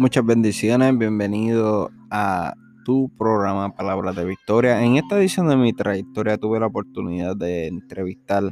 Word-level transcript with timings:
Muchas 0.00 0.24
bendiciones, 0.24 0.96
bienvenido 0.96 1.90
a 2.10 2.54
tu 2.86 3.10
programa 3.18 3.74
Palabras 3.74 4.16
de 4.16 4.24
Victoria. 4.24 4.82
En 4.82 4.96
esta 4.96 5.18
edición 5.18 5.46
de 5.46 5.56
mi 5.56 5.74
trayectoria 5.74 6.38
tuve 6.38 6.58
la 6.58 6.68
oportunidad 6.68 7.36
de 7.36 7.66
entrevistar 7.66 8.44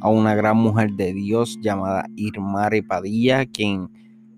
a 0.00 0.08
una 0.08 0.36
gran 0.36 0.58
mujer 0.58 0.92
de 0.92 1.12
Dios 1.12 1.58
llamada 1.60 2.06
Irmari 2.14 2.82
Padilla, 2.82 3.46
quien 3.46 3.90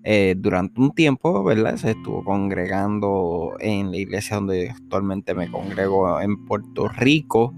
eh, 0.03 0.33
durante 0.35 0.81
un 0.81 0.89
tiempo, 0.89 1.43
¿verdad? 1.43 1.77
Se 1.77 1.91
estuvo 1.91 2.23
congregando 2.23 3.51
en 3.59 3.91
la 3.91 3.97
iglesia 3.97 4.37
donde 4.37 4.71
actualmente 4.71 5.35
me 5.35 5.51
congrego 5.51 6.19
en 6.19 6.47
Puerto 6.47 6.87
Rico 6.87 7.53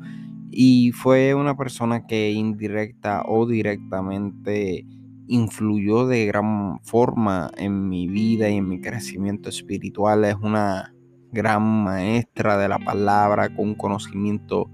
y 0.51 0.91
fue 0.91 1.33
una 1.33 1.55
persona 1.55 2.05
que 2.05 2.31
indirecta 2.31 3.23
o 3.25 3.45
directamente 3.45 4.85
influyó 5.27 6.07
de 6.07 6.25
gran 6.25 6.79
forma 6.83 7.51
en 7.57 7.89
mi 7.89 8.07
vida 8.07 8.49
y 8.49 8.57
en 8.57 8.67
mi 8.67 8.81
crecimiento 8.81 9.49
espiritual. 9.49 10.25
Es 10.25 10.35
una 10.41 10.93
gran 11.31 11.83
maestra 11.83 12.57
de 12.57 12.69
la 12.69 12.79
palabra 12.79 13.53
con 13.55 13.69
un 13.69 13.75
conocimiento 13.75 14.69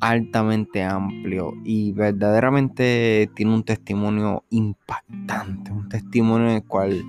altamente 0.00 0.82
amplio 0.82 1.54
y 1.64 1.92
verdaderamente 1.92 3.30
tiene 3.34 3.54
un 3.54 3.64
testimonio 3.64 4.44
impactante, 4.50 5.72
un 5.72 5.88
testimonio 5.88 6.50
en 6.50 6.56
el 6.56 6.64
cual 6.64 7.02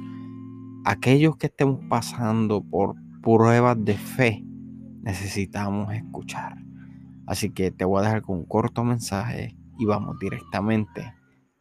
aquellos 0.85 1.35
que 1.37 1.47
estemos 1.47 1.81
pasando 1.89 2.63
por 2.63 2.95
pruebas 3.21 3.83
de 3.83 3.95
fe 3.95 4.43
necesitamos 5.01 5.93
escuchar. 5.93 6.57
Así 7.25 7.49
que 7.49 7.71
te 7.71 7.83
voy 7.83 7.99
a 7.99 8.03
dejar 8.03 8.21
con 8.21 8.37
un 8.37 8.45
corto 8.45 8.85
mensaje 8.85 9.57
y 9.77 9.85
vamos 9.85 10.17
directamente 10.19 11.16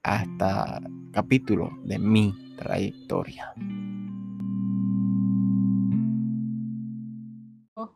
hasta 0.06 0.80
capítulo 1.10 1.68
de 1.82 1.98
mi 1.98 2.32
trayectoria. 2.56 3.52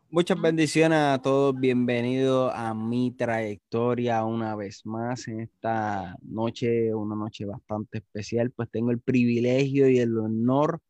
Muchas 0.09 0.41
bendiciones 0.41 0.99
a 0.99 1.21
todos, 1.21 1.57
bienvenidos 1.57 2.51
a 2.53 2.73
mi 2.73 3.11
trayectoria 3.11 4.25
una 4.25 4.57
vez 4.57 4.85
más 4.85 5.29
en 5.29 5.39
esta 5.39 6.17
noche, 6.21 6.93
una 6.93 7.15
noche 7.15 7.45
bastante 7.45 7.99
especial, 7.99 8.51
pues 8.51 8.69
tengo 8.69 8.91
el 8.91 8.99
privilegio 8.99 9.87
y 9.87 9.99
el 9.99 10.17
honor 10.17 10.81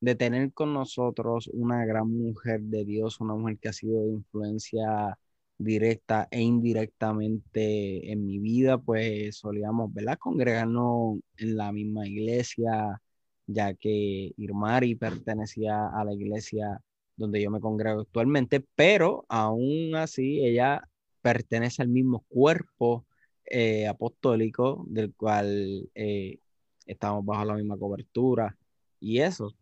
de 0.00 0.14
tener 0.14 0.52
con 0.52 0.74
nosotros 0.74 1.48
una 1.54 1.86
gran 1.86 2.12
mujer 2.14 2.60
de 2.60 2.84
Dios, 2.84 3.18
una 3.22 3.34
mujer 3.34 3.56
que 3.58 3.70
ha 3.70 3.72
sido 3.72 4.02
de 4.02 4.10
influencia 4.10 5.18
directa 5.58 6.28
e 6.30 6.40
indirectamente 6.42 8.12
en 8.12 8.26
mi 8.26 8.38
vida, 8.38 8.78
pues 8.78 9.36
solíamos, 9.38 9.92
¿verdad? 9.92 10.18
Congregarnos 10.18 11.18
en 11.38 11.56
la 11.56 11.72
misma 11.72 12.06
iglesia, 12.06 13.00
ya 13.46 13.74
que 13.74 14.32
Irmari 14.36 14.94
pertenecía 14.96 15.88
a 15.88 16.04
la 16.04 16.12
iglesia 16.14 16.80
donde 17.16 17.42
yo 17.42 17.50
me 17.50 17.60
congrego 17.60 18.02
actualmente, 18.02 18.64
pero 18.74 19.24
aún 19.28 19.94
así 19.96 20.40
ella 20.44 20.88
pertenece 21.22 21.82
al 21.82 21.88
mismo 21.88 22.24
cuerpo 22.28 23.06
eh, 23.46 23.86
apostólico 23.86 24.84
del 24.88 25.14
cual 25.14 25.90
eh, 25.94 26.38
estamos 26.86 27.24
bajo 27.24 27.44
la 27.44 27.54
misma 27.54 27.78
cobertura 27.78 28.56
y 29.00 29.20
eso. 29.20 29.54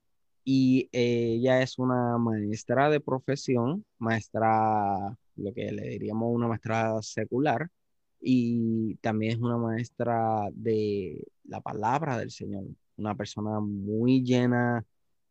Y 0.44 0.88
ella 0.92 1.62
es 1.62 1.78
una 1.78 2.18
maestra 2.18 2.90
de 2.90 3.00
profesión, 3.00 3.84
maestra 3.98 5.16
lo 5.36 5.52
que 5.52 5.72
le 5.72 5.88
diríamos 5.88 6.34
una 6.34 6.48
maestra 6.48 7.00
secular, 7.02 7.68
y 8.20 8.94
también 8.96 9.32
es 9.32 9.38
una 9.38 9.58
maestra 9.58 10.48
de 10.52 11.26
la 11.44 11.60
palabra 11.60 12.18
del 12.18 12.30
Señor, 12.30 12.64
una 12.96 13.14
persona 13.14 13.60
muy 13.60 14.22
llena 14.22 14.84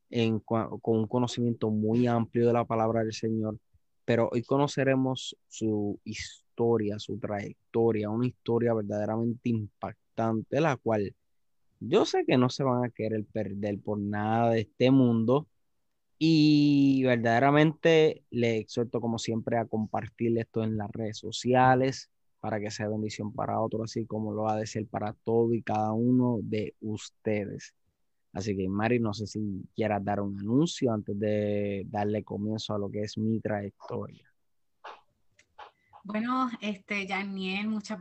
en, 0.09 0.39
con 0.39 0.69
un 0.85 1.07
conocimiento 1.07 1.71
muy 1.71 2.05
amplio 2.07 2.45
de 2.47 2.53
la 2.53 2.65
palabra 2.65 3.03
del 3.03 3.13
Señor, 3.13 3.57
pero 4.05 4.29
hoy 4.31 4.43
conoceremos 4.43 5.35
su 5.47 5.99
historia, 6.03 6.99
su 6.99 7.17
trayectoria, 7.17 8.09
una 8.09 8.27
historia 8.27 8.73
verdaderamente 8.73 9.49
impactante, 9.49 10.61
la 10.61 10.77
cual 10.77 11.15
yo 11.79 12.05
sé 12.05 12.25
que 12.25 12.37
no 12.37 12.49
se 12.49 12.63
van 12.63 12.85
a 12.85 12.89
querer 12.89 13.25
perder 13.25 13.79
por 13.79 13.97
nada 13.99 14.51
de 14.51 14.61
este 14.61 14.91
mundo, 14.91 15.47
y 16.17 17.03
verdaderamente 17.03 18.23
le 18.29 18.57
exhorto, 18.57 19.01
como 19.01 19.17
siempre, 19.19 19.57
a 19.57 19.65
compartir 19.65 20.37
esto 20.37 20.63
en 20.63 20.77
las 20.77 20.91
redes 20.91 21.17
sociales 21.17 22.09
para 22.39 22.59
que 22.59 22.71
sea 22.71 22.89
bendición 22.89 23.31
para 23.33 23.61
otros, 23.61 23.83
así 23.83 24.05
como 24.05 24.33
lo 24.33 24.49
ha 24.49 24.57
de 24.57 24.67
ser 24.67 24.85
para 24.87 25.13
todo 25.23 25.53
y 25.53 25.61
cada 25.61 25.93
uno 25.93 26.39
de 26.41 26.75
ustedes. 26.81 27.73
Así 28.33 28.57
que, 28.57 28.67
Mari, 28.67 28.99
no 28.99 29.13
sé 29.13 29.27
si 29.27 29.63
quieras 29.75 30.03
dar 30.03 30.19
un 30.19 30.39
anuncio 30.39 30.91
antes 30.91 31.17
de 31.19 31.85
darle 31.87 32.23
comienzo 32.23 32.73
a 32.73 32.79
lo 32.79 32.89
que 32.89 33.01
es 33.01 33.17
mi 33.17 33.39
trayectoria. 33.39 34.27
Bueno, 36.03 36.49
este, 36.59 37.07
Janiel, 37.07 37.69
muchas 37.69 37.99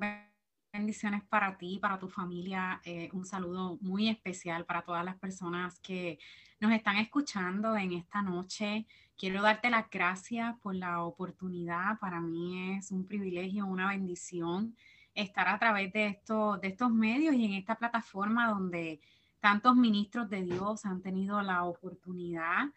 bendiciones 0.73 1.23
para 1.25 1.59
ti, 1.59 1.79
para 1.79 1.99
tu 1.99 2.09
familia. 2.09 2.81
Eh, 2.85 3.11
un 3.13 3.27
saludo 3.27 3.77
muy 3.83 4.09
especial 4.09 4.65
para 4.65 4.83
todas 4.83 5.05
las 5.05 5.17
personas 5.17 5.79
que 5.81 6.19
nos 6.61 6.73
están 6.73 6.97
escuchando 6.97 7.77
en 7.77 7.93
esta 7.93 8.23
noche. 8.23 8.87
Quiero 9.17 9.43
darte 9.43 9.69
las 9.69 9.91
gracias 9.91 10.59
por 10.61 10.75
la 10.75 11.03
oportunidad. 11.03 11.99
Para 12.01 12.21
mí 12.21 12.77
es 12.79 12.91
un 12.91 13.07
privilegio, 13.07 13.67
una 13.67 13.89
bendición 13.89 14.75
estar 15.15 15.47
a 15.47 15.59
través 15.59 15.93
de, 15.93 16.07
esto, 16.07 16.57
de 16.57 16.69
estos 16.69 16.91
medios 16.91 17.35
y 17.35 17.45
en 17.45 17.53
esta 17.53 17.75
plataforma 17.75 18.49
donde 18.49 19.01
tantos 19.41 19.77
ministros 19.77 20.31
de 20.31 20.43
Dios 20.43 20.87
han 20.87 21.03
tenido 21.03 21.43
la 21.43 21.65
oportunidad 21.65 22.69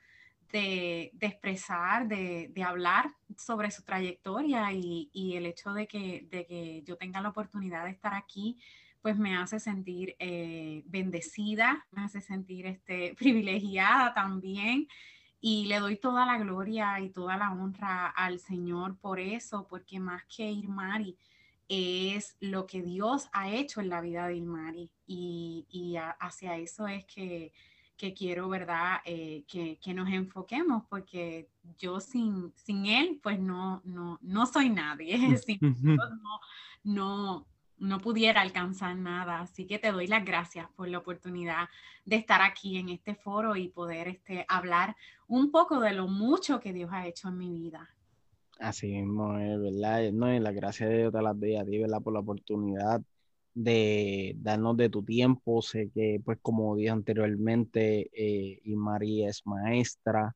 de, 0.52 1.12
expresar, 1.20 2.08
de, 2.08 2.64
hablar 2.66 3.14
sobre 3.38 3.72
su 3.72 3.84
trayectoria 3.84 4.72
y, 4.72 5.36
el 5.36 5.46
hecho 5.46 5.74
de 5.74 5.88
que, 5.88 6.28
de 6.30 6.46
que 6.46 6.84
yo 6.84 6.98
tenga 6.98 7.22
la 7.22 7.30
oportunidad 7.30 7.86
de 7.86 7.92
estar 7.92 8.14
aquí 8.14 8.58
pues 9.06 9.20
me 9.20 9.38
hace 9.38 9.60
sentir 9.60 10.16
eh, 10.18 10.82
bendecida, 10.88 11.86
me 11.92 12.06
hace 12.06 12.22
sentir 12.22 12.66
este, 12.66 13.14
privilegiada 13.20 14.16
también. 14.16 14.88
Y 15.40 15.68
le 15.68 15.80
doy 15.80 15.98
toda 15.98 16.26
la 16.26 16.40
gloria 16.40 17.00
y 17.00 17.12
toda 17.12 17.38
la 17.38 17.52
honra 17.52 18.08
al 18.08 18.40
Señor 18.40 18.98
por 18.98 19.20
eso, 19.20 19.68
porque 19.68 20.00
más 20.00 20.24
que 20.26 20.50
Irmari 20.50 21.16
es 21.70 22.36
lo 22.40 22.66
que 22.66 22.82
Dios 22.82 23.30
ha 23.32 23.52
hecho 23.52 23.80
en 23.80 23.90
la 23.90 24.02
vida 24.02 24.26
de 24.26 24.38
Irmari. 24.38 24.90
Y, 25.06 25.68
y 25.70 25.98
hacia 25.98 26.58
eso 26.58 26.88
es 26.88 27.06
que, 27.06 27.54
que 27.98 28.14
quiero, 28.14 28.50
¿verdad? 28.50 28.98
Eh, 29.06 29.44
que, 29.48 29.78
que, 29.78 29.94
nos 29.94 30.10
enfoquemos, 30.10 30.84
porque 30.90 31.50
yo 31.78 32.00
sin, 32.00 32.54
sin 32.56 32.86
Él, 32.86 33.20
pues 33.22 33.40
no, 33.40 33.82
no, 33.86 34.20
no 34.22 34.46
soy 34.46 34.70
nadie. 34.70 35.18
sin 35.38 35.60
no, 35.82 35.98
no, 36.84 37.48
no 37.78 38.00
pudiera 38.00 38.42
alcanzar 38.42 38.96
nada. 38.96 39.42
Así 39.42 39.66
que 39.66 39.80
te 39.80 39.92
doy 39.92 40.08
las 40.08 40.26
gracias 40.26 40.68
por 40.76 40.88
la 40.88 40.98
oportunidad 40.98 41.70
de 42.06 42.18
estar 42.18 42.42
aquí 42.42 42.78
en 42.78 42.90
este 42.90 43.16
foro 43.16 43.56
y 43.56 43.70
poder 43.70 44.08
este, 44.08 44.46
hablar 44.48 44.96
un 45.28 45.52
poco 45.52 45.80
de 45.80 45.94
lo 45.94 46.08
mucho 46.08 46.60
que 46.60 46.74
Dios 46.74 46.90
ha 46.92 47.08
hecho 47.08 47.30
en 47.30 47.38
mi 47.38 47.52
vida. 47.52 47.90
Así 48.60 48.88
mismo 48.88 49.38
es, 49.38 49.60
¿verdad? 49.60 50.12
No, 50.14 50.34
y 50.34 50.40
la 50.40 50.52
gracia 50.52 50.88
de 50.88 50.98
Dios 51.00 51.14
te 51.14 51.22
las 51.22 51.38
doy 51.38 51.56
a 51.58 51.66
ti, 51.66 51.78
¿verdad? 51.78 52.02
Por 52.02 52.14
la 52.14 52.20
oportunidad 52.20 53.02
de 53.56 54.36
darnos 54.38 54.78
de 54.78 54.90
tu 54.90 55.04
tiempo. 55.04 55.64
Sé 55.64 55.90
que, 55.90 56.22
pues, 56.24 56.38
como 56.42 56.76
dije 56.76 56.92
anteriormente, 56.92 58.12
eh, 58.14 58.62
y 58.64 58.76
María 58.76 59.30
es 59.30 59.42
maestra 59.48 60.36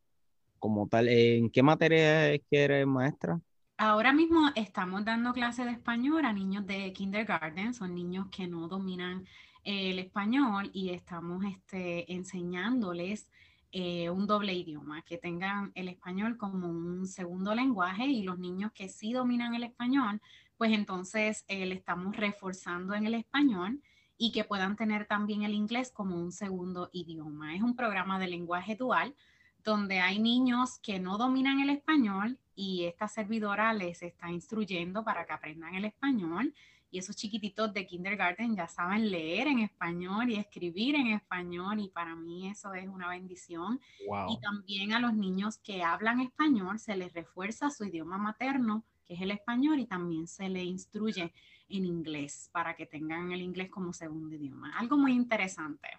como 0.57 0.87
tal. 0.87 1.07
¿En 1.09 1.51
qué 1.51 1.61
materia 1.61 2.33
es 2.33 2.41
que 2.49 2.63
eres 2.63 2.87
maestra? 2.87 3.39
Ahora 3.77 4.11
mismo 4.11 4.49
estamos 4.55 5.05
dando 5.05 5.31
clases 5.31 5.65
de 5.65 5.71
español 5.71 6.25
a 6.25 6.33
niños 6.33 6.65
de 6.67 6.91
kindergarten, 6.91 7.73
son 7.73 7.95
niños 7.95 8.27
que 8.29 8.45
no 8.45 8.67
dominan 8.67 9.25
el 9.63 9.99
español 9.99 10.69
y 10.73 10.89
estamos 10.89 11.45
este, 11.45 12.11
enseñándoles 12.11 13.29
eh, 13.71 14.09
un 14.09 14.25
doble 14.25 14.53
idioma, 14.53 15.03
que 15.03 15.17
tengan 15.17 15.71
el 15.75 15.89
español 15.89 16.37
como 16.37 16.67
un 16.67 17.07
segundo 17.07 17.53
lenguaje 17.53 18.05
y 18.05 18.23
los 18.23 18.39
niños 18.39 18.71
que 18.73 18.89
sí 18.89 19.13
dominan 19.13 19.53
el 19.53 19.63
español, 19.63 20.19
pues 20.59 20.73
entonces 20.73 21.45
eh, 21.47 21.65
le 21.65 21.73
estamos 21.73 22.17
reforzando 22.17 22.93
en 22.93 23.05
el 23.05 23.13
español 23.13 23.81
y 24.17 24.33
que 24.33 24.43
puedan 24.43 24.75
tener 24.75 25.05
también 25.05 25.43
el 25.43 25.53
inglés 25.53 25.89
como 25.89 26.17
un 26.17 26.33
segundo 26.33 26.89
idioma. 26.91 27.55
Es 27.55 27.61
un 27.61 27.77
programa 27.77 28.19
de 28.19 28.27
lenguaje 28.27 28.75
dual 28.75 29.15
donde 29.63 30.01
hay 30.01 30.19
niños 30.19 30.77
que 30.79 30.99
no 30.99 31.17
dominan 31.17 31.61
el 31.61 31.69
español 31.69 32.37
y 32.55 32.83
esta 32.83 33.07
servidora 33.07 33.73
les 33.73 34.03
está 34.03 34.29
instruyendo 34.31 35.01
para 35.05 35.25
que 35.25 35.31
aprendan 35.31 35.75
el 35.75 35.85
español. 35.85 36.53
Y 36.91 36.99
esos 36.99 37.15
chiquititos 37.15 37.73
de 37.73 37.87
kindergarten 37.87 38.53
ya 38.53 38.67
saben 38.67 39.09
leer 39.09 39.47
en 39.47 39.59
español 39.59 40.29
y 40.29 40.35
escribir 40.35 40.95
en 40.95 41.07
español 41.07 41.79
y 41.79 41.87
para 41.87 42.15
mí 42.15 42.49
eso 42.49 42.73
es 42.73 42.89
una 42.89 43.07
bendición. 43.07 43.79
Y 44.27 44.37
también 44.41 44.91
a 44.91 44.99
los 44.99 45.13
niños 45.13 45.57
que 45.59 45.83
hablan 45.83 46.19
español 46.19 46.79
se 46.79 46.97
les 46.97 47.13
refuerza 47.13 47.69
su 47.69 47.85
idioma 47.85 48.17
materno, 48.17 48.83
que 49.09 49.15
es 49.15 49.21
el 49.21 49.31
español, 49.31 49.79
y 49.79 49.87
también 49.87 50.27
se 50.27 50.47
les 50.47 50.63
instruye 50.63 51.33
en 51.67 51.85
inglés 51.85 52.49
para 52.53 52.75
que 52.75 52.85
tengan 52.85 53.31
el 53.31 53.41
inglés 53.41 53.71
como 53.71 53.91
segundo 53.91 54.35
idioma. 54.35 54.77
Algo 54.77 54.97
muy 54.97 55.13
interesante. 55.13 55.89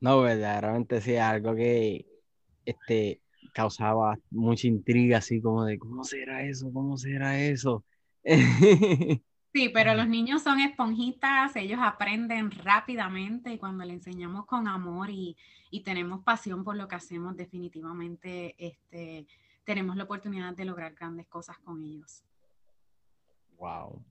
No, 0.00 0.22
verdaderamente 0.22 1.00
sí, 1.00 1.16
algo 1.16 1.56
que, 1.56 2.06
este, 2.64 3.20
causaba 3.52 4.16
mucha 4.30 4.68
intriga, 4.68 5.18
así 5.18 5.40
como 5.42 5.64
de, 5.64 5.76
¿cómo 5.76 6.04
será 6.04 6.44
eso? 6.44 6.72
¿Cómo 6.72 6.96
será 6.96 7.40
eso? 7.40 7.84
Sí, 9.56 9.68
pero 9.68 9.94
los 9.94 10.08
niños 10.08 10.42
son 10.42 10.58
esponjitas, 10.58 11.54
ellos 11.54 11.78
aprenden 11.80 12.50
rápidamente 12.50 13.52
y 13.52 13.58
cuando 13.58 13.84
le 13.84 13.92
enseñamos 13.92 14.46
con 14.46 14.66
amor 14.66 15.10
y, 15.10 15.36
tenemos 15.84 16.24
pasión 16.24 16.64
por 16.64 16.74
lo 16.74 16.88
que 16.88 16.96
hacemos, 16.96 17.36
definitivamente 17.36 18.56
este, 18.58 19.26
tenemos 19.64 19.96
la 19.96 20.04
oportunidad 20.04 20.54
de 20.54 20.64
lograr 20.64 20.94
grandes 20.94 21.26
cosas 21.26 21.58
con 21.58 21.82
ellos. 21.82 22.24
Wow, 23.56 24.02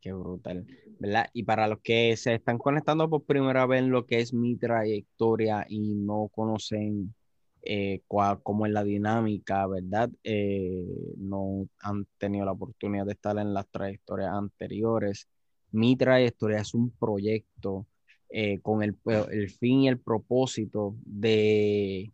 qué 0.00 0.12
brutal, 0.12 0.66
¿verdad? 0.98 1.28
Y 1.32 1.42
para 1.42 1.68
los 1.68 1.80
que 1.80 2.16
se 2.16 2.34
están 2.34 2.58
conectando 2.58 3.08
por 3.08 3.24
primera 3.24 3.66
vez 3.66 3.80
en 3.80 3.90
lo 3.90 4.06
que 4.06 4.20
es 4.20 4.32
mi 4.32 4.56
trayectoria 4.56 5.66
y 5.68 5.94
no 5.94 6.28
conocen 6.34 7.14
eh, 7.64 8.02
cómo 8.42 8.66
es 8.66 8.72
la 8.72 8.82
dinámica, 8.82 9.66
¿verdad? 9.66 10.10
Eh, 10.24 10.84
no 11.16 11.68
han 11.80 12.06
tenido 12.18 12.44
la 12.44 12.52
oportunidad 12.52 13.06
de 13.06 13.12
estar 13.12 13.38
en 13.38 13.54
las 13.54 13.68
trayectorias 13.68 14.32
anteriores. 14.32 15.28
Mi 15.70 15.96
trayectoria 15.96 16.58
es 16.58 16.74
un 16.74 16.90
proyecto 16.90 17.86
eh, 18.28 18.60
con 18.60 18.82
el, 18.82 18.96
el, 19.30 19.50
fin 19.50 19.82
y 19.82 19.88
el 19.88 20.00
propósito 20.00 20.96
de 21.04 22.12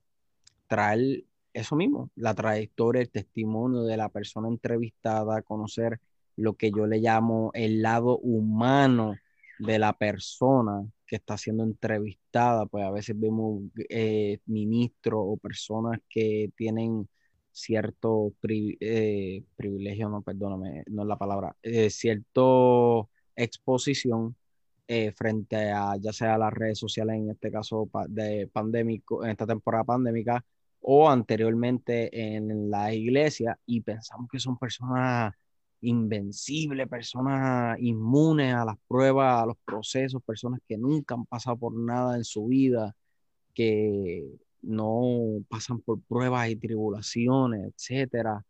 traer 0.67 1.25
eso 1.61 1.77
mismo, 1.77 2.11
la 2.17 2.35
trayectoria, 2.35 3.03
el 3.03 3.11
testimonio 3.11 3.83
de 3.83 3.97
la 3.97 4.09
persona 4.09 4.49
entrevistada, 4.49 5.43
conocer 5.43 6.01
lo 6.37 6.55
que 6.55 6.71
yo 6.71 6.87
le 6.87 6.99
llamo 6.99 7.51
el 7.55 7.83
lado 7.83 8.19
humano 8.19 9.17
de 9.59 9.79
la 9.79 9.93
persona 9.93 10.87
que 11.07 11.17
está 11.17 11.37
siendo 11.37 11.65
entrevistada, 11.65 12.67
pues 12.67 12.85
a 12.85 12.91
veces 12.91 13.19
vemos 13.19 13.63
eh, 13.89 14.39
ministros 14.47 15.21
o 15.25 15.37
personas 15.37 16.01
que 16.09 16.51
tienen 16.57 17.09
cierto 17.51 18.33
eh, 18.49 19.43
privilegio, 19.57 20.09
no, 20.09 20.23
perdóname, 20.23 20.85
no 20.87 21.03
es 21.03 21.09
la 21.09 21.19
palabra, 21.19 21.57
eh, 21.63 21.91
cierto 21.91 23.11
exposición 23.35 24.37
frente 25.17 25.71
a 25.71 25.97
ya 26.01 26.15
sea 26.15 26.39
las 26.39 26.53
redes 26.53 26.79
sociales, 26.79 27.17
en 27.17 27.31
este 27.31 27.51
caso 27.51 27.91
de 28.09 28.49
pandémico, 28.51 29.23
en 29.23 29.31
esta 29.33 29.47
temporada 29.47 29.85
pandémica, 29.85 30.43
o 30.81 31.09
anteriormente 31.11 32.37
en 32.37 32.71
la 32.71 32.95
iglesia, 32.95 33.59
y 33.67 33.81
pensamos 33.81 34.29
que 34.31 34.41
son 34.41 34.57
personas 34.59 35.35
invencible, 35.81 36.87
personas 36.87 37.79
inmunes 37.81 38.55
a 38.55 38.65
las 38.65 38.77
pruebas, 38.89 39.43
a 39.43 39.47
los 39.47 39.57
procesos, 39.65 40.23
personas 40.23 40.61
que 40.67 40.77
nunca 40.77 41.15
han 41.15 41.27
pasado 41.27 41.57
por 41.57 41.75
nada 41.75 42.17
en 42.17 42.25
su 42.25 42.47
vida, 42.47 42.95
que 43.55 44.27
no 44.63 45.43
pasan 45.49 45.81
por 45.81 46.01
pruebas 46.03 46.51
y 46.51 46.57
tribulaciones, 46.57 47.73
etcétera. 47.75 48.45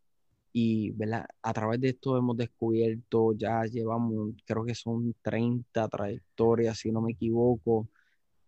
Y 0.53 0.95
a 1.43 1.53
través 1.53 1.81
de 1.81 1.91
esto 1.91 2.17
hemos 2.17 2.37
descubierto, 2.37 3.33
ya 3.35 3.65
llevamos, 3.65 4.33
creo 4.47 4.65
que 4.65 4.75
son 4.75 5.15
30 5.23 5.89
trayectorias, 5.89 6.79
si 6.79 6.91
no 6.91 7.03
me 7.03 7.13
equivoco, 7.13 7.89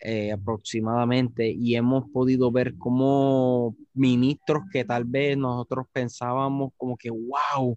eh, 0.01 0.33
aproximadamente, 0.33 1.51
y 1.51 1.77
hemos 1.77 2.09
podido 2.11 2.51
ver 2.51 2.77
como 2.79 3.77
ministros 3.95 4.65
que 4.73 4.85
tal 4.85 5.05
vez 5.05 5.37
nosotros 5.37 5.87
pensábamos 5.93 6.73
como 6.77 6.97
que, 6.97 7.11
wow, 7.11 7.77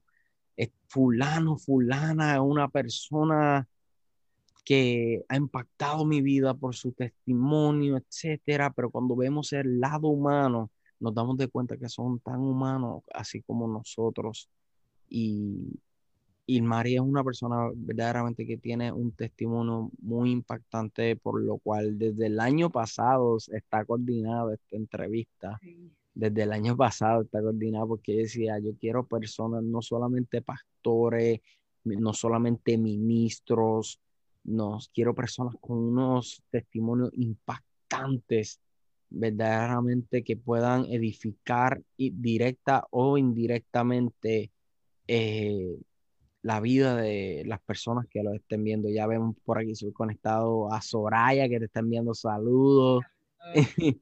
fulano, 0.94 1.58
fulana, 1.58 2.42
una 2.42 2.68
persona 2.70 3.68
que 4.64 5.24
ha 5.28 5.36
impactado 5.36 6.06
mi 6.06 6.22
vida 6.22 6.54
por 6.54 6.76
su 6.76 6.92
testimonio, 6.92 7.98
etcétera, 7.98 8.72
pero 8.72 8.92
cuando 8.92 9.16
vemos 9.16 9.52
el 9.54 9.80
lado 9.80 10.08
humano, 10.08 10.72
nos 11.00 11.14
damos 11.16 11.38
de 11.38 11.48
cuenta 11.48 11.78
que 11.78 11.90
son 11.90 12.20
tan 12.20 12.40
humanos 12.40 13.02
así 13.14 13.42
como 13.42 13.68
nosotros. 13.68 14.50
Y, 15.10 15.80
y 16.46 16.62
María 16.62 17.00
es 17.00 17.08
una 17.08 17.24
persona 17.24 17.70
verdaderamente 17.74 18.46
que 18.46 18.58
tiene 18.58 18.92
un 18.92 19.14
testimonio 19.14 19.90
muy 20.02 20.32
impactante, 20.32 21.16
por 21.16 21.42
lo 21.42 21.58
cual 21.58 21.98
desde 21.98 22.28
el 22.28 22.40
año 22.40 22.70
pasado 22.70 23.38
está 23.52 23.86
coordinada 23.86 24.54
esta 24.54 24.76
entrevista. 24.76 25.60
Desde 26.14 26.44
el 26.44 26.52
año 26.52 26.76
pasado 26.76 27.22
está 27.22 27.42
coordinado 27.42 27.88
porque 27.88 28.18
decía, 28.18 28.60
yo 28.60 28.72
quiero 28.78 29.08
personas, 29.08 29.64
no 29.64 29.82
solamente 29.82 30.42
pastores, 30.42 31.40
no 31.86 32.14
solamente 32.14 32.78
ministros, 32.78 34.00
no, 34.44 34.80
quiero 34.94 35.16
personas 35.16 35.56
con 35.62 35.78
unos 35.78 36.44
testimonios 36.50 37.12
impactantes, 37.14 38.60
verdaderamente 39.10 40.24
que 40.24 40.36
puedan 40.36 40.86
edificar 40.86 41.82
directa 41.98 42.86
o 42.90 43.18
indirectamente 43.18 44.52
eh, 45.08 45.78
la 46.44 46.60
vida 46.60 46.96
de 46.98 47.44
las 47.48 47.62
personas 47.62 48.06
que 48.10 48.22
lo 48.22 48.34
estén 48.34 48.64
viendo. 48.64 48.90
Ya 48.90 49.08
vemos 49.08 49.36
por 49.44 49.58
aquí, 49.58 49.76
soy 49.76 49.92
conectado 49.92 50.72
a 50.72 50.82
Soraya 50.82 51.50
que 51.50 51.58
te 51.58 51.66
está 51.66 51.80
enviando 51.80 52.14
saludos. 52.14 53.04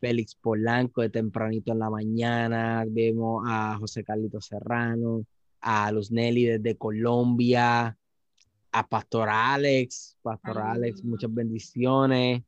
Félix 0.00 0.34
Polanco 0.34 1.00
de 1.00 1.10
tempranito 1.10 1.72
en 1.72 1.78
la 1.78 1.88
mañana, 1.88 2.84
vemos 2.88 3.44
a 3.46 3.76
José 3.78 4.02
Carlito 4.02 4.40
Serrano, 4.40 5.24
a 5.60 5.92
Luz 5.92 6.10
Nelly 6.10 6.44
desde 6.44 6.76
Colombia, 6.76 7.96
a 8.72 8.88
Pastor 8.88 9.28
Alex, 9.30 10.18
Pastor 10.20 10.58
Alex, 10.58 11.04
muchas 11.04 11.32
bendiciones, 11.32 12.42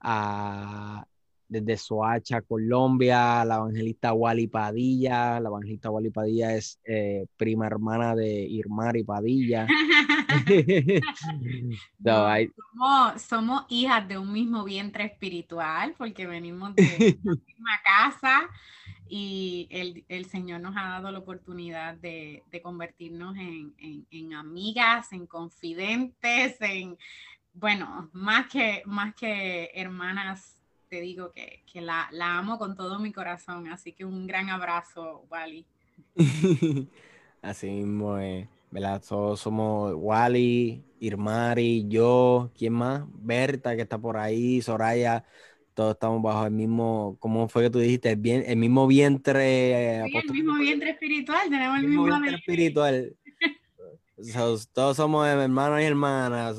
a, 0.00 1.06
desde 1.48 1.76
Soacha, 1.76 2.42
Colombia, 2.42 3.44
la 3.44 3.56
evangelista 3.56 4.12
Wally 4.12 4.46
Padilla, 4.46 5.40
la 5.40 5.48
evangelista 5.48 5.90
Wally 5.90 6.10
Padilla 6.10 6.54
es 6.54 6.80
eh, 6.84 7.26
prima 7.36 7.66
hermana 7.66 8.14
de 8.14 8.42
Irmari 8.42 9.04
Padilla. 9.04 9.66
somos, 13.18 13.64
hijas 13.68 14.08
de 14.08 14.18
un 14.18 14.32
mismo 14.32 14.64
vientre 14.64 15.04
espiritual 15.04 15.94
porque 15.96 16.26
venimos 16.26 16.74
de 16.74 17.18
la 17.22 17.32
misma 17.46 17.80
casa 17.84 18.48
y 19.08 19.68
el, 20.08 20.24
Señor 20.26 20.60
nos 20.60 20.76
ha 20.76 20.88
dado 20.88 21.10
la 21.10 21.18
oportunidad 21.18 21.94
de, 21.94 22.42
convertirnos 22.62 23.36
en, 23.36 24.34
amigas, 24.34 25.12
en 25.12 25.26
confidentes, 25.26 26.56
en, 26.60 26.96
bueno, 27.52 28.10
más 28.12 28.46
que, 28.48 28.82
más 28.86 29.14
que 29.14 29.70
hermanas, 29.74 30.56
te 30.94 31.00
digo 31.00 31.32
que, 31.32 31.64
la, 31.80 32.08
la, 32.12 32.38
amo 32.38 32.56
con 32.56 32.76
todo 32.76 33.00
mi 33.00 33.12
corazón. 33.12 33.66
Así 33.66 33.92
que 33.92 34.04
un 34.04 34.28
gran 34.28 34.48
abrazo, 34.48 35.26
Wally. 35.28 35.66
Así 37.42 37.68
mismo. 37.68 38.16
¿verdad? 38.70 39.02
Todos 39.08 39.40
somos 39.40 39.92
Wally, 39.96 40.84
Irmari, 41.00 41.88
yo, 41.88 42.52
¿quién 42.56 42.74
más? 42.74 43.02
Berta, 43.12 43.74
que 43.74 43.82
está 43.82 43.98
por 43.98 44.16
ahí, 44.16 44.62
Soraya, 44.62 45.24
todos 45.74 45.94
estamos 45.94 46.22
bajo 46.22 46.46
el 46.46 46.52
mismo, 46.52 47.16
¿cómo 47.18 47.48
fue 47.48 47.64
que 47.64 47.70
tú 47.70 47.80
dijiste? 47.80 48.10
El, 48.10 48.16
bien, 48.16 48.44
el 48.46 48.56
mismo 48.56 48.86
vientre. 48.86 50.04
Sí, 50.06 50.16
el 50.16 50.30
mismo 50.30 50.54
vientre 50.58 50.90
espiritual, 50.90 51.50
tenemos 51.50 51.78
el, 51.78 51.88
mismo, 51.88 52.04
vientre 52.04 52.36
espiritual. 52.36 53.16
todos 54.72 54.96
somos 54.96 55.26
hermanos 55.26 55.80
y 55.80 55.84
hermanas, 55.84 56.56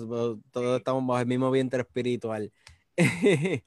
todos 0.52 0.78
estamos 0.78 1.08
bajo 1.08 1.22
el 1.22 1.28
mismo 1.28 1.50
vientre 1.52 1.84
espiritual. 1.84 2.52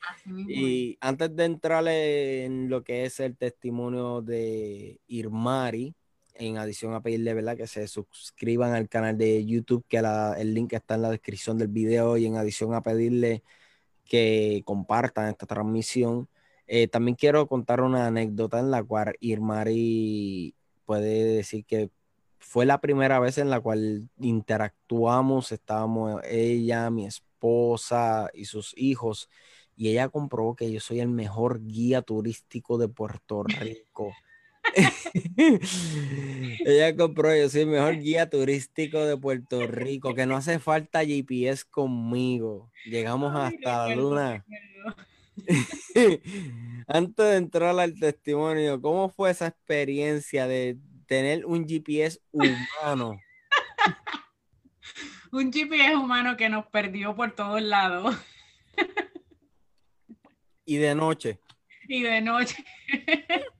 y 0.48 0.96
antes 1.00 1.36
de 1.36 1.44
entrar 1.44 1.86
en 1.86 2.70
lo 2.70 2.82
que 2.82 3.04
es 3.04 3.20
el 3.20 3.36
testimonio 3.36 4.22
de 4.22 5.00
Irmari, 5.06 5.94
en 6.34 6.56
adición 6.56 6.94
a 6.94 7.02
pedirle 7.02 7.34
¿verdad? 7.34 7.56
que 7.56 7.66
se 7.66 7.86
suscriban 7.88 8.72
al 8.72 8.88
canal 8.88 9.18
de 9.18 9.44
YouTube, 9.44 9.84
que 9.88 9.98
el 9.98 10.54
link 10.54 10.72
está 10.72 10.94
en 10.94 11.02
la 11.02 11.10
descripción 11.10 11.58
del 11.58 11.68
video, 11.68 12.16
y 12.16 12.26
en 12.26 12.36
adición 12.36 12.74
a 12.74 12.82
pedirle 12.82 13.42
que 14.04 14.62
compartan 14.64 15.28
esta 15.28 15.46
transmisión. 15.46 16.28
Eh, 16.66 16.88
también 16.88 17.16
quiero 17.16 17.46
contar 17.48 17.80
una 17.82 18.06
anécdota 18.06 18.60
en 18.60 18.70
la 18.70 18.82
cual 18.82 19.14
Irmari 19.20 20.54
puede 20.86 21.24
decir 21.24 21.64
que 21.64 21.90
fue 22.38 22.66
la 22.66 22.80
primera 22.80 23.18
vez 23.20 23.38
en 23.38 23.50
la 23.50 23.60
cual 23.60 24.08
interactuamos, 24.20 25.52
estábamos 25.52 26.22
ella, 26.24 26.88
mi 26.90 27.06
esposa 27.06 27.27
y 28.34 28.44
sus 28.44 28.76
hijos, 28.76 29.28
y 29.76 29.90
ella 29.90 30.08
comprobó 30.08 30.56
que 30.56 30.70
yo 30.72 30.80
soy 30.80 31.00
el 31.00 31.08
mejor 31.08 31.64
guía 31.64 32.02
turístico 32.02 32.78
de 32.78 32.88
Puerto 32.88 33.44
Rico. 33.44 34.12
Ella 36.64 36.96
compró, 36.96 37.34
yo 37.34 37.48
soy 37.48 37.62
el 37.62 37.68
mejor 37.68 37.98
guía 37.98 38.28
turístico 38.28 39.04
de 39.04 39.16
Puerto 39.16 39.66
Rico, 39.66 40.14
que 40.14 40.26
no 40.26 40.36
hace 40.36 40.58
falta 40.58 41.04
GPS 41.04 41.64
conmigo. 41.70 42.70
Llegamos 42.84 43.34
hasta 43.34 43.88
la 43.88 43.94
luna. 43.94 44.44
Antes 46.86 47.26
de 47.26 47.36
entrar 47.36 47.78
al 47.78 47.94
testimonio, 47.94 48.80
¿cómo 48.80 49.08
fue 49.10 49.30
esa 49.30 49.46
experiencia 49.46 50.46
de 50.46 50.78
tener 51.06 51.46
un 51.46 51.66
GPS 51.66 52.20
humano? 52.32 53.18
Un 55.32 55.52
GPS 55.52 55.96
humano 55.96 56.36
que 56.36 56.48
nos 56.48 56.66
perdió 56.66 57.14
por 57.14 57.32
todos 57.32 57.62
lados. 57.62 58.16
y 60.64 60.76
de 60.76 60.94
noche. 60.94 61.40
y 61.88 62.02
de 62.02 62.20
noche 62.20 62.64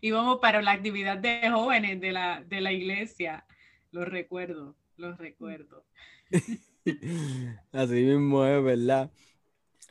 íbamos 0.00 0.38
para 0.38 0.62
la 0.62 0.72
actividad 0.72 1.18
de 1.18 1.50
jóvenes 1.50 2.00
de 2.00 2.12
la, 2.12 2.42
de 2.44 2.60
la 2.60 2.72
iglesia. 2.72 3.46
Los 3.90 4.08
recuerdo, 4.08 4.76
los 4.96 5.18
recuerdo. 5.18 5.84
Así 7.72 7.94
mismo 8.02 8.44
es, 8.44 8.62
¿verdad? 8.62 9.10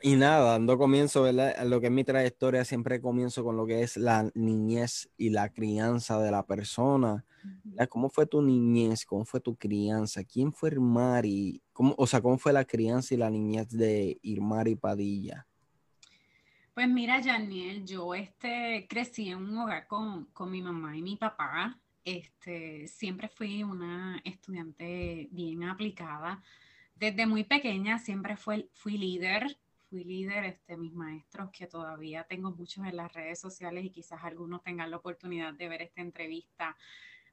Y 0.00 0.14
nada, 0.14 0.52
dando 0.52 0.78
comienzo, 0.78 1.22
¿verdad? 1.22 1.54
A 1.58 1.64
lo 1.64 1.80
que 1.80 1.86
es 1.86 1.92
mi 1.92 2.04
trayectoria, 2.04 2.64
siempre 2.64 3.00
comienzo 3.00 3.42
con 3.42 3.56
lo 3.56 3.66
que 3.66 3.82
es 3.82 3.96
la 3.96 4.30
niñez 4.34 5.10
y 5.16 5.30
la 5.30 5.48
crianza 5.48 6.20
de 6.20 6.30
la 6.30 6.46
persona. 6.46 7.24
¿Cómo 7.88 8.08
fue 8.08 8.26
tu 8.26 8.40
niñez? 8.40 9.04
¿Cómo 9.04 9.24
fue 9.24 9.40
tu 9.40 9.56
crianza? 9.56 10.22
¿Quién 10.22 10.52
fue 10.52 10.70
Irmari? 10.70 11.60
¿Cómo, 11.72 11.96
o 11.98 12.06
sea, 12.06 12.20
¿cómo 12.20 12.38
fue 12.38 12.52
la 12.52 12.64
crianza 12.64 13.14
y 13.14 13.16
la 13.16 13.28
niñez 13.28 13.70
de 13.70 14.18
Irmari 14.22 14.76
Padilla? 14.76 15.46
Pues 16.74 16.88
mira, 16.88 17.20
Janiel, 17.20 17.84
yo 17.84 18.14
este, 18.14 18.86
crecí 18.88 19.30
en 19.30 19.38
un 19.38 19.58
hogar 19.58 19.88
con, 19.88 20.26
con 20.26 20.48
mi 20.48 20.62
mamá 20.62 20.96
y 20.96 21.02
mi 21.02 21.16
papá. 21.16 21.76
Este, 22.04 22.86
siempre 22.86 23.28
fui 23.28 23.64
una 23.64 24.20
estudiante 24.24 25.28
bien 25.32 25.64
aplicada. 25.64 26.40
Desde 26.94 27.26
muy 27.26 27.42
pequeña 27.42 27.98
siempre 27.98 28.36
fue, 28.36 28.68
fui 28.74 28.96
líder 28.96 29.58
fui 29.88 30.04
líder, 30.04 30.44
este, 30.44 30.76
mis 30.76 30.92
maestros, 30.92 31.50
que 31.50 31.66
todavía 31.66 32.24
tengo 32.24 32.50
muchos 32.50 32.84
en 32.86 32.96
las 32.96 33.12
redes 33.12 33.40
sociales 33.40 33.84
y 33.84 33.90
quizás 33.90 34.22
algunos 34.22 34.62
tengan 34.62 34.90
la 34.90 34.98
oportunidad 34.98 35.54
de 35.54 35.68
ver 35.68 35.82
esta 35.82 36.00
entrevista, 36.00 36.76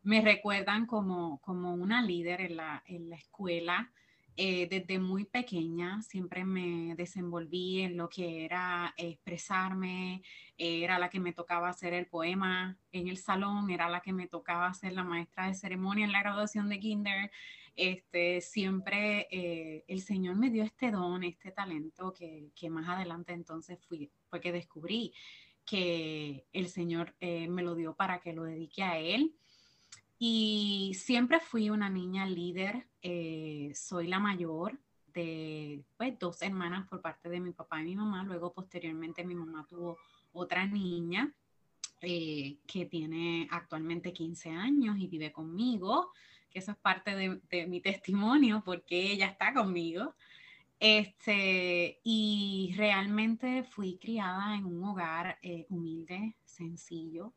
me 0.03 0.21
recuerdan 0.21 0.85
como, 0.85 1.39
como 1.41 1.73
una 1.73 2.01
líder 2.01 2.41
en 2.41 2.57
la, 2.57 2.83
en 2.85 3.09
la 3.09 3.15
escuela. 3.15 3.91
Eh, 4.37 4.67
desde 4.69 4.99
muy 4.99 5.23
pequeña 5.23 6.01
siempre 6.01 6.43
me 6.43 6.93
desenvolví 6.95 7.81
en 7.81 7.95
lo 7.95 8.09
que 8.09 8.43
era 8.43 8.93
expresarme, 8.97 10.23
era 10.57 10.99
la 10.99 11.09
que 11.09 11.21
me 11.21 11.31
tocaba 11.31 11.69
hacer 11.69 11.93
el 11.93 12.07
poema 12.07 12.77
en 12.91 13.07
el 13.07 13.17
salón, 13.17 13.69
era 13.69 13.89
la 13.89 14.01
que 14.01 14.11
me 14.11 14.27
tocaba 14.27 14.73
ser 14.73 14.91
la 14.93 15.05
maestra 15.05 15.47
de 15.47 15.53
ceremonia 15.53 16.03
en 16.03 16.11
la 16.11 16.21
graduación 16.21 16.67
de 16.67 16.79
kinder, 16.79 17.31
este, 17.75 18.39
siempre 18.39 19.27
eh, 19.29 19.83
el 19.87 20.01
Señor 20.01 20.37
me 20.37 20.49
dio 20.49 20.63
este 20.63 20.91
don, 20.91 21.23
este 21.23 21.51
talento 21.51 22.13
que, 22.13 22.69
más 22.69 22.87
adelante 22.87 23.33
entonces 23.33 23.79
fui, 23.85 24.09
fue 24.29 24.39
que 24.39 24.53
descubrí 24.53 25.13
que 25.65 26.45
el 26.53 26.69
Señor 26.69 27.15
eh, 27.19 27.49
me 27.49 27.63
lo 27.63 27.75
dio 27.75 27.95
para 27.95 28.19
que 28.19 28.33
lo 28.33 28.43
dedique 28.43 28.83
a 28.83 28.97
Él. 28.97 29.35
Y 30.17 30.93
siempre 30.95 31.41
fui 31.41 31.69
una 31.69 31.89
niña 31.89 32.25
líder, 32.25 32.87
eh, 33.07 33.71
soy 33.75 34.07
la 34.07 34.19
mayor 34.19 34.77
de 35.13 35.83
pues, 35.97 36.17
dos 36.19 36.41
hermanas 36.41 36.87
por 36.87 37.01
parte 37.01 37.29
de 37.29 37.39
mi 37.39 37.51
papá 37.51 37.81
y 37.81 37.85
mi 37.85 37.95
mamá, 37.95 38.23
luego 38.23 38.51
posteriormente 38.51 39.23
mi 39.23 39.35
mamá 39.35 39.65
tuvo 39.69 39.97
otra 40.33 40.65
niña 40.65 41.33
que 42.01 42.87
tiene 42.91 43.47
actualmente 43.49 44.13
15 44.13 44.49
años 44.49 44.97
y 44.99 45.07
vive 45.07 45.31
conmigo 45.31 46.11
eso 46.55 46.71
es 46.71 46.77
parte 46.77 47.13
de, 47.13 47.67
mi 47.67 47.81
testimonio, 47.81 48.63
porque 48.65 49.11
ella 49.11 49.27
está 49.27 49.53
conmigo. 49.53 50.15
Este, 50.79 51.99
y 52.03 52.73
realmente 52.77 53.63
fui 53.63 53.97
criada 53.97 54.55
en 54.55 54.65
un 54.65 54.83
hogar 54.85 55.37
eh, 55.41 55.65
humilde, 55.69 56.35
sencillo, 56.45 57.33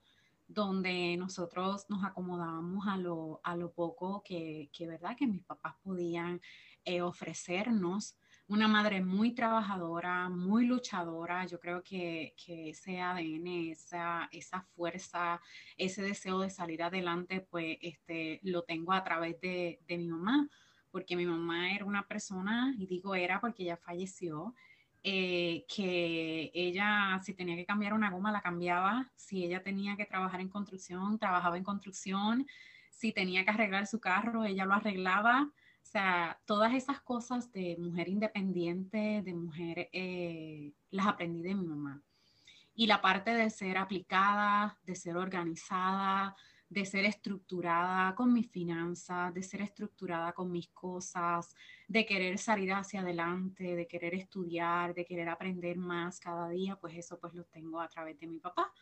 donde 0.49 1.17
nosotros 1.17 1.87
nos 1.89 2.03
acomodábamos 2.03 2.87
a 2.89 2.97
lo, 2.97 3.41
a 3.45 3.55
lo 3.55 3.71
poco 3.71 4.23
que, 4.25 4.71
que, 4.73 4.89
¿verdad? 4.89 5.15
que 5.17 5.27
mis 5.27 5.45
papás 5.45 5.75
podían 5.83 6.41
eh, 6.85 7.03
ofrecernos 7.03 8.17
una 8.49 8.67
madre 8.67 9.05
muy 9.05 9.35
trabajadora, 9.35 10.31
muy 10.31 10.67
luchadora. 10.67 11.45
Yo 11.47 11.61
creo 11.61 11.83
que, 11.83 12.35
ese 12.47 13.01
ADN, 13.01 13.47
esa, 13.71 14.29
esa 14.33 14.63
fuerza, 14.75 15.41
ese 15.77 16.03
deseo 16.03 16.41
de 16.41 16.49
salir 16.49 16.83
adelante, 16.83 17.47
pues 17.51 17.77
este, 17.83 18.41
lo 18.43 18.63
tengo 18.63 18.93
a 18.93 19.05
través 19.05 19.39
de, 19.41 19.79
mi 19.87 20.09
mamá, 20.09 20.49
porque 20.91 21.15
mi 21.15 21.27
mamá 21.27 21.75
era 21.75 21.85
una 21.85 22.07
persona, 22.07 22.75
y 22.79 22.87
digo 22.87 23.15
era 23.15 23.39
porque 23.39 23.65
ella 23.65 23.77
falleció, 23.77 24.55
eh, 25.11 25.65
que 25.75 26.51
ella 26.53 27.19
si 27.25 27.33
tenía 27.33 27.57
que 27.57 27.65
cambiar 27.65 27.95
una 27.95 28.11
goma 28.11 28.31
la 28.31 28.43
cambiaba, 28.43 29.11
si 29.17 29.43
ella 29.43 29.63
tenía 29.63 29.97
que 29.97 30.05
trabajar 30.05 30.43
en 30.43 30.51
construcción, 30.51 31.19
trabajaba 31.19 31.57
en 31.57 31.65
construcción, 31.65 32.47
si 32.91 33.13
tenía 33.13 33.43
que 33.43 33.51
arreglar 33.51 33.87
su 33.87 34.01
carro, 34.01 34.45
ella 34.45 34.67
lo 34.67 34.75
arreglaba. 34.75 35.51
O 35.51 35.87
sea, 35.91 36.39
todas 36.45 36.75
esas 36.75 37.01
cosas 37.01 37.51
de 37.53 37.79
mujer 37.79 38.09
independiente, 38.09 39.23
de 39.23 39.33
mujer, 39.33 39.89
eh, 39.93 40.75
las 40.91 41.07
aprendí 41.07 41.41
de 41.41 41.55
mi 41.55 41.65
mamá. 41.65 42.03
Y 42.75 42.87
la 42.87 43.01
parte 43.01 43.33
de 43.33 43.49
ser 43.49 43.79
aplicada, 43.79 44.79
de 44.83 44.95
ser 44.95 45.17
organizada, 45.17 46.37
de 46.69 46.85
ser 46.85 47.05
estructurada 47.05 48.15
con 48.15 48.33
mis 48.33 48.51
finanzas, 48.51 49.33
de 49.33 49.43
ser 49.43 49.63
estructurada 49.63 50.33
con 50.33 50.51
mis 50.51 50.69
cosas, 50.69 51.55
de 51.87 52.05
querer 52.05 52.39
salir 52.39 52.73
hacia 52.73 53.01
adelante, 53.01 53.75
de 53.75 53.87
querer 53.87 54.15
estudiar, 54.15 54.95
de 54.95 55.05
querer 55.05 55.29
aprender 55.29 55.79
más 55.79 56.21
cada 56.21 56.49
día, 56.51 56.77
pues 56.77 56.97
eso 56.97 57.19
pues 57.19 57.35
lo 57.35 57.45
tengo 57.45 57.81
a 57.81 57.89
través 57.89 58.19
de 58.21 58.27
mi 58.27 58.39
papá, 58.39 58.73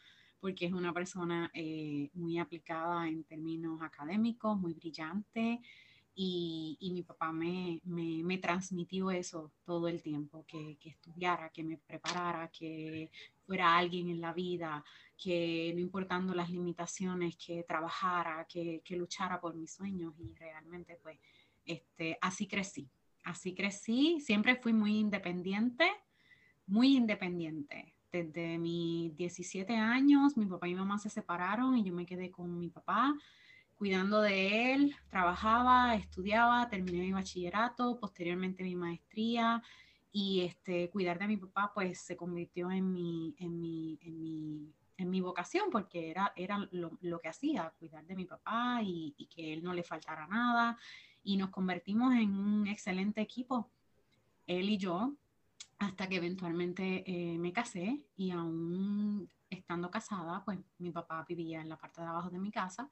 porque 0.40 0.66
es 0.66 0.72
una 0.72 0.92
persona 0.92 1.50
eh, 1.54 2.10
muy 2.14 2.38
aplicada 2.38 3.08
en 3.08 3.24
términos 3.24 3.80
académicos, 3.82 4.58
muy 4.58 4.74
brillante, 4.74 5.60
y, 6.18 6.90
mi 6.94 7.02
papá 7.02 7.30
me, 7.30 7.82
me, 7.84 8.38
transmitió 8.38 9.10
eso 9.10 9.52
todo 9.66 9.86
el 9.86 10.02
tiempo, 10.02 10.46
que, 10.48 10.78
que, 10.80 10.88
estudiara, 10.88 11.50
que 11.50 11.62
me 11.62 11.76
preparara, 11.76 12.48
que 12.48 13.10
fuera 13.46 13.76
alguien 13.76 14.08
en 14.08 14.20
la 14.20 14.32
vida, 14.32 14.84
que 15.16 15.72
no 15.74 15.80
importando 15.80 16.34
las 16.34 16.50
limitaciones, 16.50 17.36
que 17.36 17.62
trabajara, 17.62 18.46
que, 18.48 18.82
que 18.84 18.96
luchara 18.96 19.40
por 19.40 19.54
mis 19.54 19.72
sueños 19.72 20.14
y 20.18 20.34
realmente 20.34 20.98
pues 21.02 21.18
este, 21.64 22.18
así 22.20 22.46
crecí, 22.46 22.88
así 23.24 23.54
crecí, 23.54 24.20
siempre 24.20 24.56
fui 24.56 24.72
muy 24.72 24.98
independiente, 24.98 25.90
muy 26.66 26.96
independiente. 26.96 27.94
Desde 28.12 28.58
mis 28.58 29.14
17 29.16 29.74
años, 29.74 30.36
mi 30.36 30.46
papá 30.46 30.68
y 30.68 30.74
mamá 30.74 30.98
se 30.98 31.10
separaron 31.10 31.76
y 31.76 31.84
yo 31.84 31.92
me 31.92 32.06
quedé 32.06 32.30
con 32.30 32.58
mi 32.58 32.70
papá 32.70 33.14
cuidando 33.76 34.22
de 34.22 34.72
él, 34.72 34.96
trabajaba, 35.10 35.94
estudiaba, 35.96 36.68
terminé 36.68 37.00
mi 37.00 37.12
bachillerato, 37.12 37.98
posteriormente 38.00 38.62
mi 38.62 38.74
maestría 38.74 39.62
y 40.18 40.40
este, 40.40 40.88
cuidar 40.88 41.18
de 41.18 41.26
mi 41.26 41.36
papá 41.36 41.72
pues 41.74 42.00
se 42.00 42.16
convirtió 42.16 42.70
en 42.70 42.90
mi, 42.90 43.34
en 43.38 43.60
mi, 43.60 43.98
en 44.00 44.22
mi, 44.22 44.72
en 44.96 45.10
mi 45.10 45.20
vocación 45.20 45.68
porque 45.70 46.10
era, 46.10 46.32
era 46.34 46.66
lo, 46.70 47.20
que 47.20 47.28
hacía, 47.28 47.74
cuidar 47.78 48.06
de 48.06 48.16
mi 48.16 48.24
papá 48.24 48.80
y, 48.82 49.12
que 49.28 49.52
él 49.52 49.62
no 49.62 49.74
le 49.74 49.82
faltara 49.82 50.26
nada 50.26 50.78
y 51.22 51.36
nos 51.36 51.50
convertimos 51.50 52.14
en 52.14 52.34
un 52.34 52.66
excelente 52.66 53.20
equipo, 53.20 53.70
él 54.46 54.70
y 54.70 54.78
yo, 54.78 55.12
hasta 55.78 56.08
que 56.08 56.16
eventualmente 56.16 57.04
eh, 57.06 57.36
me 57.36 57.52
casé 57.52 58.02
y 58.16 58.30
aún 58.30 59.28
estando 59.50 59.90
casada, 59.90 60.42
pues 60.46 60.58
mi 60.78 60.92
papá 60.92 61.26
vivía 61.28 61.60
en 61.60 61.68
la 61.68 61.76
parte 61.76 62.00
de 62.00 62.06
abajo 62.06 62.30
de 62.30 62.38
mi 62.38 62.50
casa 62.50 62.90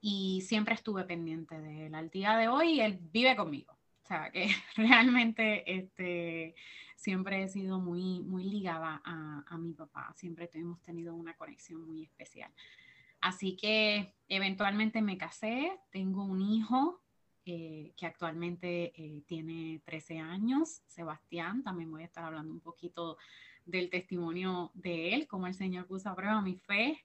y 0.00 0.40
siempre 0.40 0.74
estuve 0.74 1.04
pendiente 1.04 1.60
de 1.60 1.86
él. 1.86 1.94
Al 1.94 2.10
día 2.10 2.36
de 2.36 2.48
hoy, 2.48 2.80
él 2.80 2.98
vive 3.00 3.36
conmigo. 3.36 3.78
O 4.02 4.06
sea, 4.06 4.30
que 4.30 4.48
realmente 4.76 5.78
este, 5.78 6.54
siempre 6.96 7.42
he 7.42 7.48
sido 7.48 7.78
muy, 7.80 8.20
muy 8.20 8.44
ligada 8.44 9.00
a, 9.04 9.44
a 9.46 9.58
mi 9.58 9.72
papá. 9.72 10.12
Siempre 10.16 10.50
hemos 10.54 10.80
tenido 10.82 11.14
una 11.14 11.34
conexión 11.36 11.86
muy 11.86 12.02
especial. 12.02 12.52
Así 13.20 13.56
que 13.56 14.14
eventualmente 14.28 15.00
me 15.00 15.16
casé, 15.16 15.78
tengo 15.90 16.24
un 16.24 16.42
hijo 16.42 17.02
eh, 17.44 17.92
que 17.96 18.06
actualmente 18.06 18.92
eh, 18.94 19.22
tiene 19.26 19.80
13 19.84 20.18
años, 20.18 20.82
Sebastián. 20.86 21.64
También 21.64 21.90
voy 21.90 22.02
a 22.02 22.06
estar 22.06 22.24
hablando 22.24 22.52
un 22.52 22.60
poquito 22.60 23.18
del 23.64 23.90
testimonio 23.90 24.70
de 24.74 25.14
él, 25.14 25.26
cómo 25.26 25.48
el 25.48 25.54
Señor 25.54 25.86
puso 25.86 26.08
a 26.08 26.14
prueba 26.14 26.40
mi 26.40 26.56
fe 26.56 27.04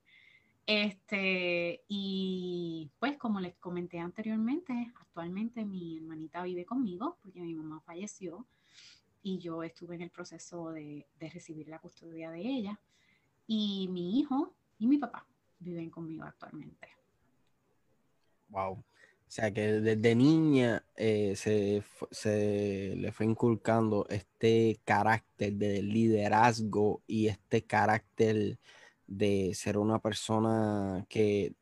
este, 0.67 1.85
y 1.87 2.91
pues 2.99 3.17
como 3.17 3.39
les 3.39 3.55
comenté 3.55 3.99
anteriormente, 3.99 4.91
actualmente 4.99 5.63
mi 5.63 5.95
hermanita 5.95 6.43
vive 6.43 6.65
conmigo 6.65 7.17
porque 7.23 7.39
mi 7.39 7.55
mamá 7.55 7.79
falleció 7.85 8.45
y 9.23 9.39
yo 9.39 9.63
estuve 9.63 9.95
en 9.95 10.01
el 10.01 10.09
proceso 10.09 10.71
de, 10.71 11.07
recibir 11.19 11.69
la 11.69 11.79
custodia 11.79 12.31
de 12.31 12.41
ella. 12.41 12.81
Y 13.47 13.87
mi 13.91 14.19
hijo 14.19 14.53
y 14.77 14.87
mi 14.87 14.97
papá 14.97 15.25
viven 15.59 15.89
conmigo 15.89 16.25
actualmente. 16.25 16.89
Wow. 18.49 18.73
O 18.73 18.83
sea 19.29 19.53
que 19.53 19.79
desde 19.79 20.15
niña 20.15 20.83
eh, 20.97 21.33
se, 21.37 21.81
se, 22.11 22.93
le 22.97 23.13
fue 23.13 23.25
inculcando 23.25 24.05
este 24.09 24.81
carácter 24.83 25.53
de 25.53 25.81
liderazgo 25.81 27.03
y 27.07 27.27
este 27.27 27.63
carácter 27.63 28.59
de 29.07 29.53
ser 29.53 29.77
una 29.77 29.99
persona 29.99 31.05
que 31.09 31.55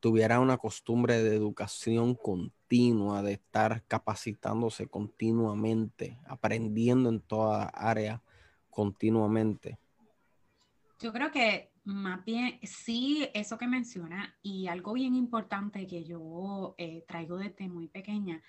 tuviera 0.00 0.40
una 0.40 0.56
costumbre 0.56 1.22
de 1.22 1.36
educación 1.36 2.14
continua, 2.14 3.22
de 3.22 3.34
estar 3.34 3.84
capacitándose 3.86 4.86
continuamente, 4.86 6.18
aprendiendo 6.26 7.10
en 7.10 7.20
toda 7.20 7.64
área, 7.64 8.22
continuamente? 8.70 9.78
Yo 11.00 11.12
creo 11.12 11.30
que 11.30 11.70
más 11.84 12.24
bien, 12.24 12.58
sí, 12.62 13.28
eso 13.34 13.58
que 13.58 13.66
menciona 13.66 14.36
y 14.42 14.68
algo 14.68 14.92
bien 14.92 15.14
importante 15.14 15.86
que 15.86 16.04
yo 16.04 16.74
eh, 16.78 17.04
traigo 17.06 17.36
desde 17.38 17.68
muy 17.68 17.88
pequeña 17.88 18.42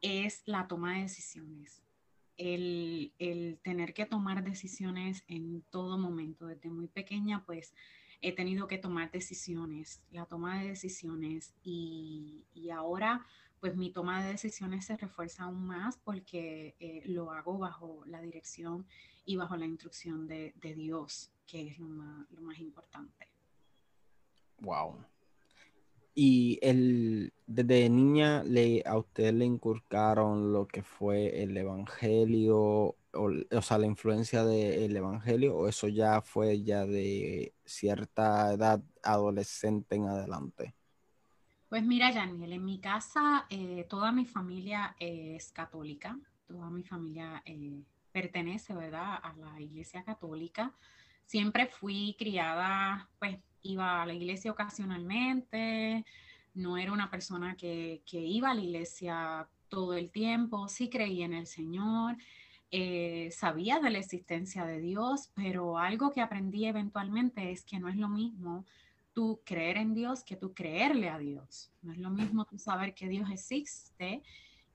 es 0.00 0.42
la 0.46 0.68
toma 0.68 0.94
de 0.94 1.02
decisiones. 1.02 1.85
El, 2.36 3.12
el, 3.18 3.58
tener 3.62 3.94
que 3.94 4.06
tomar 4.06 4.44
decisiones 4.44 5.24
en 5.26 5.62
todo 5.70 5.98
momento. 5.98 6.46
Desde 6.46 6.68
muy 6.68 6.86
pequeña, 6.86 7.44
pues 7.44 7.74
he 8.20 8.32
tenido 8.32 8.66
que 8.66 8.78
tomar 8.78 9.10
decisiones, 9.10 10.02
la 10.10 10.26
toma 10.26 10.60
de 10.60 10.68
decisiones 10.68 11.54
y, 11.62 12.46
y 12.54 12.70
ahora 12.70 13.24
pues 13.60 13.74
mi 13.74 13.90
toma 13.90 14.22
de 14.22 14.32
decisiones 14.32 14.84
se 14.84 14.96
refuerza 14.96 15.44
aún 15.44 15.66
más 15.66 15.96
porque 15.98 16.76
eh, 16.78 17.02
lo 17.06 17.30
hago 17.32 17.58
bajo 17.58 18.02
la 18.06 18.20
dirección 18.20 18.86
y 19.24 19.36
bajo 19.36 19.56
la 19.56 19.66
instrucción 19.66 20.26
de, 20.26 20.52
de 20.56 20.74
Dios, 20.74 21.32
que 21.46 21.68
es 21.68 21.78
lo 21.78 21.88
más, 21.88 22.30
lo 22.30 22.42
más 22.42 22.58
importante. 22.58 23.28
Wow. 24.60 25.04
Y 26.14 26.58
el, 26.62 27.32
desde 27.46 27.88
niña 27.88 28.42
le, 28.42 28.82
a 28.84 28.98
usted 28.98 29.32
le 29.32 29.44
inculcaron 29.44 30.52
lo 30.52 30.66
que 30.66 30.82
fue 30.82 31.42
el 31.42 31.56
Evangelio, 31.56 32.96
o, 33.12 33.62
sea, 33.62 33.78
la 33.78 33.86
influencia 33.86 34.44
del 34.44 34.96
Evangelio, 34.96 35.56
o 35.56 35.68
eso 35.68 35.88
ya 35.88 36.20
fue 36.20 36.62
ya 36.62 36.84
de 36.86 37.54
cierta 37.64 38.52
edad 38.52 38.82
adolescente 39.02 39.94
en 39.94 40.06
adelante. 40.06 40.74
Pues 41.68 41.84
mira, 41.84 42.12
Janiel, 42.12 42.52
en 42.52 42.64
mi 42.64 42.78
casa 42.78 43.46
eh, 43.48 43.86
toda 43.88 44.12
mi 44.12 44.24
familia 44.24 44.96
es 44.98 45.52
católica, 45.52 46.18
toda 46.46 46.70
mi 46.70 46.82
familia 46.82 47.42
eh, 47.44 47.82
pertenece, 48.12 48.74
¿verdad?, 48.74 49.18
a 49.22 49.34
la 49.36 49.60
iglesia 49.60 50.02
católica. 50.04 50.72
Siempre 51.26 51.66
fui 51.66 52.14
criada, 52.18 53.08
pues 53.18 53.38
iba 53.62 54.02
a 54.02 54.06
la 54.06 54.14
iglesia 54.14 54.52
ocasionalmente, 54.52 56.04
no 56.56 56.78
era 56.78 56.92
una 56.92 57.10
persona 57.10 57.54
que, 57.56 58.02
que 58.04 58.18
iba 58.18 58.50
a 58.50 58.54
la 58.54 58.62
iglesia 58.62 59.48
todo 59.68 59.94
el 59.94 60.10
tiempo, 60.10 60.68
sí 60.68 60.88
creía 60.88 61.26
en 61.26 61.34
el 61.34 61.46
Señor, 61.46 62.16
eh, 62.70 63.30
sabía 63.30 63.78
de 63.78 63.90
la 63.90 63.98
existencia 63.98 64.64
de 64.64 64.80
Dios, 64.80 65.30
pero 65.34 65.78
algo 65.78 66.10
que 66.10 66.20
aprendí 66.20 66.66
eventualmente 66.66 67.52
es 67.52 67.64
que 67.64 67.78
no 67.78 67.88
es 67.88 67.96
lo 67.96 68.08
mismo 68.08 68.64
tú 69.12 69.40
creer 69.44 69.76
en 69.76 69.94
Dios 69.94 70.24
que 70.24 70.36
tú 70.36 70.52
creerle 70.52 71.08
a 71.08 71.18
Dios. 71.18 71.70
No 71.82 71.92
es 71.92 71.98
lo 71.98 72.10
mismo 72.10 72.44
tú 72.44 72.58
saber 72.58 72.94
que 72.94 73.08
Dios 73.08 73.30
existe 73.30 74.22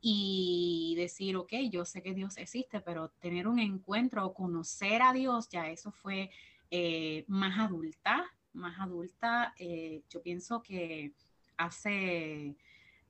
y 0.01 0.95
decir, 0.97 1.35
ok, 1.35 1.53
yo 1.69 1.85
sé 1.85 2.01
que 2.01 2.13
Dios 2.13 2.38
existe, 2.38 2.79
pero 2.79 3.09
tener 3.19 3.47
un 3.47 3.59
encuentro 3.59 4.25
o 4.25 4.33
conocer 4.33 5.01
a 5.01 5.13
Dios, 5.13 5.47
ya 5.50 5.69
eso 5.69 5.91
fue 5.91 6.31
eh, 6.71 7.23
más 7.27 7.59
adulta, 7.59 8.25
más 8.53 8.79
adulta. 8.79 9.53
Eh, 9.59 10.01
yo 10.09 10.21
pienso 10.23 10.63
que 10.63 11.13
hace 11.65 12.56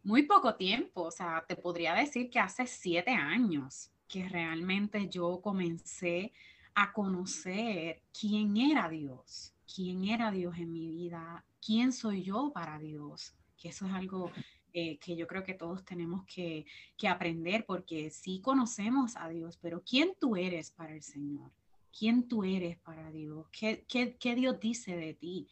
muy 0.03 0.24
poco 0.24 0.55
tiempo, 0.55 1.03
o 1.03 1.12
sea, 1.12 1.43
te 1.48 1.55
podría 1.55 1.93
decir 1.93 2.29
que 2.29 2.39
hace 2.39 2.65
siete 2.67 3.12
años 3.12 3.91
que 4.08 4.27
realmente 4.27 5.08
yo 5.10 5.41
comencé 5.41 6.34
a 6.74 6.91
conocer 6.91 8.01
quién 8.12 8.58
era 8.58 8.89
Dios 8.89 9.53
quién 9.74 10.05
era 10.05 10.31
Dios 10.31 10.58
en 10.58 10.72
mi 10.72 10.88
vida, 10.88 11.46
quién 11.65 11.93
soy 11.93 12.24
yo 12.24 12.51
para 12.53 12.79
Dios, 12.79 13.34
que 13.58 13.70
eso 13.70 13.86
es 13.88 13.93
algo 13.93 14.31
eh, 14.74 14.98
que 14.98 15.15
yo 15.15 15.27
creo 15.27 15.43
que 15.43 15.53
todos 15.53 15.84
tenemos 15.86 16.25
que, 16.25 16.65
aprender, 17.08 17.65
porque 17.65 18.10
sí 18.10 18.41
conocemos 18.41 19.15
a 19.15 19.29
Dios, 19.29 19.58
pero 19.62 19.84
¿quién 19.84 20.13
tú 20.20 20.36
eres 20.36 20.72
para 20.72 20.93
el 20.93 21.03
Señor? 21.03 21.51
¿Quién 21.98 22.27
tú 22.27 22.43
eres 22.43 22.77
para 22.77 23.12
Dios? 23.12 23.48
¿Qué, 23.51 24.35
Dios 24.35 24.59
dice 24.59 24.96
de 24.96 25.14
ti? 25.14 25.48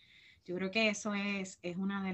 Yo 0.50 0.56
creo 0.56 0.72
que 0.72 0.90
eso 0.90 1.14
es, 1.14 1.60
es 1.62 1.78
una 1.78 2.04
de, 2.04 2.14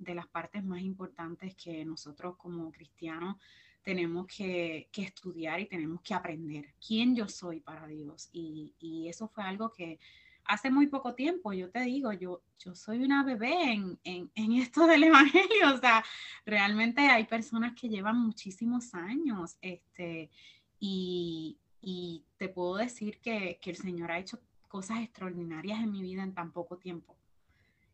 de, 0.00 0.14
las 0.16 0.26
partes 0.26 0.64
más 0.64 0.80
importantes 0.80 1.54
que 1.54 1.84
nosotros 1.84 2.34
como 2.36 2.72
cristianos 2.72 3.36
tenemos 3.84 4.26
que, 4.26 4.88
estudiar 4.92 5.60
y 5.60 5.66
tenemos 5.66 6.00
que 6.02 6.12
aprender. 6.12 6.74
¿Quién 6.84 7.14
yo 7.14 7.28
soy 7.28 7.60
para 7.60 7.86
Dios? 7.86 8.28
Y, 8.32 8.74
y 8.80 9.08
eso 9.08 9.28
fue 9.28 9.44
algo 9.44 9.70
que 9.70 10.00
hace 10.46 10.68
muy 10.68 10.88
poco 10.88 11.14
tiempo, 11.14 11.52
yo 11.52 11.70
te 11.70 11.82
digo, 11.82 12.12
yo, 12.12 12.42
yo 12.58 12.74
soy 12.74 13.04
una 13.04 13.22
bebé 13.22 13.72
en, 14.02 14.52
esto 14.52 14.88
del 14.88 15.04
Evangelio, 15.04 15.72
o 15.72 15.78
sea, 15.78 16.04
realmente 16.44 17.02
hay 17.02 17.22
personas 17.22 17.72
que 17.80 17.88
llevan 17.88 18.18
muchísimos 18.18 18.94
años, 18.94 19.58
este, 19.60 20.28
y, 20.80 21.56
te 22.36 22.48
puedo 22.48 22.78
decir 22.78 23.20
que, 23.20 23.60
el 23.62 23.76
Señor 23.76 24.10
ha 24.10 24.18
hecho 24.18 24.40
cosas 24.66 25.02
extraordinarias 25.02 25.78
en 25.78 25.92
mi 25.92 26.02
vida 26.02 26.24
en 26.24 26.34
tan 26.34 26.50
poco 26.50 26.78
tiempo. 26.78 27.16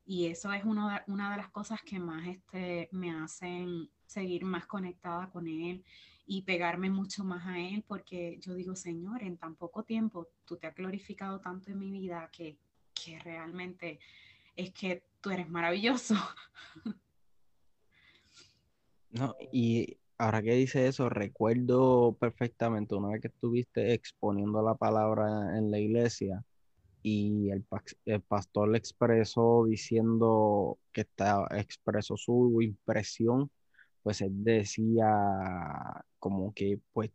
Y 0.04 0.26
eso 0.26 0.52
es 0.52 0.64
una 0.64 1.04
de 1.06 1.36
las 1.36 1.50
cosas 1.50 1.80
que 1.82 1.98
más 1.98 2.26
este, 2.26 2.88
me 2.92 3.12
hacen 3.12 3.88
seguir 4.06 4.44
más 4.44 4.66
conectada 4.66 5.30
con 5.30 5.46
Él 5.46 5.84
y 6.26 6.42
pegarme 6.42 6.90
mucho 6.90 7.24
más 7.24 7.46
a 7.46 7.58
Él, 7.58 7.84
porque 7.86 8.38
yo 8.40 8.54
digo, 8.54 8.76
Señor, 8.76 9.22
en 9.22 9.36
tan 9.36 9.56
poco 9.56 9.84
tiempo 9.84 10.28
tú 10.44 10.56
te 10.56 10.66
has 10.66 10.74
glorificado 10.74 11.40
tanto 11.40 11.70
en 11.70 11.78
mi 11.78 11.90
vida 11.90 12.28
que, 12.32 12.58
que 12.94 13.18
realmente 13.20 13.98
es 14.56 14.72
que 14.72 15.04
tú 15.20 15.30
eres 15.30 15.48
maravilloso. 15.48 16.14
No, 19.14 19.36
y 19.52 19.98
ahora 20.16 20.40
que 20.40 20.54
dice 20.54 20.86
eso, 20.86 21.10
recuerdo 21.10 22.16
perfectamente 22.18 22.94
una 22.94 23.08
vez 23.08 23.20
que 23.20 23.28
estuviste 23.28 23.92
exponiendo 23.92 24.62
la 24.62 24.74
palabra 24.74 25.58
en 25.58 25.70
la 25.70 25.78
iglesia 25.78 26.42
y 27.02 27.50
el, 27.50 27.64
el 28.06 28.20
pastor 28.22 28.70
le 28.70 28.78
expresó 28.78 29.64
diciendo 29.66 30.78
que 30.92 31.02
está, 31.02 31.46
expresó 31.52 32.16
su 32.16 32.60
impresión 32.62 33.50
pues 34.02 34.20
él 34.20 34.32
decía 34.44 35.06
como 36.18 36.52
que, 36.54 36.78
pues, 36.92 37.10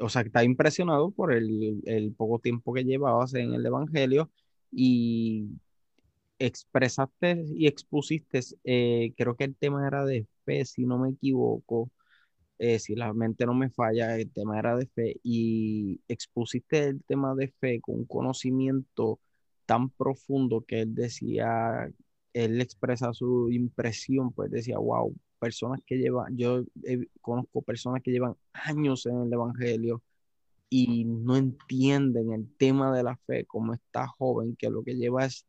o 0.00 0.08
sea, 0.08 0.22
está 0.22 0.44
impresionado 0.44 1.10
por 1.10 1.32
el, 1.32 2.14
poco 2.16 2.38
tiempo 2.38 2.72
que 2.74 2.84
llevabas 2.84 3.34
en 3.34 3.54
el 3.54 3.64
Evangelio 3.64 4.30
y 4.70 5.48
expresaste 6.38 7.44
y 7.54 7.66
expusiste, 7.66 8.40
eh, 8.64 9.14
creo 9.16 9.36
que 9.36 9.44
el 9.44 9.56
tema 9.56 9.86
era 9.86 10.04
de 10.04 10.26
fe, 10.44 10.64
si 10.64 10.84
no 10.84 10.98
me 10.98 11.10
equivoco, 11.10 11.90
eh, 12.62 12.78
si 12.78 12.94
la 12.94 13.12
mente 13.12 13.44
no 13.44 13.54
me 13.54 13.70
falla, 13.70 14.16
el 14.16 14.30
tema 14.30 14.56
era 14.56 14.76
de 14.76 14.86
fe 14.86 15.16
y 15.24 16.00
expusiste 16.06 16.84
el 16.84 17.02
tema 17.02 17.34
de 17.34 17.48
fe 17.48 17.80
con 17.80 17.96
un 17.96 18.04
conocimiento 18.04 19.18
tan 19.66 19.90
profundo 19.90 20.60
que 20.64 20.82
él 20.82 20.94
decía, 20.94 21.90
él 22.32 22.60
expresa 22.60 23.12
su 23.14 23.50
impresión, 23.50 24.32
pues 24.32 24.52
decía, 24.52 24.78
wow, 24.78 25.12
personas 25.40 25.80
que 25.84 25.96
llevan, 25.98 26.36
yo 26.36 26.62
conozco 27.20 27.62
personas 27.62 28.00
que 28.00 28.12
llevan 28.12 28.36
años 28.52 29.06
en 29.06 29.22
el 29.22 29.32
Evangelio 29.32 30.00
y 30.68 31.04
no 31.04 31.36
entienden 31.36 32.32
el 32.32 32.48
tema 32.58 32.96
de 32.96 33.02
la 33.02 33.16
fe 33.26 33.44
como 33.44 33.74
está 33.74 34.06
joven, 34.06 34.54
que 34.54 34.70
lo 34.70 34.84
que 34.84 34.94
lleva 34.94 35.24
es 35.24 35.46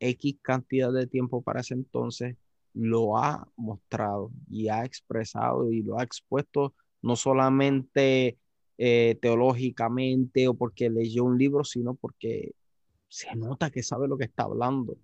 X 0.00 0.38
cantidad 0.42 0.92
de 0.92 1.06
tiempo 1.06 1.42
para 1.42 1.60
ese 1.60 1.74
entonces, 1.74 2.36
lo 2.76 3.16
ha 3.16 3.48
mostrado 3.56 4.30
y 4.50 4.68
ha 4.68 4.84
expresado 4.84 5.72
y 5.72 5.82
lo 5.82 5.98
ha 5.98 6.02
expuesto 6.02 6.74
no 7.00 7.16
solamente 7.16 8.38
eh, 8.76 9.18
teológicamente 9.22 10.46
o 10.48 10.54
porque 10.54 10.90
leyó 10.90 11.24
un 11.24 11.38
libro, 11.38 11.64
sino 11.64 11.94
porque 11.94 12.54
se 13.08 13.34
nota 13.34 13.70
que 13.70 13.82
sabe 13.82 14.08
lo 14.08 14.18
que 14.18 14.24
está 14.24 14.42
hablando. 14.42 14.98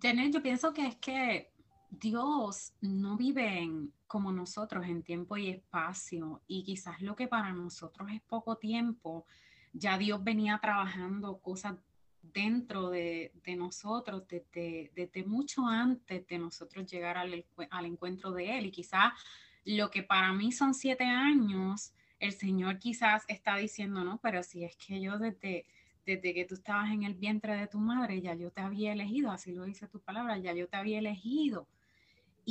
Janet, 0.00 0.32
yo 0.32 0.42
pienso 0.42 0.72
que 0.72 0.86
es 0.86 0.96
que 0.96 1.50
Dios 1.90 2.74
no 2.80 3.16
vive 3.16 3.68
como 4.06 4.32
nosotros 4.32 4.86
en 4.86 5.02
tiempo 5.02 5.36
y 5.36 5.48
espacio 5.48 6.42
y 6.46 6.62
quizás 6.62 7.00
lo 7.02 7.16
que 7.16 7.26
para 7.26 7.52
nosotros 7.52 8.08
es 8.12 8.20
poco 8.22 8.56
tiempo, 8.56 9.26
ya 9.72 9.98
Dios 9.98 10.22
venía 10.22 10.58
trabajando 10.62 11.38
cosas 11.38 11.74
dentro 12.22 12.90
de, 12.90 13.32
nosotros 13.56 14.24
desde, 14.28 15.24
mucho 15.24 15.66
antes 15.66 16.26
de 16.26 16.38
nosotros 16.38 16.90
llegar 16.90 17.16
al, 17.18 17.44
al 17.70 17.86
encuentro 17.86 18.32
de 18.32 18.58
Él. 18.58 18.66
Y 18.66 18.70
quizás 18.70 19.12
lo 19.64 19.90
que 19.90 20.02
para 20.02 20.32
mí 20.32 20.52
son 20.52 20.74
siete 20.74 21.04
años, 21.04 21.92
el 22.18 22.32
Señor 22.32 22.78
quizás 22.78 23.24
está 23.28 23.56
diciendo, 23.56 24.04
no, 24.04 24.18
pero 24.22 24.42
si 24.42 24.64
es 24.64 24.76
que 24.76 25.00
yo 25.00 25.18
desde 25.18 25.64
desde 26.06 26.34
que 26.34 26.44
tú 26.44 26.54
estabas 26.54 26.90
en 26.90 27.04
el 27.04 27.14
vientre 27.14 27.56
de 27.56 27.66
tu 27.66 27.78
madre, 27.78 28.20
ya 28.20 28.34
yo 28.34 28.50
te 28.50 28.60
había 28.60 28.92
elegido, 28.92 29.30
así 29.30 29.52
lo 29.52 29.64
dice 29.64 29.86
tu 29.86 30.00
palabra, 30.00 30.38
ya 30.38 30.52
yo 30.52 30.68
te 30.68 30.76
había 30.76 30.98
elegido. 30.98 31.68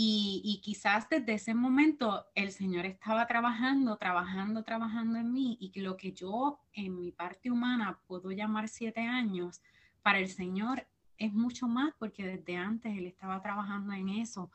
Y, 0.02 0.62
quizás 0.64 1.10
desde 1.10 1.34
ese 1.34 1.54
momento 1.54 2.26
el 2.34 2.54
Señor 2.54 2.86
estaba 2.86 3.28
trabajando, 3.28 3.98
trabajando, 3.98 4.64
trabajando 4.64 5.20
en 5.20 5.34
mí 5.34 5.58
y 5.60 5.78
lo 5.82 5.98
que 5.98 6.14
yo 6.14 6.62
en 6.72 6.98
mi 6.98 7.12
parte 7.12 7.52
humana 7.52 8.00
puedo 8.08 8.32
llamar 8.32 8.70
siete 8.70 9.02
años, 9.02 9.62
para 10.02 10.20
el 10.20 10.30
Señor 10.30 10.88
es 11.18 11.34
mucho 11.34 11.68
más 11.68 11.94
porque 12.00 12.26
desde 12.26 12.56
antes 12.56 12.98
Él 12.98 13.08
estaba 13.08 13.42
trabajando 13.42 13.92
en 13.92 14.08
eso. 14.08 14.50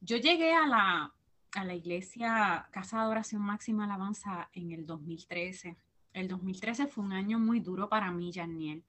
Yo 0.00 0.16
llegué 0.16 0.54
a 0.54 0.66
la, 0.66 1.14
a 1.52 1.64
la 1.64 1.74
iglesia 1.74 2.66
Casa 2.70 2.96
de 2.96 3.02
Adoración 3.02 3.42
Máxima 3.42 3.84
Alabanza 3.84 4.48
en 4.54 4.70
el 4.70 4.86
2013. 4.86 5.76
El 6.14 6.26
2013 6.26 6.86
fue 6.86 7.04
un 7.04 7.12
año 7.12 7.38
muy 7.38 7.60
duro 7.60 7.90
para 7.90 8.10
mí, 8.12 8.32
Janiel, 8.32 8.82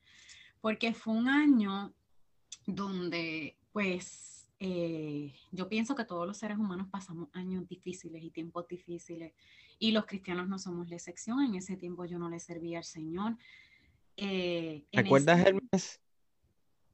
porque 0.61 0.93
fue 0.93 1.15
un 1.15 1.27
año 1.27 1.91
donde, 2.65 3.57
pues, 3.73 4.36
eh, 4.59 5.33
yo 5.51 5.69
pienso 5.69 5.95
que 5.95 6.05
todos 6.05 6.25
los 6.25 6.37
seres 6.37 6.57
humanos 6.57 6.87
pasamos 6.89 7.29
años 7.33 7.67
difíciles 7.67 8.23
y 8.23 8.31
tiempos 8.31 8.67
difíciles, 8.67 9.33
y 9.79 9.91
los 9.91 10.05
cristianos 10.05 10.47
no 10.47 10.57
somos 10.57 10.89
la 10.89 10.95
excepción. 10.95 11.43
En 11.43 11.55
ese 11.55 11.77
tiempo 11.77 12.05
yo 12.05 12.17
no 12.17 12.29
le 12.29 12.39
servía 12.39 12.79
al 12.79 12.83
Señor. 12.83 13.37
Eh, 14.15 14.83
¿Recuerdas 14.91 15.45
el 15.45 15.61
mes? 15.71 16.01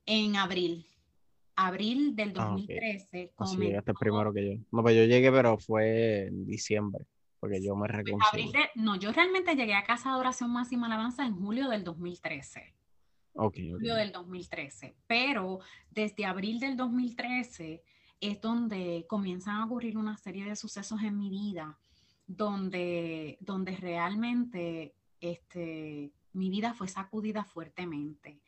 En 0.05 0.35
abril. 0.35 0.85
Abril 1.55 2.15
del 2.15 2.33
2013. 2.33 3.33
Ah, 3.37 3.45
sí, 3.45 3.57
llegaste 3.57 3.93
primero 3.93 4.33
que 4.33 4.55
yo. 4.55 4.61
No, 4.71 4.81
pues 4.81 4.95
yo 4.95 5.05
llegué, 5.05 5.31
pero 5.31 5.57
fue 5.57 6.27
en 6.27 6.45
diciembre, 6.45 7.05
porque 7.39 7.63
yo 7.63 7.75
me 7.75 7.87
pues, 7.87 7.91
reconcilié. 7.91 8.71
no, 8.75 8.97
yo 8.97 9.11
realmente 9.13 9.55
llegué 9.55 9.75
a 9.75 9.83
Casa 9.83 10.13
de 10.13 10.19
Oración 10.19 10.51
Máxima 10.51 10.87
Alabanza 10.87 11.25
en 11.25 11.35
julio 11.35 11.69
del 11.69 11.83
2013. 11.83 12.73
Ok. 13.33 13.55
Julio 13.55 13.95
del 13.95 14.11
2013. 14.11 14.95
Pero 15.07 15.59
desde 15.89 16.25
abril 16.25 16.59
del 16.59 16.77
2013 16.77 17.83
es 18.19 18.41
donde 18.41 19.05
comienzan 19.07 19.57
a 19.57 19.65
ocurrir 19.65 19.97
una 19.97 20.17
serie 20.17 20.45
de 20.45 20.55
sucesos 20.55 21.01
en 21.01 21.17
mi 21.17 21.29
vida 21.29 21.77
donde, 22.25 23.37
donde 23.41 23.75
realmente 23.75 24.95
este, 25.19 26.11
mi 26.33 26.49
vida 26.49 26.73
fue 26.73 26.87
sacudida 26.87 27.43
fuertemente. 27.43 28.39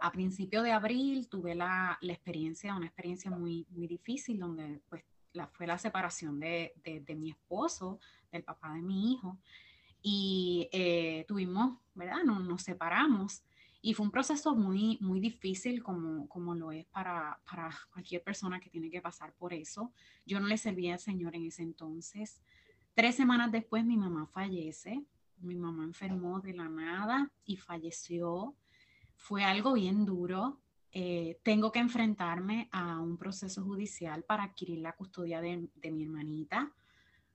A 0.00 0.10
principio 0.10 0.62
de 0.62 0.72
abril 0.72 1.28
tuve 1.28 1.54
la, 1.54 1.98
la 2.00 2.12
experiencia, 2.12 2.74
una 2.76 2.86
experiencia 2.86 3.30
muy, 3.30 3.66
muy 3.70 3.86
difícil, 3.86 4.38
donde 4.38 4.80
pues, 4.88 5.04
la, 5.32 5.46
fue 5.48 5.66
la 5.66 5.78
separación 5.78 6.40
de, 6.40 6.72
de, 6.84 7.14
mi 7.14 7.30
esposo, 7.30 7.98
del 8.30 8.44
papá 8.44 8.72
de 8.74 8.82
mi 8.82 9.12
hijo, 9.12 9.38
y 10.02 10.68
eh, 10.72 11.24
tuvimos, 11.26 11.78
¿verdad? 11.94 12.22
Nos, 12.24 12.44
nos, 12.44 12.62
separamos. 12.62 13.42
Y 13.86 13.92
fue 13.92 14.06
un 14.06 14.10
proceso 14.10 14.56
muy, 14.56 14.96
muy 15.02 15.20
difícil, 15.20 15.82
como, 15.82 16.26
como 16.26 16.54
lo 16.54 16.72
es 16.72 16.86
para, 16.86 17.38
para 17.44 17.70
cualquier 17.92 18.22
persona 18.22 18.58
que 18.58 18.70
tiene 18.70 18.90
que 18.90 19.02
pasar 19.02 19.34
por 19.34 19.52
eso. 19.52 19.92
Yo 20.24 20.40
no 20.40 20.46
le 20.46 20.56
servía 20.56 20.94
al 20.94 21.00
Señor 21.00 21.36
en 21.36 21.44
ese 21.44 21.64
entonces. 21.64 22.40
Tres 22.94 23.14
semanas 23.14 23.52
después 23.52 23.84
mi 23.84 23.98
mamá 23.98 24.26
fallece, 24.26 25.04
mi 25.36 25.54
mamá 25.54 25.84
enfermó 25.84 26.40
de 26.40 26.54
la 26.54 26.70
nada 26.70 27.30
y 27.44 27.58
falleció. 27.58 28.56
Fue 29.16 29.44
algo 29.44 29.74
bien 29.74 30.06
duro. 30.06 30.62
Eh, 30.90 31.38
tengo 31.42 31.70
que 31.70 31.80
enfrentarme 31.80 32.70
a 32.72 33.00
un 33.00 33.18
proceso 33.18 33.62
judicial 33.62 34.22
para 34.22 34.44
adquirir 34.44 34.78
la 34.78 34.94
custodia 34.94 35.42
de, 35.42 35.68
mi 35.90 36.04
hermanita, 36.04 36.72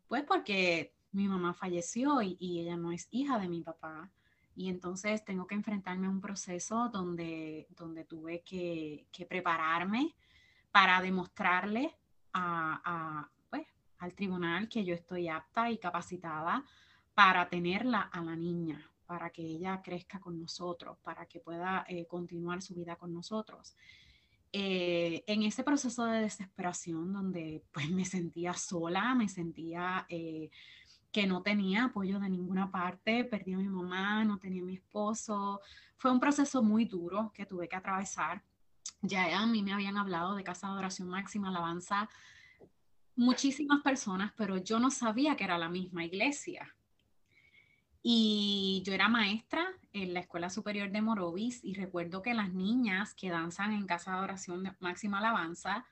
pues 0.07 0.23
porque 0.23 0.95
mi 1.12 1.27
mamá 1.27 1.53
falleció 1.53 2.23
y, 2.23 2.59
ella 2.59 2.75
no 2.75 2.91
es 2.91 3.07
hija 3.12 3.38
de 3.38 3.49
mi 3.49 3.62
papá. 3.62 4.12
Y 4.59 4.67
entonces 4.67 5.23
tengo 5.23 5.47
que 5.47 5.55
enfrentarme 5.55 6.07
a 6.07 6.09
un 6.09 6.19
proceso 6.19 6.89
donde, 6.89 7.65
donde 7.69 8.03
tuve 8.03 8.41
que, 8.41 9.07
prepararme 9.29 10.17
para 10.69 11.01
demostrarle 11.01 11.95
a, 12.33 13.25
al 13.99 14.13
tribunal 14.13 14.67
que 14.67 14.83
yo 14.83 14.93
estoy 14.93 15.29
apta 15.29 15.71
y 15.71 15.77
capacitada 15.77 16.65
para 17.13 17.47
tenerla 17.47 18.01
a 18.01 18.21
la 18.21 18.35
niña, 18.35 18.85
para 19.05 19.29
que 19.29 19.43
ella 19.43 19.81
crezca 19.81 20.19
con 20.19 20.37
nosotros, 20.37 20.97
para 21.03 21.25
que 21.25 21.39
pueda 21.39 21.85
eh, 21.87 22.05
continuar 22.05 22.61
su 22.61 22.75
vida 22.75 22.97
con 22.97 23.13
nosotros. 23.13 23.77
Eh, 24.51 25.23
en 25.25 25.43
ese 25.43 25.63
proceso 25.63 26.03
de 26.03 26.19
desesperación 26.19 27.13
donde 27.13 27.63
pues 27.71 27.89
me 27.91 28.03
sentía 28.03 28.53
sola, 28.55 29.15
me 29.15 29.29
sentía 29.29 30.05
eh, 30.09 30.49
que 31.11 31.25
no 31.25 31.41
tenía 31.41 31.85
apoyo 31.85 32.19
de 32.19 32.29
ninguna 32.29 32.71
parte, 32.71 33.23
perdí 33.23 33.53
a 33.53 33.57
mi 33.57 33.67
mamá, 33.67 34.23
no 34.23 34.37
tenía 34.37 34.63
mi 34.63 34.75
esposo, 34.75 35.61
fue 35.97 36.11
un 36.11 36.19
proceso 36.19 36.61
muy 36.61 36.85
duro 36.85 37.31
que 37.33 37.45
tuve 37.45 37.67
que 37.67 37.75
atravesar. 37.75 38.43
Ya 39.01 39.39
a 39.39 39.45
mí 39.45 39.63
me 39.63 39.73
habían 39.73 39.97
hablado 39.97 40.35
de 40.35 40.43
Casa 40.43 40.67
de 40.67 40.77
Oración 40.77 41.09
Máxima 41.09 41.49
Alabanza 41.49 42.09
muchísimas 43.15 43.81
personas, 43.81 44.31
pero 44.37 44.57
yo 44.57 44.79
no 44.79 44.89
sabía 44.89 45.35
que 45.35 45.43
era 45.43 45.57
la 45.57 45.67
misma 45.67 46.05
iglesia. 46.05 46.73
Y 48.01 48.81
yo 48.85 48.93
era 48.93 49.09
maestra 49.09 49.67
en 49.91 50.13
la 50.13 50.21
Escuela 50.21 50.49
Superior 50.49 50.89
de 50.89 51.01
Morovis 51.01 51.59
y 51.63 51.73
recuerdo 51.73 52.21
que 52.21 52.33
las 52.33 52.53
niñas 52.53 53.13
que 53.13 53.29
danzan 53.29 53.73
en 53.73 53.87
Casa 53.87 54.15
de 54.15 54.21
Oración 54.21 54.75
Máxima 54.79 55.17
Alabanza 55.17 55.85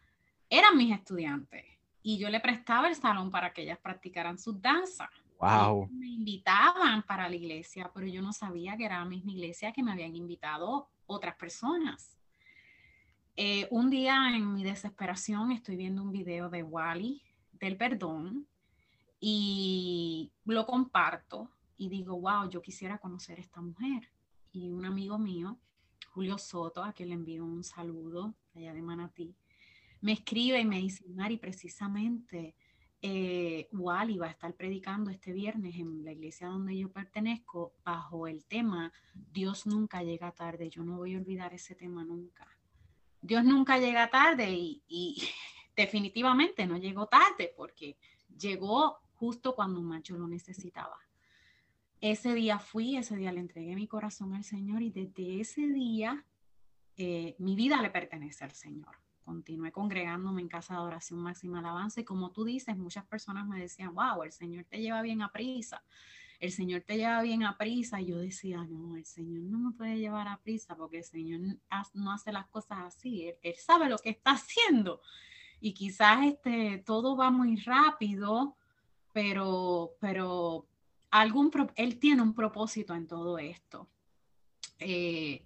eran 0.49 0.77
mis 0.77 0.93
estudiantes 0.93 1.76
y 2.07 2.17
yo 2.17 2.29
le 2.29 2.39
prestaba 2.39 2.87
el 2.87 2.95
salón 2.95 3.29
para 3.29 3.51
que 3.51 3.63
ellas 3.63 3.79
practicaran 3.79 4.37
sus 4.37 4.61
danzas. 4.61 5.09
Wow. 5.41 5.89
Me 5.91 6.07
invitaban 6.07 7.03
para 7.03 7.27
la 7.27 7.35
iglesia, 7.35 7.91
pero 7.93 8.07
yo 8.07 8.21
no 8.21 8.31
sabía 8.31 8.77
que 8.77 8.85
era 8.85 8.99
la 8.99 9.03
misma 9.03 9.33
iglesia 9.33 9.73
que 9.73 9.83
me 9.83 9.91
habían 9.91 10.15
invitado 10.15 10.87
otras 11.05 11.35
personas. 11.35 12.17
Eh, 13.35 13.67
un 13.71 13.89
día 13.89 14.33
en 14.33 14.53
mi 14.53 14.63
desesperación 14.63 15.51
estoy 15.51 15.75
viendo 15.75 16.01
un 16.01 16.13
video 16.13 16.49
de 16.49 16.63
Wally 16.63 17.21
del 17.51 17.75
perdón 17.75 18.47
y 19.19 20.31
lo 20.45 20.65
comparto 20.65 21.51
y 21.75 21.89
digo, 21.89 22.17
wow, 22.21 22.49
yo 22.49 22.61
quisiera 22.61 22.99
conocer 22.99 23.37
a 23.37 23.41
esta 23.41 23.59
mujer. 23.59 24.09
Y 24.53 24.69
un 24.69 24.85
amigo 24.85 25.19
mío, 25.19 25.57
Julio 26.13 26.37
Soto, 26.37 26.85
a 26.85 26.93
quien 26.93 27.09
le 27.09 27.15
envío 27.15 27.43
un 27.43 27.65
saludo 27.65 28.33
allá 28.55 28.73
de 28.73 28.81
Manatí, 28.81 29.35
me 30.07 30.13
escribe 30.13 30.61
y 30.61 30.63
me 30.63 30.79
dice, 30.79 31.03
Mari, 31.09 31.35
precisamente 31.35 32.55
eh, 33.01 33.67
Wally 33.73 34.17
va 34.17 34.27
a 34.27 34.29
estar 34.29 34.53
predicando 34.53 35.11
este 35.11 35.33
viernes 35.33 35.75
en 35.75 36.05
la 36.05 36.13
iglesia 36.13 36.47
donde 36.47 36.77
yo 36.77 36.89
pertenezco 36.89 37.73
bajo 37.83 38.25
el 38.25 38.45
tema 38.45 38.93
Dios 39.13 39.67
nunca 39.67 40.03
llega 40.03 40.31
tarde. 40.31 40.69
Yo 40.69 40.85
no 40.85 40.95
voy 40.95 41.15
a 41.15 41.17
olvidar 41.17 41.53
ese 41.53 41.75
tema 41.75 42.05
nunca. 42.05 42.47
Dios 43.21 43.43
nunca 43.43 43.79
llega 43.79 44.09
tarde 44.09 44.49
y, 44.49 45.21
definitivamente 45.75 46.65
no 46.65 46.77
llegó 46.77 47.07
tarde 47.07 47.53
porque 47.57 47.97
llegó 48.29 48.99
justo 49.15 49.55
cuando 49.55 49.81
más 49.81 50.03
yo 50.03 50.15
lo 50.17 50.29
necesitaba. 50.29 50.97
Ese 51.99 52.33
día 52.33 52.59
fui, 52.59 52.95
ese 52.95 53.17
día 53.17 53.33
le 53.33 53.41
entregué 53.41 53.75
mi 53.75 53.87
corazón 53.87 54.35
al 54.35 54.45
Señor 54.45 54.83
y 54.83 54.89
desde 54.89 55.41
ese 55.41 55.67
día 55.67 56.25
eh, 56.95 57.35
mi 57.39 57.57
vida 57.57 57.81
le 57.81 57.89
pertenece 57.89 58.45
al 58.45 58.51
Señor. 58.51 58.95
Continué 59.27 59.73
congregándome 59.73 60.41
en 60.41 60.47
casa 60.47 60.75
de 60.75 60.79
oración 60.79 61.19
máxima 61.19 61.59
alabanza 61.59 61.99
y 61.99 62.05
como 62.05 62.31
tú 62.31 62.45
dices, 62.45 62.77
muchas 62.77 63.05
personas 63.05 63.45
me 63.45 63.59
decían, 63.59 63.93
wow, 63.93 64.23
el 64.23 64.31
Señor 64.31 64.63
te 64.63 64.79
lleva 64.79 65.01
bien 65.01 65.21
a 65.21 65.33
prisa 65.33 65.83
el 66.39 66.51
Señor 66.51 66.81
te 66.81 66.97
lleva 66.97 67.21
bien 67.21 67.43
a 67.43 67.57
prisa. 67.57 68.01
Y 68.01 68.07
yo 68.07 68.17
decía, 68.17 68.63
no, 68.69 68.95
el 68.95 69.05
Señor 69.05 69.41
no 69.41 69.57
me 69.57 69.71
puede 69.71 69.97
llevar 69.97 70.27
a 70.27 70.39
prisa 70.39 70.75
porque 70.75 70.99
el 70.99 71.03
Señor 71.03 71.39
no 71.93 72.11
hace 72.11 72.31
las 72.31 72.47
cosas 72.47 72.79
así. 72.79 73.33
Él, 73.41 73.55
sabe 73.55 73.89
lo 73.89 73.97
que 73.97 74.09
está 74.09 74.31
haciendo. 74.31 75.01
Y 75.59 75.73
quizás 75.73 76.25
este, 76.25 76.83
todo 76.85 77.15
va 77.15 77.31
muy 77.31 77.55
rápido, 77.57 78.55
pero, 79.13 79.93
pero 79.99 80.67
algún, 81.09 81.51
Él 81.75 81.99
tiene 81.99 82.21
un 82.21 82.35
propósito 82.35 82.93
en 82.93 83.07
todo 83.07 83.39
esto. 83.39 83.89
Eh, 84.79 85.43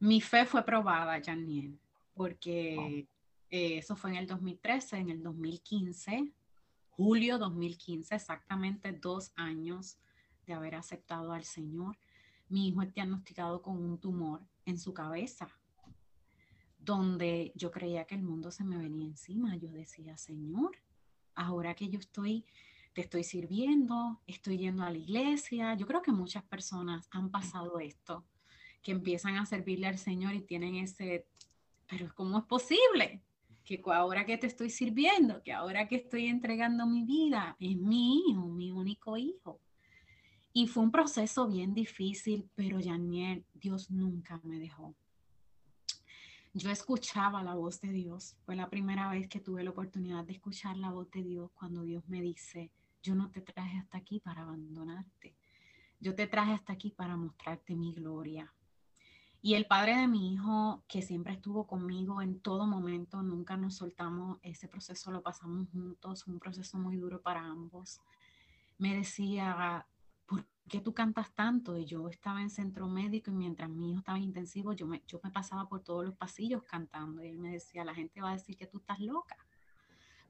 mi 0.00 0.20
fe 0.22 0.46
fue 0.46 0.64
probada, 0.64 1.20
Janine, 1.22 1.76
porque 2.16 3.06
eh, 3.50 3.78
eso 3.78 3.94
fue 3.94 4.10
en 4.10 4.16
el 4.16 4.26
2013, 4.26 4.96
en 4.96 5.10
el 5.10 5.22
2015, 5.22 6.32
julio 6.88 7.38
2015, 7.38 8.14
exactamente 8.14 8.90
dos 8.92 9.32
años 9.36 9.98
de 10.46 10.54
haber 10.54 10.74
aceptado 10.76 11.32
al 11.32 11.44
Señor. 11.44 11.98
Mi 12.48 12.68
hijo 12.68 12.80
es 12.80 12.94
diagnosticado 12.94 13.60
con 13.60 13.76
un 13.76 13.98
tumor 13.98 14.40
en 14.64 14.78
su 14.78 14.94
cabeza, 14.94 15.48
donde 16.78 17.52
yo 17.54 17.70
creía 17.70 18.06
que 18.06 18.14
el 18.14 18.22
mundo 18.22 18.50
se 18.50 18.64
me 18.64 18.78
venía 18.78 19.06
encima. 19.06 19.54
Yo 19.56 19.70
decía, 19.70 20.16
Señor, 20.16 20.78
ahora 21.34 21.74
que 21.74 21.90
yo 21.90 21.98
estoy, 21.98 22.46
te 22.94 23.02
estoy 23.02 23.24
sirviendo, 23.24 24.22
estoy 24.26 24.56
yendo 24.56 24.84
a 24.84 24.90
la 24.90 24.96
iglesia. 24.96 25.74
Yo 25.74 25.86
creo 25.86 26.00
que 26.00 26.12
muchas 26.12 26.44
personas 26.44 27.08
han 27.10 27.30
pasado 27.30 27.78
esto, 27.78 28.24
que 28.82 28.92
empiezan 28.92 29.36
a 29.36 29.44
servirle 29.44 29.86
al 29.88 29.98
Señor 29.98 30.34
y 30.34 30.40
tienen 30.40 30.76
ese, 30.76 31.26
pero 31.88 32.12
¿cómo 32.14 32.38
es 32.38 32.44
posible? 32.44 33.22
que 33.66 33.82
ahora 33.92 34.24
que 34.24 34.38
te 34.38 34.46
estoy 34.46 34.70
sirviendo, 34.70 35.42
que 35.42 35.52
ahora 35.52 35.88
que 35.88 35.96
estoy 35.96 36.26
entregando 36.28 36.86
mi 36.86 37.02
vida, 37.02 37.56
es 37.58 37.76
mi 37.76 38.20
hijo, 38.20 38.46
mi 38.46 38.70
único 38.70 39.16
hijo. 39.16 39.60
Y 40.52 40.68
fue 40.68 40.84
un 40.84 40.92
proceso 40.92 41.48
bien 41.48 41.74
difícil, 41.74 42.48
pero 42.54 42.78
Janiel, 42.82 43.44
Dios 43.52 43.90
nunca 43.90 44.40
me 44.44 44.60
dejó. 44.60 44.94
Yo 46.54 46.70
escuchaba 46.70 47.42
la 47.42 47.54
voz 47.54 47.80
de 47.80 47.90
Dios. 47.90 48.36
Fue 48.46 48.54
la 48.54 48.70
primera 48.70 49.10
vez 49.10 49.28
que 49.28 49.40
tuve 49.40 49.64
la 49.64 49.70
oportunidad 49.70 50.24
de 50.24 50.34
escuchar 50.34 50.76
la 50.76 50.92
voz 50.92 51.10
de 51.10 51.24
Dios 51.24 51.50
cuando 51.52 51.82
Dios 51.82 52.08
me 52.08 52.22
dice, 52.22 52.70
yo 53.02 53.16
no 53.16 53.30
te 53.30 53.42
traje 53.42 53.78
hasta 53.78 53.98
aquí 53.98 54.20
para 54.20 54.42
abandonarte. 54.42 55.34
Yo 55.98 56.14
te 56.14 56.28
traje 56.28 56.52
hasta 56.52 56.72
aquí 56.72 56.92
para 56.92 57.16
mostrarte 57.16 57.74
mi 57.74 57.92
gloria. 57.92 58.54
Y 59.46 59.54
el 59.54 59.66
padre 59.66 59.96
de 59.96 60.08
mi 60.08 60.32
hijo, 60.32 60.82
que 60.88 61.02
siempre 61.02 61.34
estuvo 61.34 61.68
conmigo 61.68 62.20
en 62.20 62.40
todo 62.40 62.66
momento, 62.66 63.22
nunca 63.22 63.56
nos 63.56 63.76
soltamos, 63.76 64.40
ese 64.42 64.66
proceso 64.66 65.12
lo 65.12 65.22
pasamos 65.22 65.68
juntos, 65.70 66.26
un 66.26 66.40
proceso 66.40 66.78
muy 66.78 66.96
duro 66.96 67.22
para 67.22 67.44
ambos, 67.44 68.00
me 68.76 68.96
decía, 68.96 69.86
¿por 70.26 70.44
qué 70.68 70.80
tú 70.80 70.92
cantas 70.92 71.32
tanto? 71.32 71.78
Y 71.78 71.84
yo 71.84 72.08
estaba 72.08 72.42
en 72.42 72.50
centro 72.50 72.88
médico 72.88 73.30
y 73.30 73.34
mientras 73.34 73.70
mi 73.70 73.92
hijo 73.92 74.00
estaba 74.00 74.18
en 74.18 74.24
intensivo, 74.24 74.72
yo 74.72 74.88
me, 74.88 75.04
yo 75.06 75.20
me 75.22 75.30
pasaba 75.30 75.68
por 75.68 75.80
todos 75.80 76.04
los 76.04 76.16
pasillos 76.16 76.64
cantando 76.64 77.22
y 77.22 77.28
él 77.28 77.38
me 77.38 77.52
decía, 77.52 77.84
la 77.84 77.94
gente 77.94 78.20
va 78.20 78.30
a 78.30 78.38
decir 78.38 78.56
que 78.56 78.66
tú 78.66 78.78
estás 78.78 78.98
loca. 78.98 79.36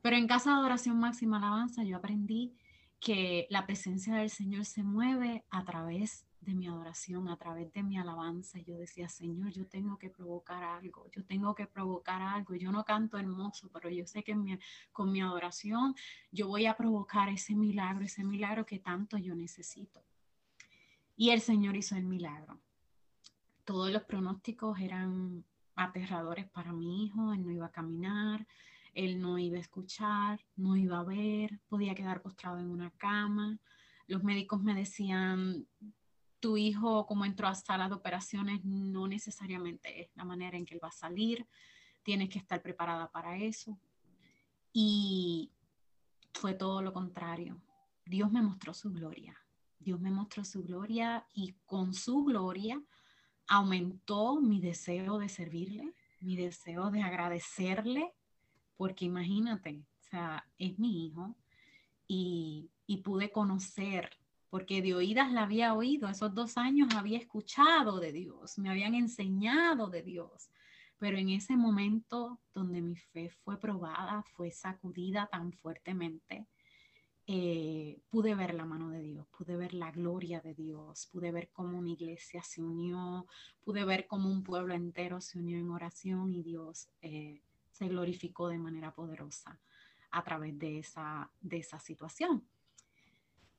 Pero 0.03 0.17
en 0.17 0.27
Casa 0.27 0.51
de 0.51 0.57
Adoración 0.57 0.99
Máxima 0.99 1.39
Alabanza 1.39 1.85
yo 1.85 1.97
aprendí 1.97 2.55
que 3.01 3.47
la 3.49 3.65
presencia 3.65 4.15
del 4.17 4.29
Señor 4.29 4.67
se 4.67 4.83
mueve 4.83 5.47
a 5.49 5.65
través 5.65 6.27
de 6.47 6.55
mi 6.55 6.67
adoración, 6.67 7.29
a 7.29 7.37
través 7.37 7.73
de 7.73 7.83
mi 7.83 7.99
alabanza. 7.99 8.59
Yo 8.61 8.79
decía, 8.79 9.09
Señor, 9.09 9.53
yo 9.53 9.67
tengo 9.67 9.99
que 9.99 10.09
provocar 10.09 10.65
algo, 10.65 11.11
yo 11.11 11.25
tengo 11.25 11.55
que 11.55 11.67
provocar 11.67 12.23
algo. 12.23 12.55
Yo 12.55 12.73
no 12.73 12.85
canto 12.85 13.19
hermoso, 13.19 13.69
pero 13.73 13.91
yo 13.91 14.07
sé 14.07 14.23
que 14.23 14.35
con 14.93 15.13
mi 15.13 15.21
adoración 15.21 15.95
yo 16.31 16.49
voy 16.49 16.67
a 16.67 16.77
provocar 16.77 17.29
ese 17.29 17.55
milagro, 17.55 18.05
ese 18.05 18.25
milagro 18.25 18.65
que 18.65 18.79
tanto 18.79 19.19
yo 19.19 19.35
necesito. 19.35 20.03
Y 21.17 21.31
el 21.31 21.41
Señor 21.41 21.77
hizo 21.77 21.97
el 21.97 22.05
milagro. 22.05 22.61
Todos 23.65 23.91
los 23.91 24.05
pronósticos 24.05 24.79
eran 24.81 25.45
aterradores 25.75 26.49
para 26.49 26.73
mi 26.73 27.05
hijo, 27.05 27.33
él 27.33 27.45
no 27.45 27.51
iba 27.51 27.67
a 27.67 27.73
caminar, 27.73 28.47
él 28.95 29.21
no 29.21 29.39
iba 29.39 29.59
a 29.59 29.61
escuchar, 29.61 30.41
no 30.57 30.77
iba 30.77 30.99
a 31.01 31.05
ver, 31.05 31.61
podía 31.69 31.95
quedar 31.95 32.23
postrado 32.23 32.59
en 32.59 32.71
una 32.71 32.91
cama. 32.93 33.59
Los 34.07 34.23
médicos 34.23 34.63
me 34.63 34.75
decían, 34.75 35.67
tu 36.41 36.57
hijo 36.57 37.07
como 37.07 37.25
entró 37.25 37.49
a 37.49 37.55
sala 37.55 37.89
de 37.89 37.95
operaciones 37.95 38.65
no 38.65 39.07
necesariamente 39.09 40.03
es 40.03 40.11
la 40.15 40.25
manera 40.25 40.57
en 40.57 40.65
que 40.65 40.75
él 40.75 40.81
va 40.83 40.89
a 40.89 40.93
salir, 40.93 41.47
tienes 42.03 42.29
que 42.29 42.39
estar 42.39 42.63
preparada 42.63 43.11
para 43.11 43.37
eso. 43.37 43.79
Y 44.73 45.51
fue 46.33 46.55
todo 46.55 46.83
lo 46.83 46.93
contrario. 46.93 47.61
Dios 48.05 48.31
me 48.31 48.43
mostró 48.43 48.75
su 48.75 48.93
gloria. 48.93 49.37
Dios 49.79 50.01
me 50.01 50.11
mostró 50.11 50.45
su 50.45 50.63
gloria 50.63 51.27
y 51.33 51.55
con 51.65 51.95
su 51.95 52.25
gloria 52.25 52.83
aumentó 53.49 54.41
mi 54.41 54.61
deseo 54.61 55.19
de 55.19 55.29
servirle, 55.29 55.95
mi 56.21 56.37
deseo 56.37 56.91
de 56.91 57.03
agradecerle, 57.03 58.13
porque 58.77 59.05
imagínate, 59.05 59.85
o 60.01 60.05
sea, 60.11 60.49
es 60.59 60.79
mi 60.79 61.07
hijo 61.07 61.37
y, 62.07 62.71
y 62.87 62.99
pude 62.99 63.31
conocer 63.31 64.11
porque 64.51 64.83
de 64.83 64.95
oídas 64.95 65.33
la 65.33 65.43
había 65.43 65.75
oído, 65.75 66.09
esos 66.09 66.35
dos 66.35 66.57
años 66.57 66.95
había 66.95 67.19
escuchado 67.19 67.99
de 68.01 68.13
Dios, 68.13 68.59
me 68.59 68.71
habían 68.71 68.95
enseñado 68.95 69.89
de 69.89 70.03
Dios, 70.03 70.51
pero 70.99 71.19
en 71.19 71.29
ese 71.31 71.57
momento 71.57 72.41
donde 72.55 72.81
mi 72.81 72.97
fe 72.97 73.31
fue 73.31 73.59
probada, 73.59 74.23
fue 74.35 74.51
sacudida 74.51 75.29
tan 75.31 75.53
fuertemente, 75.53 76.47
eh, 77.29 78.01
pude 78.09 78.37
ver 78.37 78.55
la 78.55 78.65
mano 78.65 78.91
de 78.91 79.03
Dios, 79.03 79.27
pude 79.37 79.57
ver 79.57 79.75
la 79.75 79.91
gloria 79.91 80.41
de 80.41 80.55
Dios, 80.55 81.09
pude 81.13 81.33
ver 81.33 81.51
cómo 81.53 81.77
una 81.77 81.91
iglesia 81.91 82.41
se 82.43 82.63
unió, 82.63 83.27
pude 83.65 83.85
ver 83.85 84.07
cómo 84.07 84.31
un 84.31 84.45
pueblo 84.45 84.75
entero 84.75 85.21
se 85.21 85.39
unió 85.41 85.59
en 85.59 85.71
oración 85.71 86.33
y 86.33 86.45
Dios 86.45 86.89
eh, 87.03 87.43
se 87.73 87.89
glorificó 87.89 88.49
de 88.49 88.59
manera 88.59 88.95
poderosa 88.95 89.59
a 90.13 90.23
través 90.23 90.57
de 90.57 90.79
esa, 90.79 91.29
de 91.41 91.59
esa 91.59 91.81
situación. 91.81 92.47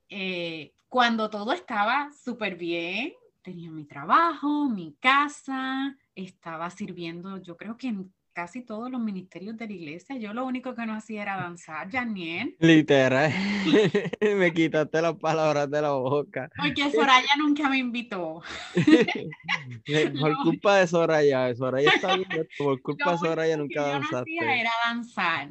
Eh, 0.09 0.73
cuando 0.89 1.29
todo 1.29 1.51
estaba 1.53 2.11
súper 2.11 2.55
bien, 2.55 3.13
tenía 3.41 3.71
mi 3.71 3.85
trabajo, 3.85 4.69
mi 4.69 4.95
casa, 4.99 5.95
estaba 6.15 6.69
sirviendo, 6.69 7.37
yo 7.41 7.57
creo 7.57 7.77
que 7.77 7.87
en 7.87 8.13
casi 8.37 8.61
todos 8.61 8.91
los 8.91 9.01
ministerios 9.01 9.57
de 9.57 9.65
la 9.65 9.73
iglesia, 9.73 10.15
yo 10.17 10.31
lo 10.31 10.45
único 10.45 10.75
que 10.75 10.85
no 10.85 10.93
hacía 10.93 11.23
era 11.23 11.37
danzar, 11.37 11.89
Janiel. 11.89 12.55
Literal, 12.59 13.31
me 14.21 14.53
quitaste 14.53 15.01
las 15.01 15.15
palabras 15.15 15.71
de 15.71 15.81
la 15.81 15.93
boca. 15.93 16.47
Porque 16.55 16.91
Soraya 16.91 17.35
nunca 17.37 17.67
me 17.67 17.79
invitó. 17.79 18.43
por 20.19 20.37
culpa 20.43 20.77
de 20.77 20.87
Soraya, 20.87 21.55
Soraya 21.55 21.89
está 21.95 22.15
bien, 22.15 22.47
por 22.59 22.79
culpa 22.81 23.13
de 23.13 23.17
Soraya 23.17 23.57
nunca 23.57 23.81
danzaste. 23.81 24.35
Yo 24.35 24.41
no 24.41 24.51
hacía 24.51 24.61
era 24.61 24.71
danzar. 24.85 25.49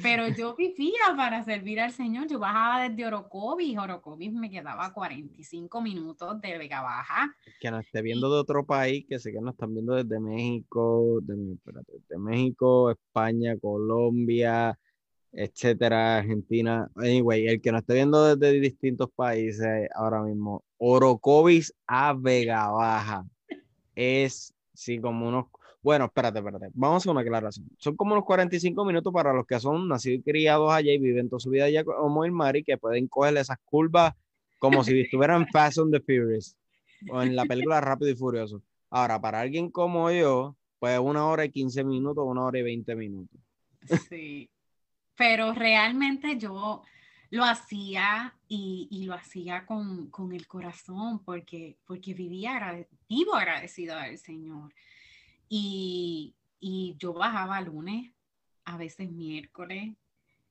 Pero 0.00 0.28
yo 0.28 0.56
vivía 0.56 1.14
para 1.16 1.44
servir 1.44 1.80
al 1.80 1.92
Señor. 1.92 2.26
Yo 2.26 2.38
bajaba 2.38 2.88
desde 2.88 3.06
Orocovis. 3.06 3.76
Orocovis 3.76 4.32
me 4.32 4.50
quedaba 4.50 4.92
45 4.92 5.82
minutos 5.82 6.40
de 6.40 6.56
Vega 6.56 6.80
Baja. 6.80 7.34
Que 7.60 7.70
nos 7.70 7.84
esté 7.84 8.00
viendo 8.00 8.32
de 8.32 8.40
otro 8.40 8.64
país, 8.64 9.04
que 9.06 9.18
sé 9.18 9.32
que 9.32 9.40
nos 9.40 9.52
están 9.52 9.74
viendo 9.74 9.94
desde 9.94 10.18
México, 10.18 11.18
de, 11.22 11.58
desde 11.64 12.18
México, 12.18 12.90
España, 12.90 13.58
Colombia, 13.58 14.78
etcétera, 15.32 16.18
Argentina. 16.18 16.90
Anyway, 16.96 17.46
el 17.48 17.60
que 17.60 17.72
nos 17.72 17.82
esté 17.82 17.94
viendo 17.94 18.34
desde 18.34 18.60
distintos 18.60 19.10
países 19.14 19.88
ahora 19.94 20.22
mismo, 20.22 20.64
Orocovis 20.78 21.74
a 21.86 22.14
Vega 22.14 22.68
Baja 22.68 23.24
es, 23.94 24.54
sí, 24.72 25.00
como 25.00 25.28
unos 25.28 25.46
bueno, 25.82 26.06
espérate, 26.06 26.38
espérate. 26.38 26.68
Vamos 26.74 26.94
a 26.94 26.98
hacer 26.98 27.10
una 27.10 27.20
aclaración. 27.22 27.68
Son 27.78 27.96
como 27.96 28.12
unos 28.12 28.24
45 28.24 28.84
minutos 28.84 29.12
para 29.12 29.32
los 29.32 29.46
que 29.46 29.58
son 29.58 29.88
nacidos 29.88 30.20
y 30.20 30.22
criados 30.22 30.72
allá 30.72 30.92
y 30.92 30.98
viven 30.98 31.28
toda 31.28 31.40
su 31.40 31.50
vida 31.50 31.64
allá 31.64 31.84
como 31.84 32.24
el 32.24 32.32
Mari, 32.32 32.62
que 32.62 32.78
pueden 32.78 33.08
coger 33.08 33.36
esas 33.36 33.58
curvas 33.64 34.14
como 34.58 34.84
si 34.84 35.00
estuvieran 35.00 35.48
Fast 35.48 35.78
on 35.78 35.90
the 35.90 36.00
Furious 36.00 36.56
o 37.10 37.22
en 37.22 37.34
la 37.34 37.44
película 37.44 37.80
Rápido 37.80 38.10
y 38.10 38.14
Furioso. 38.14 38.62
Ahora, 38.90 39.20
para 39.20 39.40
alguien 39.40 39.70
como 39.70 40.10
yo, 40.10 40.56
pues 40.78 40.98
una 40.98 41.26
hora 41.26 41.44
y 41.44 41.50
15 41.50 41.84
minutos, 41.84 42.24
una 42.26 42.44
hora 42.44 42.58
y 42.58 42.62
20 42.62 42.94
minutos. 42.94 43.40
Sí, 44.08 44.50
pero 45.16 45.52
realmente 45.52 46.38
yo 46.38 46.82
lo 47.30 47.44
hacía 47.44 48.34
y, 48.46 48.88
y 48.90 49.04
lo 49.04 49.14
hacía 49.14 49.64
con, 49.64 50.10
con, 50.10 50.32
el 50.32 50.46
corazón 50.46 51.24
porque, 51.24 51.78
porque 51.86 52.14
vivía, 52.14 52.86
vivo 53.08 53.34
agradecido 53.34 53.96
al 53.96 54.18
Señor. 54.18 54.72
Y, 55.54 56.34
yo 56.98 57.12
bajaba 57.12 57.60
lunes, 57.60 58.10
a 58.64 58.78
veces 58.78 59.10
miércoles, 59.10 59.94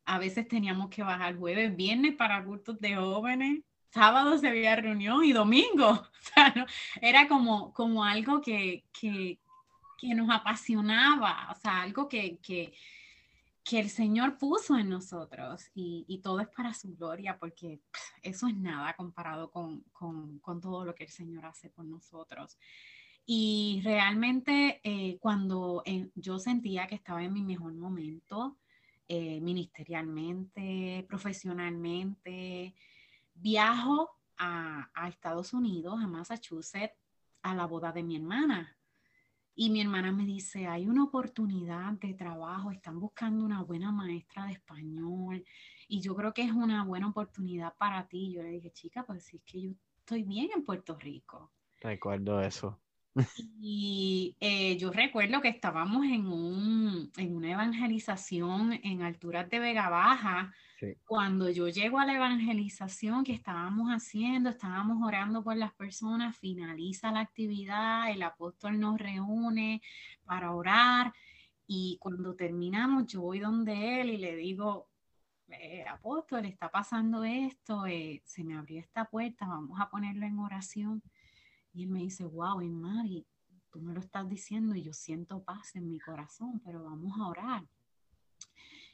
a 0.05 0.19
veces 0.19 0.47
teníamos 0.47 0.89
que 0.91 1.01
bajar 1.01 1.37
jueves, 1.37 1.75
viernes 1.75 2.15
para 2.15 2.43
cultos 2.45 2.79
de 2.79 2.95
jóvenes, 2.95 3.63
sábado 3.89 4.37
se 4.37 4.47
había 4.47 4.75
reunión 4.75 5.23
y 5.23 5.33
domingo. 5.33 6.07
Era 7.01 7.27
como, 7.27 7.73
como 7.73 8.03
algo 8.03 8.41
que, 8.41 8.85
que, 8.91 9.39
nos 10.13 10.29
apasionaba, 10.29 11.49
o 11.49 11.55
sea, 11.55 11.81
algo 11.81 12.07
que, 12.07 12.37
que, 12.37 12.71
el 13.71 13.89
Señor 13.89 14.37
puso 14.37 14.77
en 14.77 14.89
nosotros 14.89 15.63
y, 15.73 16.19
todo 16.21 16.41
es 16.41 16.47
para 16.49 16.75
su 16.75 16.95
gloria, 16.95 17.39
porque 17.39 17.81
eso 18.21 18.47
es 18.47 18.55
nada 18.55 18.93
comparado 18.95 19.49
con, 19.49 19.81
con 19.89 20.61
todo 20.61 20.85
lo 20.85 20.93
que 20.93 21.05
el 21.05 21.09
Señor 21.09 21.45
hace 21.45 21.71
por 21.71 21.85
nosotros. 21.85 22.59
Y 23.34 23.80
realmente 23.82 24.82
eh, 24.84 25.17
cuando 25.22 25.84
yo 26.15 26.38
sentía 26.38 26.86
que 26.86 26.96
estaba 26.96 27.24
en 27.24 27.32
mi 27.32 27.41
mejor 27.41 27.74
momento, 27.74 28.58
eh, 29.08 29.39
ministerialmente, 29.39 31.06
profesionalmente, 31.08 32.76
viajo 33.34 34.10
a, 34.36 34.91
a, 34.94 35.08
Estados 35.08 35.54
Unidos, 35.54 35.98
a 36.04 36.08
Massachusetts, 36.08 36.98
a 37.41 37.56
la 37.56 37.67
boda 37.67 37.94
de 37.94 38.04
mi 38.04 38.17
hermana. 38.17 38.78
Y 39.56 39.70
mi 39.70 39.80
hermana 39.80 40.12
me 40.12 40.26
dice, 40.26 40.67
hay 40.67 40.86
una 40.86 41.06
oportunidad 41.06 41.94
de 41.94 42.13
trabajo, 42.15 42.70
están 42.72 43.00
buscando 43.00 43.46
una 43.46 43.63
buena 43.63 43.94
maestra 43.94 44.46
de 44.48 44.52
español 44.52 45.46
y 45.88 46.02
yo 46.02 46.17
creo 46.17 46.34
que 46.34 46.44
es 46.44 46.52
una 46.52 46.84
buena 46.84 47.08
oportunidad 47.08 47.78
para 47.78 48.10
ti. 48.10 48.34
Yo 48.34 48.44
le 48.44 48.50
dije, 48.50 48.74
chica, 48.74 49.06
pues 49.06 49.24
sí, 49.24 49.38
es 49.38 49.44
que 49.44 49.62
yo 49.62 49.72
estoy 50.00 50.24
bien 50.24 50.50
en 50.54 50.65
Puerto 50.65 50.98
Rico. 50.98 51.54
Recuerdo 51.80 52.41
eso. 52.41 52.78
Y 53.60 54.36
eh, 54.39 54.78
yo 54.78 54.91
recuerdo 54.91 55.41
que 55.41 55.50
estábamos 55.50 56.06
en, 56.06 56.28
un, 56.28 57.12
en 57.17 57.36
una 57.36 57.52
evangelización 57.52 58.80
en 58.84 59.02
alturas 59.02 59.50
de 59.50 59.60
Vega 59.60 59.89
Baja. 59.89 60.54
Cuando 61.06 61.50
yo 61.50 61.67
llego 61.67 62.00
a 62.00 62.06
la 62.06 62.15
evangelización 62.15 63.24
que 63.24 63.34
estábamos 63.34 63.89
haciendo, 63.89 64.50
estábamos 64.50 65.06
orando 65.06 65.43
por 65.43 65.56
las 65.56 65.74
personas, 65.74 66.38
finaliza 66.38 67.12
la 67.12 67.19
actividad, 67.19 68.10
el 68.10 68.24
apóstol 68.24 68.80
nos 68.80 68.97
reúne 68.97 69.82
para 70.26 70.52
orar 70.52 71.13
y 71.67 71.97
cuando 72.02 72.36
terminamos 72.36 73.06
yo 73.08 73.21
voy 73.21 73.39
donde 73.39 74.02
él 74.02 74.10
y 74.10 74.17
le 74.17 74.36
digo, 74.36 74.89
eh, 75.47 75.86
apóstol, 75.88 76.45
está 76.45 76.69
pasando 76.69 77.24
esto, 77.24 77.86
eh, 77.86 78.21
se 78.26 78.43
me 78.43 78.58
abrió 78.58 78.80
esta 78.80 79.06
puerta, 79.06 79.47
vamos 79.47 79.80
a 79.80 79.89
ponerlo 79.89 80.26
en 80.26 80.39
oración. 80.39 81.04
Y 81.73 81.84
él 81.84 81.89
me 81.89 81.99
dice, 81.99 82.25
wow, 82.25 82.62
Mari, 82.62 83.25
tú 83.71 83.81
me 83.81 83.93
lo 83.93 84.01
estás 84.01 84.27
diciendo 84.29 84.75
y 84.75 84.84
yo 84.84 84.93
siento 84.93 85.43
paz 85.43 85.75
en 85.75 85.88
mi 85.88 85.99
corazón, 85.99 86.62
pero 86.63 86.84
vamos 86.84 87.17
a 87.19 87.27
orar. 87.27 87.67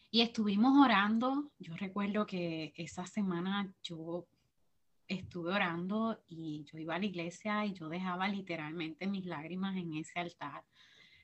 Y 0.10 0.22
estuvimos 0.22 0.78
orando. 0.78 1.52
Yo 1.60 1.76
recuerdo 1.76 2.26
que 2.26 2.74
esa 2.76 3.06
semana 3.06 3.74
yo 3.84 4.28
estuve 5.08 5.54
orando 5.54 6.22
y 6.28 6.64
yo 6.66 6.78
iba 6.78 6.96
a 6.96 7.00
la 7.00 7.06
iglesia 7.06 7.66
y 7.66 7.74
yo 7.74 7.90
dejaba 7.90 8.28
literalmente 8.28 9.08
mis 9.08 9.26
lágrimas 9.26 9.76
en 9.76 9.96
ese 9.96 10.20
altar, 10.20 10.64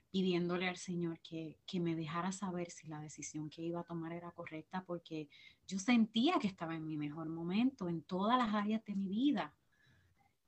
pidiéndole 0.09 0.67
al 0.67 0.77
Señor 0.77 1.19
que, 1.19 1.59
que 1.65 1.79
me 1.79 1.95
dejara 1.95 2.31
saber 2.31 2.71
si 2.71 2.87
la 2.87 2.99
decisión 2.99 3.49
que 3.49 3.61
iba 3.61 3.81
a 3.81 3.85
tomar 3.85 4.13
era 4.13 4.31
correcta, 4.31 4.83
porque 4.85 5.29
yo 5.67 5.79
sentía 5.79 6.39
que 6.39 6.47
estaba 6.47 6.75
en 6.75 6.85
mi 6.85 6.97
mejor 6.97 7.29
momento 7.29 7.87
en 7.87 8.03
todas 8.03 8.37
las 8.37 8.53
áreas 8.53 8.83
de 8.85 8.95
mi 8.95 9.07
vida 9.07 9.53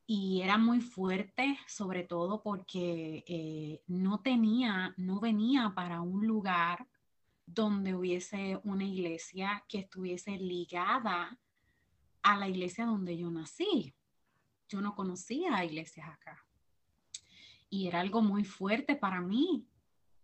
y 0.08 0.42
era 0.42 0.58
muy 0.58 0.82
fuerte, 0.82 1.58
sobre 1.68 2.04
todo 2.04 2.44
porque 2.44 3.24
eh, 3.28 3.82
no 3.88 4.20
tenía, 4.22 4.94
no 4.98 5.20
venía 5.20 5.74
para 5.76 6.02
un 6.02 6.28
lugar 6.28 6.88
donde 7.46 7.96
hubiese 7.96 8.60
una 8.64 8.84
iglesia 8.84 9.64
que 9.68 9.80
estuviese 9.80 10.38
ligada 10.38 11.40
a 12.22 12.38
la 12.38 12.48
iglesia 12.48 12.86
donde 12.86 13.18
yo 13.18 13.32
nací. 13.32 13.94
Yo 14.68 14.82
no 14.82 14.96
conocía 14.96 15.64
iglesias 15.64 16.08
acá. 16.08 16.46
Y 17.70 17.88
era 17.88 18.00
algo 18.00 18.22
muy 18.22 18.44
fuerte 18.44 18.96
para 18.96 19.22
mí 19.22 19.68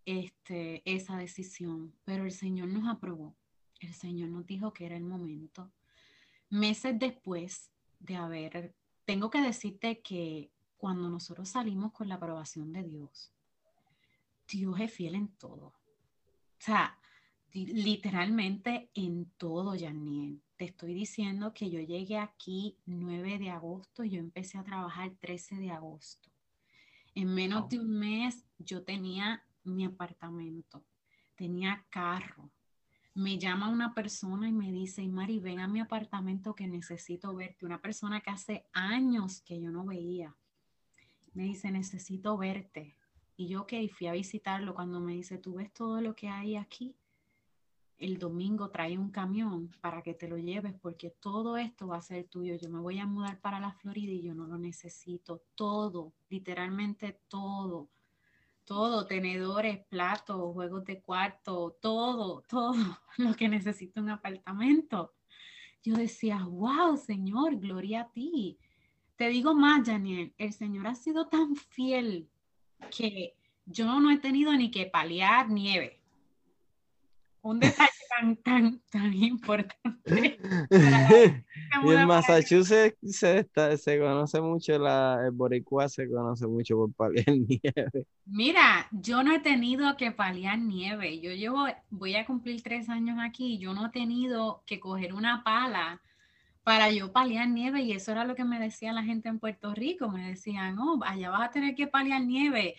este, 0.06 0.82
esa 0.86 1.18
decisión, 1.18 1.94
pero 2.06 2.26
el 2.26 2.32
Señor 2.32 2.70
nos 2.70 2.88
aprobó. 2.88 3.36
El 3.80 3.94
Señor 3.94 4.30
nos 4.30 4.46
dijo 4.46 4.74
que 4.74 4.86
era 4.86 4.96
el 4.96 5.04
momento. 5.04 5.72
Meses 6.50 6.98
después 7.00 7.72
de 8.00 8.16
haber 8.16 8.76
tengo 9.12 9.30
que 9.30 9.42
decirte 9.42 10.00
que 10.00 10.54
cuando 10.78 11.10
nosotros 11.10 11.50
salimos 11.50 11.92
con 11.92 12.08
la 12.08 12.16
aprobación 12.16 12.72
de 12.72 12.82
Dios, 12.82 13.30
Dios 14.48 14.80
es 14.80 14.94
fiel 14.94 15.16
en 15.16 15.28
todo. 15.28 15.66
O 15.66 15.74
sea, 16.60 16.98
literalmente 17.52 18.90
en 18.94 19.26
todo, 19.36 19.76
Janine. 19.78 20.40
Te 20.56 20.64
estoy 20.64 20.94
diciendo 20.94 21.54
que 21.54 21.70
yo 21.70 21.82
llegué 21.82 22.20
aquí 22.20 22.78
9 22.86 23.38
de 23.38 23.50
agosto 23.50 24.06
y 24.06 24.12
yo 24.12 24.20
empecé 24.22 24.58
a 24.58 24.64
trabajar 24.64 25.12
13 25.20 25.56
de 25.56 25.72
agosto. 25.72 26.30
En 27.14 27.34
menos 27.34 27.68
de 27.68 27.82
un 27.82 27.90
mes 27.90 28.46
yo 28.60 28.82
tenía 28.82 29.44
mi 29.66 29.84
apartamento, 29.84 30.86
tenía 31.36 31.86
carro, 31.90 32.50
me 33.14 33.38
llama 33.38 33.70
una 33.70 33.94
persona 33.94 34.48
y 34.48 34.54
me 34.54 34.72
dice, 34.72 35.06
Mari, 35.08 35.40
ven 35.40 35.60
a 35.60 35.68
mi 35.68 35.80
apartamento 35.80 36.56
que 36.56 36.68
necesito 36.68 37.36
verte. 37.36 37.66
Una 37.66 37.82
persona 37.82 38.22
que 38.22 38.30
hace 38.30 38.66
años 38.74 39.42
que 39.42 39.60
yo 39.60 39.72
no 39.72 39.86
veía. 39.86 40.36
Me 41.34 41.44
dice, 41.44 41.72
necesito 41.72 42.38
verte. 42.38 42.96
Y 43.36 43.48
yo, 43.48 43.62
ok, 43.62 43.74
fui 43.98 44.08
a 44.08 44.14
visitarlo. 44.14 44.74
Cuando 44.74 45.00
me 45.00 45.14
dice, 45.14 45.38
tú 45.38 45.56
ves 45.56 45.74
todo 45.74 46.00
lo 46.00 46.16
que 46.16 46.30
hay 46.30 46.56
aquí, 46.56 46.96
el 47.98 48.18
domingo 48.18 48.70
trae 48.70 48.98
un 48.98 49.12
camión 49.12 49.70
para 49.80 50.02
que 50.02 50.14
te 50.14 50.28
lo 50.28 50.38
lleves 50.38 50.74
porque 50.82 51.12
todo 51.12 51.58
esto 51.58 51.88
va 51.88 51.98
a 51.98 52.02
ser 52.02 52.28
tuyo. 52.28 52.56
Yo 52.56 52.70
me 52.70 52.80
voy 52.80 52.98
a 52.98 53.06
mudar 53.06 53.40
para 53.40 53.60
la 53.60 53.74
Florida 53.74 54.12
y 54.12 54.24
yo 54.24 54.34
no 54.34 54.48
lo 54.48 54.58
necesito. 54.58 55.44
Todo, 55.56 56.14
literalmente 56.30 57.20
todo 57.28 57.90
todo, 58.72 59.06
tenedores, 59.06 59.86
platos, 59.88 60.54
juegos 60.54 60.86
de 60.86 61.02
cuarto, 61.02 61.78
todo, 61.82 62.42
todo 62.48 62.74
lo 63.18 63.34
que 63.34 63.50
necesita 63.50 64.00
un 64.00 64.10
apartamento. 64.10 65.14
Yo 65.84 65.96
decía, 65.96 66.46
wow, 66.46 66.96
Señor, 66.96 67.58
gloria 67.58 68.04
a 68.04 68.12
ti. 68.14 68.58
Te 69.18 69.28
digo 69.28 69.54
más, 69.54 69.86
Daniel, 69.86 70.34
el 70.38 70.54
Señor 70.54 70.88
ha 70.88 70.96
sido 70.96 71.28
tan 71.28 71.58
fiel 71.58 72.30
que 72.98 73.36
yo 73.66 74.00
no 74.00 74.10
he 74.10 74.20
tenido 74.20 74.54
ni 74.54 74.72
que 74.72 74.86
paliar 74.86 75.50
nieve. 75.50 76.00
Un 77.42 77.60
detalle 77.60 77.92
tan, 78.22 78.36
tan, 78.38 78.82
tan 78.92 79.14
importante. 79.14 79.90
y 81.84 81.90
en 81.90 82.08
Massachusetts 82.08 82.98
se, 83.02 83.48
se 83.78 84.00
conoce 84.00 84.42
mucho, 84.42 84.78
la, 84.78 85.20
el 85.26 85.32
boricua 85.32 85.90
se 85.90 86.08
conoce 86.08 86.48
mucho 86.48 86.76
por 86.76 86.94
paliar 86.94 87.26
nieve. 87.28 88.06
Mira, 88.26 88.88
yo 88.92 89.24
no 89.24 89.34
he 89.34 89.40
tenido 89.40 89.98
que 89.98 90.12
paliar 90.12 90.60
nieve. 90.60 91.20
Yo 91.20 91.32
llevo, 91.32 91.66
voy 91.90 92.16
a 92.16 92.26
cumplir 92.26 92.62
tres 92.62 92.90
años 92.90 93.18
aquí 93.22 93.58
yo 93.58 93.74
no 93.74 93.88
he 93.88 93.90
tenido 93.90 94.64
que 94.66 94.80
coger 94.80 95.14
una 95.14 95.44
pala 95.44 96.02
para 96.64 96.92
yo 96.92 97.12
paliar 97.12 97.48
nieve 97.50 97.82
y 97.82 97.92
eso 97.92 98.12
era 98.12 98.24
lo 98.24 98.36
que 98.36 98.46
me 98.46 98.60
decía 98.60 98.94
la 98.94 99.04
gente 99.04 99.30
en 99.30 99.40
Puerto 99.40 99.74
Rico. 99.74 100.10
Me 100.10 100.30
decían, 100.30 100.78
oh, 100.80 101.00
allá 101.04 101.32
vas 101.32 101.50
a 101.50 101.52
tener 101.52 101.76
que 101.76 101.88
paliar 101.88 102.22
nieve 102.22 102.76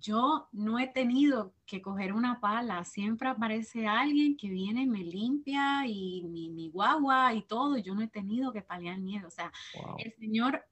yo 0.00 0.48
no 0.52 0.78
he 0.78 0.86
tenido 0.86 1.54
que 1.66 1.80
coger 1.80 2.12
una 2.12 2.40
pala, 2.40 2.84
siempre 2.84 3.28
aparece 3.28 3.86
alguien 3.86 4.36
que 4.36 4.48
viene 4.48 4.82
y 4.82 4.86
me 4.86 5.04
limpia 5.04 5.86
y 5.86 6.22
mi, 6.24 6.68
guagua 6.70 7.34
y 7.34 7.42
todo, 7.42 7.78
yo 7.78 7.94
no 7.94 8.02
he 8.02 8.08
tenido 8.08 8.52
que 8.52 8.62
paliar 8.62 8.98
nieve, 8.98 9.26
o 9.26 9.30
sea, 9.30 9.52
el 9.98 10.12
Señor 10.14 10.64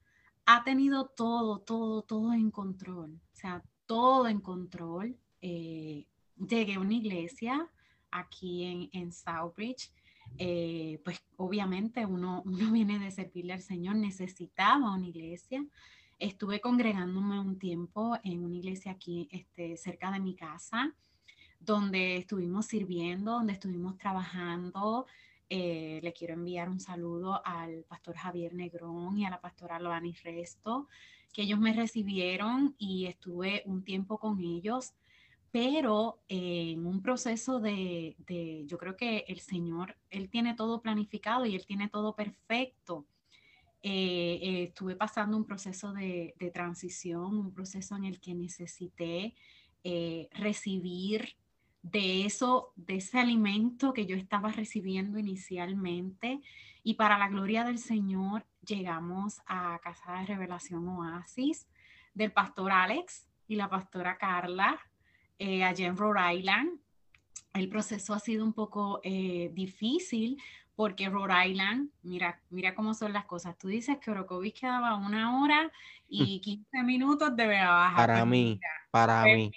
ha 0.46 0.64
tenido 0.64 1.06
todo, 1.06 1.60
todo, 1.60 2.02
todo 2.02 2.32
en 2.32 2.50
control, 2.50 3.20
o 3.32 3.36
sea, 3.36 3.62
todo 3.86 4.28
en 4.28 4.40
control. 4.40 5.16
Eh, 5.42 6.06
llegué 6.36 6.74
a 6.74 6.80
una 6.80 6.94
iglesia 6.94 7.68
aquí 8.10 8.64
en, 8.64 8.90
en 8.92 9.12
Southbridge, 9.12 9.92
eh, 10.36 11.00
pues 11.04 11.22
obviamente 11.36 12.04
uno, 12.06 12.42
uno 12.46 12.72
viene 12.72 12.98
de 12.98 13.10
servirle 13.10 13.54
al 13.54 13.62
Señor, 13.62 13.96
necesitaba 13.96 14.94
una 14.94 15.06
iglesia. 15.06 15.64
Estuve 16.18 16.60
congregándome 16.60 17.38
un 17.38 17.60
tiempo 17.60 18.18
en 18.24 18.44
una 18.44 18.56
iglesia 18.56 18.90
aquí 18.90 19.28
este, 19.30 19.76
cerca 19.76 20.10
de 20.10 20.18
mi 20.18 20.34
casa, 20.34 20.92
donde 21.60 22.16
estuvimos 22.16 22.66
sirviendo, 22.66 23.32
donde 23.32 23.52
estuvimos 23.52 23.96
trabajando. 23.96 25.06
Eh, 25.48 26.00
le 26.02 26.12
quiero 26.12 26.34
enviar 26.34 26.68
un 26.68 26.80
saludo 26.80 27.40
al 27.46 27.84
pastor 27.84 28.16
Javier 28.16 28.52
Negrón 28.52 29.16
y 29.16 29.26
a 29.26 29.30
la 29.30 29.40
pastora 29.40 29.76
Albani 29.76 30.12
Resto, 30.24 30.88
que 31.32 31.42
ellos 31.42 31.60
me 31.60 31.72
recibieron 31.72 32.74
y 32.78 33.06
estuve 33.06 33.62
un 33.64 33.84
tiempo 33.84 34.18
con 34.18 34.40
ellos, 34.40 34.94
pero 35.52 36.18
en 36.26 36.84
un 36.84 37.00
proceso 37.00 37.60
de, 37.60 38.16
de, 38.26 38.64
yo 38.66 38.76
creo 38.76 38.96
que 38.96 39.24
el 39.28 39.38
Señor, 39.38 39.96
Él 40.10 40.28
tiene 40.30 40.54
todo 40.54 40.82
planificado 40.82 41.46
y 41.46 41.54
Él 41.54 41.64
tiene 41.64 41.88
todo 41.88 42.16
perfecto. 42.16 43.06
Eh, 43.82 44.40
eh, 44.42 44.62
estuve 44.64 44.96
pasando 44.96 45.36
un 45.36 45.44
proceso 45.44 45.92
de, 45.92 46.34
transición, 46.52 47.38
un 47.38 47.54
proceso 47.54 47.94
en 47.94 48.04
el 48.04 48.20
que 48.20 48.34
necesité 48.34 49.36
eh, 49.84 50.28
recibir 50.32 51.36
de 51.82 52.24
eso, 52.24 52.72
de 52.74 52.96
ese 52.96 53.20
alimento 53.20 53.92
que 53.92 54.04
yo 54.04 54.16
estaba 54.16 54.50
recibiendo 54.50 55.18
inicialmente. 55.18 56.40
Y 56.82 56.94
para 56.94 57.18
la 57.18 57.28
gloria 57.28 57.64
del 57.64 57.78
Señor, 57.78 58.44
llegamos 58.66 59.40
a 59.46 59.78
Casa 59.82 60.14
de 60.14 60.26
Revelación 60.26 60.88
Oasis 60.88 61.68
del 62.14 62.32
pastor 62.32 62.72
Alex 62.72 63.28
y 63.46 63.54
la 63.54 63.70
pastora 63.70 64.18
Carla 64.18 64.78
allá 65.38 65.86
en 65.86 65.96
Rhode 65.96 66.34
Island. 66.34 66.80
El 67.54 67.68
proceso 67.68 68.12
ha 68.12 68.18
sido 68.18 68.44
un 68.44 68.52
poco 68.52 69.00
difícil 69.02 70.36
porque 70.78 71.08
Rhode 71.08 71.48
Island, 71.48 71.90
mira, 72.04 72.40
mira 72.50 72.72
cómo 72.76 72.94
son 72.94 73.12
las 73.12 73.24
cosas. 73.24 73.58
Tú 73.58 73.66
dices 73.66 73.98
que 73.98 74.12
Orocovis 74.12 74.54
quedaba 74.54 74.94
una 74.94 75.42
hora 75.42 75.72
y 76.08 76.38
15 76.44 76.84
minutos 76.84 77.34
de 77.34 77.48
Baja. 77.48 77.96
Para 77.96 78.18
pues 78.18 78.26
mí, 78.26 78.60
para 78.92 79.22
pues 79.24 79.36
mí. 79.36 79.50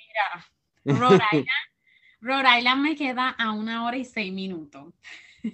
Mira, 0.83 0.99
Rhode 0.99 1.23
Island, 1.31 1.47
Rhode 2.21 2.57
Island 2.57 2.81
me 2.81 2.95
queda 2.95 3.29
a 3.29 3.51
una 3.51 3.85
hora 3.85 3.97
y 3.97 4.03
seis 4.03 4.33
minutos. 4.33 4.95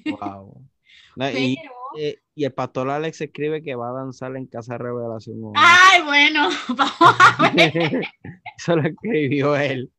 Wow. 0.06 0.66
y, 1.36 1.58
eh, 1.98 2.22
y, 2.34 2.46
el 2.46 2.54
pastor 2.54 2.90
Alex 2.90 3.20
escribe 3.20 3.62
que 3.62 3.76
va 3.76 3.90
a 3.90 3.94
danzar 3.94 4.38
en 4.38 4.46
Casa 4.46 4.76
de 4.76 4.78
Revelación. 4.78 5.52
Ay, 5.54 6.02
bueno, 6.02 6.48
vamos 6.70 7.16
a 7.20 7.52
ver. 7.54 8.08
Eso 8.58 8.78
lo 8.78 8.88
escribió 8.88 9.58
él. 9.58 9.92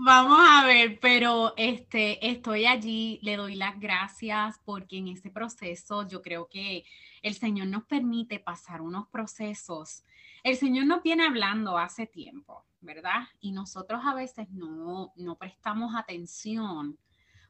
Vamos 0.00 0.38
a 0.40 0.64
ver, 0.64 1.00
pero 1.00 1.54
este, 1.56 2.24
estoy 2.30 2.66
allí, 2.66 3.18
le 3.20 3.36
doy 3.36 3.56
las 3.56 3.80
gracias 3.80 4.60
porque 4.64 4.98
en 4.98 5.08
ese 5.08 5.28
proceso 5.28 6.06
yo 6.06 6.22
creo 6.22 6.46
que 6.48 6.84
el 7.20 7.34
Señor 7.34 7.66
nos 7.66 7.82
permite 7.82 8.38
pasar 8.38 8.80
unos 8.80 9.08
procesos. 9.08 10.04
El 10.44 10.54
Señor 10.54 10.86
nos 10.86 11.02
viene 11.02 11.24
hablando 11.26 11.78
hace 11.78 12.06
tiempo, 12.06 12.64
¿verdad? 12.80 13.26
Y 13.40 13.50
nosotros 13.50 14.00
a 14.04 14.14
veces 14.14 14.48
no, 14.50 15.12
no 15.16 15.36
prestamos 15.36 15.96
atención 15.96 16.96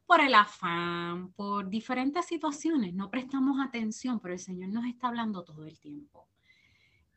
por 0.07 0.23
el 0.23 0.33
afán, 0.35 1.33
por 1.33 1.69
diferentes 1.69 2.25
situaciones, 2.25 2.95
no 2.95 3.11
prestamos 3.11 3.61
atención, 3.61 4.21
pero 4.21 4.33
el 4.33 4.41
Señor 4.41 4.71
nos 4.71 4.87
está 4.87 5.09
hablando 5.09 5.45
todo 5.45 5.67
el 5.67 5.79
tiempo. 5.79 6.27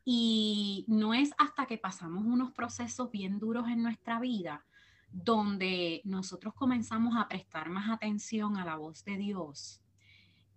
Y 0.04 0.84
no 0.88 1.14
es 1.14 1.30
hasta 1.38 1.64
que 1.64 1.78
pasamos 1.78 2.22
unos 2.22 2.52
procesos 2.52 3.10
bien 3.10 3.38
duros 3.38 3.66
en 3.68 3.82
nuestra 3.82 4.20
vida 4.20 4.66
donde 5.12 6.00
nosotros 6.04 6.54
comenzamos 6.54 7.14
a 7.16 7.28
prestar 7.28 7.68
más 7.68 7.90
atención 7.90 8.56
a 8.56 8.64
la 8.64 8.76
voz 8.76 9.04
de 9.04 9.18
Dios 9.18 9.80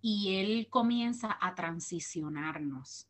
y 0.00 0.36
Él 0.36 0.68
comienza 0.70 1.36
a 1.40 1.54
transicionarnos, 1.54 3.06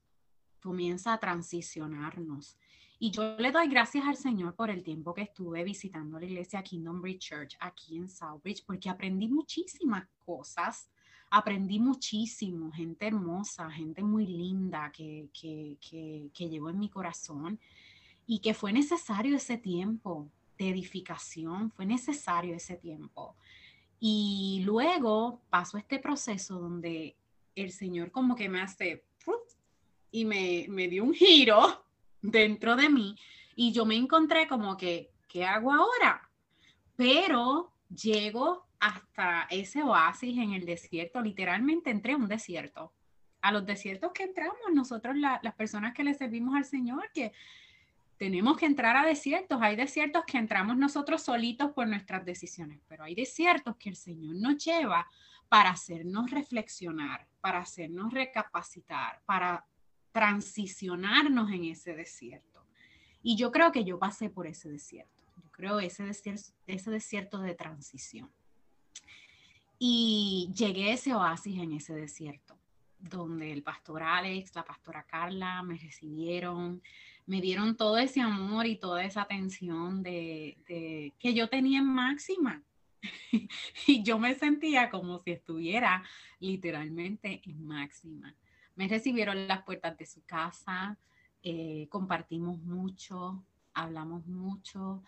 comienza 0.61 1.12
a 1.12 1.18
transicionarnos. 1.18 2.57
Y 2.99 3.11
yo 3.11 3.36
le 3.36 3.53
doy 3.53 3.68
gracias 3.68 4.07
al 4.07 4.16
Señor 4.16 4.55
por 4.55 4.70
el 4.70 4.82
tiempo 4.82 5.12
que 5.12 5.22
estuve 5.22 5.62
visitando 5.62 6.18
la 6.18 6.24
iglesia 6.24 6.62
Kingdom 6.62 7.01
Bridge 7.03 7.28
Church 7.28 7.57
aquí 7.61 7.97
en 7.97 8.09
Southbridge, 8.09 8.64
porque 8.64 8.88
aprendí 8.88 9.28
muchísimas 9.28 10.09
cosas, 10.24 10.90
aprendí 11.30 11.78
muchísimo, 11.78 12.72
gente 12.72 13.07
hermosa, 13.07 13.70
gente 13.70 14.03
muy 14.03 14.26
linda 14.26 14.90
que, 14.90 15.28
que, 15.38 15.76
que, 15.78 16.30
que 16.32 16.49
llegó 16.49 16.70
en 16.70 16.78
mi 16.78 16.88
corazón 16.88 17.61
y 18.26 18.38
que 18.40 18.55
fue 18.55 18.72
necesario 18.72 19.36
ese 19.36 19.59
tiempo 19.59 20.30
de 20.59 20.71
edificación, 20.71 21.71
fue 21.71 21.87
necesario 21.87 22.55
ese 22.55 22.77
tiempo. 22.77 23.37
Y 23.99 24.63
luego 24.65 25.43
pasó 25.51 25.79
este 25.79 25.99
proceso 25.99 26.59
donde 26.59 27.17
el 27.55 27.73
Señor 27.73 28.11
como 28.11 28.35
que 28.35 28.49
me 28.49 28.61
hace 28.61 29.05
y 30.11 30.25
me, 30.25 30.67
me 30.69 30.89
dio 30.89 31.05
un 31.05 31.15
giro 31.15 31.85
dentro 32.23 32.77
de 32.77 32.89
mí 32.89 33.17
y 33.55 33.73
yo 33.73 33.85
me 33.85 33.97
encontré 33.97 34.47
como 34.47 34.77
que, 34.77 35.11
¿qué 35.29 35.45
hago 35.45 35.73
ahora? 35.73 36.31
Pero 36.97 37.73
llego 37.89 38.67
hasta 38.79 39.47
ese 39.51 39.83
oasis 39.83 40.39
en 40.39 40.53
el 40.53 40.67
desierto, 40.67 41.21
literalmente 41.21 41.91
entré 41.91 42.13
a 42.13 42.17
un 42.17 42.29
desierto. 42.29 42.93
A 43.41 43.53
los 43.53 43.65
desiertos 43.65 44.13
que 44.13 44.25
entramos 44.25 44.57
nosotros, 44.75 45.17
las 45.17 45.55
personas 45.55 45.95
que 45.95 46.05
le 46.05 46.15
servimos 46.15 46.55
al 46.57 46.65
Señor, 46.65 47.11
que 47.15 47.33
tenemos 48.17 48.57
que 48.57 48.67
entrar 48.67 48.97
a 48.97 49.05
desiertos. 49.05 49.59
Hay 49.61 49.77
desiertos 49.77 50.25
que 50.25 50.39
entramos 50.39 50.77
nosotros 50.77 51.23
solitos 51.23 51.73
por 51.73 51.87
nuestras 51.87 52.25
decisiones, 52.25 52.81
pero 52.89 53.05
hay 53.05 53.14
desiertos 53.14 53.77
que 53.77 53.91
el 53.91 53.97
Señor 53.97 54.37
nos 54.37 54.64
lleva 54.64 55.07
para 55.49 55.71
hacernos 55.71 56.31
reflexionar, 56.31 57.27
para 57.41 57.59
hacernos 57.59 58.12
recapacitar, 58.12 59.23
para 59.27 59.64
transicionarnos 60.12 61.51
en 61.53 61.64
ese 61.64 61.95
desierto. 61.95 62.67
Y 63.23 63.37
yo 63.37 63.53
creo 63.53 63.71
que 63.71 63.85
yo 63.85 63.99
pasé 63.99 64.31
por 64.31 64.47
ese 64.47 64.71
desierto. 64.71 65.25
Yo 65.37 65.51
creo 65.53 65.79
ese 65.81 66.05
desierto, 66.05 66.53
ese 66.67 66.91
desierto 66.91 67.39
de 67.39 67.55
transición. 67.55 68.31
Y 69.79 70.51
llegué 70.57 70.91
a 70.91 70.95
ese 70.95 71.14
oasis 71.14 71.59
en 71.59 71.73
ese 71.73 71.95
desierto, 71.95 72.59
donde 72.99 73.53
el 73.53 73.62
pastor 73.62 74.03
Alex, 74.03 74.55
la 74.55 74.64
pastora 74.64 75.03
Carla 75.03 75.62
me 75.62 75.77
recibieron, 75.77 76.83
me 77.27 77.41
dieron 77.41 77.77
todo 77.77 77.99
ese 77.99 78.20
amor 78.20 78.66
y 78.66 78.77
toda 78.77 79.05
esa 79.05 79.22
atención 79.22 80.03
de, 80.03 81.12
que 81.18 81.35
yo 81.35 81.49
tenía 81.49 81.81
en 81.81 81.87
máxima. 81.87 82.62
y 83.87 84.03
yo 84.03 84.18
me 84.18 84.35
sentía 84.35 84.91
como 84.91 85.20
si 85.20 85.33
estuviera 85.33 86.03
literalmente 86.39 87.43
en 87.45 87.66
máxima. 87.66 88.35
Me 88.74 88.89
recibieron 88.89 89.47
las 89.49 89.62
puertas 89.64 89.97
de 89.97 90.07
su 90.07 90.24
casa, 90.24 90.99
eh, 91.43 91.87
compartimos 91.91 92.61
mucho, 92.62 93.45
hablamos 93.72 94.27
mucho 94.27 95.03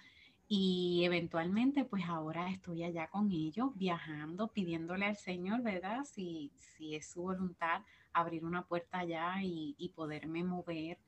y 0.46 1.02
eventualmente 1.04 1.84
pues 1.84 2.04
ahora 2.06 2.50
estoy 2.50 2.82
allá 2.82 3.08
con 3.08 3.30
ellos 3.30 3.70
viajando, 3.74 4.48
pidiéndole 4.48 5.04
al 5.04 5.16
Señor, 5.16 5.62
¿verdad? 5.62 6.04
Si, 6.04 6.50
si 6.54 6.94
es 6.94 7.10
su 7.10 7.22
voluntad 7.22 7.82
abrir 8.12 8.44
una 8.44 8.64
puerta 8.66 9.00
allá 9.00 9.42
y, 9.42 9.74
y 9.78 9.90
poderme 9.90 10.42
mover 10.44 10.98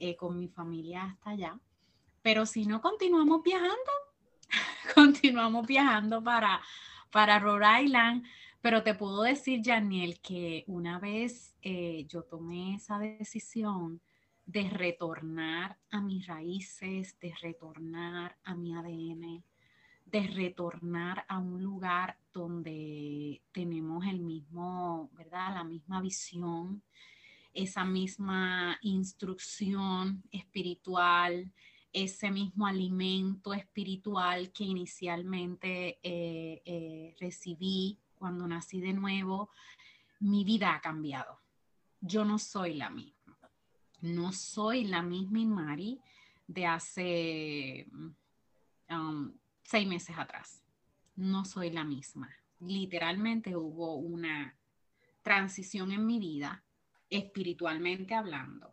eh, 0.00 0.16
con 0.16 0.36
mi 0.36 0.48
familia 0.48 1.04
hasta 1.04 1.30
allá. 1.30 1.60
Pero 2.22 2.46
si 2.46 2.66
no, 2.66 2.80
continuamos 2.80 3.42
viajando, 3.42 3.92
continuamos 4.94 5.66
viajando 5.66 6.22
para, 6.22 6.60
para 7.10 7.38
Rhode 7.38 7.84
Island. 7.84 8.24
Pero 8.60 8.82
te 8.82 8.94
puedo 8.94 9.22
decir, 9.22 9.62
Janiel, 9.64 10.20
que 10.20 10.64
una 10.66 10.98
vez 10.98 11.54
eh, 11.62 12.04
yo 12.08 12.24
tomé 12.24 12.74
esa 12.74 12.98
decisión 12.98 14.00
de 14.44 14.68
retornar 14.68 15.78
a 15.90 16.00
mis 16.00 16.26
raíces, 16.26 17.18
de 17.20 17.32
retornar 17.40 18.36
a 18.42 18.54
mi 18.54 18.74
ADN, 18.74 19.44
de 20.06 20.26
retornar 20.26 21.24
a 21.28 21.38
un 21.38 21.62
lugar 21.62 22.18
donde 22.32 23.42
tenemos 23.52 24.04
el 24.06 24.20
mismo, 24.20 25.08
¿verdad? 25.12 25.54
La 25.54 25.64
misma 25.64 26.00
visión, 26.00 26.82
esa 27.52 27.84
misma 27.84 28.78
instrucción 28.82 30.22
espiritual, 30.30 31.52
ese 31.92 32.30
mismo 32.30 32.66
alimento 32.66 33.52
espiritual 33.52 34.52
que 34.52 34.64
inicialmente 34.64 35.98
eh, 36.02 36.62
eh, 36.64 37.16
recibí 37.18 37.98
cuando 38.14 38.46
nací 38.46 38.80
de 38.80 38.92
nuevo, 38.92 39.50
mi 40.20 40.44
vida 40.44 40.74
ha 40.74 40.80
cambiado. 40.80 41.40
Yo 42.00 42.24
no 42.24 42.38
soy 42.38 42.74
la 42.74 42.90
misma. 42.90 43.38
No 44.00 44.32
soy 44.32 44.84
la 44.84 45.02
misma 45.02 45.44
Mari 45.44 46.00
de 46.46 46.66
hace 46.66 47.86
um, 48.88 49.32
seis 49.62 49.86
meses 49.86 50.16
atrás. 50.16 50.62
No 51.16 51.44
soy 51.44 51.70
la 51.70 51.84
misma. 51.84 52.30
Literalmente 52.60 53.56
hubo 53.56 53.96
una 53.96 54.56
transición 55.22 55.92
en 55.92 56.06
mi 56.06 56.18
vida 56.18 56.62
espiritualmente 57.10 58.14
hablando. 58.14 58.72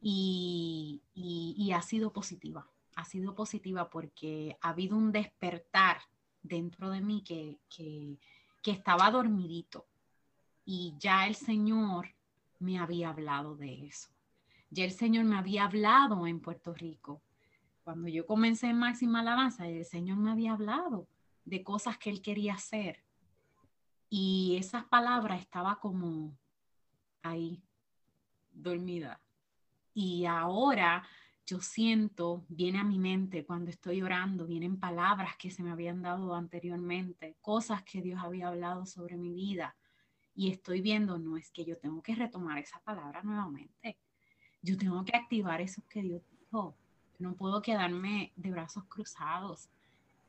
Y, 0.00 1.02
ha 1.74 1.82
sido 1.82 2.12
positiva, 2.12 2.68
ha 2.94 3.04
sido 3.04 3.34
positiva 3.34 3.90
porque 3.90 4.56
ha 4.60 4.70
habido 4.70 4.96
un 4.96 5.10
despertar 5.12 5.98
dentro 6.42 6.90
de 6.90 7.00
mí 7.00 7.22
que, 7.22 7.58
que, 7.68 8.18
que 8.62 8.70
estaba 8.70 9.10
dormidito 9.10 9.86
y 10.64 10.94
ya 10.98 11.26
el 11.26 11.36
Señor 11.36 12.08
me 12.58 12.78
había 12.78 13.10
hablado 13.10 13.56
de 13.56 13.86
eso. 13.86 14.10
Ya 14.70 14.84
el 14.84 14.90
Señor 14.90 15.24
me 15.24 15.36
había 15.36 15.64
hablado 15.64 16.26
en 16.26 16.40
Puerto 16.40 16.74
Rico. 16.74 17.22
Cuando 17.84 18.08
yo 18.08 18.26
comencé 18.26 18.66
en 18.66 18.78
Máxima 18.78 19.20
Alabanza, 19.20 19.68
el 19.68 19.84
Señor 19.84 20.18
me 20.18 20.32
había 20.32 20.52
hablado 20.52 21.06
de 21.44 21.62
cosas 21.62 21.98
que 21.98 22.10
Él 22.10 22.20
quería 22.20 22.54
hacer. 22.54 23.04
Y 24.10 24.56
esas 24.58 24.84
palabras 24.84 25.40
estaba 25.40 25.78
como 25.78 26.36
ahí, 27.30 27.62
dormida. 28.52 29.20
Y 29.94 30.26
ahora 30.26 31.06
yo 31.46 31.60
siento, 31.60 32.44
viene 32.48 32.80
a 32.80 32.84
mi 32.84 32.98
mente 32.98 33.44
cuando 33.46 33.70
estoy 33.70 34.02
orando, 34.02 34.46
vienen 34.46 34.80
palabras 34.80 35.36
que 35.36 35.50
se 35.50 35.62
me 35.62 35.70
habían 35.70 36.02
dado 36.02 36.34
anteriormente, 36.34 37.36
cosas 37.40 37.84
que 37.84 38.02
Dios 38.02 38.20
había 38.22 38.48
hablado 38.48 38.84
sobre 38.84 39.16
mi 39.16 39.32
vida. 39.32 39.76
Y 40.34 40.50
estoy 40.50 40.80
viendo, 40.80 41.18
no 41.18 41.36
es 41.36 41.50
que 41.52 41.64
yo 41.64 41.78
tengo 41.78 42.02
que 42.02 42.16
retomar 42.16 42.58
esa 42.58 42.80
palabra 42.80 43.22
nuevamente. 43.22 43.96
Yo 44.60 44.76
tengo 44.76 45.04
que 45.04 45.16
activar 45.16 45.60
eso 45.60 45.82
que 45.88 46.02
Dios 46.02 46.22
dijo. 46.30 46.76
No 47.18 47.36
puedo 47.36 47.62
quedarme 47.62 48.32
de 48.34 48.50
brazos 48.50 48.84
cruzados. 48.84 49.70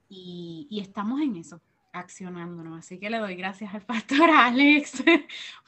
Y, 0.08 0.68
y 0.70 0.80
estamos 0.80 1.20
en 1.20 1.36
eso, 1.36 1.60
accionándonos. 1.92 2.78
Así 2.78 3.00
que 3.00 3.10
le 3.10 3.18
doy 3.18 3.36
gracias 3.36 3.74
al 3.74 3.82
pastor 3.82 4.30
Alex, 4.30 5.04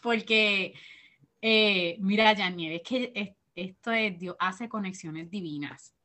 porque 0.01 0.75
eh, 1.41 1.97
mira, 1.99 2.35
Janiel, 2.35 2.73
es 2.73 2.81
que 2.83 3.35
esto 3.55 3.91
es, 3.91 4.19
Dios 4.19 4.35
hace 4.39 4.67
conexiones 4.69 5.29
divinas. 5.29 5.95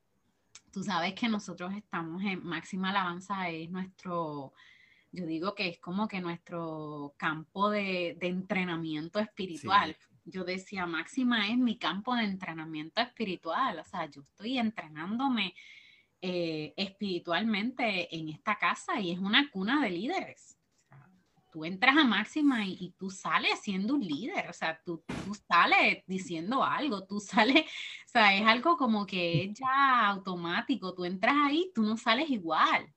Tú 0.72 0.82
sabes 0.82 1.14
que 1.14 1.28
nosotros 1.28 1.72
estamos 1.74 2.22
en 2.24 2.44
máxima 2.44 2.90
alabanza, 2.90 3.48
es 3.48 3.70
nuestro, 3.70 4.52
yo 5.12 5.26
digo 5.26 5.54
que 5.54 5.68
es 5.68 5.78
como 5.78 6.08
que 6.08 6.20
nuestro 6.20 7.14
campo 7.16 7.70
de, 7.70 8.16
entrenamiento 8.20 9.20
espiritual. 9.20 9.96
Yo 10.24 10.44
decía, 10.44 10.86
máxima 10.86 11.48
es 11.48 11.58
mi 11.58 11.78
campo 11.78 12.14
de 12.16 12.24
entrenamiento 12.24 13.00
espiritual, 13.00 13.78
o 13.78 13.84
sea, 13.84 14.06
yo 14.06 14.22
estoy 14.22 14.58
entrenándome 14.58 15.54
eh, 16.20 16.72
espiritualmente 16.76 18.14
en 18.16 18.30
esta 18.30 18.56
casa 18.56 18.98
y 18.98 19.12
es 19.12 19.18
una 19.18 19.50
cuna 19.50 19.82
de 19.82 19.90
líderes 19.90 20.53
tú 21.54 21.64
entras 21.64 21.96
a 21.96 22.02
máxima 22.02 22.66
y, 22.66 22.92
tú 22.98 23.10
sales 23.10 23.60
siendo 23.60 23.94
un 23.94 24.00
líder, 24.00 24.50
o 24.50 24.52
sea, 24.52 24.82
tú, 24.84 25.04
tú, 25.06 25.36
sales 25.36 26.02
diciendo 26.04 26.64
algo, 26.64 27.04
tú 27.06 27.20
sales, 27.20 27.64
o 28.06 28.08
sea, 28.08 28.34
es 28.34 28.44
algo 28.44 28.76
como 28.76 29.06
que 29.06 29.44
es 29.44 29.54
ya 29.54 30.08
automático, 30.08 30.92
tú 30.94 31.04
entras 31.04 31.36
ahí, 31.46 31.70
tú 31.72 31.84
no 31.84 31.96
sales 31.96 32.28
igual. 32.28 32.92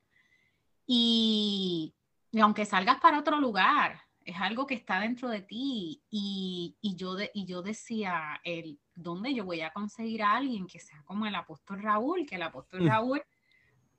Y, 0.88 1.93
aunque 2.41 2.66
salgas 2.66 2.99
para 2.99 3.20
otro 3.20 3.39
lugar, 3.39 4.01
es 4.26 4.36
algo 4.38 4.66
que 4.66 4.74
está 4.74 4.99
dentro 5.01 5.30
de 5.30 5.41
ti. 5.41 6.01
Y, 6.10 6.76
yo, 6.82 7.16
y 7.36 7.45
yo 7.45 7.62
decía, 7.62 8.41
el, 8.43 8.80
¿dónde 8.95 9.36
yo 9.36 9.45
voy 9.45 9.62
a 9.62 9.72
conseguir 9.72 10.24
a 10.24 10.36
alguien 10.36 10.66
que 10.66 10.80
sea 10.80 11.03
como 11.03 11.28
el 11.28 11.36
apóstol 11.36 11.84
Raúl? 11.84 12.26
Que 12.26 12.36
el 12.36 12.41
apóstol 12.41 12.82
mm. 12.82 12.88
Raúl 12.88 13.24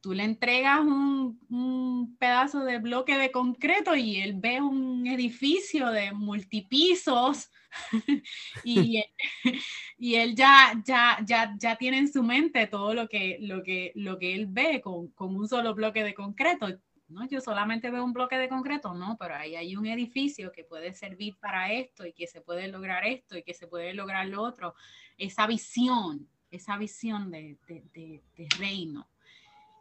tú 0.00 0.12
le 0.14 0.24
entregas 0.24 0.80
un, 0.80 2.16
pedazo 2.18 2.64
de 2.64 2.78
bloque 2.78 3.16
de 3.16 3.30
concreto 3.30 3.94
y 3.94 4.16
él 4.16 4.34
ve 4.36 4.60
un 4.60 5.06
edificio 5.06 5.90
de 5.90 6.12
multipisos 6.12 7.50
y, 8.64 9.04
y, 9.98 10.14
él 10.14 10.34
ya, 10.34 10.72
ya, 10.84 11.18
ya, 11.24 11.54
ya 11.58 11.76
tiene 11.76 11.98
en 11.98 12.12
su 12.12 12.22
mente 12.22 12.66
todo 12.66 12.94
lo 12.94 13.08
que, 13.08 13.38
lo 13.40 13.62
que, 13.62 13.92
lo 13.94 14.18
que 14.18 14.34
él 14.34 14.46
ve 14.46 14.80
con, 14.80 15.08
con 15.08 15.36
un 15.36 15.48
solo 15.48 15.74
bloque 15.74 16.02
de 16.04 16.14
concreto. 16.14 16.68
No, 17.08 17.26
yo 17.26 17.40
solamente 17.40 17.90
veo 17.90 18.04
un 18.04 18.12
bloque 18.12 18.36
de 18.36 18.50
concreto, 18.50 18.92
no, 18.92 19.16
pero 19.18 19.34
ahí 19.34 19.56
hay 19.56 19.76
un 19.76 19.86
edificio 19.86 20.52
que 20.52 20.64
puede 20.64 20.92
servir 20.92 21.38
para 21.38 21.72
esto 21.72 22.04
y 22.04 22.12
que 22.12 22.26
se 22.26 22.42
puede 22.42 22.68
lograr 22.68 23.06
esto 23.06 23.38
y 23.38 23.42
que 23.42 23.54
se 23.54 23.66
puede 23.66 23.94
lograr 23.94 24.26
lo 24.26 24.42
otro. 24.42 24.74
Esa 25.16 25.46
visión, 25.46 26.28
esa 26.50 26.76
visión 26.76 27.30
de, 27.30 27.56
de, 27.66 28.22
de 28.36 28.48
reino. 28.58 29.08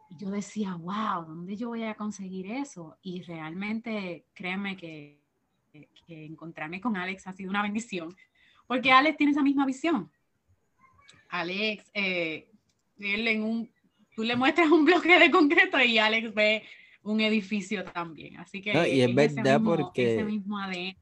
Y 0.10 0.18
yo 0.18 0.30
decía, 0.30 0.76
wow, 0.76 1.26
¿dónde 1.26 1.55
yo 1.55 1.70
voy 1.70 1.84
a 1.84 1.95
conseguir 1.95 2.51
eso? 2.51 2.97
Y 3.01 3.22
realmente, 3.24 4.26
créeme 4.34 4.78
que, 4.78 5.20
encontrarme 6.08 6.80
con 6.80 6.95
Alex 6.95 7.28
ha 7.28 7.34
sido 7.34 7.49
una 7.49 7.62
bendición, 7.62 8.16
porque 8.66 8.91
Alex 8.91 9.18
tiene 9.18 9.32
esa 9.32 9.43
misma 9.43 9.66
visión. 9.66 10.10
Alex, 11.30 11.91
eh, 11.93 12.49
él 12.97 13.28
en 13.28 13.43
un, 13.43 13.70
tú 14.16 14.24
le 14.24 14.36
muestras 14.36 14.70
un 14.72 14.86
bloque 14.86 15.20
de 15.20 15.30
concreto 15.30 15.80
y 15.80 15.97
Alex 15.97 16.34
ve 16.34 16.64
un 17.03 17.22
edificio 17.22 17.84
también. 17.84 18.38
Así 18.38 18.62
que 18.62 18.72
y 18.89 19.01
es 19.01 19.14
verdad 19.14 19.62
porque 19.64 20.16
ese 20.16 20.24
mismo 20.24 20.58
ADN 20.58 20.95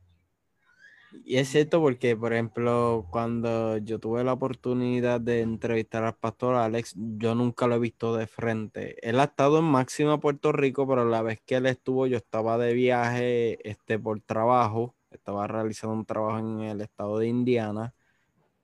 Y 1.23 1.37
es 1.37 1.49
cierto 1.49 1.79
porque, 1.81 2.15
por 2.15 2.33
ejemplo, 2.33 3.07
cuando 3.09 3.77
yo 3.77 3.99
tuve 3.99 4.23
la 4.23 4.33
oportunidad 4.33 5.21
de 5.21 5.41
entrevistar 5.41 6.03
al 6.03 6.15
pastor 6.15 6.55
Alex, 6.55 6.95
yo 6.95 7.35
nunca 7.35 7.67
lo 7.67 7.75
he 7.75 7.79
visto 7.79 8.15
de 8.15 8.27
frente. 8.27 8.97
Él 9.07 9.19
ha 9.19 9.25
estado 9.25 9.59
en 9.59 9.65
Máxima 9.65 10.19
Puerto 10.19 10.51
Rico, 10.51 10.87
pero 10.87 11.05
la 11.05 11.21
vez 11.21 11.41
que 11.45 11.55
él 11.55 11.67
estuvo, 11.67 12.07
yo 12.07 12.17
estaba 12.17 12.57
de 12.57 12.73
viaje 12.73 13.69
este, 13.69 13.97
por 13.99 14.19
trabajo, 14.21 14.95
estaba 15.11 15.47
realizando 15.47 15.95
un 15.95 16.05
trabajo 16.05 16.39
en 16.39 16.61
el 16.61 16.81
estado 16.81 17.19
de 17.19 17.27
Indiana 17.27 17.93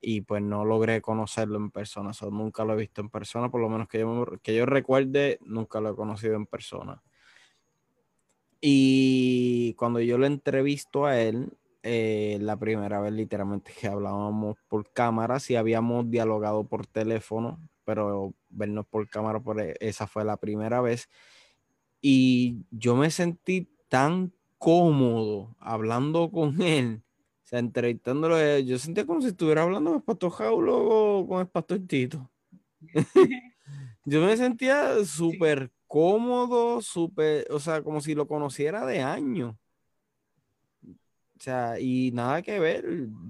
y 0.00 0.22
pues 0.22 0.42
no 0.42 0.64
logré 0.64 1.00
conocerlo 1.00 1.56
en 1.56 1.70
persona. 1.70 2.10
O 2.20 2.30
nunca 2.30 2.64
lo 2.64 2.74
he 2.74 2.76
visto 2.76 3.00
en 3.00 3.08
persona, 3.08 3.50
por 3.50 3.60
lo 3.60 3.68
menos 3.68 3.88
que 3.88 4.00
yo, 4.00 4.26
que 4.42 4.54
yo 4.54 4.66
recuerde, 4.66 5.38
nunca 5.42 5.80
lo 5.80 5.90
he 5.90 5.96
conocido 5.96 6.34
en 6.34 6.46
persona. 6.46 7.02
Y 8.60 9.74
cuando 9.74 10.00
yo 10.00 10.18
lo 10.18 10.26
entrevisto 10.26 11.06
a 11.06 11.20
él, 11.20 11.52
eh, 11.82 12.38
la 12.40 12.56
primera 12.58 13.00
vez 13.00 13.12
literalmente 13.12 13.72
que 13.78 13.88
hablábamos 13.88 14.56
por 14.68 14.92
cámara, 14.92 15.40
sí 15.40 15.56
habíamos 15.56 16.08
dialogado 16.10 16.64
por 16.64 16.86
teléfono, 16.86 17.60
pero 17.84 18.34
vernos 18.48 18.86
por 18.86 19.08
cámara, 19.08 19.40
por 19.40 19.60
e, 19.60 19.76
esa 19.80 20.06
fue 20.06 20.24
la 20.24 20.36
primera 20.36 20.80
vez. 20.80 21.08
Y 22.00 22.64
yo 22.70 22.96
me 22.96 23.10
sentí 23.10 23.68
tan 23.88 24.32
cómodo 24.58 25.56
hablando 25.58 26.30
con 26.30 26.62
él, 26.62 27.02
o 27.44 27.46
sea, 27.46 27.58
entrevistándolo, 27.58 28.58
yo 28.60 28.78
sentía 28.78 29.06
como 29.06 29.20
si 29.20 29.28
estuviera 29.28 29.62
hablando 29.62 29.90
con 29.90 29.98
el 29.98 30.04
pastor 30.04 30.30
Jaulo 30.30 30.78
o 31.20 31.28
con 31.28 31.40
el 31.40 31.48
pastor 31.48 31.80
Tito. 31.86 32.30
yo 34.04 34.20
me 34.22 34.36
sentía 34.36 35.04
súper 35.04 35.72
cómodo, 35.88 36.80
súper, 36.80 37.46
o 37.50 37.60
sea, 37.60 37.82
como 37.82 38.00
si 38.00 38.14
lo 38.14 38.26
conociera 38.26 38.86
de 38.86 39.00
años. 39.02 39.56
O 41.42 41.44
sea, 41.44 41.80
y 41.80 42.12
nada 42.12 42.40
que 42.40 42.60
ver, 42.60 42.84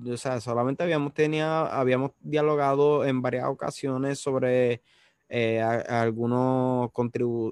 o 0.07 0.17
sea, 0.19 0.39
solamente 0.39 0.83
habíamos 0.83 1.15
tenido, 1.15 1.47
habíamos 1.49 2.11
dialogado 2.21 3.07
en 3.07 3.23
varias 3.23 3.47
ocasiones 3.47 4.19
sobre 4.19 4.83
eh, 5.31 5.63
algunos 5.63 6.91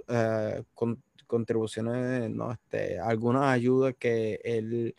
eh, 0.09 0.63
contribuciones, 1.27 2.29
no, 2.29 2.53
este, 2.53 2.99
algunas 2.99 3.45
ayudas 3.45 3.95
que 3.99 4.39
él 4.45 4.95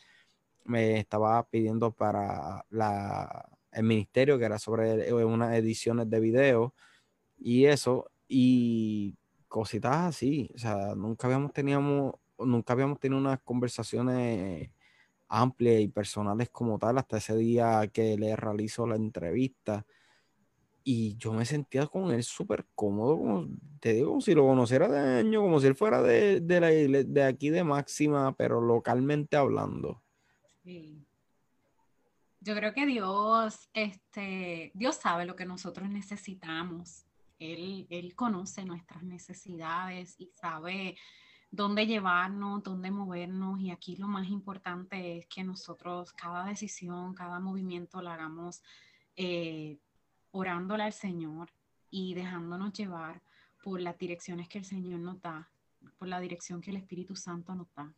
me 0.63 0.97
estaba 0.97 1.47
pidiendo 1.47 1.91
para 1.91 2.65
la, 2.71 3.47
el 3.71 3.83
ministerio, 3.83 4.39
que 4.39 4.45
era 4.45 4.57
sobre 4.57 5.09
eh, 5.09 5.13
unas 5.13 5.55
ediciones 5.55 6.09
de 6.09 6.19
video 6.19 6.73
y 7.37 7.65
eso, 7.65 8.09
y 8.27 9.15
cositas 9.47 10.07
así, 10.15 10.49
o 10.55 10.57
sea, 10.57 10.95
nunca 10.95 11.27
habíamos 11.27 11.53
tenido, 11.53 12.19
nunca 12.39 12.73
habíamos 12.73 12.99
tenido 12.99 13.19
unas 13.19 13.39
conversaciones 13.41 14.71
amplias 15.31 15.79
y 15.81 15.87
personales 15.87 16.49
como 16.49 16.77
tal 16.77 16.97
hasta 16.97 17.17
ese 17.17 17.35
día 17.37 17.87
que 17.87 18.17
le 18.17 18.35
realizó 18.35 18.85
la 18.85 18.97
entrevista. 18.97 19.85
Y 20.83 21.15
yo 21.15 21.31
me 21.31 21.45
sentía 21.45 21.87
con 21.87 22.11
él 22.11 22.23
súper 22.23 22.67
cómodo, 22.75 23.17
como 23.17 23.47
te 23.79 23.93
digo, 23.93 24.09
como 24.09 24.21
si 24.21 24.33
lo 24.33 24.45
conociera 24.45 24.87
de 24.89 25.19
año, 25.19 25.41
como 25.41 25.59
si 25.59 25.67
él 25.67 25.75
fuera 25.75 26.01
de, 26.01 26.41
de, 26.41 26.59
la, 26.59 26.67
de 26.67 27.23
aquí 27.23 27.49
de 27.49 27.63
Máxima, 27.63 28.35
pero 28.35 28.59
localmente 28.59 29.37
hablando. 29.37 30.01
Yo 32.41 32.55
creo 32.55 32.73
que 32.73 32.85
Dios, 32.85 33.69
este, 33.73 34.71
Dios 34.73 34.95
sabe 34.95 35.25
lo 35.25 35.35
que 35.35 35.45
nosotros 35.45 35.87
necesitamos. 35.89 37.05
Él, 37.39 37.87
él 37.89 38.15
conoce 38.15 38.65
nuestras 38.65 39.03
necesidades 39.03 40.15
y 40.17 40.31
sabe 40.33 40.97
dónde 41.51 41.85
llevarnos, 41.85 42.63
dónde 42.63 42.89
movernos. 42.89 43.59
Y 43.59 43.71
aquí 43.71 43.97
lo 43.97 44.07
más 44.07 44.27
importante 44.29 45.17
es 45.17 45.27
que 45.27 45.43
nosotros 45.43 46.13
cada 46.13 46.45
decisión, 46.45 47.13
cada 47.13 47.39
movimiento 47.39 48.01
la 48.01 48.13
hagamos 48.15 48.63
eh, 49.15 49.77
orándole 50.31 50.83
al 50.83 50.93
Señor 50.93 51.49
y 51.89 52.13
dejándonos 52.13 52.73
llevar 52.73 53.21
por 53.61 53.81
las 53.81 53.97
direcciones 53.97 54.47
que 54.47 54.59
el 54.59 54.65
Señor 54.65 54.99
nos 55.01 55.21
da, 55.21 55.49
por 55.99 56.07
la 56.07 56.19
dirección 56.19 56.61
que 56.61 56.71
el 56.71 56.77
Espíritu 56.77 57.15
Santo 57.15 57.53
nos 57.53 57.67
da, 57.75 57.93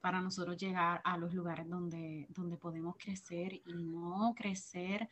para 0.00 0.20
nosotros 0.20 0.56
llegar 0.58 1.00
a 1.02 1.16
los 1.16 1.34
lugares 1.34 1.68
donde, 1.68 2.26
donde 2.28 2.56
podemos 2.56 2.96
crecer 2.96 3.54
y 3.54 3.84
no 3.84 4.34
crecer 4.36 5.08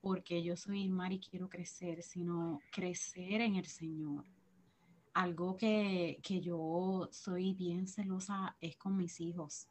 porque 0.00 0.44
yo 0.44 0.56
soy 0.56 0.88
Mar 0.88 1.12
y 1.12 1.18
quiero 1.18 1.48
crecer, 1.48 2.04
sino 2.04 2.60
crecer 2.70 3.40
en 3.40 3.56
el 3.56 3.66
Señor 3.66 4.24
algo 5.14 5.56
que, 5.56 6.20
yo 6.42 7.08
soy 7.12 7.54
bien 7.54 7.86
celosa 7.86 8.56
es 8.60 8.76
con 8.76 8.96
mis 8.96 9.20
hijos. 9.20 9.68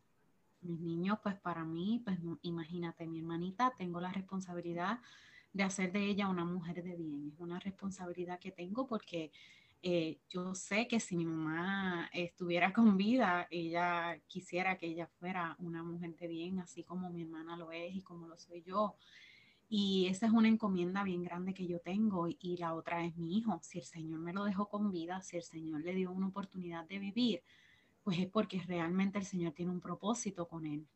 Mis 0.61 0.79
niños, 0.79 1.19
pues 1.21 1.35
para 1.35 1.63
mí, 1.63 2.01
pues 2.03 2.17
imagínate, 2.41 3.07
mi 3.07 3.19
hermanita, 3.19 3.73
tengo 3.77 4.01
la 4.01 4.11
responsabilidad 4.11 4.99
de 5.53 5.63
hacer 5.63 5.91
de 5.91 6.05
ella 6.05 6.27
una 6.29 6.45
mujer 6.45 6.83
de 6.83 6.95
bien. 6.95 7.31
Es 7.33 7.39
una 7.39 7.59
responsabilidad 7.59 8.39
que 8.39 8.51
tengo 8.51 8.87
porque 8.87 9.31
eh, 9.83 10.19
yo 10.29 10.55
sé 10.55 10.87
que 10.87 10.99
si 10.99 11.15
mi 11.15 11.25
mamá 11.25 12.09
estuviera 12.11 12.73
con 12.73 12.97
vida, 12.97 13.47
ella 13.51 14.19
quisiera 14.27 14.77
que 14.77 14.87
ella 14.87 15.07
fuera 15.19 15.55
una 15.59 15.83
mujer 15.83 16.15
de 16.15 16.27
bien, 16.27 16.59
así 16.59 16.83
como 16.83 17.09
mi 17.09 17.21
hermana 17.21 17.55
lo 17.55 17.71
es 17.71 17.95
y 17.95 18.01
como 18.01 18.27
lo 18.27 18.37
soy 18.37 18.63
yo. 18.63 18.95
Y 19.69 20.07
esa 20.07 20.27
es 20.27 20.31
una 20.31 20.47
encomienda 20.47 21.03
bien 21.03 21.23
grande 21.23 21.53
que 21.53 21.67
yo 21.67 21.79
tengo. 21.79 22.27
Y 22.27 22.57
la 22.57 22.73
otra 22.73 23.03
es 23.03 23.17
mi 23.17 23.37
hijo. 23.37 23.59
Si 23.61 23.79
el 23.79 23.85
Señor 23.85 24.19
me 24.19 24.33
lo 24.33 24.45
dejó 24.45 24.69
con 24.69 24.91
vida, 24.91 25.21
si 25.21 25.37
el 25.37 25.43
Señor 25.43 25.81
le 25.81 25.93
dio 25.93 26.11
una 26.11 26.27
oportunidad 26.27 26.85
de 26.85 26.99
vivir, 26.99 27.43
pues 28.03 28.19
es 28.19 28.27
porque 28.27 28.61
realmente 28.65 29.17
el 29.17 29.25
Señor 29.25 29.53
tiene 29.53 29.71
un 29.71 29.81
propósito 29.81 30.47
con 30.47 30.65
él. 30.65 30.87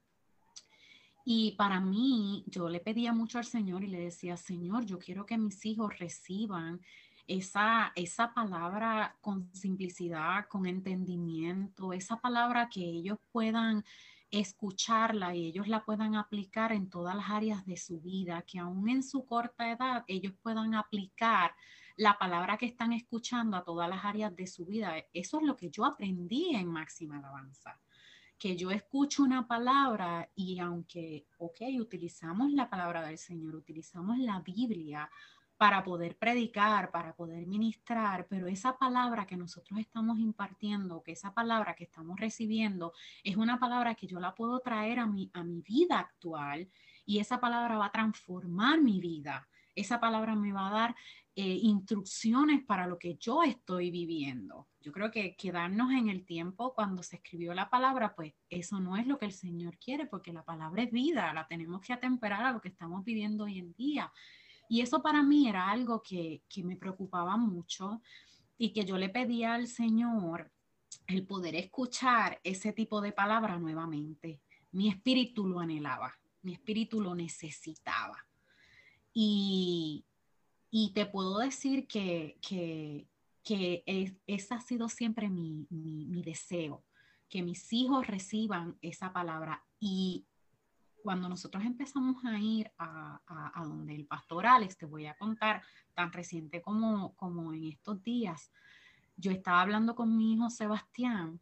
Y 1.24 1.52
para 1.52 1.80
mí, 1.80 2.44
yo 2.48 2.70
le 2.70 2.80
pedía 2.80 3.14
mucho 3.14 3.38
al 3.38 3.46
Señor 3.46 3.84
y 3.84 3.88
le 3.88 4.00
decía, 4.00 4.38
Señor, 4.38 4.86
yo 4.86 4.98
quiero 4.98 5.26
que 5.26 5.38
mis 5.38 5.66
hijos 5.66 6.00
reciban 6.00 6.82
esa, 7.28 7.92
esa 7.96 8.34
palabra 8.34 9.16
con 9.22 9.54
simplicidad, 9.54 10.48
con 10.48 10.66
entendimiento, 10.66 11.94
esa 11.94 12.20
palabra 12.20 12.70
que 12.70 12.82
ellos 12.82 13.20
puedan 13.32 13.84
escucharla 14.32 15.36
y 15.36 15.46
ellos 15.46 15.68
la 15.68 15.84
puedan 15.84 16.16
aplicar 16.16 16.72
en 16.72 16.90
todas 16.90 17.16
las 17.16 17.30
áreas 17.30 17.66
de 17.66 17.76
su 17.78 18.00
vida, 18.00 18.42
que 18.44 18.60
aún 18.60 18.90
en 18.90 19.04
su 19.04 19.26
corta 19.26 19.70
edad 19.70 20.04
ellos 20.08 20.34
puedan 20.42 20.74
aplicar 20.74 21.54
la 21.98 22.18
palabra 22.18 22.58
que 22.58 22.66
están 22.66 22.94
escuchando 22.94 23.58
a 23.58 23.64
todas 23.64 23.90
las 23.90 24.06
áreas 24.06 24.36
de 24.36 24.48
su 24.48 24.66
vida. 24.66 24.94
Eso 25.14 25.40
es 25.40 25.46
lo 25.46 25.56
que 25.56 25.70
yo 25.70 25.86
aprendí 25.86 26.56
en 26.56 26.68
Máxima 26.68 27.18
Alabanza, 27.18 27.80
que 28.38 28.56
yo 28.56 28.72
escucho 28.72 29.24
una 29.24 29.48
palabra 29.48 30.32
y 30.34 30.60
aunque, 30.60 31.28
ok, 31.38 31.62
utilizamos 31.80 32.52
la 32.54 32.70
palabra 32.70 33.06
del 33.06 33.18
Señor, 33.18 33.56
utilizamos 33.56 34.18
la 34.18 34.40
Biblia 34.40 35.10
para 35.62 35.84
poder 35.84 36.18
predicar, 36.18 36.90
para 36.90 37.14
poder 37.14 37.46
ministrar, 37.46 38.26
pero 38.28 38.48
esa 38.48 38.80
palabra 38.80 39.28
que 39.28 39.38
nosotros 39.38 39.80
estamos 39.80 40.18
impartiendo, 40.18 41.04
que 41.04 41.12
esa 41.12 41.36
palabra 41.36 41.76
que 41.76 41.84
estamos 41.84 42.20
recibiendo, 42.20 42.94
es 43.24 43.36
una 43.38 43.60
palabra 43.60 43.94
que 43.94 44.08
yo 44.08 44.20
la 44.20 44.34
puedo 44.34 44.60
traer 44.62 44.98
a 44.98 45.06
mi, 45.06 45.30
a 45.36 45.44
mi 45.44 45.62
vida 45.62 46.00
actual 46.00 46.68
y 47.06 47.20
esa 47.20 47.40
palabra 47.40 47.78
va 47.78 47.86
a 47.86 47.92
transformar 47.92 48.82
mi 48.82 49.00
vida. 49.00 49.48
Esa 49.76 50.00
palabra 50.00 50.34
me 50.34 50.52
va 50.52 50.68
a 50.68 50.72
dar 50.72 50.96
eh, 51.36 51.60
instrucciones 51.62 52.64
para 52.64 52.88
lo 52.88 52.98
que 52.98 53.18
yo 53.18 53.44
estoy 53.44 53.92
viviendo. 53.92 54.68
Yo 54.82 54.92
creo 54.92 55.12
que 55.12 55.36
quedarnos 55.36 55.92
en 55.92 56.10
el 56.10 56.26
tiempo 56.26 56.74
cuando 56.74 57.04
se 57.04 57.18
escribió 57.18 57.54
la 57.54 57.70
palabra, 57.70 58.16
pues 58.16 58.34
eso 58.50 58.80
no 58.80 58.98
es 58.98 59.06
lo 59.06 59.20
que 59.20 59.28
el 59.28 59.32
Señor 59.32 59.78
quiere, 59.78 60.08
porque 60.08 60.34
la 60.34 60.44
palabra 60.44 60.82
es 60.82 60.92
vida, 60.92 61.32
la 61.34 61.46
tenemos 61.46 61.82
que 61.82 61.94
atemperar 61.94 62.44
a 62.46 62.52
lo 62.52 62.62
que 62.62 62.70
estamos 62.70 63.06
viviendo 63.06 63.44
hoy 63.44 63.60
en 63.60 63.74
día. 63.74 64.12
Y 64.72 64.80
eso 64.80 65.02
para 65.02 65.22
mí 65.22 65.50
era 65.50 65.70
algo 65.70 66.02
que, 66.02 66.44
me 66.64 66.78
preocupaba 66.78 67.36
mucho 67.36 68.02
y 68.58 68.72
que 68.72 68.86
yo 68.86 68.98
le 68.98 69.10
pedía 69.10 69.54
al 69.54 69.68
Señor 69.68 70.50
el 71.08 71.28
poder 71.28 71.56
escuchar 71.56 72.40
ese 72.42 72.72
tipo 72.72 73.02
de 73.02 73.12
palabra 73.12 73.60
nuevamente. 73.60 74.40
Mi 74.72 74.88
espíritu 74.88 75.46
lo 75.46 75.60
anhelaba, 75.60 76.18
mi 76.42 76.54
espíritu 76.54 77.02
lo 77.02 77.14
necesitaba. 77.14 78.26
Y, 79.14 80.06
te 80.96 81.06
puedo 81.06 81.40
decir 81.40 81.86
que, 81.86 82.38
que, 82.42 83.84
ese 84.26 84.54
ha 84.54 84.62
sido 84.62 84.88
siempre 84.88 85.28
mi, 85.28 85.68
mi, 85.70 86.24
deseo, 86.24 86.86
que 87.28 87.44
mis 87.44 87.74
hijos 87.74 88.08
reciban 88.08 88.78
esa 88.82 89.12
palabra. 89.12 89.66
Y 89.82 90.28
cuando 91.02 91.28
nosotros 91.30 91.64
empezamos 91.64 92.24
a 92.26 92.38
ir 92.40 92.72
a, 92.78 93.20
donde 93.64 93.96
el 93.96 94.06
pastor 94.06 94.46
Alex, 94.46 94.78
te 94.78 94.86
voy 94.86 95.06
a 95.06 95.16
contar, 95.16 95.62
tan 95.94 96.12
reciente 96.12 96.62
como, 96.62 97.16
como 97.16 97.54
en 97.54 97.66
estos 97.66 98.02
días, 98.04 98.52
yo 99.18 99.32
estaba 99.32 99.62
hablando 99.62 99.96
con 99.96 100.16
mi 100.16 100.34
hijo 100.34 100.50
Sebastián 100.50 101.40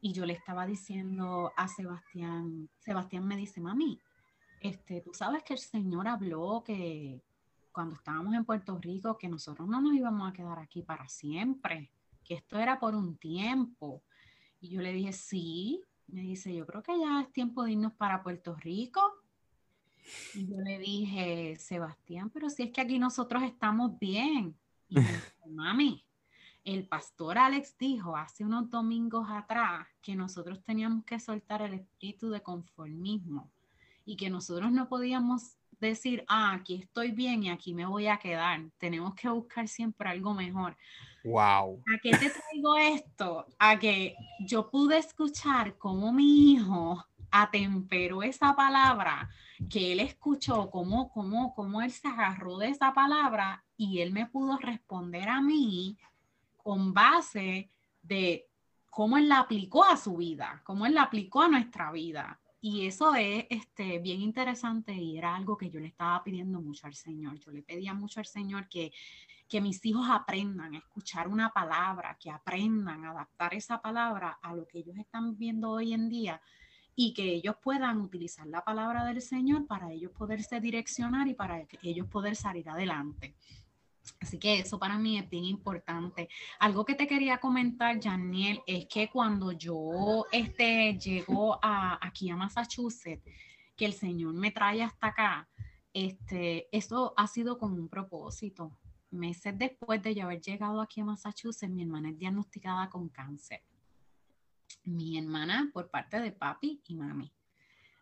y 0.00 0.12
yo 0.12 0.26
le 0.26 0.34
estaba 0.34 0.66
diciendo 0.66 1.52
a 1.56 1.68
Sebastián, 1.68 2.68
Sebastián 2.78 3.26
me 3.26 3.36
dice, 3.36 3.60
mami, 3.60 3.98
este, 4.60 5.00
tú 5.00 5.14
sabes 5.14 5.42
que 5.42 5.54
el 5.54 5.58
Señor 5.58 6.08
habló 6.08 6.62
que 6.64 7.22
cuando 7.72 7.96
estábamos 7.96 8.34
en 8.34 8.44
Puerto 8.44 8.78
Rico, 8.78 9.18
que 9.18 9.28
nosotros 9.28 9.66
no 9.68 9.80
nos 9.80 9.94
íbamos 9.94 10.28
a 10.28 10.32
quedar 10.32 10.58
aquí 10.58 10.82
para 10.82 11.08
siempre, 11.08 11.90
que 12.24 12.34
esto 12.34 12.58
era 12.58 12.78
por 12.78 12.94
un 12.94 13.16
tiempo. 13.16 14.02
Y 14.60 14.68
yo 14.68 14.80
le 14.80 14.92
dije, 14.92 15.12
sí, 15.12 15.82
me 16.08 16.22
dice, 16.22 16.54
yo 16.54 16.66
creo 16.66 16.82
que 16.82 16.98
ya 16.98 17.20
es 17.20 17.32
tiempo 17.32 17.64
de 17.64 17.72
irnos 17.72 17.92
para 17.94 18.22
Puerto 18.22 18.54
Rico. 18.56 19.00
Y 20.34 20.46
yo 20.46 20.58
le 20.58 20.78
dije, 20.78 21.56
Sebastián, 21.56 22.30
pero 22.30 22.50
si 22.50 22.64
es 22.64 22.70
que 22.70 22.80
aquí 22.80 22.98
nosotros 22.98 23.42
estamos 23.42 23.98
bien. 23.98 24.56
Y 24.88 24.96
me 24.96 25.02
dijo, 25.12 25.48
mami, 25.48 26.04
el 26.64 26.86
pastor 26.86 27.38
Alex 27.38 27.76
dijo 27.78 28.16
hace 28.16 28.44
unos 28.44 28.70
domingos 28.70 29.26
atrás 29.30 29.86
que 30.00 30.16
nosotros 30.16 30.62
teníamos 30.64 31.04
que 31.04 31.20
soltar 31.20 31.62
el 31.62 31.74
espíritu 31.74 32.30
de 32.30 32.42
conformismo 32.42 33.50
y 34.06 34.16
que 34.16 34.30
nosotros 34.30 34.72
no 34.72 34.88
podíamos 34.88 35.56
decir, 35.78 36.24
ah, 36.28 36.54
aquí 36.54 36.76
estoy 36.76 37.10
bien 37.10 37.42
y 37.42 37.50
aquí 37.50 37.74
me 37.74 37.86
voy 37.86 38.06
a 38.06 38.16
quedar. 38.16 38.60
Tenemos 38.78 39.14
que 39.14 39.28
buscar 39.28 39.68
siempre 39.68 40.08
algo 40.08 40.34
mejor. 40.34 40.76
Wow. 41.24 41.82
¿A 41.94 41.98
qué 42.02 42.10
te 42.10 42.30
traigo 42.30 42.76
esto? 42.76 43.46
A 43.58 43.78
que 43.78 44.14
yo 44.40 44.70
pude 44.70 44.98
escuchar 44.98 45.76
cómo 45.78 46.12
mi 46.12 46.52
hijo 46.52 47.02
atemperó 47.30 48.22
esa 48.22 48.54
palabra 48.54 49.28
que 49.68 49.92
él 49.92 50.00
escuchó, 50.00 50.70
cómo, 50.70 51.10
cómo, 51.10 51.54
cómo 51.54 51.82
él 51.82 51.90
se 51.90 52.06
agarró 52.06 52.58
de 52.58 52.68
esa 52.68 52.92
palabra 52.92 53.64
y 53.76 54.00
él 54.00 54.12
me 54.12 54.26
pudo 54.26 54.58
responder 54.58 55.28
a 55.28 55.40
mí 55.40 55.96
con 56.56 56.92
base 56.92 57.70
de 58.02 58.46
cómo 58.90 59.16
él 59.16 59.28
la 59.28 59.40
aplicó 59.40 59.84
a 59.84 59.96
su 59.96 60.16
vida, 60.16 60.62
cómo 60.64 60.86
él 60.86 60.94
la 60.94 61.02
aplicó 61.02 61.42
a 61.42 61.48
nuestra 61.48 61.90
vida. 61.90 62.40
Y 62.60 62.86
eso 62.86 63.14
es 63.14 63.46
este, 63.50 63.98
bien 63.98 64.22
interesante 64.22 64.94
y 64.94 65.18
era 65.18 65.34
algo 65.34 65.56
que 65.56 65.68
yo 65.68 65.80
le 65.80 65.88
estaba 65.88 66.22
pidiendo 66.22 66.60
mucho 66.60 66.86
al 66.86 66.94
Señor. 66.94 67.38
Yo 67.38 67.50
le 67.50 67.62
pedía 67.62 67.92
mucho 67.92 68.20
al 68.20 68.26
Señor 68.26 68.68
que, 68.68 68.92
que 69.54 69.60
mis 69.60 69.86
hijos 69.86 70.08
aprendan 70.10 70.74
a 70.74 70.78
escuchar 70.78 71.28
una 71.28 71.48
palabra, 71.52 72.18
que 72.18 72.28
aprendan 72.28 73.04
a 73.04 73.12
adaptar 73.12 73.54
esa 73.54 73.80
palabra 73.80 74.40
a 74.42 74.52
lo 74.52 74.66
que 74.66 74.78
ellos 74.80 74.96
están 74.96 75.38
viendo 75.38 75.70
hoy 75.70 75.92
en 75.92 76.08
día 76.08 76.42
y 76.96 77.14
que 77.14 77.22
ellos 77.22 77.54
puedan 77.62 78.00
utilizar 78.00 78.48
la 78.48 78.64
palabra 78.64 79.04
del 79.04 79.22
Señor 79.22 79.68
para 79.68 79.92
ellos 79.92 80.10
poderse 80.10 80.60
direccionar 80.60 81.28
y 81.28 81.34
para 81.34 81.64
ellos 81.84 82.08
poder 82.08 82.34
salir 82.34 82.68
adelante. 82.68 83.36
Así 84.20 84.40
que 84.40 84.58
eso 84.58 84.76
para 84.76 84.98
mí 84.98 85.18
es 85.18 85.30
bien 85.30 85.44
importante. 85.44 86.28
Algo 86.58 86.84
que 86.84 86.96
te 86.96 87.06
quería 87.06 87.38
comentar, 87.38 88.02
Janiel, 88.02 88.60
es 88.66 88.86
que 88.86 89.08
cuando 89.08 89.52
yo 89.52 90.26
este, 90.32 90.98
llego 90.98 91.60
a, 91.62 92.04
aquí 92.04 92.28
a 92.28 92.34
Massachusetts, 92.34 93.22
que 93.76 93.84
el 93.84 93.92
Señor 93.92 94.34
me 94.34 94.50
trae 94.50 94.82
hasta 94.82 95.06
acá, 95.06 95.48
este, 95.92 96.66
eso 96.76 97.14
ha 97.16 97.28
sido 97.28 97.56
con 97.56 97.74
un 97.74 97.88
propósito. 97.88 98.76
Meses 99.14 99.56
después 99.56 100.02
de 100.02 100.14
yo 100.14 100.24
haber 100.24 100.40
llegado 100.40 100.80
aquí 100.80 101.00
a 101.00 101.04
Massachusetts, 101.04 101.72
mi 101.72 101.82
hermana 101.82 102.10
es 102.10 102.18
diagnosticada 102.18 102.90
con 102.90 103.08
cáncer. 103.08 103.62
Mi 104.84 105.18
hermana 105.18 105.70
por 105.72 105.90
parte 105.90 106.20
de 106.20 106.32
papi 106.32 106.82
y 106.86 106.94
mami, 106.96 107.32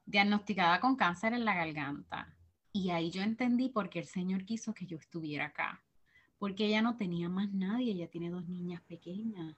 diagnosticada 0.07 0.81
con 0.81 0.97
cáncer 0.97 1.35
en 1.35 1.45
la 1.45 1.55
garganta. 1.55 2.35
Y 2.73 2.91
ahí 2.91 3.11
yo 3.11 3.23
entendí 3.23 3.69
por 3.69 3.89
qué 3.89 4.01
el 4.01 4.07
Señor 4.07 4.45
quiso 4.45 4.75
que 4.75 4.87
yo 4.87 4.97
estuviera 4.97 5.47
acá 5.47 5.83
porque 6.43 6.67
ella 6.67 6.83
no 6.83 6.97
tenía 6.97 7.29
más 7.29 7.53
nadie, 7.53 7.93
ella 7.93 8.11
tiene 8.11 8.29
dos 8.29 8.49
niñas 8.49 8.83
pequeñas. 8.89 9.55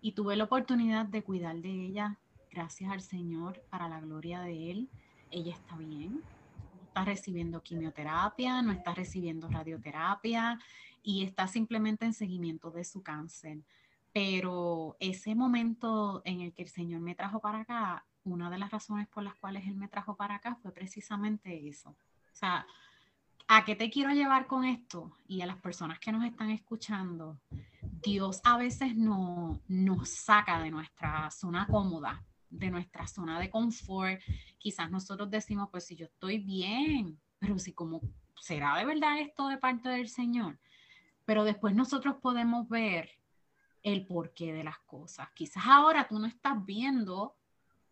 Y 0.00 0.12
tuve 0.12 0.36
la 0.36 0.44
oportunidad 0.44 1.04
de 1.04 1.22
cuidar 1.22 1.56
de 1.56 1.68
ella, 1.68 2.18
gracias 2.50 2.90
al 2.90 3.02
Señor, 3.02 3.62
para 3.68 3.90
la 3.90 4.00
gloria 4.00 4.40
de 4.40 4.70
Él. 4.70 4.88
Ella 5.30 5.52
está 5.52 5.76
bien, 5.76 6.22
está 6.94 7.04
recibiendo 7.04 7.60
quimioterapia, 7.60 8.62
no 8.62 8.70
está 8.70 8.94
recibiendo 8.94 9.48
radioterapia 9.48 10.60
y 11.02 11.24
está 11.24 11.48
simplemente 11.48 12.04
en 12.04 12.14
seguimiento 12.14 12.70
de 12.70 12.84
su 12.84 13.02
cáncer. 13.02 13.58
Pero 14.12 14.96
ese 15.00 15.34
momento 15.34 16.22
en 16.24 16.40
el 16.40 16.52
que 16.52 16.62
el 16.62 16.68
Señor 16.68 17.00
me 17.00 17.16
trajo 17.16 17.40
para 17.40 17.62
acá, 17.62 18.04
una 18.22 18.48
de 18.48 18.58
las 18.58 18.70
razones 18.70 19.08
por 19.08 19.24
las 19.24 19.34
cuales 19.34 19.66
Él 19.66 19.74
me 19.74 19.88
trajo 19.88 20.14
para 20.14 20.36
acá 20.36 20.54
fue 20.62 20.70
precisamente 20.70 21.68
eso. 21.68 21.90
O 21.90 22.36
sea, 22.36 22.64
¿A 23.46 23.64
qué 23.66 23.76
te 23.76 23.90
quiero 23.90 24.10
llevar 24.10 24.46
con 24.46 24.64
esto? 24.64 25.12
Y 25.28 25.42
a 25.42 25.46
las 25.46 25.58
personas 25.58 25.98
que 25.98 26.10
nos 26.10 26.24
están 26.24 26.50
escuchando, 26.50 27.38
Dios 27.82 28.40
a 28.42 28.56
veces 28.56 28.96
no, 28.96 29.60
nos 29.68 30.08
saca 30.08 30.62
de 30.62 30.70
nuestra 30.70 31.30
zona 31.30 31.66
cómoda, 31.66 32.24
de 32.58 32.70
nuestra 32.70 33.06
zona 33.06 33.38
de 33.38 33.50
confort. 33.50 34.20
Quizás 34.58 34.90
nosotros 34.90 35.30
decimos, 35.30 35.68
pues 35.70 35.84
si 35.84 35.96
yo 35.96 36.06
estoy 36.06 36.38
bien, 36.38 37.20
pero 37.38 37.58
si 37.58 37.72
como 37.72 38.00
será 38.40 38.76
de 38.76 38.84
verdad 38.84 39.20
esto 39.20 39.48
de 39.48 39.58
parte 39.58 39.88
del 39.88 40.08
Señor. 40.08 40.58
Pero 41.24 41.44
después 41.44 41.74
nosotros 41.74 42.16
podemos 42.20 42.68
ver 42.68 43.10
el 43.82 44.06
porqué 44.06 44.52
de 44.52 44.64
las 44.64 44.78
cosas. 44.80 45.28
Quizás 45.34 45.64
ahora 45.66 46.06
tú 46.08 46.18
no 46.18 46.26
estás 46.26 46.64
viendo 46.64 47.36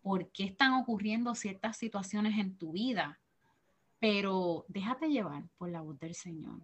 por 0.01 0.31
qué 0.31 0.43
están 0.45 0.73
ocurriendo 0.73 1.33
ciertas 1.35 1.77
situaciones 1.77 2.37
en 2.37 2.57
tu 2.57 2.73
vida 2.73 3.19
pero 4.03 4.65
déjate 4.67 5.07
llevar 5.07 5.43
por 5.57 5.69
la 5.69 5.79
voz 5.79 5.97
del 5.97 6.13
Señor. 6.13 6.59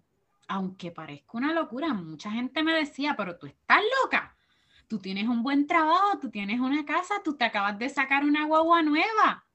Aunque 0.50 0.92
parezca 0.92 1.38
una 1.38 1.54
locura, 1.54 1.94
mucha 1.94 2.30
gente 2.30 2.64
me 2.64 2.74
decía, 2.74 3.16
pero 3.16 3.38
tú 3.38 3.48
estás 3.48 3.80
loca. 4.04 4.36
Tú 4.90 4.98
tienes 4.98 5.28
un 5.28 5.44
buen 5.44 5.68
trabajo, 5.68 6.18
tú 6.20 6.32
tienes 6.32 6.60
una 6.60 6.84
casa, 6.84 7.22
tú 7.24 7.36
te 7.36 7.46
acabas 7.46 7.78
de 7.78 7.90
sacar 7.90 8.26
una 8.26 8.48
guagua 8.48 8.82
nueva. 8.82 9.46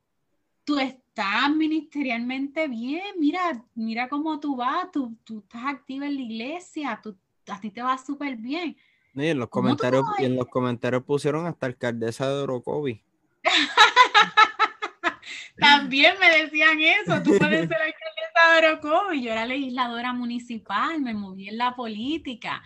Tú 0.62 0.78
estás 0.78 1.50
ministerialmente 1.50 2.68
bien, 2.68 3.02
mira, 3.18 3.60
mira 3.74 4.08
cómo 4.08 4.38
tú 4.38 4.54
vas, 4.54 4.92
tú, 4.92 5.18
tú 5.24 5.40
estás 5.40 5.64
activa 5.66 6.06
en 6.06 6.14
la 6.14 6.20
iglesia, 6.20 7.00
tú, 7.02 7.18
a 7.48 7.58
ti 7.58 7.72
te 7.72 7.82
va 7.82 7.98
súper 7.98 8.36
bien. 8.36 8.76
Y 9.12 9.26
en 9.26 9.40
los 9.40 9.48
comentarios, 9.48 10.04
y 10.20 10.24
en 10.24 10.36
los 10.36 10.46
comentarios 10.46 11.02
pusieron 11.02 11.46
hasta 11.46 11.66
alcaldesa 11.66 12.28
de 12.28 12.42
Orocovi. 12.42 13.02
También 15.58 16.14
me 16.20 16.42
decían 16.42 16.80
eso, 16.80 17.20
tú 17.24 17.36
puedes 17.36 17.68
ser 17.68 17.82
alcaldesa 17.82 19.10
de 19.10 19.16
y 19.16 19.22
yo 19.24 19.32
era 19.32 19.46
legisladora 19.46 20.12
municipal, 20.12 21.00
me 21.00 21.12
moví 21.12 21.48
en 21.48 21.58
la 21.58 21.74
política. 21.74 22.62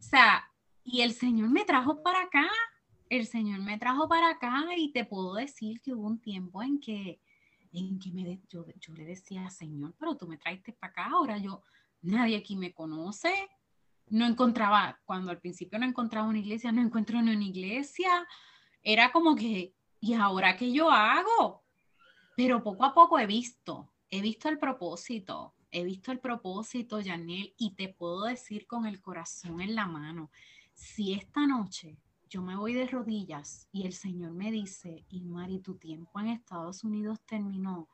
O 0.00 0.02
sea, 0.02 0.48
y 0.90 1.02
el 1.02 1.12
Señor 1.12 1.50
me 1.50 1.64
trajo 1.64 2.02
para 2.02 2.22
acá, 2.22 2.48
el 3.10 3.26
Señor 3.26 3.60
me 3.60 3.78
trajo 3.78 4.08
para 4.08 4.30
acá 4.30 4.64
y 4.76 4.90
te 4.90 5.04
puedo 5.04 5.34
decir 5.34 5.80
que 5.82 5.92
hubo 5.92 6.06
un 6.06 6.18
tiempo 6.18 6.62
en 6.62 6.80
que, 6.80 7.20
en 7.72 7.98
que 7.98 8.10
me 8.10 8.40
yo, 8.48 8.64
yo 8.80 8.94
le 8.94 9.04
decía, 9.04 9.50
Señor, 9.50 9.94
pero 9.98 10.16
tú 10.16 10.26
me 10.26 10.38
traiste 10.38 10.72
para 10.72 10.90
acá, 10.90 11.06
ahora 11.12 11.36
yo, 11.36 11.62
nadie 12.00 12.38
aquí 12.38 12.56
me 12.56 12.72
conoce, 12.72 13.32
no 14.08 14.26
encontraba, 14.26 14.98
cuando 15.04 15.30
al 15.30 15.40
principio 15.40 15.78
no 15.78 15.84
encontraba 15.84 16.26
una 16.26 16.38
iglesia, 16.38 16.72
no 16.72 16.80
encuentro 16.80 17.18
una 17.18 17.32
iglesia, 17.34 18.26
era 18.82 19.12
como 19.12 19.36
que, 19.36 19.74
¿y 20.00 20.14
ahora 20.14 20.56
qué 20.56 20.72
yo 20.72 20.90
hago? 20.90 21.64
Pero 22.34 22.62
poco 22.62 22.84
a 22.84 22.94
poco 22.94 23.18
he 23.18 23.26
visto, 23.26 23.92
he 24.08 24.22
visto 24.22 24.48
el 24.48 24.58
propósito, 24.58 25.54
he 25.70 25.84
visto 25.84 26.12
el 26.12 26.20
propósito, 26.20 26.98
Janel, 27.04 27.54
y 27.58 27.74
te 27.74 27.88
puedo 27.90 28.24
decir 28.24 28.66
con 28.66 28.86
el 28.86 29.02
corazón 29.02 29.60
en 29.60 29.74
la 29.74 29.86
mano, 29.86 30.30
si 30.78 31.12
esta 31.12 31.44
noche 31.44 31.98
yo 32.30 32.40
me 32.40 32.54
voy 32.54 32.72
de 32.72 32.86
rodillas 32.86 33.68
y 33.72 33.84
el 33.84 33.92
Señor 33.92 34.32
me 34.32 34.52
dice, 34.52 35.04
y 35.08 35.24
Mari, 35.24 35.58
tu 35.58 35.76
tiempo 35.76 36.20
en 36.20 36.28
Estados 36.28 36.84
Unidos 36.84 37.18
terminó 37.26 37.88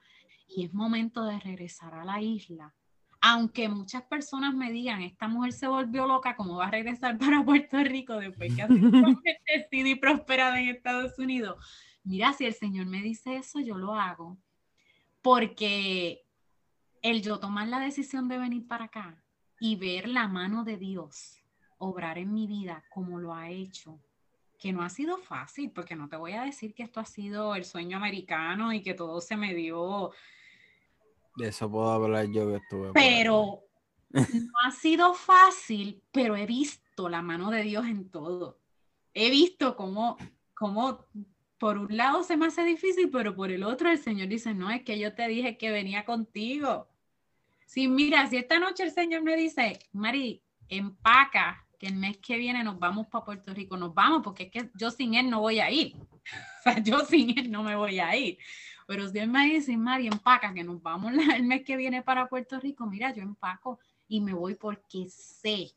y 0.46 0.66
es 0.66 0.74
momento 0.74 1.24
de 1.24 1.40
regresar 1.40 1.94
a 1.94 2.04
la 2.04 2.20
isla, 2.20 2.74
aunque 3.22 3.70
muchas 3.70 4.02
personas 4.02 4.54
me 4.54 4.70
digan, 4.70 5.00
esta 5.00 5.28
mujer 5.28 5.54
se 5.54 5.66
volvió 5.66 6.06
loca, 6.06 6.36
¿cómo 6.36 6.56
va 6.56 6.66
a 6.66 6.70
regresar 6.70 7.16
para 7.16 7.42
Puerto 7.42 7.82
Rico 7.82 8.16
después 8.16 8.54
que 8.54 8.62
ha 8.62 8.68
sido 8.68 8.82
y 9.70 9.94
prosperada 9.94 10.60
en 10.60 10.68
Estados 10.68 11.18
Unidos? 11.18 11.56
mira, 12.02 12.34
si 12.34 12.44
el 12.44 12.52
Señor 12.52 12.84
me 12.84 13.00
dice 13.00 13.36
eso, 13.36 13.60
yo 13.60 13.78
lo 13.78 13.94
hago. 13.94 14.36
Porque 15.22 16.26
el 17.00 17.22
yo 17.22 17.40
tomar 17.40 17.68
la 17.68 17.80
decisión 17.80 18.28
de 18.28 18.36
venir 18.36 18.66
para 18.66 18.84
acá 18.84 19.24
y 19.58 19.76
ver 19.76 20.06
la 20.06 20.28
mano 20.28 20.64
de 20.64 20.76
Dios 20.76 21.43
obrar 21.84 22.18
en 22.18 22.32
mi 22.32 22.46
vida 22.46 22.84
como 22.90 23.18
lo 23.18 23.34
ha 23.34 23.50
hecho, 23.50 24.00
que 24.58 24.72
no 24.72 24.82
ha 24.82 24.88
sido 24.88 25.18
fácil, 25.18 25.70
porque 25.70 25.96
no 25.96 26.08
te 26.08 26.16
voy 26.16 26.32
a 26.32 26.42
decir 26.42 26.74
que 26.74 26.82
esto 26.82 27.00
ha 27.00 27.04
sido 27.04 27.54
el 27.54 27.64
sueño 27.64 27.96
americano 27.96 28.72
y 28.72 28.82
que 28.82 28.94
todo 28.94 29.20
se 29.20 29.36
me 29.36 29.54
dio. 29.54 30.12
De 31.36 31.48
eso 31.48 31.70
puedo 31.70 31.90
hablar 31.90 32.26
yo 32.30 32.48
que 32.48 32.56
estuve. 32.56 32.92
Pero 32.92 33.64
no 34.10 34.52
ha 34.64 34.70
sido 34.70 35.14
fácil, 35.14 36.02
pero 36.12 36.36
he 36.36 36.46
visto 36.46 37.08
la 37.08 37.22
mano 37.22 37.50
de 37.50 37.62
Dios 37.62 37.86
en 37.86 38.08
todo. 38.10 38.58
He 39.12 39.30
visto 39.30 39.76
cómo, 39.76 40.16
cómo 40.54 41.04
por 41.58 41.78
un 41.78 41.96
lado 41.96 42.22
se 42.22 42.36
me 42.36 42.46
hace 42.46 42.64
difícil, 42.64 43.10
pero 43.10 43.34
por 43.34 43.50
el 43.50 43.64
otro 43.64 43.90
el 43.90 43.98
Señor 43.98 44.28
dice, 44.28 44.54
no, 44.54 44.70
es 44.70 44.82
que 44.82 44.98
yo 44.98 45.14
te 45.14 45.26
dije 45.28 45.56
que 45.56 45.70
venía 45.70 46.04
contigo. 46.04 46.88
Sí, 47.66 47.88
mira, 47.88 48.26
si 48.28 48.36
esta 48.36 48.58
noche 48.58 48.84
el 48.84 48.92
Señor 48.92 49.22
me 49.22 49.36
dice, 49.36 49.78
Mari, 49.92 50.42
empaca, 50.68 51.63
el 51.86 51.96
mes 51.96 52.18
que 52.18 52.36
viene 52.36 52.64
nos 52.64 52.78
vamos 52.78 53.06
para 53.06 53.24
Puerto 53.24 53.52
Rico, 53.54 53.76
nos 53.76 53.94
vamos, 53.94 54.22
porque 54.22 54.44
es 54.44 54.50
que 54.50 54.70
yo 54.74 54.90
sin 54.90 55.14
Él 55.14 55.30
no 55.30 55.40
voy 55.40 55.60
a 55.60 55.70
ir. 55.70 55.96
O 56.60 56.62
sea, 56.64 56.82
yo 56.82 57.00
sin 57.00 57.38
Él 57.38 57.50
no 57.50 57.62
me 57.62 57.76
voy 57.76 58.00
a 58.00 58.16
ir. 58.16 58.38
Pero 58.86 59.06
si 59.08 59.18
Él 59.18 59.28
me 59.28 59.44
dice, 59.46 59.76
Mari, 59.76 60.06
empaca, 60.06 60.54
que 60.54 60.64
nos 60.64 60.82
vamos 60.82 61.12
el 61.12 61.42
mes 61.42 61.62
que 61.62 61.76
viene 61.76 62.02
para 62.02 62.26
Puerto 62.26 62.58
Rico, 62.58 62.86
mira, 62.86 63.12
yo 63.12 63.22
empaco 63.22 63.78
y 64.08 64.20
me 64.20 64.32
voy 64.32 64.54
porque 64.54 65.06
sé, 65.08 65.72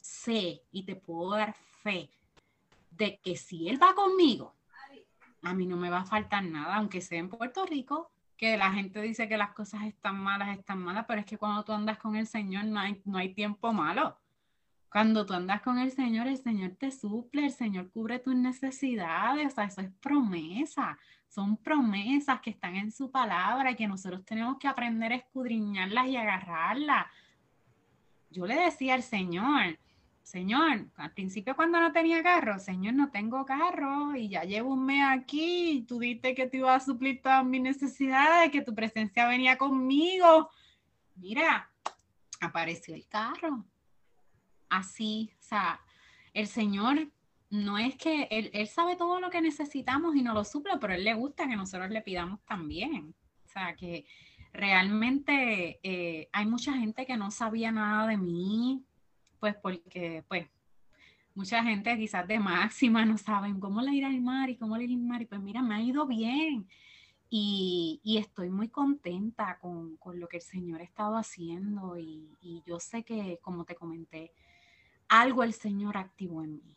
sé 0.00 0.62
y 0.70 0.84
te 0.84 0.96
puedo 0.96 1.30
dar 1.30 1.54
fe 1.82 2.10
de 2.90 3.18
que 3.18 3.36
si 3.36 3.68
Él 3.68 3.82
va 3.82 3.94
conmigo, 3.94 4.54
a 5.42 5.54
mí 5.54 5.66
no 5.66 5.76
me 5.76 5.90
va 5.90 6.00
a 6.00 6.04
faltar 6.04 6.44
nada, 6.44 6.76
aunque 6.76 7.00
sea 7.00 7.18
en 7.18 7.28
Puerto 7.28 7.64
Rico, 7.66 8.10
que 8.36 8.56
la 8.56 8.72
gente 8.72 9.00
dice 9.00 9.28
que 9.28 9.36
las 9.36 9.50
cosas 9.50 9.84
están 9.84 10.18
malas, 10.18 10.56
están 10.58 10.78
malas, 10.78 11.06
pero 11.06 11.20
es 11.20 11.26
que 11.26 11.38
cuando 11.38 11.64
tú 11.64 11.72
andas 11.72 11.98
con 11.98 12.16
el 12.16 12.26
Señor 12.26 12.64
no 12.64 12.80
hay, 12.80 13.00
no 13.04 13.18
hay 13.18 13.32
tiempo 13.32 13.72
malo. 13.72 14.18
Cuando 14.96 15.26
tú 15.26 15.34
andas 15.34 15.60
con 15.60 15.78
el 15.78 15.90
Señor, 15.90 16.26
el 16.26 16.38
Señor 16.38 16.70
te 16.78 16.90
suple, 16.90 17.44
el 17.44 17.52
Señor 17.52 17.90
cubre 17.90 18.18
tus 18.18 18.34
necesidades, 18.34 19.52
o 19.52 19.54
sea, 19.54 19.64
eso 19.64 19.82
es 19.82 19.90
promesa, 20.00 20.98
son 21.28 21.58
promesas 21.58 22.40
que 22.40 22.48
están 22.48 22.76
en 22.76 22.90
su 22.90 23.10
palabra 23.10 23.72
y 23.72 23.76
que 23.76 23.86
nosotros 23.86 24.24
tenemos 24.24 24.56
que 24.58 24.68
aprender 24.68 25.12
a 25.12 25.16
escudriñarlas 25.16 26.06
y 26.06 26.16
agarrarlas. 26.16 27.08
Yo 28.30 28.46
le 28.46 28.54
decía 28.54 28.94
al 28.94 29.02
Señor, 29.02 29.78
Señor, 30.22 30.86
al 30.96 31.12
principio 31.12 31.54
cuando 31.54 31.78
no 31.78 31.92
tenía 31.92 32.22
carro, 32.22 32.58
Señor, 32.58 32.94
no 32.94 33.10
tengo 33.10 33.44
carro 33.44 34.16
y 34.16 34.30
ya 34.30 34.44
llevo 34.44 34.72
un 34.72 34.86
mes 34.86 35.04
aquí 35.06 35.72
y 35.72 35.82
tú 35.82 35.98
dijiste 35.98 36.34
que 36.34 36.46
te 36.46 36.56
iba 36.56 36.74
a 36.74 36.80
suplir 36.80 37.20
todas 37.20 37.44
mis 37.44 37.60
necesidades, 37.60 38.50
que 38.50 38.62
tu 38.62 38.74
presencia 38.74 39.28
venía 39.28 39.58
conmigo. 39.58 40.48
Mira, 41.16 41.70
apareció 42.40 42.94
el 42.94 43.06
carro. 43.06 43.66
Así, 44.68 45.30
o 45.38 45.42
sea, 45.42 45.80
el 46.32 46.46
Señor 46.46 47.08
no 47.50 47.78
es 47.78 47.96
que 47.96 48.28
él, 48.30 48.66
sabe 48.68 48.96
todo 48.96 49.20
lo 49.20 49.30
que 49.30 49.40
necesitamos 49.40 50.16
y 50.16 50.22
nos 50.22 50.34
lo 50.34 50.44
suple, 50.44 50.72
pero 50.80 50.94
Él 50.94 51.04
le 51.04 51.14
gusta 51.14 51.48
que 51.48 51.56
nosotros 51.56 51.90
le 51.90 52.02
pidamos 52.02 52.40
también. 52.44 53.14
O 53.44 53.48
sea, 53.48 53.74
que 53.76 54.04
realmente 54.52 55.78
eh, 55.82 56.28
hay 56.32 56.46
mucha 56.46 56.72
gente 56.74 57.06
que 57.06 57.16
no 57.16 57.30
sabía 57.30 57.70
nada 57.70 58.06
de 58.08 58.16
mí, 58.16 58.84
pues 59.38 59.54
porque 59.56 60.24
pues 60.28 60.48
mucha 61.34 61.62
gente 61.62 61.96
quizás 61.96 62.26
de 62.26 62.38
máxima 62.38 63.04
no 63.04 63.18
saben 63.18 63.60
cómo 63.60 63.82
le 63.82 63.92
ir 63.94 64.04
al 64.04 64.20
mar 64.20 64.50
y 64.50 64.56
cómo 64.56 64.76
le 64.76 64.84
ir 64.84 64.90
al 64.90 65.04
mar 65.04 65.22
y 65.22 65.26
pues 65.26 65.40
mira, 65.40 65.62
me 65.62 65.74
ha 65.74 65.80
ido 65.80 66.06
bien 66.06 66.66
y, 67.28 68.00
estoy 68.18 68.50
muy 68.50 68.68
contenta 68.68 69.58
con, 69.60 69.98
lo 70.14 70.28
que 70.28 70.38
el 70.38 70.42
Señor 70.42 70.80
ha 70.80 70.84
estado 70.84 71.16
haciendo 71.16 71.98
y, 71.98 72.30
y 72.40 72.62
yo 72.66 72.80
sé 72.80 73.02
que, 73.02 73.38
como 73.42 73.64
te 73.64 73.74
comenté, 73.74 74.32
algo 75.08 75.42
el 75.42 75.52
Señor 75.52 75.96
activó 75.96 76.42
en 76.42 76.54
mí. 76.56 76.76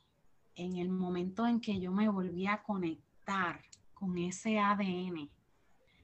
En 0.56 0.78
el 0.78 0.90
momento 0.90 1.48
en 1.48 1.60
que 1.60 1.80
yo 1.80 1.92
me 1.92 2.10
volví 2.10 2.48
a 2.48 2.62
conectar 2.62 3.62
con 3.94 4.18
ese 4.18 4.60
ADN, 4.60 5.30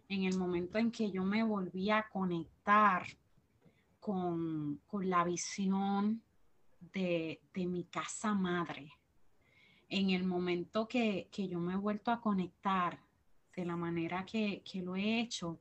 en 0.09 0.23
el 0.23 0.37
momento 0.37 0.77
en 0.77 0.91
que 0.91 1.11
yo 1.11 1.23
me 1.23 1.43
volví 1.43 1.89
a 1.89 2.07
conectar 2.09 3.05
con, 3.99 4.81
con 4.87 5.09
la 5.09 5.23
visión 5.23 6.21
de, 6.93 7.41
mi 7.55 7.85
casa 7.85 8.33
madre. 8.33 8.91
En 9.89 10.09
el 10.09 10.23
momento 10.23 10.87
que, 10.87 11.29
yo 11.31 11.59
me 11.59 11.73
he 11.73 11.77
vuelto 11.77 12.11
a 12.11 12.21
conectar 12.21 12.99
de 13.55 13.65
la 13.65 13.75
manera 13.75 14.25
que, 14.25 14.61
lo 14.83 14.95
he 14.95 15.19
hecho, 15.19 15.59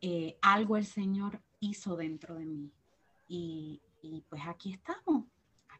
eh, 0.00 0.38
algo 0.42 0.76
el 0.76 0.86
Señor 0.86 1.40
hizo 1.60 1.96
dentro 1.96 2.34
de 2.34 2.46
mí. 2.46 2.72
Y, 3.28 3.80
pues 4.28 4.42
aquí 4.46 4.72
estamos, 4.72 5.24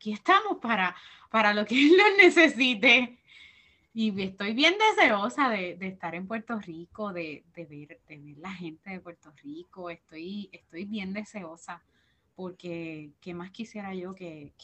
aquí 0.00 0.14
estamos 0.14 0.56
para, 0.62 0.96
para 1.28 1.52
lo 1.52 1.66
que 1.66 1.74
Él 1.74 1.92
necesite. 2.16 3.18
Y 3.92 4.18
estoy 4.22 4.54
bien 4.54 4.76
deseosa 4.96 5.50
de, 5.50 5.76
estar 5.80 6.14
en 6.14 6.26
Puerto 6.26 6.58
Rico, 6.58 7.12
de, 7.12 7.44
ver, 7.54 8.00
de 8.08 8.18
ver 8.18 8.38
la 8.38 8.50
gente 8.50 8.88
de 8.88 9.00
Puerto 9.00 9.30
Rico. 9.42 9.90
Estoy, 9.90 10.48
estoy 10.52 10.86
bien 10.86 11.12
deseosa 11.12 11.82
porque 12.34 13.10
qué 13.20 13.34
más 13.34 13.50
quisiera 13.50 13.94
yo 13.94 14.14
que, 14.14 14.54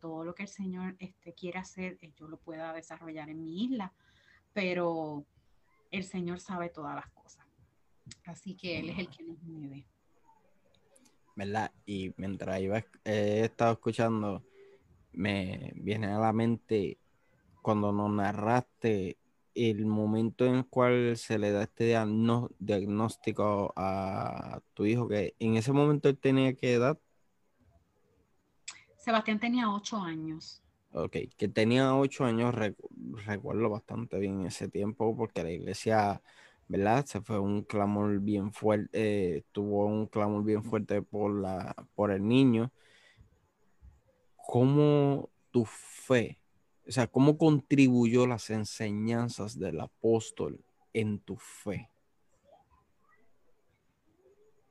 todo 0.00 0.24
lo 0.24 0.34
que 0.34 0.44
el 0.44 0.48
Señor 0.48 0.96
este, 0.98 1.34
quiere 1.34 1.58
hacer, 1.58 1.98
eh, 2.00 2.10
yo 2.16 2.26
lo 2.26 2.38
pueda 2.38 2.72
desarrollar 2.72 3.28
en 3.28 3.44
mi 3.44 3.64
isla, 3.64 3.92
pero 4.54 5.26
el 5.90 6.04
Señor 6.04 6.40
sabe 6.40 6.70
todas 6.70 6.94
las 6.94 7.08
cosas. 7.08 7.44
Así 8.24 8.54
que 8.54 8.78
Él 8.78 8.88
es 8.88 8.98
el 9.00 9.08
que 9.10 9.22
nos 9.22 9.42
mueve. 9.42 9.84
¿Verdad? 11.36 11.70
Y 11.84 12.14
mientras 12.16 12.58
iba, 12.60 12.82
he 13.04 13.44
estado 13.44 13.72
escuchando, 13.72 14.42
me 15.12 15.72
viene 15.76 16.08
a 16.08 16.18
la 16.18 16.32
mente 16.32 16.98
cuando 17.62 17.92
nos 17.92 18.10
narraste 18.10 19.18
el 19.54 19.86
momento 19.86 20.46
en 20.46 20.54
el 20.56 20.66
cual 20.66 21.16
se 21.16 21.38
le 21.38 21.52
da 21.52 21.62
este 21.62 21.94
diagnóstico 22.58 23.72
a 23.76 24.60
tu 24.74 24.86
hijo, 24.86 25.08
que 25.08 25.34
en 25.38 25.56
ese 25.56 25.72
momento 25.72 26.08
él 26.08 26.18
tenía 26.18 26.54
qué 26.54 26.74
edad? 26.74 26.98
Sebastián 28.96 29.40
tenía 29.40 29.68
ocho 29.70 29.96
años. 29.96 30.62
Ok, 30.92 31.16
que 31.36 31.48
tenía 31.48 31.94
ocho 31.96 32.24
años, 32.24 32.54
recuerdo 33.24 33.70
bastante 33.70 34.18
bien 34.18 34.46
ese 34.46 34.68
tiempo, 34.68 35.16
porque 35.16 35.42
la 35.42 35.50
iglesia, 35.50 36.22
¿verdad? 36.68 37.06
Se 37.06 37.20
fue 37.22 37.38
un 37.38 37.62
clamor 37.62 38.20
bien 38.20 38.52
fuerte, 38.52 38.90
eh, 39.38 39.44
tuvo 39.52 39.86
un 39.86 40.06
clamor 40.06 40.44
bien 40.44 40.62
fuerte 40.62 41.00
por, 41.02 41.34
la, 41.40 41.74
por 41.94 42.10
el 42.10 42.26
niño. 42.26 42.72
¿Cómo 44.46 45.30
tu 45.50 45.64
fe 45.64 46.42
o 46.86 46.90
sea, 46.90 47.06
¿cómo 47.06 47.38
contribuyó 47.38 48.26
las 48.26 48.50
enseñanzas 48.50 49.58
del 49.58 49.80
apóstol 49.80 50.64
en 50.92 51.20
tu 51.20 51.36
fe? 51.36 51.90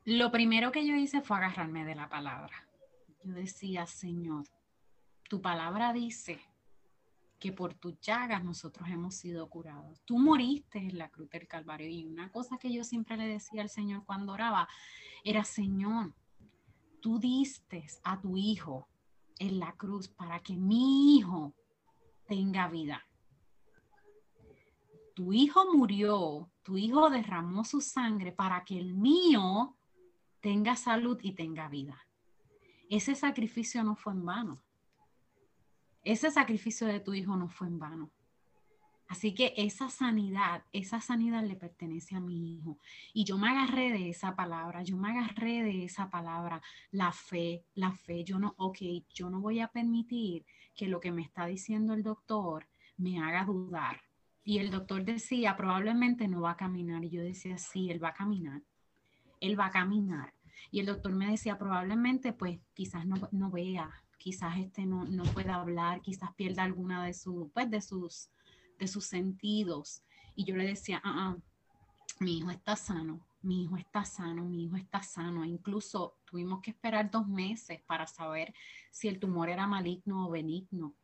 Lo 0.04 0.30
primero 0.30 0.72
que 0.72 0.86
yo 0.86 0.94
hice 0.94 1.22
fue 1.22 1.38
agarrarme 1.38 1.84
de 1.84 1.94
la 1.94 2.08
palabra. 2.08 2.68
Yo 3.24 3.32
decía, 3.32 3.86
Señor, 3.86 4.44
tu 5.28 5.40
palabra 5.40 5.92
dice 5.92 6.40
que 7.38 7.52
por 7.52 7.74
tus 7.74 7.98
llagas 8.00 8.44
nosotros 8.44 8.88
hemos 8.88 9.14
sido 9.14 9.48
curados. 9.48 10.02
Tú 10.04 10.18
moriste 10.18 10.78
en 10.78 10.98
la 10.98 11.08
cruz 11.08 11.30
del 11.30 11.46
Calvario. 11.46 11.88
Y 11.88 12.04
una 12.04 12.30
cosa 12.30 12.58
que 12.58 12.72
yo 12.72 12.84
siempre 12.84 13.16
le 13.16 13.26
decía 13.26 13.62
al 13.62 13.70
Señor 13.70 14.04
cuando 14.04 14.32
oraba 14.32 14.68
era, 15.24 15.44
Señor, 15.44 16.12
tú 17.00 17.18
diste 17.18 17.86
a 18.04 18.20
tu 18.20 18.36
hijo 18.36 18.88
en 19.42 19.58
la 19.58 19.72
cruz 19.72 20.08
para 20.08 20.40
que 20.40 20.56
mi 20.56 21.16
hijo 21.16 21.52
tenga 22.26 22.68
vida. 22.68 23.04
Tu 25.14 25.32
hijo 25.32 25.72
murió, 25.74 26.48
tu 26.62 26.78
hijo 26.78 27.10
derramó 27.10 27.64
su 27.64 27.80
sangre 27.80 28.32
para 28.32 28.64
que 28.64 28.78
el 28.78 28.94
mío 28.94 29.76
tenga 30.40 30.76
salud 30.76 31.18
y 31.22 31.32
tenga 31.32 31.68
vida. 31.68 31.98
Ese 32.88 33.14
sacrificio 33.14 33.82
no 33.82 33.96
fue 33.96 34.12
en 34.12 34.24
vano. 34.24 34.62
Ese 36.04 36.30
sacrificio 36.30 36.86
de 36.86 37.00
tu 37.00 37.12
hijo 37.12 37.36
no 37.36 37.48
fue 37.48 37.66
en 37.66 37.78
vano. 37.78 38.10
Así 39.12 39.34
que 39.34 39.52
esa 39.58 39.90
sanidad, 39.90 40.64
esa 40.72 41.02
sanidad 41.02 41.44
le 41.44 41.54
pertenece 41.54 42.16
a 42.16 42.20
mi 42.20 42.56
hijo. 42.56 42.78
Y 43.12 43.24
yo 43.24 43.36
me 43.36 43.50
agarré 43.50 43.92
de 43.92 44.08
esa 44.08 44.34
palabra, 44.34 44.82
yo 44.84 44.96
me 44.96 45.10
agarré 45.10 45.62
de 45.62 45.84
esa 45.84 46.08
palabra, 46.08 46.62
la 46.92 47.12
fe, 47.12 47.62
la 47.74 47.92
fe. 47.92 48.24
Yo 48.24 48.38
no, 48.38 48.54
ok, 48.56 48.78
yo 49.12 49.28
no 49.28 49.42
voy 49.42 49.60
a 49.60 49.68
permitir 49.68 50.46
que 50.74 50.88
lo 50.88 50.98
que 50.98 51.12
me 51.12 51.20
está 51.20 51.44
diciendo 51.44 51.92
el 51.92 52.02
doctor 52.02 52.66
me 52.96 53.20
haga 53.22 53.44
dudar. 53.44 54.00
Y 54.44 54.60
el 54.60 54.70
doctor 54.70 55.04
decía, 55.04 55.58
probablemente 55.58 56.26
no 56.26 56.40
va 56.40 56.52
a 56.52 56.56
caminar. 56.56 57.04
Y 57.04 57.10
yo 57.10 57.20
decía, 57.20 57.58
sí, 57.58 57.90
él 57.90 58.02
va 58.02 58.08
a 58.08 58.14
caminar. 58.14 58.62
Él 59.40 59.60
va 59.60 59.66
a 59.66 59.70
caminar. 59.72 60.32
Y 60.70 60.80
el 60.80 60.86
doctor 60.86 61.12
me 61.12 61.30
decía, 61.30 61.58
probablemente, 61.58 62.32
pues 62.32 62.60
quizás 62.72 63.04
no, 63.04 63.28
no 63.30 63.50
vea, 63.50 63.90
quizás 64.16 64.56
este 64.56 64.86
no, 64.86 65.04
no 65.04 65.24
pueda 65.24 65.56
hablar, 65.56 66.00
quizás 66.00 66.32
pierda 66.34 66.62
alguna 66.62 67.04
de, 67.04 67.14
pues, 67.52 67.70
de, 67.70 67.82
sus, 67.82 68.30
de 68.82 68.88
sus 68.88 69.04
sentidos. 69.04 70.02
Y 70.34 70.44
yo 70.44 70.56
le 70.56 70.66
decía, 70.66 71.00
ah, 71.04 71.14
ah, 71.16 71.36
mi 72.18 72.38
hijo 72.38 72.50
está 72.50 72.74
sano, 72.74 73.20
mi 73.40 73.62
hijo 73.62 73.76
está 73.76 74.04
sano, 74.04 74.44
mi 74.44 74.64
hijo 74.64 74.76
está 74.76 75.02
sano. 75.02 75.44
incluso 75.44 76.16
tuvimos 76.24 76.60
que 76.60 76.72
esperar 76.72 77.08
dos 77.10 77.28
meses 77.28 77.80
para 77.86 78.06
saber 78.08 78.52
si 78.90 79.06
el 79.06 79.20
tumor 79.20 79.48
era 79.48 79.68
maligno 79.68 80.26
o 80.26 80.30
benigno. 80.30 80.94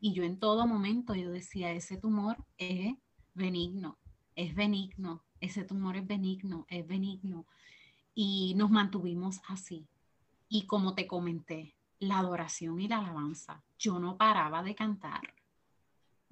Y 0.00 0.14
yo 0.14 0.24
en 0.24 0.38
todo 0.38 0.66
momento 0.66 1.14
yo 1.14 1.30
decía, 1.30 1.72
ese 1.72 1.98
tumor 1.98 2.36
es 2.56 2.94
benigno, 3.34 3.98
es 4.34 4.54
benigno, 4.54 5.22
ese 5.40 5.64
tumor 5.64 5.96
es 5.96 6.06
benigno, 6.06 6.64
es 6.68 6.86
benigno. 6.86 7.46
Y 8.14 8.54
nos 8.56 8.70
mantuvimos 8.70 9.40
así. 9.46 9.86
Y 10.48 10.66
como 10.66 10.94
te 10.94 11.06
comenté, 11.06 11.76
la 11.98 12.18
adoración 12.18 12.80
y 12.80 12.88
la 12.88 12.98
alabanza, 12.98 13.62
yo 13.78 13.98
no 13.98 14.16
paraba 14.16 14.62
de 14.62 14.74
cantar. 14.74 15.35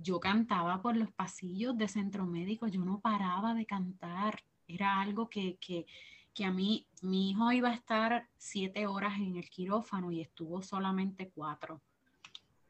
Yo 0.05 0.21
cantaba 0.21 0.83
por 0.83 0.97
los 0.97 1.11
pasillos 1.13 1.79
de 1.79 1.89
centro 1.89 2.27
médico, 2.27 2.69
yo 2.69 2.85
no 2.85 3.01
paraba 3.01 3.55
de 3.55 3.65
cantar 3.65 4.43
era 4.67 5.01
algo 5.01 5.29
que, 5.29 5.59
a 6.45 6.51
mí, 6.51 6.87
mi 7.03 7.31
hijo 7.31 7.53
iba 7.53 7.71
a 7.71 7.75
estar 7.75 8.29
siete 8.37 8.87
horas 8.87 9.19
en 9.19 9.37
el 9.37 9.49
quirófano 9.51 10.11
y 10.11 10.21
estuvo 10.21 10.63
solamente 10.63 11.31
cuatro. 11.35 11.81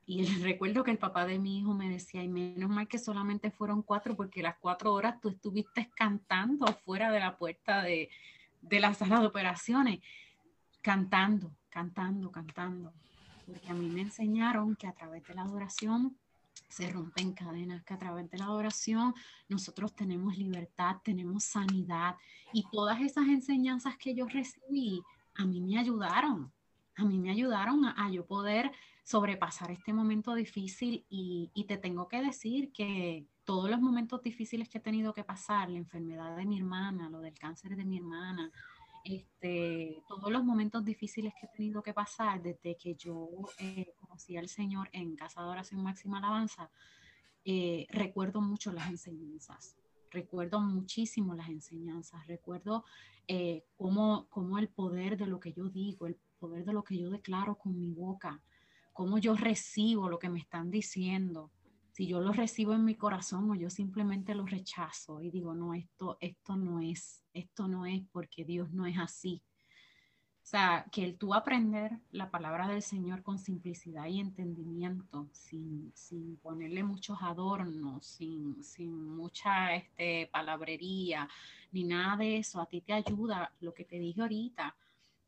Y 0.06 0.24
recuerdo 0.42 0.84
que 0.84 0.90
el 0.90 0.98
papá 0.98 1.26
de 1.26 1.38
mi 1.38 1.58
hijo 1.58 1.74
me 1.74 1.88
decía, 1.88 2.22
y 2.22 2.28
menos 2.28 2.70
mal 2.70 2.88
que 2.88 2.98
solamente 2.98 3.50
fueron 3.50 3.82
cuatro, 3.82 4.16
porque 4.16 4.42
las 4.42 4.56
cuatro 4.58 4.92
horas 4.92 5.20
tú 5.20 5.30
estuviste 5.30 5.90
cantando 5.94 6.66
fuera 6.84 7.10
de 7.10 7.20
la 7.20 7.36
puerta 7.36 7.82
de, 7.82 8.10
de 8.60 8.80
la 8.80 8.94
sala 8.94 9.20
de 9.20 9.26
operaciones, 9.26 10.00
cantando, 10.82 11.52
cantando, 11.70 12.30
cantando. 12.30 12.92
Porque 13.46 13.68
a 13.68 13.74
mí 13.74 13.88
me 13.88 14.00
enseñaron 14.02 14.74
que 14.74 14.86
a 14.86 14.92
través 14.92 15.22
de 15.26 15.34
la 15.34 15.42
adoración 15.42 16.16
se 16.68 16.90
rompen 16.90 17.32
cadenas, 17.32 17.84
que 17.84 17.94
a 17.94 17.98
través 17.98 18.30
de 18.30 18.38
la 18.38 18.46
adoración 18.46 19.14
nosotros 19.48 19.94
tenemos 19.94 20.36
libertad, 20.36 20.96
tenemos 21.04 21.44
sanidad. 21.44 22.16
Y 22.52 22.64
todas 22.70 23.00
esas 23.00 23.28
enseñanzas 23.28 23.96
que 23.96 24.14
yo 24.14 24.26
recibí 24.26 25.02
a 25.36 25.44
mí 25.44 25.60
me 25.60 25.78
ayudaron, 25.78 26.52
a 26.96 27.04
mí 27.04 27.18
me 27.18 27.30
ayudaron 27.30 27.84
a, 27.84 28.10
yo 28.10 28.24
poder 28.24 28.70
sobrepasar 29.02 29.70
este 29.70 29.92
momento 29.92 30.34
difícil. 30.34 31.04
Y, 31.08 31.50
te 31.66 31.76
tengo 31.76 32.08
que 32.08 32.22
decir 32.22 32.72
que 32.72 33.26
todos 33.44 33.68
los 33.68 33.80
momentos 33.80 34.22
difíciles 34.22 34.68
que 34.68 34.78
he 34.78 34.80
tenido 34.80 35.12
que 35.12 35.24
pasar, 35.24 35.70
la 35.70 35.78
enfermedad 35.78 36.36
de 36.36 36.46
mi 36.46 36.58
hermana, 36.58 37.10
lo 37.10 37.20
del 37.20 37.38
cáncer 37.38 37.76
de 37.76 37.84
mi 37.84 37.98
hermana, 37.98 38.50
este, 39.04 40.02
todos 40.08 40.32
los 40.32 40.44
momentos 40.44 40.84
difíciles 40.84 41.34
que 41.38 41.46
he 41.46 41.56
tenido 41.56 41.82
que 41.82 41.92
pasar 41.92 42.42
desde 42.42 42.76
que 42.76 42.94
yo 42.94 43.28
eh, 43.58 43.92
conocí 44.14 44.36
al 44.36 44.48
Señor 44.48 44.88
en 44.92 45.16
Casa 45.16 45.42
de 45.42 45.48
Oración 45.48 45.82
Máxima 45.82 46.18
Alabanza, 46.18 46.70
eh, 47.44 47.84
recuerdo 47.90 48.40
mucho 48.40 48.70
las 48.70 48.88
enseñanzas, 48.88 49.76
recuerdo 50.08 50.60
muchísimo 50.60 51.34
las 51.34 51.48
enseñanzas, 51.48 52.24
recuerdo 52.28 52.84
eh, 53.26 53.64
cómo, 53.76 54.28
cómo 54.30 54.58
el 54.58 54.68
poder 54.68 55.16
de 55.16 55.26
lo 55.26 55.40
que 55.40 55.52
yo 55.52 55.68
digo, 55.68 56.06
el 56.06 56.16
poder 56.38 56.64
de 56.64 56.72
lo 56.72 56.84
que 56.84 56.96
yo 56.96 57.10
declaro 57.10 57.56
con 57.56 57.76
mi 57.76 57.90
boca, 57.90 58.40
cómo 58.92 59.18
yo 59.18 59.34
recibo 59.34 60.08
lo 60.08 60.20
que 60.20 60.28
me 60.28 60.38
están 60.38 60.70
diciendo, 60.70 61.50
si 61.90 62.06
yo 62.06 62.20
lo 62.20 62.32
recibo 62.32 62.72
en 62.72 62.84
mi 62.84 62.94
corazón 62.94 63.50
o 63.50 63.56
yo 63.56 63.68
simplemente 63.68 64.36
lo 64.36 64.46
rechazo 64.46 65.22
y 65.22 65.32
digo, 65.32 65.56
no, 65.56 65.74
esto, 65.74 66.18
esto 66.20 66.54
no 66.54 66.78
es, 66.78 67.24
esto 67.32 67.66
no 67.66 67.84
es 67.84 68.04
porque 68.12 68.44
Dios 68.44 68.70
no 68.72 68.86
es 68.86 68.96
así. 68.96 69.42
O 70.44 70.46
sea, 70.46 70.84
que 70.92 71.02
el 71.02 71.16
tú 71.16 71.32
aprender 71.32 72.00
la 72.10 72.30
palabra 72.30 72.68
del 72.68 72.82
Señor 72.82 73.22
con 73.22 73.38
simplicidad 73.38 74.04
y 74.08 74.20
entendimiento, 74.20 75.26
sin, 75.32 75.90
sin 75.94 76.36
ponerle 76.36 76.82
muchos 76.82 77.16
adornos, 77.22 78.04
sin, 78.04 78.62
sin 78.62 79.16
mucha 79.16 79.74
este, 79.74 80.28
palabrería, 80.30 81.26
ni 81.72 81.84
nada 81.84 82.18
de 82.18 82.36
eso, 82.36 82.60
a 82.60 82.66
ti 82.66 82.82
te 82.82 82.92
ayuda 82.92 83.54
lo 83.60 83.72
que 83.72 83.86
te 83.86 83.98
dije 83.98 84.20
ahorita. 84.20 84.76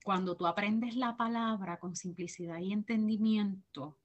Cuando 0.04 0.36
tú 0.36 0.46
aprendes 0.46 0.94
la 0.96 1.16
palabra 1.16 1.78
con 1.78 1.96
simplicidad 1.96 2.58
y 2.58 2.74
entendimiento, 2.74 3.96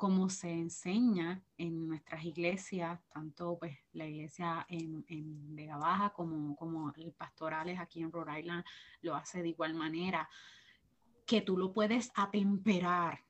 como 0.00 0.30
se 0.30 0.50
enseña 0.50 1.42
en 1.58 1.86
nuestras 1.86 2.24
iglesias, 2.24 2.98
tanto 3.12 3.58
pues 3.58 3.76
la 3.92 4.06
iglesia 4.06 4.64
en, 4.70 5.04
en 5.08 5.54
Vega 5.54 5.76
Baja 5.76 6.14
como, 6.14 6.56
como 6.56 6.90
el 6.96 7.12
pastorales 7.12 7.78
aquí 7.78 8.00
en 8.00 8.10
Rhode 8.10 8.40
Island 8.40 8.64
lo 9.02 9.14
hace 9.14 9.42
de 9.42 9.50
igual 9.50 9.74
manera, 9.74 10.26
que 11.26 11.42
tú 11.42 11.58
lo 11.58 11.74
puedes 11.74 12.12
atemperar 12.14 13.26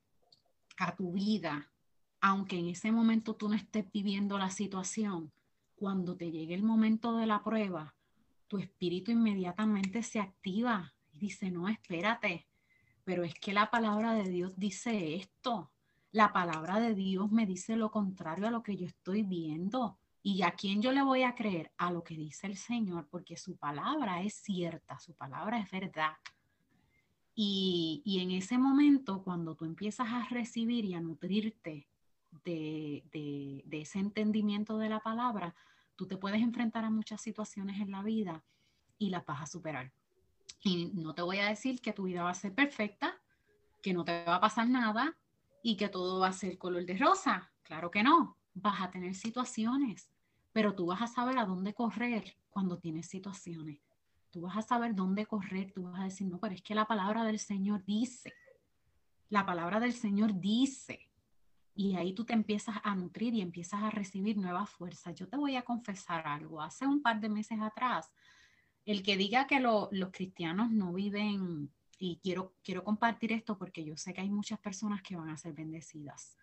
a 0.78 0.94
tu 0.94 1.10
vida, 1.10 1.72
aunque 2.20 2.60
en 2.60 2.68
ese 2.68 2.92
momento 2.92 3.34
tú 3.34 3.48
no 3.48 3.56
estés 3.56 3.90
viviendo 3.90 4.38
la 4.38 4.50
situación, 4.50 5.32
cuando 5.74 6.16
te 6.16 6.30
llegue 6.30 6.54
el 6.54 6.62
momento 6.62 7.16
de 7.16 7.26
la 7.26 7.42
prueba, 7.42 7.96
tu 8.46 8.58
espíritu 8.58 9.10
inmediatamente 9.10 10.04
se 10.04 10.20
activa 10.20 10.94
y 11.12 11.18
dice, 11.18 11.50
no, 11.50 11.68
espérate, 11.68 12.46
pero 13.02 13.24
es 13.24 13.34
que 13.34 13.52
la 13.52 13.72
palabra 13.72 14.14
de 14.14 14.28
Dios 14.28 14.56
dice 14.56 15.16
esto 15.16 15.72
la 16.12 16.32
palabra 16.32 16.80
de 16.80 16.94
Dios 16.94 17.30
me 17.30 17.46
dice 17.46 17.76
lo 17.76 17.90
contrario 17.90 18.46
a 18.46 18.50
lo 18.50 18.62
que 18.62 18.76
yo 18.76 18.86
estoy 18.86 19.22
viendo. 19.22 19.98
¿Y 20.22 20.42
a 20.42 20.50
quién 20.50 20.82
yo 20.82 20.92
le 20.92 21.02
voy 21.02 21.22
a 21.22 21.34
creer? 21.34 21.72
A 21.78 21.90
lo 21.90 22.04
que 22.04 22.14
dice 22.14 22.46
el 22.46 22.56
Señor, 22.56 23.08
porque 23.08 23.36
su 23.36 23.56
palabra 23.56 24.22
es 24.22 24.34
cierta, 24.34 24.98
su 24.98 25.14
palabra 25.14 25.58
es 25.58 25.70
verdad. 25.70 26.12
Y, 27.34 28.18
en 28.20 28.32
ese 28.32 28.58
momento, 28.58 29.22
cuando 29.22 29.54
tú 29.54 29.64
empiezas 29.64 30.08
a 30.10 30.26
recibir 30.28 30.84
y 30.84 30.92
a 30.92 31.00
nutrirte 31.00 31.88
de, 32.44 33.02
de 33.64 33.80
ese 33.80 33.98
entendimiento 33.98 34.76
de 34.76 34.90
la 34.90 35.00
palabra, 35.00 35.54
tú 35.96 36.06
te 36.06 36.18
puedes 36.18 36.42
enfrentar 36.42 36.84
a 36.84 36.90
muchas 36.90 37.22
situaciones 37.22 37.80
en 37.80 37.92
la 37.92 38.02
vida 38.02 38.44
y 38.98 39.08
las 39.08 39.24
vas 39.24 39.40
a 39.40 39.46
superar. 39.46 39.90
Y 40.62 40.90
no 40.92 41.14
te 41.14 41.22
voy 41.22 41.38
a 41.38 41.48
decir 41.48 41.80
que 41.80 41.94
tu 41.94 42.02
vida 42.02 42.22
va 42.22 42.30
a 42.30 42.34
ser 42.34 42.54
perfecta, 42.54 43.18
que 43.80 43.94
no 43.94 44.04
te 44.04 44.24
va 44.24 44.34
a 44.34 44.40
pasar 44.40 44.68
nada, 44.68 45.16
y 45.62 45.76
que 45.76 45.88
todo 45.88 46.20
va 46.20 46.28
a 46.28 46.32
ser 46.32 46.58
color 46.58 46.84
de 46.84 46.96
rosa. 46.96 47.52
Claro 47.62 47.90
que 47.90 48.02
no, 48.02 48.38
vas 48.54 48.80
a 48.80 48.90
tener 48.90 49.14
situaciones, 49.14 50.10
pero 50.52 50.74
tú 50.74 50.86
vas 50.86 51.02
a 51.02 51.06
saber 51.06 51.38
a 51.38 51.46
dónde 51.46 51.74
correr 51.74 52.36
cuando 52.48 52.78
tienes 52.78 53.06
situaciones. 53.08 53.80
Tú 54.30 54.42
vas 54.42 54.56
a 54.56 54.62
saber 54.62 54.94
dónde 54.94 55.26
correr, 55.26 55.72
tú 55.72 55.84
vas 55.84 56.00
a 56.00 56.04
decir, 56.04 56.26
no, 56.28 56.38
pero 56.38 56.54
es 56.54 56.62
que 56.62 56.74
la 56.74 56.86
palabra 56.86 57.24
del 57.24 57.38
Señor 57.38 57.84
dice, 57.84 58.32
la 59.28 59.46
palabra 59.46 59.80
del 59.80 59.92
Señor 59.92 60.38
dice. 60.38 61.08
Y 61.74 61.96
ahí 61.96 62.12
tú 62.12 62.24
te 62.24 62.32
empiezas 62.32 62.76
a 62.82 62.94
nutrir 62.94 63.34
y 63.34 63.40
empiezas 63.40 63.82
a 63.82 63.90
recibir 63.90 64.36
nuevas 64.36 64.68
fuerzas. 64.68 65.14
Yo 65.14 65.28
te 65.28 65.36
voy 65.36 65.56
a 65.56 65.62
confesar 65.62 66.26
algo. 66.26 66.60
Hace 66.60 66.86
un 66.86 67.00
par 67.00 67.20
de 67.20 67.28
meses 67.28 67.58
atrás, 67.60 68.12
el 68.84 69.02
que 69.02 69.16
diga 69.16 69.46
que 69.46 69.60
los 69.60 69.88
cristianos 70.10 70.70
no 70.70 70.92
viven 70.92 71.72
y 72.02 72.18
quiero, 72.22 72.54
quiero 72.64 72.82
compartir 72.82 73.30
esto 73.30 73.58
porque 73.58 73.84
yo 73.84 73.94
sé 73.94 74.14
que 74.14 74.22
hay 74.22 74.30
muchas 74.30 74.58
personas 74.58 75.02
que 75.02 75.16
van 75.16 75.28
a 75.28 75.36
ser 75.36 75.52
bendecidas. 75.52 76.34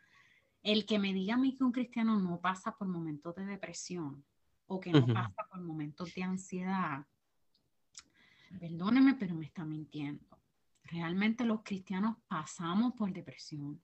El 0.61 0.85
que 0.85 0.99
me 0.99 1.13
diga 1.13 1.33
a 1.33 1.37
mí 1.37 1.57
que 1.57 1.63
un 1.63 1.71
cristiano 1.71 2.19
no 2.19 2.39
pasa 2.39 2.77
por 2.77 2.87
momentos 2.87 3.35
de 3.35 3.45
depresión 3.45 4.23
o 4.67 4.79
que 4.79 4.91
no 4.91 5.07
pasa 5.07 5.47
por 5.49 5.59
momentos 5.61 6.13
de 6.13 6.23
ansiedad, 6.23 7.07
perdóneme, 8.59 9.15
pero 9.15 9.33
me 9.33 9.45
está 9.45 9.65
mintiendo. 9.65 10.37
Realmente 10.83 11.43
los 11.43 11.63
cristianos 11.63 12.17
pasamos 12.27 12.93
por 12.93 13.11
depresión, 13.11 13.81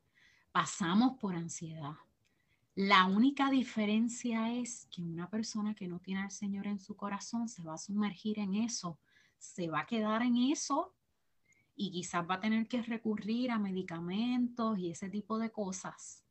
pasamos 0.51 1.17
por 1.19 1.36
ansiedad. 1.36 1.95
La 2.76 3.05
única 3.05 3.49
diferencia 3.49 4.53
es 4.53 4.88
que 4.91 5.01
una 5.01 5.28
persona 5.28 5.74
que 5.74 5.88
no 5.88 5.99
tiene 5.99 6.21
al 6.21 6.32
Señor 6.32 6.67
en 6.67 6.80
su 6.80 6.95
corazón 6.95 7.49
se 7.49 7.63
va 7.63 7.74
a 7.74 7.80
sumergir 7.80 8.38
en 8.38 8.53
eso, 8.53 8.99
se 9.39 9.69
va 9.69 9.80
a 9.82 9.88
quedar 9.88 10.21
en 10.21 10.38
eso 10.38 10.93
y 11.76 11.91
quizás 11.91 12.26
va 12.30 12.36
a 12.36 12.39
tener 12.39 12.67
que 12.67 12.82
recurrir 12.82 13.51
a 13.51 13.59
medicamentos 13.59 14.78
y 14.78 14.89
ese 14.89 15.09
tipo 15.09 15.39
de 15.39 15.51
cosas. 15.51 16.24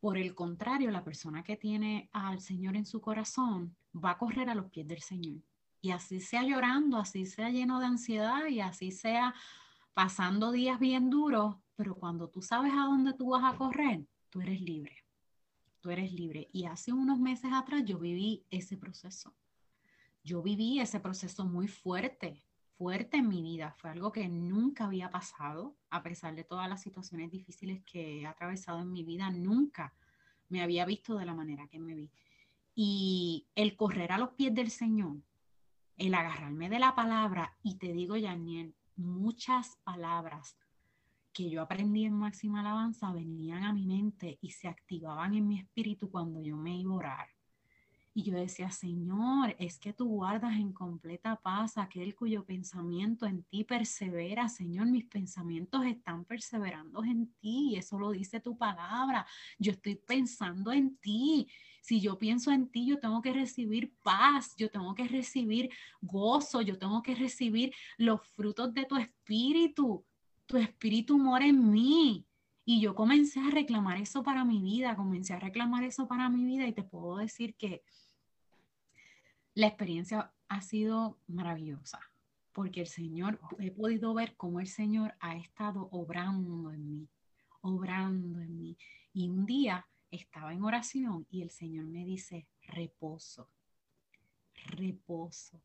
Por 0.00 0.18
el 0.18 0.34
contrario, 0.34 0.90
la 0.90 1.04
persona 1.04 1.42
que 1.42 1.56
tiene 1.56 2.08
al 2.12 2.40
Señor 2.40 2.76
en 2.76 2.86
su 2.86 3.00
corazón 3.00 3.76
va 3.94 4.12
a 4.12 4.18
correr 4.18 4.50
a 4.50 4.54
los 4.54 4.70
pies 4.70 4.86
del 4.86 5.00
Señor. 5.00 5.42
Y 5.80 5.90
así 5.90 6.20
sea 6.20 6.44
llorando, 6.44 6.98
así 6.98 7.26
sea 7.26 7.50
lleno 7.50 7.80
de 7.80 7.86
ansiedad 7.86 8.46
y 8.46 8.60
así 8.60 8.90
sea 8.90 9.34
pasando 9.94 10.52
días 10.52 10.78
bien 10.78 11.10
duros, 11.10 11.56
pero 11.76 11.94
cuando 11.94 12.28
tú 12.28 12.40
sabes 12.42 12.72
a 12.72 12.84
dónde 12.84 13.12
tú 13.12 13.30
vas 13.30 13.44
a 13.44 13.56
correr, 13.56 14.06
tú 14.30 14.40
eres 14.40 14.60
libre. 14.60 14.96
Tú 15.80 15.90
eres 15.90 16.12
libre. 16.12 16.48
Y 16.52 16.66
hace 16.66 16.92
unos 16.92 17.18
meses 17.18 17.50
atrás 17.52 17.84
yo 17.84 17.98
viví 17.98 18.44
ese 18.50 18.76
proceso. 18.76 19.34
Yo 20.22 20.40
viví 20.42 20.78
ese 20.78 21.00
proceso 21.00 21.44
muy 21.44 21.66
fuerte 21.66 22.44
fuerte 22.82 23.18
en 23.18 23.28
mi 23.28 23.42
vida, 23.42 23.76
fue 23.78 23.90
algo 23.90 24.10
que 24.10 24.28
nunca 24.28 24.86
había 24.86 25.08
pasado, 25.08 25.76
a 25.88 26.02
pesar 26.02 26.34
de 26.34 26.42
todas 26.42 26.68
las 26.68 26.82
situaciones 26.82 27.30
difíciles 27.30 27.80
que 27.84 28.18
he 28.18 28.26
atravesado 28.26 28.80
en 28.80 28.90
mi 28.90 29.04
vida, 29.04 29.30
nunca 29.30 29.94
me 30.48 30.62
había 30.62 30.84
visto 30.84 31.16
de 31.16 31.24
la 31.24 31.32
manera 31.32 31.68
que 31.68 31.78
me 31.78 31.94
vi. 31.94 32.10
Y 32.74 33.46
el 33.54 33.76
correr 33.76 34.10
a 34.10 34.18
los 34.18 34.30
pies 34.30 34.52
del 34.52 34.68
Señor, 34.68 35.18
el 35.96 36.12
agarrarme 36.12 36.68
de 36.68 36.80
la 36.80 36.96
palabra, 36.96 37.56
y 37.62 37.76
te 37.76 37.92
digo, 37.92 38.16
Yaniel, 38.16 38.74
muchas 38.96 39.76
palabras 39.84 40.56
que 41.32 41.48
yo 41.48 41.62
aprendí 41.62 42.04
en 42.04 42.14
máxima 42.14 42.62
alabanza 42.62 43.12
venían 43.12 43.62
a 43.62 43.72
mi 43.72 43.86
mente 43.86 44.38
y 44.40 44.50
se 44.50 44.66
activaban 44.66 45.34
en 45.34 45.46
mi 45.46 45.60
espíritu 45.60 46.10
cuando 46.10 46.42
yo 46.42 46.56
me 46.56 46.76
iba 46.76 46.90
a 46.90 46.96
orar. 46.96 47.28
Y 48.14 48.24
yo 48.24 48.36
decía, 48.36 48.70
Señor, 48.70 49.56
es 49.58 49.78
que 49.78 49.94
tú 49.94 50.06
guardas 50.06 50.56
en 50.56 50.72
completa 50.74 51.36
paz 51.36 51.78
aquel 51.78 52.14
cuyo 52.14 52.44
pensamiento 52.44 53.24
en 53.24 53.42
ti 53.44 53.64
persevera. 53.64 54.50
Señor, 54.50 54.86
mis 54.88 55.06
pensamientos 55.06 55.86
están 55.86 56.26
perseverando 56.26 57.02
en 57.04 57.32
ti. 57.40 57.74
Eso 57.76 57.98
lo 57.98 58.10
dice 58.10 58.38
tu 58.40 58.58
palabra. 58.58 59.26
Yo 59.58 59.72
estoy 59.72 59.94
pensando 59.94 60.72
en 60.72 60.98
ti. 60.98 61.48
Si 61.80 62.02
yo 62.02 62.18
pienso 62.18 62.50
en 62.50 62.68
ti, 62.68 62.86
yo 62.86 63.00
tengo 63.00 63.22
que 63.22 63.32
recibir 63.32 63.94
paz, 64.02 64.54
yo 64.58 64.70
tengo 64.70 64.94
que 64.94 65.08
recibir 65.08 65.70
gozo, 66.02 66.60
yo 66.60 66.78
tengo 66.78 67.02
que 67.02 67.14
recibir 67.14 67.74
los 67.96 68.20
frutos 68.36 68.74
de 68.74 68.84
tu 68.84 68.98
espíritu. 68.98 70.04
Tu 70.44 70.58
espíritu 70.58 71.16
mora 71.16 71.46
en 71.46 71.70
mí. 71.70 72.26
Y 72.64 72.80
yo 72.80 72.94
comencé 72.94 73.40
a 73.40 73.50
reclamar 73.50 74.00
eso 74.00 74.22
para 74.22 74.44
mi 74.44 74.62
vida, 74.62 74.94
comencé 74.94 75.32
a 75.32 75.40
reclamar 75.40 75.82
eso 75.82 76.06
para 76.06 76.28
mi 76.28 76.44
vida 76.44 76.66
y 76.66 76.72
te 76.72 76.84
puedo 76.84 77.16
decir 77.16 77.56
que 77.56 77.82
la 79.54 79.66
experiencia 79.66 80.32
ha 80.48 80.60
sido 80.62 81.18
maravillosa 81.26 82.00
porque 82.52 82.80
el 82.82 82.86
Señor, 82.86 83.40
he 83.58 83.70
podido 83.70 84.14
ver 84.14 84.34
cómo 84.36 84.60
el 84.60 84.66
Señor 84.66 85.14
ha 85.20 85.36
estado 85.36 85.88
obrando 85.90 86.70
en 86.70 86.88
mí, 86.88 87.08
obrando 87.62 88.40
en 88.40 88.58
mí. 88.58 88.76
Y 89.12 89.28
un 89.28 89.46
día 89.46 89.86
estaba 90.10 90.52
en 90.52 90.62
oración 90.62 91.26
y 91.30 91.42
el 91.42 91.50
Señor 91.50 91.86
me 91.86 92.04
dice, 92.04 92.46
reposo, 92.62 93.50
reposo. 94.66 95.60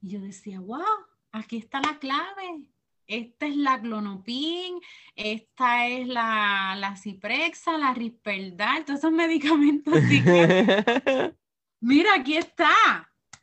Y 0.00 0.10
yo 0.10 0.20
decía, 0.20 0.60
wow, 0.60 0.84
aquí 1.32 1.56
está 1.56 1.80
la 1.80 1.98
clave. 1.98 2.64
esta 3.06 3.46
es 3.46 3.56
la 3.56 3.80
clonopin, 3.80 4.80
esta 5.14 5.88
es 5.88 6.06
la, 6.06 6.76
la 6.78 6.96
ciprexa, 6.96 7.76
la 7.76 7.92
risperdal, 7.92 8.84
todos 8.84 9.00
esos 9.00 9.12
medicamentos. 9.12 9.94
mira, 11.84 12.14
aquí 12.14 12.36
está. 12.36 12.72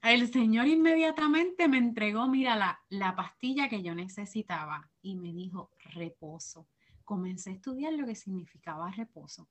El 0.01 0.31
señor 0.31 0.67
inmediatamente 0.67 1.67
me 1.67 1.77
entregó, 1.77 2.27
mira, 2.27 2.55
la, 2.55 2.81
la 2.89 3.15
pastilla 3.15 3.69
que 3.69 3.83
yo 3.83 3.93
necesitaba 3.93 4.89
y 5.01 5.15
me 5.15 5.31
dijo 5.31 5.71
reposo. 5.93 6.67
Comencé 7.05 7.51
a 7.51 7.53
estudiar 7.53 7.93
lo 7.93 8.05
que 8.05 8.15
significaba 8.15 8.89
reposo 8.91 9.47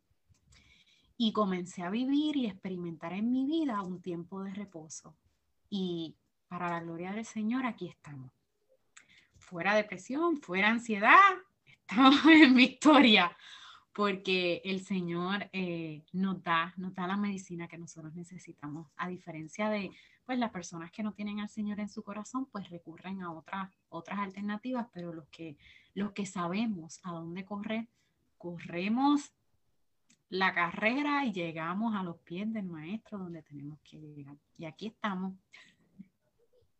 y 1.16 1.32
comencé 1.32 1.82
a 1.82 1.90
vivir 1.90 2.36
y 2.36 2.46
experimentar 2.46 3.12
en 3.12 3.30
mi 3.30 3.44
vida 3.44 3.82
un 3.82 4.00
tiempo 4.00 4.42
de 4.42 4.54
reposo. 4.54 5.16
Y 5.68 6.16
para 6.48 6.68
la 6.68 6.80
gloria 6.80 7.12
del 7.12 7.26
Señor, 7.26 7.66
aquí 7.66 7.86
estamos 7.86 8.32
fuera 9.50 9.74
depresión, 9.74 10.40
fuera 10.40 10.68
ansiedad, 10.68 11.18
estamos 11.66 12.24
en 12.26 12.54
victoria, 12.54 13.36
porque 14.00 14.62
el 14.64 14.80
Señor 14.80 15.50
eh, 15.52 16.04
nos, 16.14 16.42
da, 16.42 16.72
nos 16.78 16.94
da 16.94 17.06
la 17.06 17.18
medicina 17.18 17.68
que 17.68 17.76
nosotros 17.76 18.14
necesitamos, 18.14 18.88
a 18.96 19.10
diferencia 19.10 19.68
de 19.68 19.90
pues 20.24 20.38
las 20.38 20.50
personas 20.52 20.90
que 20.90 21.02
no 21.02 21.12
tienen 21.12 21.38
al 21.38 21.50
Señor 21.50 21.80
en 21.80 21.90
su 21.90 22.02
corazón, 22.02 22.46
pues 22.46 22.70
recurren 22.70 23.20
a 23.20 23.30
otras, 23.30 23.70
otras 23.90 24.20
alternativas, 24.20 24.86
pero 24.94 25.12
los 25.12 25.28
que, 25.28 25.58
los 25.92 26.12
que 26.12 26.24
sabemos 26.24 26.98
a 27.02 27.12
dónde 27.12 27.44
correr, 27.44 27.88
corremos 28.38 29.34
la 30.30 30.54
carrera 30.54 31.26
y 31.26 31.32
llegamos 31.32 31.94
a 31.94 32.02
los 32.02 32.16
pies 32.20 32.50
del 32.54 32.64
maestro 32.64 33.18
donde 33.18 33.42
tenemos 33.42 33.78
que 33.80 33.98
llegar. 33.98 34.38
Y 34.56 34.64
aquí 34.64 34.86
estamos. 34.86 35.34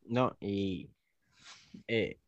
No, 0.06 0.38
y 0.40 0.88
eh, 1.86 2.18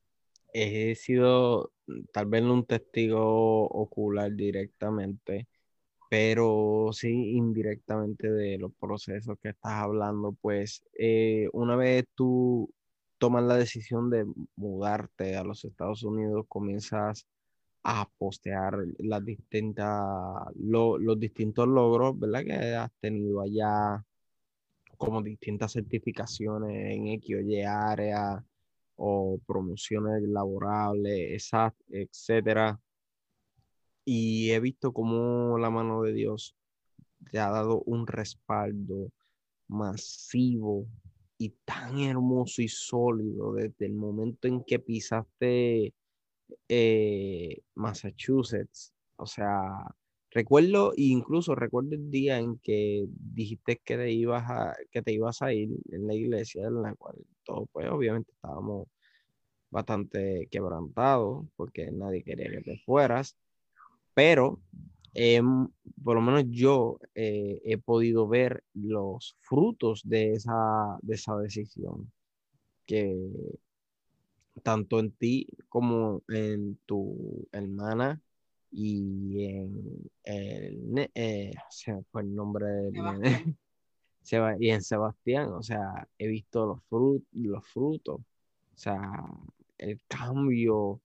he 0.53 0.95
sido 0.97 1.73
tal 2.13 2.27
vez 2.27 2.43
no 2.43 2.55
un 2.55 2.67
testigo 2.67 3.65
ocular 3.67 4.33
directamente, 4.35 5.49
pero 6.11 6.91
sí 6.93 7.09
indirectamente 7.37 8.31
de 8.31 8.59
los 8.59 8.73
procesos 8.75 9.39
que 9.43 9.51
estás 9.51 9.73
hablando, 9.75 10.33
pues 10.41 10.85
eh, 10.99 11.49
una 11.53 11.77
vez 11.77 12.05
tú 12.15 12.71
tomas 13.19 13.45
la 13.45 13.57
decisión 13.57 14.11
de 14.11 14.27
mudarte 14.57 15.37
a 15.37 15.45
los 15.45 15.65
Estados 15.65 16.03
Unidos, 16.03 16.47
comienzas 16.49 17.27
a 17.85 18.09
postear 18.19 18.79
las 18.99 19.25
distintas, 19.25 19.95
los 20.57 21.19
distintos 21.19 21.69
logros, 21.69 22.19
¿verdad? 22.19 22.45
Que 22.45 22.75
has 22.75 22.93
tenido 23.01 23.41
allá, 23.41 24.05
como 24.97 25.23
distintas 25.23 25.73
certificaciones 25.73 26.95
en 26.95 27.09
X 27.09 27.37
o 27.37 27.41
Y 27.41 27.63
área, 27.63 28.45
o 29.05 29.39
promociones 29.47 30.23
laborables, 30.29 31.51
etcétera. 31.91 32.81
Y 34.05 34.51
he 34.53 34.61
visto 34.61 34.93
cómo 34.93 35.59
la 35.59 35.71
mano 35.71 36.03
de 36.03 36.13
Dios 36.13 36.55
te 37.31 37.41
ha 37.41 37.51
dado 37.51 37.83
un 37.83 38.07
respaldo 38.07 39.11
masivo 39.69 40.87
y 41.37 41.51
tan 41.65 41.99
hermoso 41.99 42.63
y 42.63 42.69
sólido 42.69 43.55
desde 43.55 43.87
el 43.87 43.95
momento 43.95 44.47
en 44.47 44.63
que 44.63 44.79
pisaste 44.79 45.95
eh, 46.69 47.61
Massachusetts. 47.75 48.93
O 49.17 49.27
sea, 49.27 49.53
recuerdo, 50.31 50.93
incluso 50.97 51.57
recuerdo 51.57 51.97
el 51.97 52.09
día 52.11 52.39
en 52.39 52.59
que 52.59 53.07
dijiste 53.09 53.81
que 53.85 53.97
te 53.97 54.13
ibas 54.13 54.45
a, 54.49 54.77
que 54.93 55.03
te 55.03 55.13
ibas 55.13 55.43
a 55.43 55.53
ir 55.53 55.71
en 55.91 56.07
la 56.07 56.15
iglesia 56.15 56.69
en 56.69 56.83
la 56.83 56.95
cual 56.95 57.17
todos, 57.45 57.69
pues 57.73 57.89
obviamente 57.91 58.33
estábamos 58.33 58.89
bastante 59.71 60.49
quebrantados 60.51 61.47
porque 61.57 61.91
nadie 61.91 62.23
quería 62.23 62.51
que 62.51 62.61
te 62.61 62.79
fueras, 62.85 63.37
pero 64.15 64.61
em, 65.15 65.69
por 66.05 66.17
lo 66.17 66.23
menos 66.23 66.45
yo 66.51 66.99
eh, 67.15 67.61
he 67.65 67.79
podido 67.79 68.29
ver 68.29 68.65
los 68.75 69.37
frutos 69.41 70.03
de 70.05 70.35
esa, 70.35 70.99
de 71.03 71.15
esa 71.15 71.37
decisión, 71.37 72.13
que 72.87 73.17
tanto 74.63 75.01
en 75.01 75.13
ti 75.13 75.47
como 75.69 76.23
en 76.29 76.79
tu 76.87 77.49
hermana 77.53 78.21
y 78.71 79.45
en 79.45 80.11
el, 80.25 81.11
eh, 81.15 81.53
fue 82.11 82.23
el 82.23 82.35
nombre 82.35 82.67
y 84.59 84.71
en 84.71 84.83
Sebastián, 84.83 85.53
o 85.53 85.63
sea, 85.63 86.09
he 86.19 86.27
visto 86.29 86.67
los, 86.67 86.83
frutos 86.85 87.27
los 87.33 87.67
frutos, 87.67 88.21
o 88.21 88.79
sea, 88.79 89.25
el 89.79 90.01
cambio, 90.09 90.77
o 90.79 91.01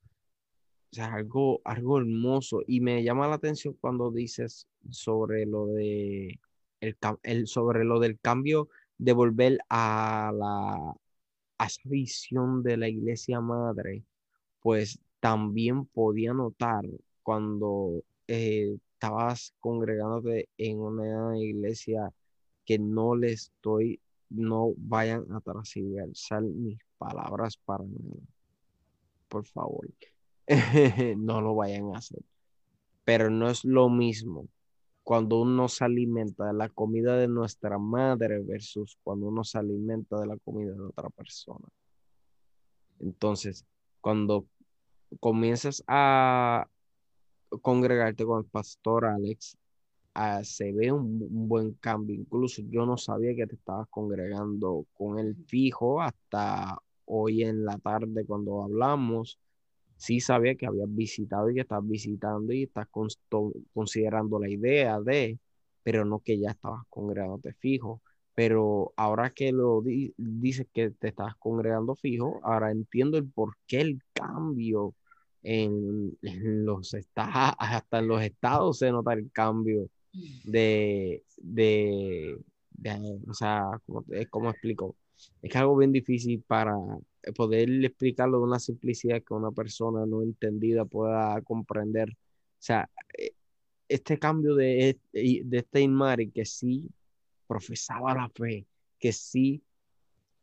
sea, 0.91 1.13
algo, 1.15 1.61
algo 1.65 1.99
hermoso. 1.99 2.61
Y 2.67 2.81
me 2.81 3.03
llama 3.03 3.27
la 3.27 3.35
atención 3.35 3.75
cuando 3.81 4.11
dices 4.11 4.67
sobre 4.89 5.45
lo 5.45 5.67
de 5.67 6.39
el, 6.81 7.47
sobre 7.47 7.83
lo 7.83 7.99
del 7.99 8.19
cambio 8.19 8.69
de 8.97 9.13
volver 9.13 9.59
a 9.69 10.31
la 10.35 10.95
a 11.59 11.65
esa 11.65 11.81
visión 11.85 12.63
de 12.63 12.77
la 12.77 12.87
iglesia 12.89 13.41
madre, 13.41 14.03
pues 14.61 14.99
también 15.19 15.85
podía 15.87 16.33
notar 16.33 16.85
cuando 17.23 18.03
eh, 18.27 18.77
estabas 18.93 19.53
congregándote 19.59 20.49
en 20.57 20.79
una 20.79 21.37
iglesia 21.39 22.13
que 22.67 22.77
no 22.77 23.15
le 23.15 23.31
estoy, 23.31 23.99
no 24.29 24.73
vayan 24.77 25.25
a 25.31 25.41
transversar 25.41 26.43
mis 26.43 26.77
palabras 26.99 27.57
para 27.57 27.83
nada 27.83 28.21
por 29.27 29.45
favor, 29.45 29.87
no 31.17 31.41
lo 31.41 31.55
vayan 31.55 31.93
a 31.93 31.99
hacer. 31.99 32.21
Pero 33.03 33.29
no 33.29 33.49
es 33.49 33.63
lo 33.63 33.89
mismo 33.89 34.47
cuando 35.03 35.39
uno 35.39 35.69
se 35.69 35.85
alimenta 35.85 36.47
de 36.47 36.53
la 36.53 36.67
comida 36.69 37.15
de 37.15 37.29
nuestra 37.29 37.77
madre 37.77 38.41
versus 38.41 38.97
cuando 39.03 39.27
uno 39.27 39.43
se 39.43 39.57
alimenta 39.57 40.19
de 40.19 40.27
la 40.27 40.37
comida 40.37 40.73
de 40.73 40.81
otra 40.81 41.09
persona. 41.09 41.65
Entonces, 42.99 43.65
cuando 44.01 44.45
comienzas 45.21 45.81
a 45.87 46.67
congregarte 47.61 48.25
con 48.25 48.43
el 48.43 48.49
pastor 48.49 49.05
Alex, 49.05 49.57
ah, 50.17 50.43
se 50.43 50.71
ve 50.73 50.91
un, 50.91 51.21
un, 51.21 51.47
buen 51.47 51.73
cambio. 51.73 52.15
Incluso 52.15 52.61
yo 52.69 52.85
no 52.85 52.97
sabía 52.97 53.35
que 53.35 53.47
te 53.47 53.55
estabas 53.55 53.87
congregando 53.89 54.85
con 54.95 55.19
el 55.19 55.35
fijo 55.47 56.01
hasta 56.01 56.77
hoy 57.05 57.43
en 57.43 57.65
la 57.65 57.77
tarde 57.79 58.25
cuando 58.25 58.63
hablamos, 58.63 59.39
sí 59.97 60.19
sabía 60.19 60.55
que 60.55 60.67
habías 60.67 60.93
visitado 60.93 61.49
y 61.49 61.55
que 61.55 61.61
estás 61.61 61.87
visitando 61.87 62.53
y 62.53 62.63
estás 62.63 62.87
considerando 63.73 64.39
la 64.39 64.49
idea 64.49 64.99
de, 65.01 65.39
pero 65.83 66.05
no 66.05 66.19
que 66.19 66.39
ya 66.39 66.51
estabas 66.51 66.83
congregándote 66.89 67.53
fijo. 67.53 68.01
Pero 68.35 68.93
ahora 68.97 69.31
que 69.31 69.51
lo 69.51 69.81
dices 69.83 70.67
que 70.73 70.91
te 70.91 71.09
estás 71.09 71.35
congregando 71.37 71.95
fijo, 71.95 72.39
ahora 72.43 72.71
entiendo 72.71 73.17
el 73.17 73.27
por 73.27 73.55
qué 73.67 73.81
el 73.81 74.01
cambio 74.13 74.93
en, 75.41 76.17
los 76.21 76.93
estados, 76.93 77.55
hasta 77.59 77.99
en 77.99 78.07
los 78.07 78.21
estados 78.21 78.79
se 78.79 78.91
nota 78.91 79.13
el 79.13 79.31
cambio 79.31 79.89
de, 80.43 81.23
de, 81.37 82.37
o 83.27 83.33
sea, 83.33 83.63
como 84.29 84.49
explico? 84.49 84.95
es 85.41 85.55
algo 85.55 85.75
bien 85.77 85.91
difícil 85.91 86.43
para 86.45 86.75
poder 87.35 87.69
explicarlo 87.83 88.37
de 88.37 88.43
una 88.43 88.59
simplicidad 88.59 89.23
que 89.23 89.33
una 89.33 89.51
persona 89.51 90.05
no 90.05 90.21
entendida 90.21 90.85
pueda 90.85 91.41
comprender. 91.41 92.09
O 92.11 92.59
sea, 92.59 92.89
eh, 93.17 93.33
este 93.89 94.19
cambio 94.19 94.55
de, 94.55 94.99
de 95.11 95.57
este 95.57 95.81
Inmari 95.81 96.29
que 96.31 96.45
sí 96.45 96.87
profesaba 97.47 98.13
la 98.13 98.29
fe, 98.29 98.67
que 98.99 99.11
sí 99.11 99.63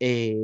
eh, 0.01 0.37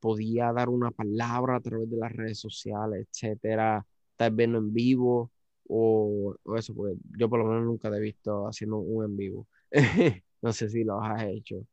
podía 0.00 0.52
dar 0.52 0.68
una 0.68 0.90
palabra 0.90 1.56
a 1.56 1.60
través 1.60 1.90
de 1.90 1.96
las 1.96 2.12
redes 2.12 2.38
sociales, 2.38 3.06
etcétera, 3.10 3.86
tal 4.16 4.32
vez 4.32 4.48
en 4.48 4.72
vivo 4.72 5.30
o, 5.68 6.36
eso, 6.56 6.74
pues 6.74 6.96
yo 7.16 7.28
por 7.28 7.40
lo 7.40 7.46
menos 7.46 7.64
nunca 7.64 7.90
te 7.90 7.96
he 7.96 8.00
visto 8.00 8.46
haciendo 8.46 8.78
un 8.78 9.04
en 9.04 9.16
vivo. 9.16 9.46
no 10.42 10.52
sé 10.52 10.68
si 10.68 10.84
lo 10.84 11.02
has 11.02 11.24
hecho 11.24 11.66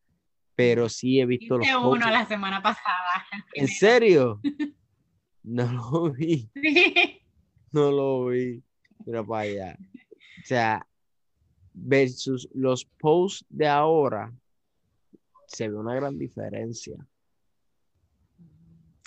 pero 0.62 0.88
sí 0.90 1.20
he 1.20 1.26
visto 1.26 1.58
los 1.58 1.68
uno 1.84 2.08
la 2.12 2.24
semana 2.28 2.62
pasada. 2.62 3.26
¿En 3.54 3.68
serio? 3.68 4.40
No 5.44 5.66
lo 5.74 6.12
vi. 6.12 6.52
No 7.72 7.90
lo 7.90 8.28
vi. 8.28 8.62
Pero 9.04 9.26
vaya. 9.26 9.76
O 9.76 10.46
sea, 10.46 10.86
versus 11.74 12.48
los 12.54 12.86
posts 12.86 13.44
de 13.50 13.68
ahora, 13.68 14.32
se 15.48 15.68
ve 15.68 15.76
una 15.76 15.96
gran 15.96 16.16
diferencia. 16.20 16.96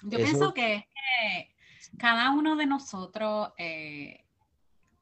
Yo 0.02 0.18
pienso 0.18 0.52
que, 0.52 0.88
cada 1.98 2.32
uno 2.32 2.56
de 2.56 2.66
nosotros 2.66 3.52
eh, 3.56 4.23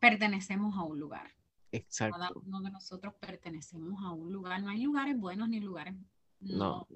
pertenecemos 0.02 0.76
a 0.76 0.82
un 0.82 0.98
lugar. 0.98 1.30
Exacto. 1.70 2.18
Cada 2.18 2.32
uno 2.34 2.60
de 2.60 2.72
nosotros 2.72 3.14
pertenecemos 3.20 4.02
a 4.02 4.10
un 4.10 4.32
lugar. 4.32 4.60
No 4.60 4.70
hay 4.70 4.82
lugares 4.82 5.16
buenos 5.16 5.48
ni 5.48 5.60
lugares 5.60 5.94
no, 6.40 6.88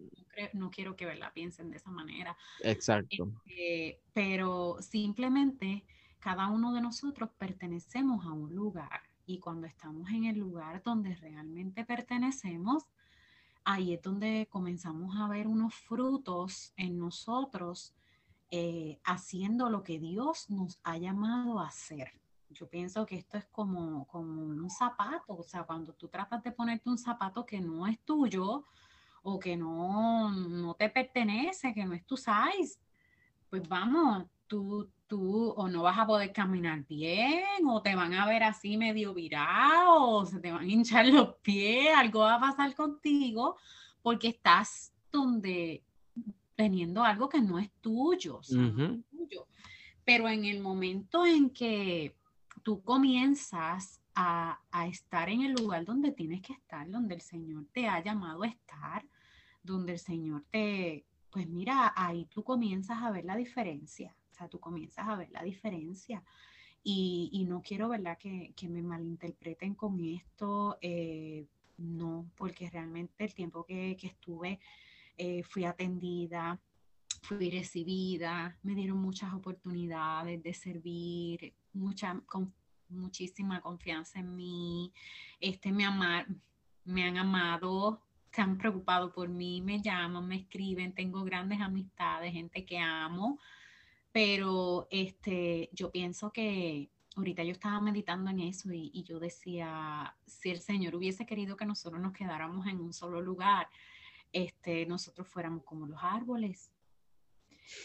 no. 0.55 0.71
quiero 0.73 0.97
que 0.97 1.15
la 1.15 1.33
piensen 1.33 1.71
de 1.71 1.77
esa 1.77 1.93
manera. 1.93 2.37
Exacto. 2.65 3.33
Este, 3.45 4.01
pero 4.13 4.79
simplemente 4.81 5.85
cada 6.19 6.49
uno 6.49 6.75
de 6.75 6.81
nosotros 6.81 7.31
pertenecemos 7.39 8.27
a 8.27 8.33
un 8.33 8.53
lugar 8.57 9.03
y 9.25 9.39
cuando 9.39 9.69
estamos 9.69 10.11
en 10.11 10.25
el 10.25 10.41
lugar 10.41 10.83
donde 10.83 11.15
realmente 11.15 11.85
pertenecemos, 11.85 12.87
ahí 13.63 13.95
es 13.95 14.03
donde 14.03 14.49
comenzamos 14.51 15.15
a 15.17 15.29
ver 15.29 15.47
unos 15.47 15.77
frutos 15.77 16.73
en 16.77 16.99
nosotros 16.99 17.95
eh, 18.51 18.99
haciendo 19.05 19.71
lo 19.71 19.85
que 19.85 20.01
Dios 20.01 20.51
nos 20.51 20.81
ha 20.83 20.99
llamado 20.99 21.61
a 21.61 21.69
hacer. 21.69 22.21
Yo 22.51 22.69
pienso 22.69 23.05
que 23.05 23.17
esto 23.17 23.37
es 23.37 23.47
como, 23.47 24.07
como 24.07 24.43
un 24.43 24.71
zapato, 24.71 25.37
o 25.37 25.43
sea, 25.43 25.65
cuando 25.65 25.93
tú 25.93 26.09
tratas 26.09 26.43
de 26.43 26.53
ponerte 26.53 26.89
un 26.89 26.99
zapato 26.99 27.45
que 27.45 27.61
no 27.61 27.87
es 27.87 27.99
tuyo 28.01 28.65
o 29.23 29.39
que 29.39 29.57
no, 29.57 30.31
no 30.31 30.75
te 30.75 30.89
pertenece, 30.89 31.75
que 31.75 31.85
no 31.85 31.93
es 31.93 32.07
tu 32.07 32.17
size, 32.17 32.79
pues 33.51 33.69
vamos, 33.69 34.27
tú, 34.47 34.89
tú 35.07 35.51
o 35.51 35.69
no 35.69 35.83
vas 35.83 35.99
a 35.99 36.07
poder 36.07 36.33
caminar 36.33 36.85
bien, 36.87 37.67
o 37.67 37.83
te 37.83 37.95
van 37.95 38.15
a 38.15 38.27
ver 38.27 38.43
así 38.45 38.77
medio 38.77 39.13
virado, 39.15 40.11
o 40.11 40.27
se 40.27 40.41
te 40.41 40.53
van 40.53 40.63
a 40.63 40.73
hinchar 40.73 41.07
los 41.07 41.35
pies, 41.37 41.95
algo 41.97 42.21
va 42.21 42.35
a 42.35 42.41
pasar 42.41 42.75
contigo, 42.75 43.57
porque 44.03 44.29
estás 44.29 44.93
donde 45.11 45.83
teniendo 46.55 47.03
algo 47.03 47.29
que 47.29 47.41
no 47.41 47.59
es 47.59 47.71
tuyo, 47.81 48.41
Pero 50.05 50.29
en 50.29 50.45
el 50.45 50.61
momento 50.61 51.27
en 51.27 51.51
que 51.51 52.17
tú 52.67 52.83
comienzas 52.83 54.03
a, 54.17 54.61
a, 54.73 54.89
estar 54.89 55.29
en 55.29 55.43
el 55.43 55.53
lugar 55.53 55.85
donde 55.85 56.11
tienes 56.11 56.43
que 56.43 56.53
estar, 56.53 56.91
donde 56.91 57.15
el 57.15 57.21
Señor 57.21 57.65
te 57.73 57.87
ha 57.87 58.03
llamado 58.03 58.43
a 58.43 58.49
estar, 58.49 59.07
donde 59.63 59.93
el 59.93 60.01
Señor 60.01 60.45
te, 60.51 61.05
pues 61.31 61.47
mira, 61.47 61.93
ahí 61.95 62.25
tú 62.25 62.43
comienzas 62.43 63.01
a 63.01 63.13
ver 63.13 63.25
la 63.25 63.37
diferencia. 63.37 64.17
O 64.33 64.35
sea, 64.35 64.49
tú 64.49 64.59
comienzas 64.59 65.07
a 65.07 65.15
ver 65.15 65.31
la 65.31 65.45
diferencia. 65.45 66.25
Y, 66.83 67.31
y 67.33 67.45
no 67.45 67.63
quiero, 67.63 67.89
¿verdad?, 67.89 68.19
que, 68.19 68.53
que, 68.57 68.69
me 68.69 68.83
malinterpreten 68.83 69.77
con 69.77 70.05
esto. 70.05 70.77
Eh, 70.81 71.47
no, 71.79 72.29
porque 72.35 72.69
realmente 72.69 73.23
el 73.23 73.33
tiempo 73.33 73.65
que, 73.65 73.97
que 73.97 74.09
estuve 74.09 74.59
eh, 75.17 75.45
fui 75.45 75.65
atendida, 75.65 76.61
fui 77.23 77.49
recibida, 77.49 78.59
me 78.65 78.75
dieron 78.75 78.99
muchas 78.99 79.33
oportunidades 79.35 80.43
de 80.43 80.53
servir, 80.53 81.55
mucha, 81.77 82.21
con, 82.27 82.53
muchísima 82.89 83.61
confianza 83.61 84.21
en 84.21 84.35
mí, 84.35 84.93
este, 85.41 85.73
me, 85.73 85.85
amar, 85.85 86.27
me 86.85 87.05
han 87.05 87.17
amado, 87.17 88.03
se 88.33 88.43
han 88.43 88.59
preocupado 88.59 89.13
por 89.13 89.29
mí, 89.29 89.61
me 89.63 89.81
llaman, 89.81 90.27
me 90.27 90.37
escriben, 90.37 90.95
tengo 90.95 91.25
grandes 91.25 91.61
amistades, 91.61 92.33
gente 92.33 92.65
que 92.65 92.79
amo, 92.79 93.39
pero 94.13 94.87
este, 94.91 95.71
yo 95.73 95.91
pienso 95.91 96.33
que 96.33 96.91
ahorita 97.17 97.43
yo 97.45 97.53
estaba 97.53 97.81
meditando 97.81 98.31
en 98.31 98.41
eso 98.41 98.73
y, 98.73 99.03
yo 99.05 99.19
decía, 99.19 100.15
si 100.27 100.51
el 100.51 100.61
Señor 100.61 100.95
hubiese 100.95 101.25
querido 101.25 101.57
que 101.57 101.65
nosotros 101.65 102.01
nos 102.01 102.13
quedáramos 102.13 102.67
en 102.67 102.79
un 102.81 102.93
solo 102.93 103.23
lugar, 103.23 103.69
este, 104.33 104.85
nosotros 104.85 105.27
fuéramos 105.27 105.65
como 105.65 105.87
los 105.87 105.99
árboles. 106.03 106.71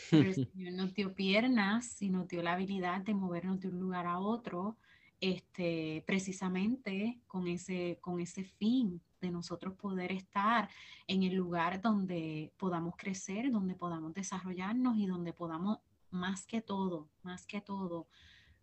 Pero 0.09 0.29
el 0.29 0.36
Señor 0.36 0.73
nos 0.73 0.93
dio 0.93 1.13
piernas 1.13 2.01
y 2.01 2.09
nos 2.09 2.27
dio 2.27 2.41
la 2.43 2.53
habilidad 2.53 3.01
de 3.01 3.13
movernos 3.13 3.59
de 3.59 3.69
un 3.69 3.79
lugar 3.79 4.05
a 4.07 4.19
otro, 4.19 4.77
este, 5.19 6.03
precisamente 6.05 7.19
con 7.27 7.47
ese, 7.47 7.97
con 8.01 8.19
ese 8.19 8.43
fin 8.43 9.01
de 9.21 9.32
nosotros 9.32 9.75
poder 9.75 10.11
estar 10.11 10.69
en 11.07 11.23
el 11.23 11.36
lugar 11.36 11.82
donde 11.82 12.51
podamos 12.57 12.95
crecer, 12.97 13.51
donde 13.51 13.75
podamos 13.75 14.13
desarrollarnos 14.13 14.97
y 14.97 15.05
donde 15.05 15.32
podamos 15.32 15.79
más 16.09 16.45
que 16.45 16.61
todo, 16.61 17.09
más 17.21 17.45
que 17.45 17.61
todo, 17.61 18.07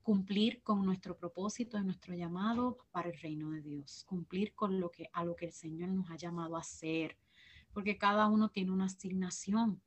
cumplir 0.02 0.62
con 0.62 0.84
nuestro 0.84 1.16
propósito 1.16 1.78
y 1.78 1.84
nuestro 1.84 2.14
llamado 2.14 2.78
para 2.90 3.08
el 3.08 3.18
reino 3.20 3.50
de 3.50 3.62
Dios, 3.62 4.04
cumplir 4.04 4.54
con 4.54 4.80
lo 4.80 4.90
que 4.90 5.08
a 5.12 5.24
lo 5.24 5.36
que 5.36 5.46
el 5.46 5.52
Señor 5.52 5.90
nos 5.90 6.10
ha 6.10 6.16
llamado 6.16 6.56
a 6.56 6.60
hacer, 6.60 7.16
porque 7.72 7.98
cada 7.98 8.26
uno 8.26 8.48
tiene 8.48 8.72
una 8.72 8.86
asignación 8.86 9.80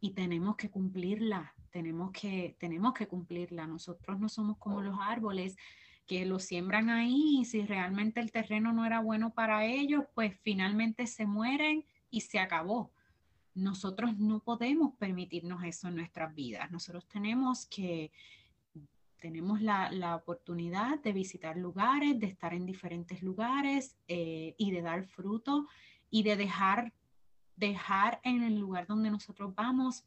y 0.00 0.10
tenemos 0.10 0.56
que 0.56 0.70
cumplirla, 0.70 1.54
tenemos 1.70 2.12
que 2.12 2.56
tenemos 2.58 2.94
que 2.94 3.06
cumplirla. 3.06 3.66
Nosotros 3.66 4.18
no 4.18 4.28
somos 4.28 4.58
como 4.58 4.82
los 4.82 4.98
árboles 5.00 5.56
que 6.06 6.24
lo 6.24 6.38
siembran 6.38 6.88
ahí 6.88 7.40
y 7.40 7.44
si 7.44 7.62
realmente 7.66 8.20
el 8.20 8.32
terreno 8.32 8.72
no 8.72 8.86
era 8.86 9.00
bueno 9.00 9.34
para 9.34 9.66
ellos, 9.66 10.04
pues 10.14 10.38
finalmente 10.42 11.06
se 11.06 11.26
mueren 11.26 11.84
y 12.10 12.22
se 12.22 12.38
acabó 12.38 12.92
nosotros 13.58 14.16
no 14.18 14.40
podemos 14.40 14.94
permitirnos 14.94 15.62
eso 15.64 15.88
en 15.88 15.96
nuestras 15.96 16.34
vidas. 16.34 16.70
Nosotros 16.70 17.06
tenemos 17.08 17.66
que, 17.66 18.12
tenemos 19.20 19.60
la, 19.60 20.14
oportunidad 20.16 21.00
de 21.00 21.12
visitar 21.12 21.56
lugares, 21.56 22.18
de 22.18 22.26
estar 22.26 22.54
en 22.54 22.66
diferentes 22.66 23.22
lugares 23.22 23.96
eh, 24.06 24.54
y 24.58 24.70
de 24.70 24.82
dar 24.82 25.04
fruto 25.04 25.66
y 26.10 26.22
de 26.22 26.36
dejar, 26.36 26.92
dejar 27.58 28.20
en 28.22 28.42
el 28.42 28.58
lugar 28.58 28.86
donde 28.86 29.10
nosotros 29.10 29.54
vamos 29.54 30.04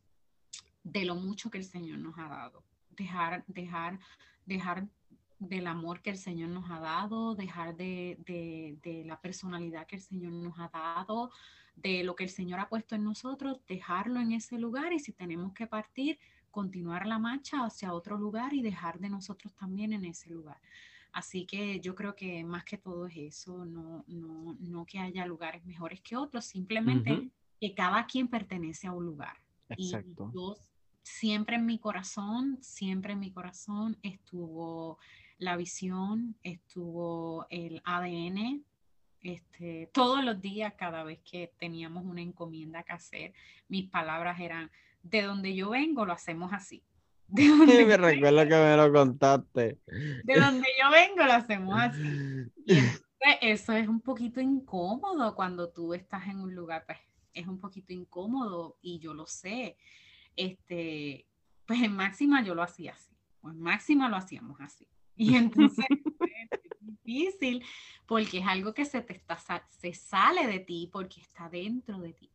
de 0.84 1.06
lo 1.06 1.16
mucho 1.16 1.52
que 1.52 1.58
el 1.58 1.66
Señor 1.66 1.99
nos 1.99 2.18
ha 2.18 2.28
dado. 2.28 2.64
Dejar, 2.91 3.43
dejar, 3.47 3.99
dejar 4.45 4.88
del 5.39 5.68
amor 5.68 6.02
que 6.02 6.12
el 6.12 6.18
Señor 6.18 6.49
nos 6.49 6.70
ha 6.70 6.80
dado, 6.80 7.36
dejar 7.36 7.76
de, 7.76 8.18
de 8.84 9.04
la 9.06 9.20
personalidad 9.20 9.88
que 9.88 9.97
el 9.97 10.02
Señor 10.02 10.32
nos 10.34 10.58
ha 10.60 10.70
dado, 10.70 11.32
de 11.76 12.04
lo 12.04 12.16
que 12.16 12.24
el 12.24 12.30
Señor 12.30 12.60
ha 12.60 12.70
puesto 12.70 12.95
en 12.95 13.04
nosotros, 13.04 13.60
dejarlo 13.68 14.20
en 14.20 14.34
ese 14.34 14.58
lugar 14.58 14.93
y 14.93 14.99
si 14.99 15.12
tenemos 15.12 15.54
que 15.54 15.68
partir, 15.68 16.20
continuar 16.52 17.08
la 17.08 17.18
marcha 17.18 17.66
hacia 17.66 17.93
otro 17.93 18.18
lugar 18.18 18.54
y 18.54 18.62
dejar 18.62 18.99
de 18.99 19.10
nosotros 19.10 19.54
también 19.56 19.93
en 19.93 20.06
ese 20.06 20.30
lugar. 20.30 20.60
Así 21.14 21.45
que 21.45 21.80
yo 21.80 21.95
creo 21.95 22.16
que 22.16 22.43
más 22.43 22.64
que 22.64 22.78
todo 22.78 23.08
es 23.08 23.18
eso, 23.18 23.66
no, 23.66 24.06
no, 24.08 24.56
no 24.60 24.86
que 24.86 24.99
haya 24.99 25.26
lugares 25.26 25.66
mejores 25.66 26.02
que 26.02 26.16
otros, 26.16 26.45
simplemente 26.45 27.32
que 27.62 27.76
cada 27.76 28.07
quien 28.07 28.28
pertenece 28.28 28.88
a 28.88 28.91
un 28.91 29.05
lugar. 29.05 29.38
Exacto. 29.70 30.32
Y 30.34 30.36
yo, 30.36 30.57
siempre 31.03 31.57
en 31.57 31.66
mi 31.68 31.78
corazón, 31.78 32.57
siempre 32.62 33.14
en 33.14 33.20
mi 33.20 33.32
corazón 33.32 33.97
estuvo 34.01 34.97
la 35.38 35.55
visión, 35.55 36.36
estuvo 36.43 37.45
el 37.51 37.82
ADN 37.86 38.66
este, 39.22 39.91
todos 39.93 40.24
los 40.24 40.41
días, 40.41 40.74
cada 40.76 41.03
vez 41.03 41.20
que 41.20 41.53
teníamos 41.59 42.03
una 42.03 42.22
encomienda 42.22 42.82
que 42.82 42.93
hacer, 42.93 43.34
mis 43.68 43.88
palabras 43.89 44.39
eran, 44.39 44.72
de 45.03 45.22
donde 45.22 45.55
yo 45.55 45.70
vengo, 45.70 46.05
lo 46.05 46.14
hacemos 46.14 46.51
así. 46.53 46.84
De 47.28 47.47
donde 47.47 47.86
me 47.86 47.97
recuerdo 47.97 48.43
que 48.43 48.55
me 48.55 48.76
lo 48.76 48.91
contaste. 48.91 49.80
De 50.24 50.39
donde 50.39 50.68
yo 50.82 50.89
vengo, 50.91 51.24
lo 51.24 51.34
hacemos 51.34 51.76
así. 51.80 52.01
Y 52.66 52.80
eso 53.41 53.73
es 53.73 53.88
un 53.88 54.02
poquito 54.02 54.41
incómodo 54.41 55.36
cuando 55.36 55.69
tú 55.69 55.94
estás 55.94 56.27
en 56.27 56.40
un 56.40 56.56
lugar, 56.56 56.84
pues 56.88 56.98
es 57.34 57.48
un 57.48 57.60
poquito 57.60 57.94
incómodo 57.94 58.78
y 58.82 58.99
yo 58.99 59.14
lo 59.14 59.26
sé. 59.26 59.78
Este, 60.36 61.26
pues 61.66 61.82
en 61.82 61.95
máxima 61.95 62.44
yo 62.44 62.56
lo 62.56 62.64
hacía 62.64 62.94
así, 62.94 63.16
o 63.41 63.49
en 63.49 63.60
máxima 63.60 64.10
lo 64.10 64.18
hacíamos 64.18 64.60
así. 64.62 64.88
Y 65.18 65.36
entonces 65.36 65.86
difícil 66.80 67.64
porque 68.08 68.40
es 68.40 68.48
algo 68.48 68.74
que 68.74 68.86
se 68.86 69.02
te 69.02 69.14
está, 69.14 69.38
se 69.70 69.94
sale 69.94 70.48
de 70.48 70.60
ti 70.60 70.90
porque 70.91 71.22
está 71.22 71.49
dentro 71.49 71.99
de 71.99 72.14
ti. 72.14 72.32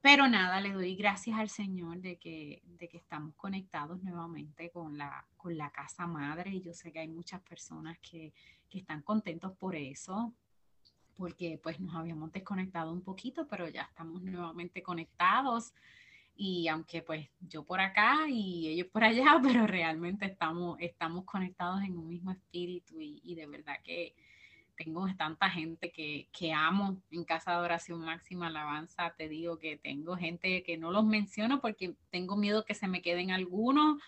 Pero 0.00 0.28
nada, 0.28 0.60
le 0.60 0.72
doy 0.72 0.96
gracias 0.96 1.38
al 1.38 1.48
Señor 1.48 2.00
de 2.02 2.18
que, 2.18 2.62
de 2.66 2.88
que 2.88 2.98
estamos 2.98 3.34
conectados 3.36 4.02
nuevamente 4.02 4.70
con 4.70 4.98
la, 4.98 5.26
con 5.36 5.56
la 5.56 5.70
casa 5.70 6.06
madre 6.06 6.50
y 6.50 6.60
yo 6.60 6.74
sé 6.74 6.92
que 6.92 6.98
hay 6.98 7.08
muchas 7.08 7.40
personas 7.40 7.98
que, 8.00 8.34
que 8.68 8.78
están 8.78 9.00
contentos 9.00 9.56
por 9.56 9.74
eso, 9.74 10.34
porque 11.16 11.58
pues 11.62 11.80
nos 11.80 11.94
habíamos 11.94 12.32
desconectado 12.32 12.92
un 12.92 13.02
poquito, 13.02 13.46
pero 13.48 13.68
ya 13.68 13.82
estamos 13.82 14.22
nuevamente 14.22 14.82
conectados. 14.82 15.72
Y 16.36 16.66
aunque 16.68 17.02
pues 17.02 17.28
yo 17.40 17.64
por 17.64 17.80
acá 17.80 18.26
y 18.28 18.68
ellos 18.68 18.88
por 18.88 19.04
allá, 19.04 19.40
pero 19.42 19.66
realmente 19.66 20.26
estamos, 20.26 20.76
estamos 20.80 21.24
conectados 21.24 21.82
en 21.82 21.96
un 21.96 22.08
mismo 22.08 22.32
espíritu 22.32 23.00
y, 23.00 23.34
de 23.34 23.46
verdad 23.46 23.76
que 23.82 24.14
tengo 24.76 25.06
tanta 25.16 25.48
gente 25.50 25.90
que, 25.90 26.28
que, 26.32 26.52
amo 26.52 27.00
en 27.10 27.24
Casa 27.24 27.52
de 27.52 27.58
Oración 27.58 28.00
Máxima 28.00 28.48
Alabanza. 28.48 29.14
Te 29.16 29.28
digo 29.28 29.58
que 29.58 29.76
tengo 29.76 30.16
gente 30.16 30.62
que 30.62 30.76
no 30.76 30.90
los 30.90 31.04
menciono 31.04 31.60
porque 31.60 31.94
tengo 32.10 32.36
miedo 32.36 32.64
que 32.64 32.74
se 32.74 32.88
me 32.88 33.02
queden 33.02 33.30
algunos, 33.30 34.02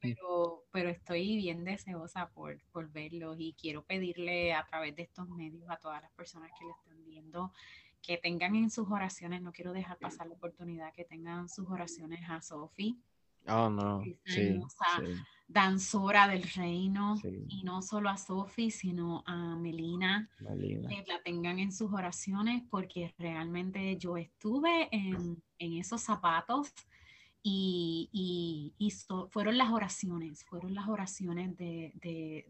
pero, 0.00 0.64
pero 0.70 0.90
estoy 0.90 1.36
bien 1.36 1.64
deseosa 1.64 2.28
por, 2.30 2.60
por 2.72 2.90
verlos 2.90 3.36
y 3.38 3.54
quiero 3.54 3.84
pedirle 3.84 4.54
a 4.54 4.64
través 4.66 4.94
de 4.96 5.02
estos 5.02 5.28
medios 5.28 5.68
a 5.68 5.76
todas 5.76 6.02
las 6.02 6.12
personas 6.12 6.50
que 6.58 6.64
lo 6.64 6.72
están 6.72 7.04
viendo 7.04 7.52
que 8.02 8.18
tengan 8.18 8.56
en 8.56 8.68
sus 8.68 8.90
oraciones, 8.90 9.42
no 9.42 9.52
quiero 9.52 9.72
dejar 9.72 9.96
pasar 9.98 10.26
la 10.26 10.34
oportunidad, 10.34 10.92
que 10.92 11.04
tengan 11.04 11.48
sus 11.48 11.70
oraciones 11.70 12.28
a 12.28 12.42
Sofi, 12.42 12.98
Oh, 13.48 13.68
no. 13.68 14.02
Sí, 14.24 14.60
danzora 15.48 16.28
del 16.28 16.42
reino. 16.42 17.16
Y 17.48 17.62
no 17.64 17.82
solo 17.82 18.08
a 18.08 18.16
Sophie, 18.16 18.70
sino 18.70 19.22
a 19.26 19.56
Melina. 19.56 20.28
Que 20.38 21.04
la 21.06 21.22
tengan 21.22 21.58
en 21.58 21.72
sus 21.72 21.92
oraciones 21.92 22.62
porque 22.70 23.14
realmente 23.18 23.96
yo 23.98 24.16
estuve 24.16 24.88
en, 24.92 25.42
esos 25.58 26.00
zapatos 26.02 26.72
y, 27.42 28.78
fueron 29.30 29.58
las 29.58 29.70
oraciones, 29.70 30.44
fueron 30.44 30.74
las 30.74 30.88
oraciones 30.88 31.56
de, 31.56 31.92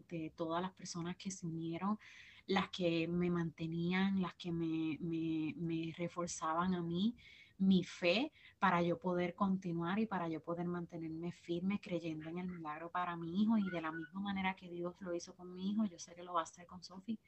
de, 0.09 0.31
todas 0.35 0.61
las 0.61 0.71
personas 0.71 1.15
que 1.17 1.31
se 1.31 1.45
unieron, 1.45 1.99
las 2.45 2.69
que 2.69 3.07
me 3.07 3.29
mantenían, 3.29 4.21
las 4.21 4.33
que 4.35 4.51
me, 4.51 4.97
me, 4.99 5.53
me 5.57 5.93
reforzaban 5.97 6.75
a 6.75 6.81
mí 6.81 7.15
mi 7.67 7.83
fe 7.83 8.31
para 8.59 8.81
yo 8.81 8.97
poder 8.97 9.33
continuar 9.33 9.99
y 9.99 10.05
para 10.05 10.27
yo 10.27 10.41
poder 10.41 10.65
mantenerme 10.67 11.31
firme 11.31 11.79
creyendo 11.81 12.29
en 12.29 12.39
el 12.39 12.47
milagro 12.47 12.89
para 12.89 13.15
mi 13.15 13.41
hijo 13.41 13.57
y 13.57 13.69
de 13.69 13.81
la 13.81 13.91
misma 13.91 14.21
manera 14.21 14.55
que 14.55 14.69
Dios 14.69 14.95
lo 15.01 15.13
hizo 15.13 15.35
con 15.35 15.53
mi 15.53 15.71
hijo, 15.71 15.85
yo 15.85 15.99
sé 15.99 16.15
que 16.15 16.23
lo 16.23 16.33
va 16.33 16.41
a 16.41 16.43
hacer 16.43 16.65
con 16.65 16.83
Sophie. 16.83 17.19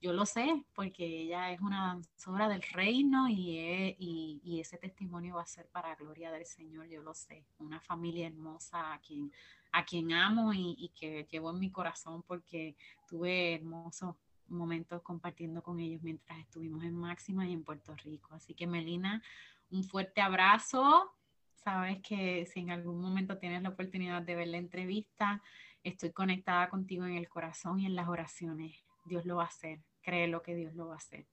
Yo 0.00 0.12
lo 0.12 0.24
sé 0.26 0.64
porque 0.74 1.22
ella 1.22 1.50
es 1.50 1.60
una 1.60 1.88
danzora 1.88 2.48
del 2.48 2.62
reino 2.62 3.28
y, 3.28 3.96
y, 4.44 4.60
ese 4.60 4.78
testimonio 4.78 5.36
va 5.36 5.42
a 5.42 5.46
ser 5.46 5.66
para 5.68 5.96
gloria 5.96 6.30
del 6.30 6.46
Señor, 6.46 6.86
yo 6.86 7.02
lo 7.02 7.14
sé. 7.14 7.44
Una 7.58 7.80
familia 7.80 8.28
hermosa 8.28 8.92
a 8.92 9.00
quien, 9.00 9.32
a 9.72 9.84
quien 9.84 10.12
amo 10.12 10.52
y, 10.52 10.76
y 10.78 10.90
que 10.90 11.26
llevo 11.30 11.50
en 11.50 11.58
mi 11.58 11.72
corazón 11.72 12.22
porque 12.22 12.76
tuve 13.08 13.54
hermosos 13.54 14.14
momentos 14.48 15.02
compartiendo 15.02 15.62
con 15.62 15.80
ellos 15.80 16.02
mientras 16.02 16.38
estuvimos 16.38 16.82
en 16.84 16.94
Máxima 16.94 17.46
y 17.46 17.52
en 17.52 17.64
Puerto 17.64 17.94
Rico. 17.96 18.34
Así 18.34 18.54
que 18.54 18.66
Melina, 18.66 19.22
un 19.70 19.84
fuerte 19.84 20.20
abrazo. 20.20 21.12
Sabes 21.56 22.00
que 22.02 22.46
si 22.46 22.60
en 22.60 22.70
algún 22.70 23.00
momento 23.00 23.38
tienes 23.38 23.62
la 23.62 23.70
oportunidad 23.70 24.22
de 24.22 24.36
ver 24.36 24.48
la 24.48 24.58
entrevista, 24.58 25.42
estoy 25.82 26.12
conectada 26.12 26.68
contigo 26.70 27.04
en 27.04 27.14
el 27.14 27.28
corazón 27.28 27.80
y 27.80 27.86
en 27.86 27.94
las 27.94 28.08
oraciones. 28.08 28.84
Dios 29.04 29.24
lo 29.24 29.36
va 29.36 29.44
a 29.44 29.46
hacer. 29.46 29.80
Créelo 30.02 30.42
que 30.42 30.54
Dios 30.54 30.74
lo 30.74 30.88
va 30.88 30.94
a 30.94 30.98
hacer. 30.98 31.26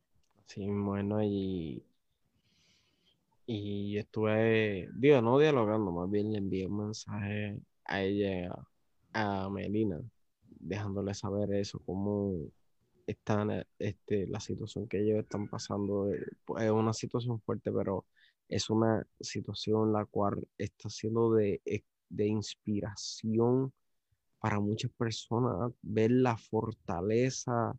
Sí, 0.48 0.68
bueno, 0.68 1.24
y, 1.24 1.84
y 3.46 3.98
estuve, 3.98 4.90
digo, 4.94 5.22
no 5.22 5.40
dialogando, 5.40 5.92
más 5.92 6.10
bien 6.10 6.32
le 6.32 6.38
envié 6.38 6.68
un 6.68 6.78
mensaje 6.88 7.60
a 7.86 8.02
ella, 8.02 8.56
a 9.14 9.50
Melina, 9.50 10.02
dejándole 10.50 11.14
saber 11.14 11.54
eso, 11.54 11.80
cómo 11.86 12.34
están, 13.08 13.66
este, 13.80 14.28
la 14.28 14.40
situación 14.40 14.88
que 14.88 15.02
ellos 15.02 15.20
están 15.20 15.48
pasando. 15.48 16.12
Eh, 16.12 16.26
es 16.60 16.72
una 16.72 16.94
situación 16.94 17.40
fuerte, 17.42 17.72
pero 17.72 18.06
es 18.50 18.70
una 18.70 19.06
situación 19.20 19.94
la 19.94 20.06
cual 20.06 20.48
está 20.58 20.90
siendo 20.90 21.34
de, 21.34 21.62
eh, 21.66 21.84
de 22.10 22.28
inspiración 22.28 23.74
para 24.40 24.60
muchas 24.60 24.92
personas, 24.92 25.74
ver 25.82 26.12
la 26.12 26.38
fortaleza 26.38 27.76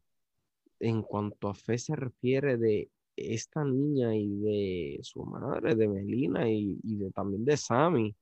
en 0.80 1.02
cuanto 1.02 1.48
a 1.48 1.55
fe 1.55 1.78
se 1.78 1.97
refiere 1.97 2.56
de 2.56 2.90
esta 3.16 3.64
niña 3.64 4.14
y 4.14 4.28
de 4.36 4.98
su 5.02 5.24
madre, 5.24 5.74
de 5.74 5.88
Melina 5.88 6.48
y, 6.51 6.78
de, 6.82 7.10
también 7.12 7.44
de 7.44 7.56
Sammy. 7.56 8.14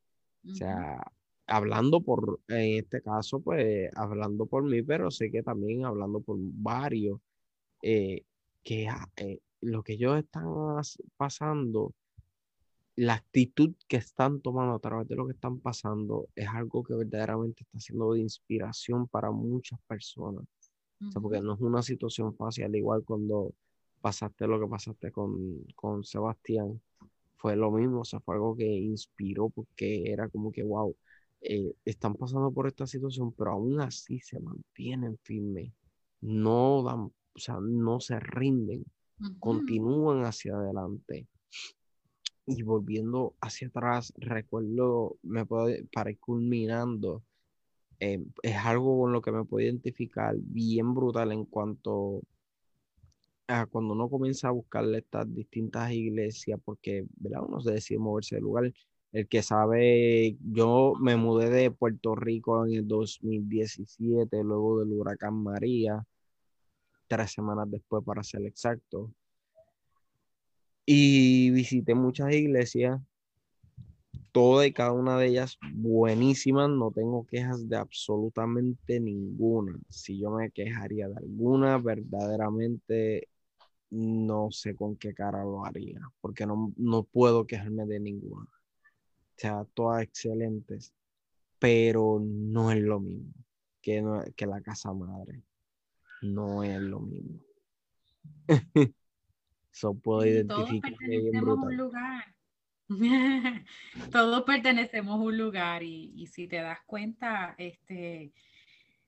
O 0.46 0.54
sea, 0.54 1.02
hablando 1.46 2.00
por, 2.00 2.40
en 2.48 2.78
este 2.84 3.02
caso, 3.02 3.40
pues 3.40 3.90
hablando 3.96 4.46
por 4.46 4.62
mí, 4.64 4.82
pero 4.82 5.10
sé 5.10 5.30
que 5.30 5.42
también 5.42 5.84
hablando 5.84 6.20
por 6.20 6.36
varios, 6.38 7.20
eh, 7.82 8.22
que 8.62 8.88
ah, 8.88 9.08
eh, 9.16 9.40
lo 9.60 9.82
que 9.82 9.94
ellos 9.94 10.18
están 10.18 10.46
pasando 11.16 11.92
la 12.96 13.14
actitud 13.14 13.74
que 13.88 13.96
están 13.96 14.40
tomando 14.40 14.74
a 14.74 14.78
través 14.78 15.08
de 15.08 15.16
lo 15.16 15.26
que 15.26 15.32
están 15.32 15.58
pasando 15.58 16.28
es 16.36 16.48
algo 16.48 16.84
que 16.84 16.94
verdaderamente 16.94 17.64
está 17.64 17.80
siendo 17.80 18.12
de 18.12 18.20
inspiración 18.20 19.08
para 19.08 19.30
muchas 19.30 19.80
personas. 19.88 20.44
o 21.00 21.10
sea, 21.10 21.20
porque 21.20 21.40
no 21.40 21.54
es 21.54 21.60
una 21.60 21.82
situación 21.82 22.34
fácil, 22.36 22.64
al 22.64 22.76
igual 22.76 23.02
cuando 23.04 23.52
pasaste 24.00 24.46
lo 24.46 24.60
que 24.60 24.66
pasaste 24.68 25.10
con, 25.10 25.64
con 25.74 26.04
Sebastián, 26.04 26.80
fue 27.36 27.56
lo 27.56 27.70
mismo, 27.70 28.00
o 28.00 28.04
sea, 28.04 28.20
fue 28.20 28.36
algo 28.36 28.56
que 28.56 28.66
inspiró 28.66 29.50
porque 29.50 30.10
era 30.10 30.28
como 30.28 30.52
que, 30.52 30.62
wow, 30.62 30.96
eh, 31.40 31.74
están 31.84 32.14
pasando 32.14 32.50
por 32.52 32.66
esta 32.66 32.86
situación, 32.86 33.32
pero 33.32 33.52
aún 33.52 33.80
así 33.80 34.20
se 34.20 34.38
mantienen 34.40 35.18
firmes, 35.22 35.72
no 36.20 36.82
dan, 36.82 37.00
o 37.00 37.38
sea, 37.38 37.58
no 37.60 38.00
se 38.00 38.20
rinden, 38.20 38.84
continúan 39.40 40.24
hacia 40.24 40.54
adelante 40.56 41.26
y 42.46 42.62
volviendo 42.62 43.34
hacia 43.40 43.68
atrás, 43.68 44.12
recuerdo, 44.16 45.16
me 45.22 45.46
puedo, 45.46 45.74
para 45.92 46.10
ir 46.10 46.18
culminando, 46.18 47.22
eh, 48.00 48.22
es 48.42 48.56
algo 48.56 49.00
con 49.00 49.12
lo 49.12 49.22
que 49.22 49.32
me 49.32 49.44
puedo 49.44 49.64
identificar 49.64 50.34
bien 50.38 50.94
brutal 50.94 51.32
en 51.32 51.44
cuanto 51.46 52.22
a 53.46 53.66
cuando 53.66 53.94
uno 53.94 54.08
comienza 54.08 54.48
a 54.48 54.52
buscarle 54.52 54.98
estas 54.98 55.32
distintas 55.34 55.92
iglesias, 55.92 56.60
porque 56.64 57.06
¿verdad? 57.16 57.42
uno 57.46 57.60
se 57.60 57.72
decide 57.72 57.98
moverse 57.98 58.36
del 58.36 58.44
lugar. 58.44 58.72
El 59.12 59.28
que 59.28 59.42
sabe, 59.42 60.36
yo 60.40 60.94
me 61.00 61.16
mudé 61.16 61.48
de 61.50 61.70
Puerto 61.70 62.16
Rico 62.16 62.66
en 62.66 62.74
el 62.74 62.88
2017, 62.88 64.42
luego 64.42 64.80
del 64.80 64.92
huracán 64.92 65.34
María, 65.34 66.04
tres 67.06 67.32
semanas 67.32 67.70
después 67.70 68.04
para 68.04 68.22
ser 68.24 68.44
exacto. 68.44 69.12
Y 70.86 71.50
visité 71.50 71.94
muchas 71.94 72.32
iglesias, 72.32 73.00
todas 74.32 74.66
y 74.66 74.72
cada 74.72 74.92
una 74.92 75.16
de 75.16 75.28
ellas 75.28 75.58
buenísimas, 75.72 76.68
no 76.68 76.90
tengo 76.90 77.24
quejas 77.26 77.68
de 77.68 77.76
absolutamente 77.76 79.00
ninguna. 79.00 79.78
Si 79.88 80.18
yo 80.18 80.30
me 80.30 80.50
quejaría 80.50 81.08
de 81.08 81.16
alguna, 81.16 81.78
verdaderamente 81.78 83.28
no 83.90 84.50
sé 84.50 84.74
con 84.74 84.96
qué 84.96 85.14
cara 85.14 85.44
lo 85.44 85.64
haría, 85.64 86.00
porque 86.20 86.46
no, 86.46 87.04
puedo 87.04 87.46
quejarme 87.46 87.86
de 87.86 88.00
ninguna. 88.00 88.44
O 88.46 89.36
sea, 89.36 89.64
todas 89.72 90.02
excelentes, 90.02 90.92
pero 91.58 92.20
no 92.20 92.72
es 92.72 92.82
lo 92.82 93.00
mismo 93.00 93.32
que, 93.80 94.02
que 94.36 94.46
la 94.46 94.60
casa 94.60 94.92
madre. 94.92 95.42
No 96.22 96.64
es 96.64 96.80
lo 96.80 97.00
mismo. 97.00 97.40
puedo 100.02 100.24
identificar. 100.26 100.92
Todos 100.98 101.02
pertenecemos 101.02 101.58
a 101.58 101.62
un 101.62 101.76
lugar. 101.76 102.34
todos 104.12 104.42
pertenecemos 104.42 105.14
a 105.14 105.22
un 105.22 105.38
lugar 105.38 105.82
y, 105.82 106.26
si 106.26 106.46
te 106.46 106.56
das 106.56 106.80
cuenta, 106.86 107.54
este, 107.56 108.32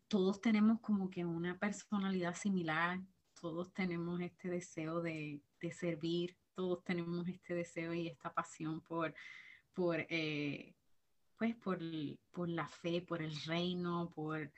todos 0.09 0.41
tenemos 0.41 0.81
como 0.81 1.11
que 1.11 1.25
una 1.25 1.59
personalidad 1.59 2.35
similar, 2.35 3.01
todos 3.39 3.73
tenemos 3.75 4.21
este 4.21 4.49
deseo 4.49 5.03
de, 5.03 5.43
servir, 5.73 6.37
todos 6.55 6.83
tenemos 6.85 7.29
este 7.29 7.55
deseo 7.55 7.93
y 7.93 8.09
esta 8.09 8.33
pasión 8.33 8.81
por, 8.81 9.15
por, 9.75 10.07
eh, 10.09 10.75
pues 11.37 11.55
por, 11.57 11.79
por 12.31 12.49
la 12.49 12.67
fe, 12.67 13.03
por 13.03 13.21
el 13.21 13.37
reino, 13.45 14.11
por 14.15 14.51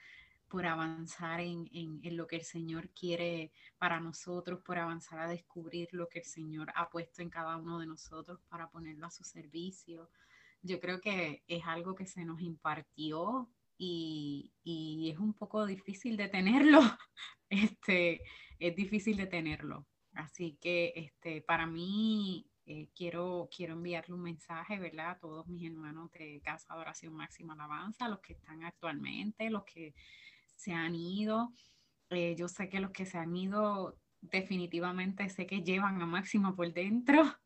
por 0.48 0.66
avanzar 0.66 1.40
en, 1.40 2.00
lo 2.16 2.26
que 2.26 2.36
el 2.36 2.44
Señor 2.44 2.90
quiere 2.90 3.52
para 3.78 4.00
nosotros, 4.00 4.60
por 4.64 4.78
avanzar 4.78 5.20
a 5.20 5.28
descubrir 5.28 5.88
lo 5.92 6.08
que 6.08 6.20
el 6.20 6.24
Señor 6.24 6.72
ha 6.74 6.88
puesto 6.88 7.22
en 7.22 7.30
cada 7.30 7.56
uno 7.56 7.78
de 7.78 7.86
nosotros 7.86 8.40
para 8.48 8.70
ponerlo 8.70 9.06
a 9.06 9.10
su 9.10 9.24
servicio. 9.24 10.10
Yo 10.62 10.80
creo 10.80 11.00
que 11.00 11.44
es 11.46 11.64
algo 11.66 11.94
que 11.94 12.06
se 12.06 12.24
nos 12.24 12.40
impartió 12.40 13.50
y, 13.76 14.52
es 15.12 15.18
un 15.18 15.34
poco 15.34 15.66
difícil 15.66 16.16
de 16.16 16.28
tenerlo. 16.28 16.80
Este, 17.50 18.20
es 18.58 18.76
difícil 18.76 19.16
de 19.16 19.26
tenerlo. 19.26 19.86
Así 20.12 20.58
que 20.60 20.92
este, 20.94 21.40
para 21.40 21.66
mí 21.66 22.46
eh, 22.66 22.90
quiero, 22.94 23.48
quiero 23.50 23.72
enviarle 23.72 24.14
un 24.14 24.20
mensaje, 24.20 24.78
¿verdad? 24.78 25.12
A 25.12 25.18
todos 25.18 25.48
mis 25.48 25.64
hermanos 25.64 26.10
de 26.12 26.42
Casa 26.44 26.74
de 26.74 26.80
Oración 26.80 27.14
Máxima 27.14 27.54
Alabanza, 27.54 28.06
los 28.06 28.20
que 28.20 28.34
están 28.34 28.62
actualmente, 28.64 29.48
los 29.48 29.64
que 29.64 29.94
se 30.58 30.72
han 30.72 30.94
ido. 30.94 31.54
Eh, 32.10 32.34
yo 32.36 32.48
sé 32.48 32.68
que 32.68 32.80
los 32.80 32.90
que 32.90 33.06
se 33.06 33.16
han 33.16 33.34
ido 33.34 33.96
definitivamente 34.20 35.28
sé 35.28 35.46
que 35.46 35.62
llevan 35.62 36.02
a 36.02 36.06
máximo 36.06 36.54
por 36.54 36.72
dentro. 36.72 37.22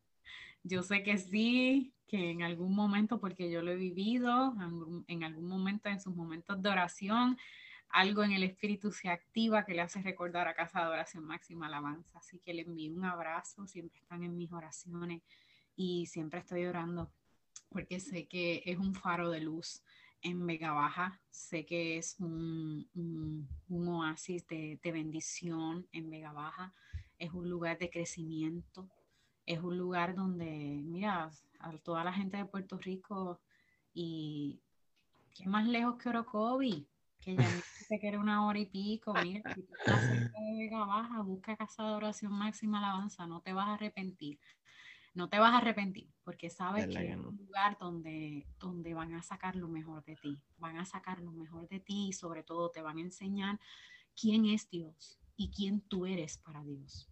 Yo 0.65 0.81
sé 0.81 1.03
que 1.03 1.17
sí, 1.17 1.93
que 2.07 2.31
en 2.31 2.41
algún 2.41 2.73
momento, 2.73 3.19
porque 3.19 3.51
yo 3.51 3.61
lo 3.61 3.71
he 3.71 3.75
vivido, 3.75 4.55
en 5.07 5.23
algún 5.25 5.49
momento, 5.49 5.89
en 5.89 5.99
sus 5.99 6.15
momentos 6.15 6.61
de 6.61 6.69
oración, 6.69 7.37
algo 7.89 8.23
en 8.23 8.31
el 8.31 8.43
espíritu 8.43 8.89
se 8.93 9.09
activa 9.09 9.65
que 9.65 9.73
le 9.73 9.81
hace 9.81 10.01
recordar 10.01 10.47
a 10.47 10.53
Casa 10.53 10.79
de 10.79 10.87
Oración 10.87 11.25
Máxima 11.25 11.67
Alabanza. 11.67 12.17
Así 12.17 12.39
que 12.39 12.53
le 12.53 12.61
envío 12.61 12.93
un 12.93 13.03
abrazo, 13.03 13.67
siempre 13.67 13.99
están 13.99 14.23
en 14.23 14.37
mis 14.37 14.53
oraciones 14.53 15.21
y 15.75 16.05
siempre 16.05 16.39
estoy 16.39 16.63
orando 16.63 17.11
porque 17.73 17.99
sé 17.99 18.27
que 18.27 18.61
es 18.65 18.77
un 18.77 18.93
faro 18.93 19.29
de 19.29 19.41
luz 19.41 19.83
en 20.23 20.47
Vega 20.47 20.71
Baja. 20.71 21.19
Sé 21.29 21.65
que 21.65 21.97
es 21.97 22.19
un, 22.19 23.47
oasis 23.69 24.47
de, 24.47 24.79
bendición 24.83 25.87
en 25.91 26.09
Vega 26.09 26.31
Baja. 26.31 26.73
Es 27.19 27.31
un 27.31 27.49
lugar 27.49 27.77
de 27.77 27.89
crecimiento. 27.89 28.89
Es 29.45 29.59
un 29.59 29.77
lugar 29.77 30.15
donde, 30.15 30.81
mira, 30.83 31.29
a 31.59 31.77
toda 31.77 32.03
la 32.03 32.13
gente 32.13 32.37
de 32.37 32.45
Puerto 32.45 32.77
Rico 32.77 33.39
Y 33.93 34.59
qué 35.35 35.47
más 35.47 35.67
lejos 35.67 35.97
que 35.97 36.09
Orocovi, 36.09 36.87
que 37.19 37.35
ya 37.35 37.47
dice 37.55 37.99
que 37.99 38.07
era 38.07 38.19
una 38.19 38.45
hora 38.45 38.59
y 38.59 38.65
pico. 38.65 39.13
Mira, 39.21 39.53
si 39.53 39.61
tú 39.61 39.73
estás 39.77 40.01
cerca 40.01 40.39
Vega 40.57 40.85
Baja, 40.85 41.21
busca 41.21 41.57
casa 41.57 41.83
de 41.83 41.93
oración 41.93 42.31
máxima 42.31 42.79
alabanza, 42.79 43.27
no 43.27 43.41
te 43.41 43.53
vas 43.53 43.67
a 43.67 43.73
arrepentir. 43.73 44.39
No 45.13 45.29
te 45.29 45.37
vas 45.37 45.53
a 45.53 45.57
arrepentir, 45.57 46.11
porque 46.23 46.49
sabes 46.49 46.87
que 46.87 47.11
es 47.11 47.17
un 47.17 47.37
lugar 47.37 47.77
donde, 47.79 48.47
donde 48.59 48.93
van 48.95 49.13
a 49.13 49.21
sacar 49.21 49.55
lo 49.55 49.67
mejor 49.67 50.03
de 50.05 50.15
ti. 50.15 50.41
Van 50.57 50.77
a 50.77 50.85
sacar 50.85 51.21
lo 51.21 51.31
mejor 51.31 51.67
de 51.67 51.79
ti 51.79 52.07
y 52.07 52.13
sobre 52.13 52.43
todo 52.43 52.71
te 52.71 52.81
van 52.81 52.97
a 52.97 53.01
enseñar 53.01 53.59
quién 54.19 54.45
es 54.45 54.69
Dios 54.69 55.19
y 55.35 55.51
quién 55.51 55.81
tú 55.81 56.05
eres 56.07 56.37
para 56.39 56.63
Dios. 56.63 57.09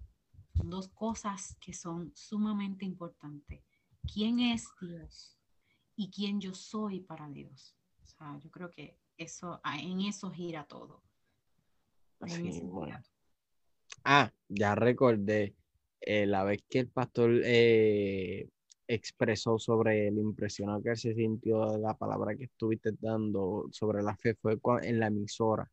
Son 0.56 0.70
dos 0.70 0.88
cosas 0.90 1.56
que 1.60 1.74
son 1.74 2.12
sumamente 2.16 2.86
importantes. 2.86 3.64
¿Quién 4.12 4.40
es 4.40 4.68
Dios? 4.80 5.38
Y 5.96 6.10
quién 6.10 6.42
yo 6.42 6.54
soy 6.54 7.02
para 7.02 7.30
Dios. 7.30 7.76
O 8.04 8.08
sea, 8.08 8.40
yo 8.40 8.50
creo 8.50 8.72
que 8.72 8.98
eso, 9.18 9.62
ah, 9.64 9.80
en 9.80 10.02
eso 10.02 10.32
gira 10.32 10.64
todo. 10.66 11.04
Ah, 14.04 14.32
ya 14.48 14.76
recordé 14.76 15.56
eh, 16.02 16.26
la 16.26 16.44
vez 16.44 16.64
que 16.70 16.80
el 16.80 16.88
pastor 16.88 17.42
eh, 17.44 18.48
expresó 18.88 19.58
sobre 19.60 20.08
el 20.08 20.18
impresionado 20.18 20.82
que 20.82 20.96
se 20.96 21.14
sintió 21.14 21.72
de 21.72 21.80
la 21.80 21.94
palabra 21.94 22.36
que 22.36 22.46
estuviste 22.46 22.92
dando 23.00 23.68
sobre 23.72 24.04
la 24.04 24.16
fe 24.18 24.36
fue 24.36 24.58
en 24.84 25.00
la 25.00 25.08
emisora. 25.08 25.70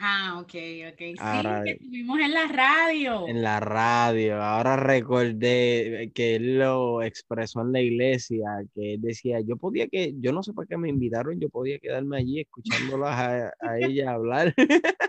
Ah, 0.00 0.38
ok, 0.40 0.54
ok. 0.92 0.98
sí, 0.98 1.64
que 1.64 1.70
estuvimos 1.72 2.20
en 2.20 2.32
la 2.32 2.46
radio. 2.46 3.26
En 3.26 3.42
la 3.42 3.58
radio. 3.58 4.40
Ahora 4.40 4.76
recordé 4.76 6.12
que 6.14 6.36
él 6.36 6.58
lo 6.60 7.02
expresó 7.02 7.62
en 7.62 7.72
la 7.72 7.80
iglesia, 7.80 8.46
que 8.74 8.94
él 8.94 9.00
decía, 9.00 9.40
yo 9.40 9.56
podía 9.56 9.88
que, 9.88 10.14
yo 10.20 10.32
no 10.32 10.44
sé 10.44 10.52
por 10.52 10.68
qué 10.68 10.76
me 10.78 10.88
invitaron, 10.88 11.40
yo 11.40 11.48
podía 11.48 11.80
quedarme 11.80 12.18
allí 12.18 12.40
escuchándolas 12.40 13.18
a, 13.18 13.52
a 13.60 13.78
ella 13.80 14.12
hablar. 14.12 14.54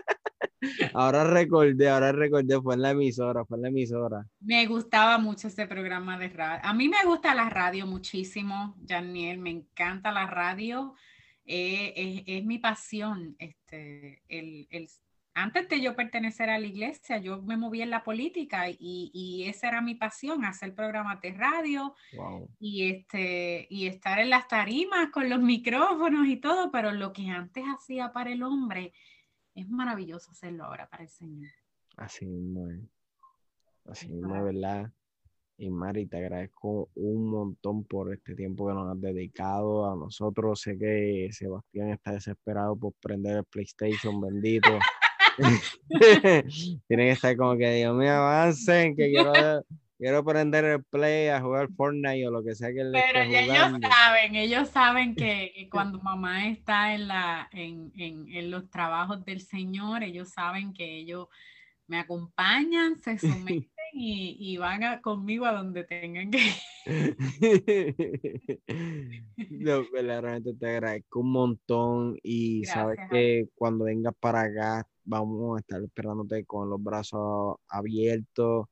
ahora 0.94 1.24
recordé, 1.24 1.88
ahora 1.88 2.12
recordé, 2.12 2.60
fue 2.60 2.74
en 2.74 2.82
la 2.82 2.90
emisora, 2.90 3.44
fue 3.44 3.56
en 3.58 3.62
la 3.62 3.68
emisora. 3.68 4.26
Me 4.40 4.66
gustaba 4.66 5.18
mucho 5.18 5.48
ese 5.48 5.66
programa 5.66 6.18
de 6.18 6.28
radio. 6.28 6.60
A 6.62 6.74
mí 6.74 6.88
me 6.88 7.04
gusta 7.04 7.34
la 7.34 7.48
radio 7.48 7.86
muchísimo, 7.86 8.76
Janiel, 8.86 9.38
me 9.38 9.50
encanta 9.50 10.12
la 10.12 10.26
radio. 10.26 10.94
Eh, 11.44 12.24
es, 12.26 12.44
mi 12.44 12.58
pasión. 12.58 13.34
Este, 13.38 14.22
el, 14.28 14.68
antes 15.34 15.68
de 15.68 15.80
yo 15.80 15.96
pertenecer 15.96 16.50
a 16.50 16.58
la 16.58 16.66
iglesia, 16.66 17.18
yo 17.18 17.40
me 17.42 17.56
moví 17.56 17.82
en 17.82 17.90
la 17.90 18.04
política 18.04 18.66
y, 18.68 19.44
esa 19.46 19.68
era 19.68 19.80
mi 19.80 19.94
pasión, 19.94 20.44
hacer 20.44 20.74
programas 20.74 21.20
de 21.20 21.32
radio 21.32 21.94
y, 22.58 22.90
este, 22.90 23.66
y 23.70 23.86
estar 23.86 24.18
en 24.18 24.30
las 24.30 24.48
tarimas 24.48 25.10
con 25.10 25.28
los 25.28 25.40
micrófonos 25.40 26.26
y 26.26 26.36
todo, 26.36 26.70
pero 26.70 26.92
lo 26.92 27.12
que 27.12 27.28
antes 27.28 27.64
hacía 27.64 28.12
para 28.12 28.32
el 28.32 28.42
hombre 28.42 28.92
es 29.60 29.68
maravilloso 29.68 30.30
hacerlo 30.30 30.64
ahora 30.64 30.88
para 30.88 31.04
el 31.04 31.08
Señor. 31.08 31.50
Así 31.96 32.26
mismo 32.26 32.68
Así 33.86 34.08
mismo 34.08 34.44
¿verdad? 34.44 34.90
Y 35.58 35.68
Mari, 35.68 36.06
te 36.06 36.16
agradezco 36.16 36.88
un 36.94 37.26
montón 37.26 37.84
por 37.84 38.12
este 38.14 38.34
tiempo 38.34 38.66
que 38.66 38.72
nos 38.72 38.90
has 38.90 39.00
dedicado 39.00 39.90
a 39.90 39.94
nosotros. 39.94 40.62
Sé 40.62 40.78
que 40.78 41.28
Sebastián 41.32 41.90
está 41.90 42.12
desesperado 42.12 42.74
por 42.76 42.94
prender 42.94 43.36
el 43.38 43.44
PlayStation, 43.44 44.18
bendito. 44.20 44.70
Tiene 46.88 47.04
que 47.04 47.10
estar 47.10 47.36
como 47.36 47.56
que, 47.58 47.74
Dios 47.74 47.94
mío, 47.94 48.10
avancen, 48.10 48.96
que 48.96 49.10
quiero, 49.10 49.62
quiero 50.00 50.24
prender 50.24 50.64
el 50.64 50.82
Play 50.82 51.28
a 51.28 51.42
jugar 51.42 51.68
Fortnite 51.76 52.26
o 52.26 52.30
lo 52.30 52.42
que 52.42 52.54
sea 52.54 52.72
que 52.72 52.84
le 52.84 53.02
Pero 53.12 53.20
ellos 53.20 53.80
saben, 53.82 54.34
ellos 54.34 54.68
saben 54.70 55.14
que, 55.14 55.68
cuando 55.70 56.00
mamá 56.00 56.48
está 56.48 56.94
en, 56.94 57.06
la, 57.06 57.50
en, 57.52 57.92
en, 57.96 58.26
en 58.28 58.50
los 58.50 58.70
trabajos 58.70 59.22
del 59.26 59.42
Señor, 59.42 60.02
ellos 60.02 60.30
saben 60.30 60.72
que 60.72 60.96
ellos 60.96 61.28
me 61.86 61.98
acompañan, 61.98 62.98
se 62.98 63.18
someten 63.18 63.68
y, 63.92 64.56
van 64.56 65.02
conmigo 65.02 65.44
a 65.44 65.52
donde 65.52 65.84
tengan 65.84 66.30
que 66.30 66.50
no, 69.50 69.82
realmente 69.92 70.54
te 70.54 70.70
agradezco 70.70 71.20
un 71.20 71.32
montón 71.32 72.16
y 72.22 72.64
sabes 72.64 72.98
que 73.10 73.48
cuando 73.54 73.84
vengas 73.84 74.14
para 74.18 74.40
acá 74.42 74.88
vamos 75.04 75.56
a 75.56 75.60
estar 75.60 75.82
esperándote 75.82 76.46
con 76.46 76.70
los 76.70 76.82
brazos 76.82 77.56
abiertos. 77.68 78.66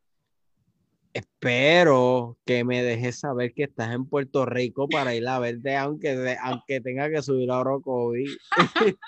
Espero 1.19 2.39
que 2.45 2.63
me 2.63 2.81
dejes 2.81 3.19
saber 3.19 3.53
que 3.53 3.65
estás 3.65 3.93
en 3.93 4.07
Puerto 4.07 4.47
Rico 4.47 4.89
para 4.89 5.17
ir 5.17 5.27
a 5.27 5.41
verte, 5.41 5.77
aunque, 5.77 6.37
aunque 6.41 6.81
tenga 6.81 7.11
que 7.11 7.23
subir 7.23 7.51
a 7.51 7.59
Orocovi. 7.59 8.25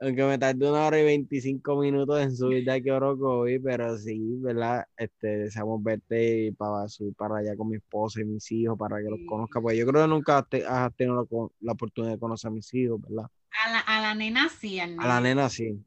aunque 0.00 0.24
me 0.24 0.36
tarde 0.36 0.68
una 0.68 0.86
hora 0.86 1.00
y 1.00 1.04
25 1.04 1.76
minutos 1.80 2.20
en 2.20 2.36
subir 2.36 2.64
de 2.64 2.72
aquí 2.72 2.88
a 2.88 2.96
Orocovi, 2.96 3.60
pero 3.60 3.96
sí, 3.98 4.36
¿verdad? 4.40 4.84
Este, 4.96 5.28
deseamos 5.38 5.80
verte 5.80 6.52
para 6.58 6.88
subir 6.88 7.14
para 7.14 7.36
allá 7.36 7.56
con 7.56 7.68
mi 7.68 7.76
esposa 7.76 8.20
y 8.20 8.24
mis 8.24 8.50
hijos, 8.50 8.76
para 8.76 8.98
que 8.98 9.08
los 9.08 9.20
conozca, 9.28 9.60
pues 9.60 9.78
yo 9.78 9.86
creo 9.86 10.02
que 10.02 10.08
nunca 10.08 10.38
has 10.38 10.96
tenido 10.96 11.50
la, 11.60 11.72
oportunidad 11.72 12.14
de 12.14 12.18
conocer 12.18 12.48
a 12.48 12.54
mis 12.54 12.74
hijos, 12.74 13.00
¿verdad? 13.00 13.30
A 13.64 13.70
la, 13.70 13.78
a 13.78 14.00
la 14.00 14.14
nena 14.16 14.48
sí, 14.48 14.80
al. 14.80 14.98
A 14.98 15.06
la 15.06 15.20
nena 15.20 15.48
sí. 15.48 15.84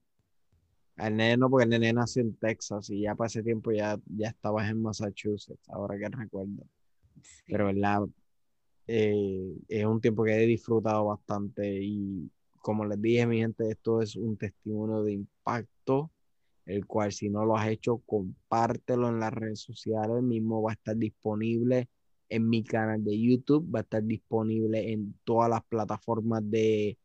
Al 1.01 1.15
nene 1.15 1.35
no, 1.35 1.49
porque 1.49 1.63
el 1.63 1.71
nene 1.71 1.93
nació 1.93 2.21
en 2.21 2.35
Texas 2.35 2.91
y 2.91 3.01
ya 3.01 3.15
para 3.15 3.25
ese 3.27 3.41
tiempo 3.41 3.71
ya, 3.71 3.99
ya 4.05 4.27
estabas 4.29 4.69
en 4.69 4.83
Massachusetts, 4.83 5.67
ahora 5.69 5.97
que 5.97 6.07
recuerdo. 6.09 6.63
Pero, 7.47 7.65
¿verdad? 7.65 8.01
Eh, 8.85 9.57
es 9.67 9.85
un 9.85 9.99
tiempo 9.99 10.23
que 10.23 10.43
he 10.43 10.45
disfrutado 10.45 11.05
bastante 11.05 11.81
y 11.81 12.29
como 12.61 12.85
les 12.85 13.01
dije, 13.01 13.25
mi 13.25 13.39
gente, 13.39 13.67
esto 13.67 13.99
es 14.01 14.15
un 14.15 14.37
testimonio 14.37 15.01
de 15.01 15.13
impacto, 15.13 16.11
el 16.67 16.85
cual 16.85 17.11
si 17.11 17.29
no 17.29 17.45
lo 17.45 17.57
has 17.57 17.69
hecho, 17.69 17.97
compártelo 18.05 19.09
en 19.09 19.19
las 19.19 19.33
redes 19.33 19.61
sociales, 19.61 20.17
el 20.17 20.23
mismo 20.23 20.61
va 20.61 20.71
a 20.71 20.73
estar 20.75 20.95
disponible 20.95 21.89
en 22.29 22.47
mi 22.47 22.63
canal 22.63 23.03
de 23.03 23.19
YouTube, 23.19 23.67
va 23.73 23.79
a 23.79 23.81
estar 23.81 24.03
disponible 24.03 24.91
en 24.91 25.15
todas 25.23 25.49
las 25.49 25.63
plataformas 25.63 26.43
de 26.47 26.99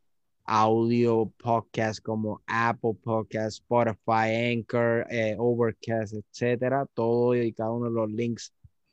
audio 0.46 1.32
podcast 1.38 2.00
como 2.00 2.40
Apple 2.46 2.94
Podcast, 3.02 3.58
Spotify, 3.58 4.52
Anchor, 4.52 5.04
eh, 5.10 5.34
Overcast, 5.38 6.14
etcétera. 6.14 6.86
Todo 6.94 7.34
y 7.34 7.52
cada 7.52 7.72
uno 7.72 7.86
de 7.86 7.92
los 7.92 8.10
links 8.10 8.52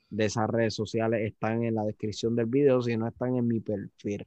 de 0.10 0.26
esas 0.26 0.50
redes 0.50 0.74
sociales 0.74 1.22
están 1.22 1.64
en 1.64 1.76
la 1.76 1.84
descripción 1.84 2.36
del 2.36 2.48
video, 2.48 2.82
si 2.82 2.98
no 2.98 3.08
están 3.08 3.36
en 3.36 3.48
mi 3.48 3.60
perfil. 3.60 4.26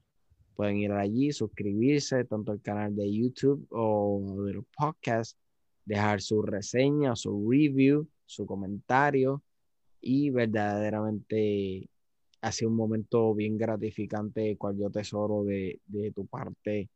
Pueden 0.54 0.78
ir 0.78 0.92
allí, 0.92 1.32
suscribirse 1.32 2.24
tanto 2.24 2.52
al 2.52 2.62
canal 2.62 2.94
de 2.94 3.12
YouTube 3.12 3.66
o 3.70 4.44
de 4.44 4.54
los 4.54 4.64
podcasts, 4.76 5.36
dejar 5.84 6.20
su 6.22 6.42
reseña, 6.42 7.16
su 7.16 7.50
review, 7.50 8.08
su 8.24 8.46
comentario 8.46 9.42
y 10.00 10.30
verdaderamente 10.30 11.88
ha 12.40 12.52
sido 12.52 12.70
un 12.70 12.76
momento 12.76 13.34
bien 13.34 13.58
gratificante, 13.58 14.56
cual 14.56 14.78
yo 14.78 14.90
tesoro 14.90 15.42
de, 15.44 15.80
de 15.86 16.12
tu 16.12 16.26
parte 16.26 16.88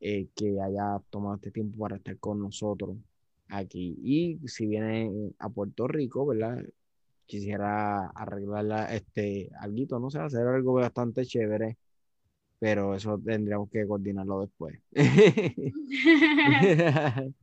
eh, 0.00 0.28
que 0.34 0.60
haya 0.60 1.00
tomado 1.10 1.36
este 1.36 1.50
tiempo 1.50 1.78
para 1.78 1.96
estar 1.96 2.18
con 2.18 2.40
nosotros 2.40 2.96
aquí. 3.48 3.96
Y 4.02 4.48
si 4.48 4.66
viene 4.66 5.32
a 5.38 5.48
Puerto 5.48 5.88
Rico, 5.88 6.26
¿verdad? 6.26 6.64
Quisiera 7.26 8.06
arreglar 8.08 8.92
este, 8.92 9.50
algo, 9.60 10.00
no 10.00 10.10
sé, 10.10 10.18
hacer 10.18 10.46
algo 10.46 10.74
bastante 10.74 11.24
chévere 11.24 11.76
pero 12.60 12.94
eso 12.94 13.18
tendríamos 13.18 13.68
que 13.70 13.86
coordinarlo 13.86 14.42
después. 14.42 14.78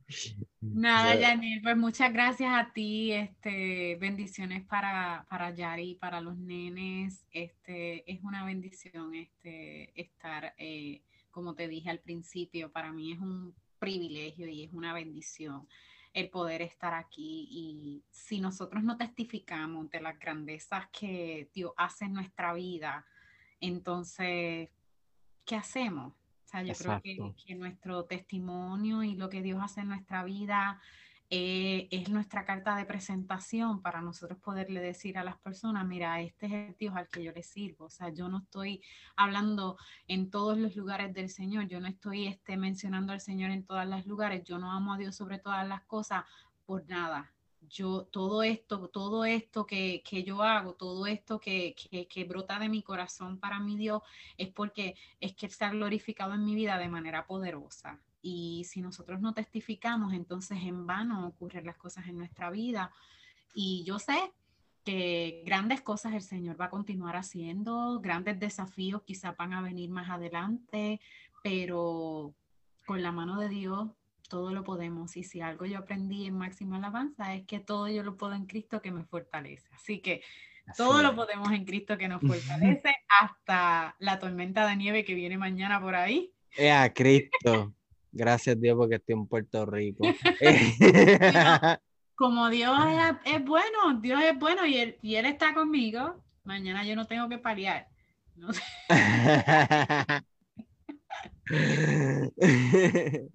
Nada, 0.60 1.16
Yanil, 1.16 1.60
pues 1.60 1.76
muchas 1.76 2.12
gracias 2.12 2.52
a 2.54 2.72
ti, 2.72 3.10
este, 3.12 3.96
bendiciones 3.96 4.64
para, 4.64 5.26
para 5.28 5.50
Yari, 5.50 5.96
para 5.96 6.20
los 6.20 6.38
nenes, 6.38 7.26
este, 7.32 8.08
es 8.10 8.22
una 8.22 8.44
bendición 8.44 9.16
este, 9.16 10.00
estar, 10.00 10.54
eh, 10.56 11.02
como 11.38 11.54
te 11.54 11.68
dije 11.68 11.88
al 11.88 12.00
principio, 12.00 12.72
para 12.72 12.92
mí 12.92 13.12
es 13.12 13.20
un 13.20 13.54
privilegio 13.78 14.48
y 14.48 14.64
es 14.64 14.72
una 14.72 14.92
bendición 14.92 15.68
el 16.12 16.30
poder 16.30 16.62
estar 16.62 16.94
aquí 16.94 17.46
y 17.48 18.02
si 18.10 18.40
nosotros 18.40 18.82
no 18.82 18.96
testificamos 18.96 19.88
de 19.88 20.00
las 20.00 20.18
grandezas 20.18 20.88
que 20.88 21.48
Dios 21.54 21.70
hace 21.76 22.06
en 22.06 22.14
nuestra 22.14 22.54
vida, 22.54 23.06
entonces 23.60 24.68
¿qué 25.44 25.54
hacemos? 25.54 26.12
O 26.12 26.48
sea, 26.48 26.64
yo 26.64 26.74
creo 26.74 27.34
que, 27.36 27.54
nuestro 27.54 28.04
testimonio 28.06 29.04
y 29.04 29.14
lo 29.14 29.28
que 29.28 29.40
Dios 29.40 29.60
hace 29.62 29.82
en 29.82 29.88
nuestra 29.90 30.24
vida 30.24 30.80
eh, 31.30 31.88
es 31.90 32.08
nuestra 32.08 32.46
carta 32.46 32.74
de 32.76 32.86
presentación 32.86 33.82
para 33.82 34.00
nosotros 34.00 34.38
poderle 34.38 34.80
decir 34.80 35.18
a 35.18 35.24
las 35.24 35.36
personas, 35.38 35.86
mira, 35.86 36.20
este 36.22 36.46
es 36.46 36.52
el 36.52 36.76
Dios 36.78 36.96
al 36.96 37.08
que 37.08 37.22
yo 37.22 37.32
le 37.32 37.42
sirvo. 37.42 37.86
O 37.86 37.90
sea, 37.90 38.08
yo 38.08 38.28
no 38.28 38.38
estoy 38.38 38.82
hablando 39.14 39.76
en 40.06 40.30
todos 40.30 40.56
los 40.56 40.74
lugares 40.74 41.12
del 41.12 41.28
Señor, 41.28 41.68
yo 41.68 41.80
no 41.80 41.88
estoy 41.88 42.26
este, 42.26 42.56
mencionando 42.56 43.12
al 43.12 43.20
Señor 43.20 43.50
en 43.50 43.64
todos 43.64 43.86
los 43.86 44.06
lugares, 44.06 44.42
yo 44.44 44.58
no 44.58 44.72
amo 44.72 44.94
a 44.94 44.98
Dios 44.98 45.16
sobre 45.16 45.38
todas 45.38 45.68
las 45.68 45.84
cosas 45.84 46.24
por 46.64 46.88
nada. 46.88 47.34
yo 47.70 48.04
todo 48.06 48.42
esto, 48.42 48.88
todo 48.88 49.24
esto 49.24 49.66
que, 49.66 50.02
yo 50.26 50.42
hago, 50.42 50.74
todo 50.74 51.06
esto 51.06 51.40
que, 51.40 51.74
que, 51.74 52.24
brota 52.24 52.58
de 52.58 52.68
mi 52.70 52.82
corazón 52.82 53.38
para 53.38 53.60
mi 53.60 53.76
Dios, 53.76 54.02
es 54.38 54.48
porque 54.48 54.96
es 55.20 55.34
que 55.34 55.46
Él 55.46 55.52
se 55.52 55.64
ha 55.64 55.70
glorificado 55.70 56.34
en 56.34 56.44
mi 56.44 56.54
vida 56.54 56.78
de 56.78 56.88
manera 56.88 57.26
poderosa. 57.26 58.00
Y 58.28 58.64
si 58.64 58.82
nosotros 58.82 59.20
no 59.20 59.32
testificamos, 59.32 60.12
entonces 60.12 60.58
en 60.62 60.86
vano 60.86 61.26
ocurren 61.26 61.64
las 61.64 61.76
cosas 61.76 62.06
en 62.08 62.18
nuestra 62.18 62.50
vida. 62.50 62.90
Y 63.54 63.84
yo 63.84 63.98
sé 63.98 64.32
que 64.84 65.42
grandes 65.46 65.80
cosas 65.80 66.12
el 66.14 66.22
Señor 66.22 66.60
va 66.60 66.66
a 66.66 66.70
continuar 66.70 67.16
haciendo, 67.16 68.00
grandes 68.00 68.38
desafíos 68.38 69.02
quizá 69.02 69.32
van 69.32 69.52
a 69.54 69.62
venir 69.62 69.90
más 69.90 70.10
adelante, 70.10 71.00
pero 71.42 72.34
con 72.86 73.02
la 73.02 73.12
mano 73.12 73.40
de 73.40 73.48
Dios 73.48 73.88
todo 74.28 74.52
lo 74.52 74.62
podemos. 74.62 75.16
Y 75.16 75.24
si 75.24 75.40
algo 75.40 75.64
yo 75.64 75.78
aprendí 75.78 76.26
en 76.26 76.36
Máxima 76.36 76.76
Alabanza 76.76 77.34
es 77.34 77.46
que 77.46 77.60
todo 77.60 77.88
yo 77.88 78.02
lo 78.02 78.16
puedo 78.16 78.34
en 78.34 78.44
Cristo 78.44 78.82
que 78.82 78.92
me 78.92 79.04
fortalece. 79.04 79.68
Así 79.72 80.00
que 80.00 80.22
todo 80.76 81.02
lo 81.02 81.14
podemos 81.16 81.50
en 81.52 81.64
Cristo 81.64 81.96
que 81.96 82.08
nos 82.08 82.20
fortalece, 82.26 82.94
hasta 83.20 83.96
la 83.98 84.18
tormenta 84.18 84.66
de 84.66 84.76
nieve 84.76 85.04
que 85.04 85.14
viene 85.14 85.38
mañana 85.38 85.80
por 85.80 85.94
ahí. 85.94 86.32
Es 86.56 86.72
a 86.72 86.92
Cristo. 86.92 87.74
Gracias 88.12 88.60
Dios 88.60 88.76
porque 88.76 88.96
estoy 88.96 89.14
en 89.14 89.26
Puerto 89.26 89.66
Rico. 89.66 90.04
Como 92.14 92.48
Dios 92.50 92.76
es, 93.24 93.44
bueno, 93.44 94.00
Dios 94.00 94.20
es 94.22 94.36
bueno 94.38 94.66
y 94.66 94.76
él, 94.76 94.98
y 95.02 95.14
él 95.14 95.26
está 95.26 95.54
conmigo, 95.54 96.22
mañana 96.42 96.84
yo 96.84 96.96
no 96.96 97.06
tengo 97.06 97.28
que 97.28 97.38
paliar. 97.38 97.88
No 98.34 98.48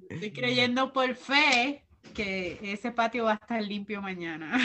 Estoy 0.09 0.31
creyendo 0.33 0.91
por 0.91 1.15
fe 1.15 1.85
que 2.13 2.59
ese 2.61 2.91
patio 2.91 3.25
va 3.25 3.31
a 3.31 3.35
estar 3.35 3.61
limpio 3.61 4.01
mañana. 4.01 4.57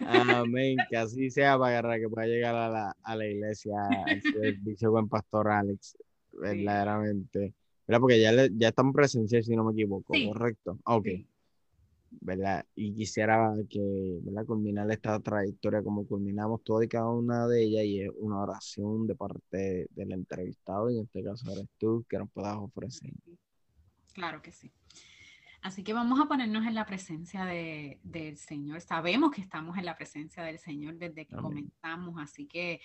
Amén, 0.00 0.76
que 0.88 0.96
así 0.96 1.30
sea 1.30 1.58
para 1.58 1.98
que 1.98 2.08
pueda 2.08 2.26
llegar 2.26 2.54
a 2.54 2.68
la, 2.68 2.96
a 3.02 3.16
la 3.16 3.26
iglesia 3.26 3.74
el 4.06 4.22
servicio 4.22 4.90
buen 4.90 5.08
pastor 5.08 5.50
Alex, 5.50 5.96
verdaderamente. 6.32 7.52
Porque 7.86 8.20
ya, 8.20 8.32
ya 8.52 8.68
están 8.68 8.92
presenciales, 8.92 9.46
si 9.46 9.54
no 9.54 9.64
me 9.64 9.72
equivoco, 9.72 10.12
¿correcto? 10.26 10.78
Ok. 10.84 11.08
¿verdad? 12.20 12.64
Y 12.74 12.94
quisiera 12.94 13.52
que, 13.68 14.18
¿verdad? 14.22 14.46
Culminar 14.46 14.90
esta 14.90 15.18
trayectoria 15.20 15.82
como 15.82 16.06
culminamos 16.06 16.62
toda 16.62 16.84
y 16.84 16.88
cada 16.88 17.10
una 17.10 17.46
de 17.46 17.62
ellas 17.62 17.84
y 17.84 18.00
es 18.02 18.10
una 18.16 18.40
oración 18.40 19.06
de 19.06 19.14
parte 19.14 19.86
del 19.90 20.12
entrevistado, 20.12 20.90
y 20.90 20.98
en 20.98 21.04
este 21.04 21.22
caso 21.22 21.50
eres 21.52 21.68
tú, 21.78 22.04
que 22.08 22.18
nos 22.18 22.30
puedas 22.30 22.56
ofrecer. 22.56 23.10
Claro 24.12 24.40
que 24.42 24.52
sí. 24.52 24.72
Así 25.62 25.82
que 25.82 25.92
vamos 25.92 26.20
a 26.20 26.26
ponernos 26.26 26.64
en 26.66 26.74
la 26.74 26.86
presencia 26.86 27.44
de, 27.44 27.98
del 28.02 28.36
Señor. 28.36 28.80
Sabemos 28.80 29.32
que 29.32 29.40
estamos 29.40 29.76
en 29.76 29.84
la 29.84 29.96
presencia 29.96 30.42
del 30.42 30.58
Señor 30.58 30.96
desde 30.96 31.26
que 31.26 31.36
comenzamos, 31.36 32.14
así 32.18 32.46
que 32.46 32.80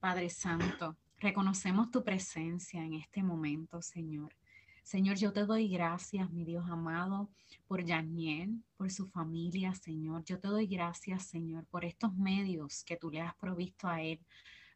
Padre 0.00 0.28
Santo, 0.28 0.96
reconocemos 1.18 1.90
tu 1.90 2.02
presencia 2.02 2.84
en 2.84 2.94
este 2.94 3.22
momento, 3.22 3.80
Señor. 3.80 4.34
Señor, 4.84 5.16
yo 5.16 5.32
te 5.32 5.46
doy 5.46 5.68
gracias, 5.68 6.30
mi 6.30 6.44
Dios 6.44 6.66
amado, 6.68 7.30
por 7.66 7.82
Yaniel, 7.82 8.62
por 8.76 8.90
su 8.90 9.06
familia, 9.08 9.74
Señor. 9.74 10.24
Yo 10.24 10.38
te 10.38 10.48
doy 10.48 10.66
gracias, 10.66 11.24
Señor, 11.24 11.64
por 11.66 11.86
estos 11.86 12.14
medios 12.14 12.84
que 12.84 12.98
tú 12.98 13.10
le 13.10 13.22
has 13.22 13.34
provisto 13.34 13.88
a 13.88 14.02
él 14.02 14.20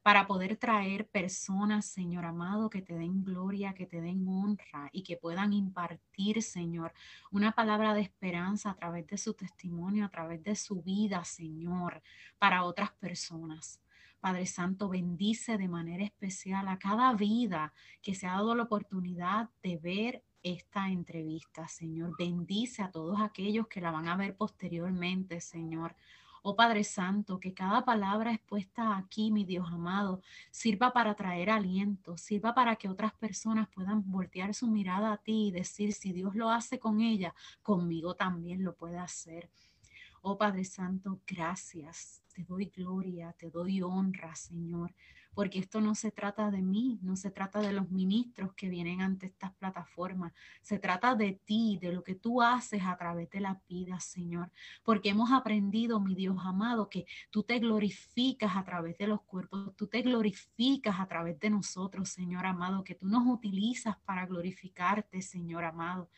para 0.02 0.26
poder 0.26 0.56
traer 0.56 1.06
personas, 1.08 1.84
Señor 1.84 2.24
amado, 2.24 2.70
que 2.70 2.80
te 2.80 2.94
den 2.94 3.22
gloria, 3.22 3.74
que 3.74 3.84
te 3.84 4.00
den 4.00 4.26
honra 4.26 4.88
y 4.92 5.02
que 5.02 5.18
puedan 5.18 5.52
impartir, 5.52 6.42
Señor, 6.42 6.94
una 7.30 7.52
palabra 7.52 7.92
de 7.92 8.00
esperanza 8.00 8.70
a 8.70 8.76
través 8.76 9.06
de 9.08 9.18
su 9.18 9.34
testimonio, 9.34 10.06
a 10.06 10.08
través 10.08 10.42
de 10.42 10.56
su 10.56 10.82
vida, 10.82 11.22
Señor, 11.24 12.02
para 12.38 12.64
otras 12.64 12.92
personas. 12.92 13.78
Padre 14.20 14.46
Santo, 14.46 14.88
bendice 14.88 15.58
de 15.58 15.68
manera 15.68 16.04
especial 16.04 16.66
a 16.68 16.78
cada 16.78 17.12
vida 17.14 17.72
que 18.02 18.14
se 18.14 18.26
ha 18.26 18.32
dado 18.32 18.54
la 18.54 18.64
oportunidad 18.64 19.48
de 19.62 19.76
ver 19.76 20.24
esta 20.42 20.88
entrevista, 20.88 21.68
Señor. 21.68 22.16
Bendice 22.18 22.82
a 22.82 22.90
todos 22.90 23.20
aquellos 23.20 23.68
que 23.68 23.80
la 23.80 23.92
van 23.92 24.08
a 24.08 24.16
ver 24.16 24.36
posteriormente, 24.36 25.40
Señor. 25.40 25.94
Oh 26.42 26.56
Padre 26.56 26.82
Santo, 26.84 27.38
que 27.38 27.52
cada 27.52 27.84
palabra 27.84 28.32
expuesta 28.32 28.96
aquí, 28.96 29.30
mi 29.30 29.44
Dios 29.44 29.68
amado, 29.70 30.22
sirva 30.50 30.92
para 30.92 31.14
traer 31.14 31.50
aliento, 31.50 32.16
sirva 32.16 32.54
para 32.54 32.76
que 32.76 32.88
otras 32.88 33.12
personas 33.14 33.68
puedan 33.68 34.08
voltear 34.10 34.54
su 34.54 34.66
mirada 34.68 35.12
a 35.12 35.18
ti 35.18 35.48
y 35.48 35.50
decir, 35.50 35.92
si 35.92 36.12
Dios 36.12 36.34
lo 36.34 36.50
hace 36.50 36.78
con 36.78 37.00
ella, 37.00 37.34
conmigo 37.62 38.14
también 38.14 38.64
lo 38.64 38.74
puede 38.74 38.98
hacer. 38.98 39.50
Oh 40.22 40.36
Padre 40.36 40.64
Santo, 40.64 41.20
gracias. 41.26 42.22
Te 42.34 42.44
doy 42.44 42.66
gloria, 42.66 43.32
te 43.38 43.50
doy 43.50 43.82
honra, 43.82 44.34
Señor, 44.34 44.94
porque 45.34 45.58
esto 45.60 45.80
no 45.80 45.94
se 45.94 46.10
trata 46.10 46.50
de 46.50 46.62
mí, 46.62 46.98
no 47.02 47.16
se 47.16 47.30
trata 47.30 47.60
de 47.60 47.72
los 47.72 47.90
ministros 47.90 48.52
que 48.54 48.68
vienen 48.68 49.00
ante 49.00 49.26
estas 49.26 49.52
plataformas, 49.54 50.32
se 50.62 50.78
trata 50.78 51.14
de 51.14 51.40
ti, 51.44 51.78
de 51.80 51.92
lo 51.92 52.02
que 52.02 52.14
tú 52.14 52.42
haces 52.42 52.82
a 52.84 52.96
través 52.96 53.30
de 53.30 53.40
la 53.40 53.60
vida, 53.68 54.00
Señor, 54.00 54.50
porque 54.84 55.10
hemos 55.10 55.30
aprendido, 55.30 56.00
mi 56.00 56.14
Dios 56.14 56.36
amado, 56.44 56.88
que 56.88 57.06
tú 57.30 57.44
te 57.44 57.58
glorificas 57.58 58.56
a 58.56 58.64
través 58.64 58.98
de 58.98 59.06
los 59.06 59.22
cuerpos, 59.22 59.74
tú 59.76 59.86
te 59.86 60.02
glorificas 60.02 60.98
a 60.98 61.06
través 61.06 61.38
de 61.38 61.50
nosotros, 61.50 62.08
Señor 62.08 62.46
amado, 62.46 62.82
que 62.84 62.94
tú 62.94 63.06
nos 63.06 63.26
utilizas 63.26 63.96
para 64.04 64.26
glorificarte, 64.26 65.22
Señor 65.22 65.64
amado 65.64 66.08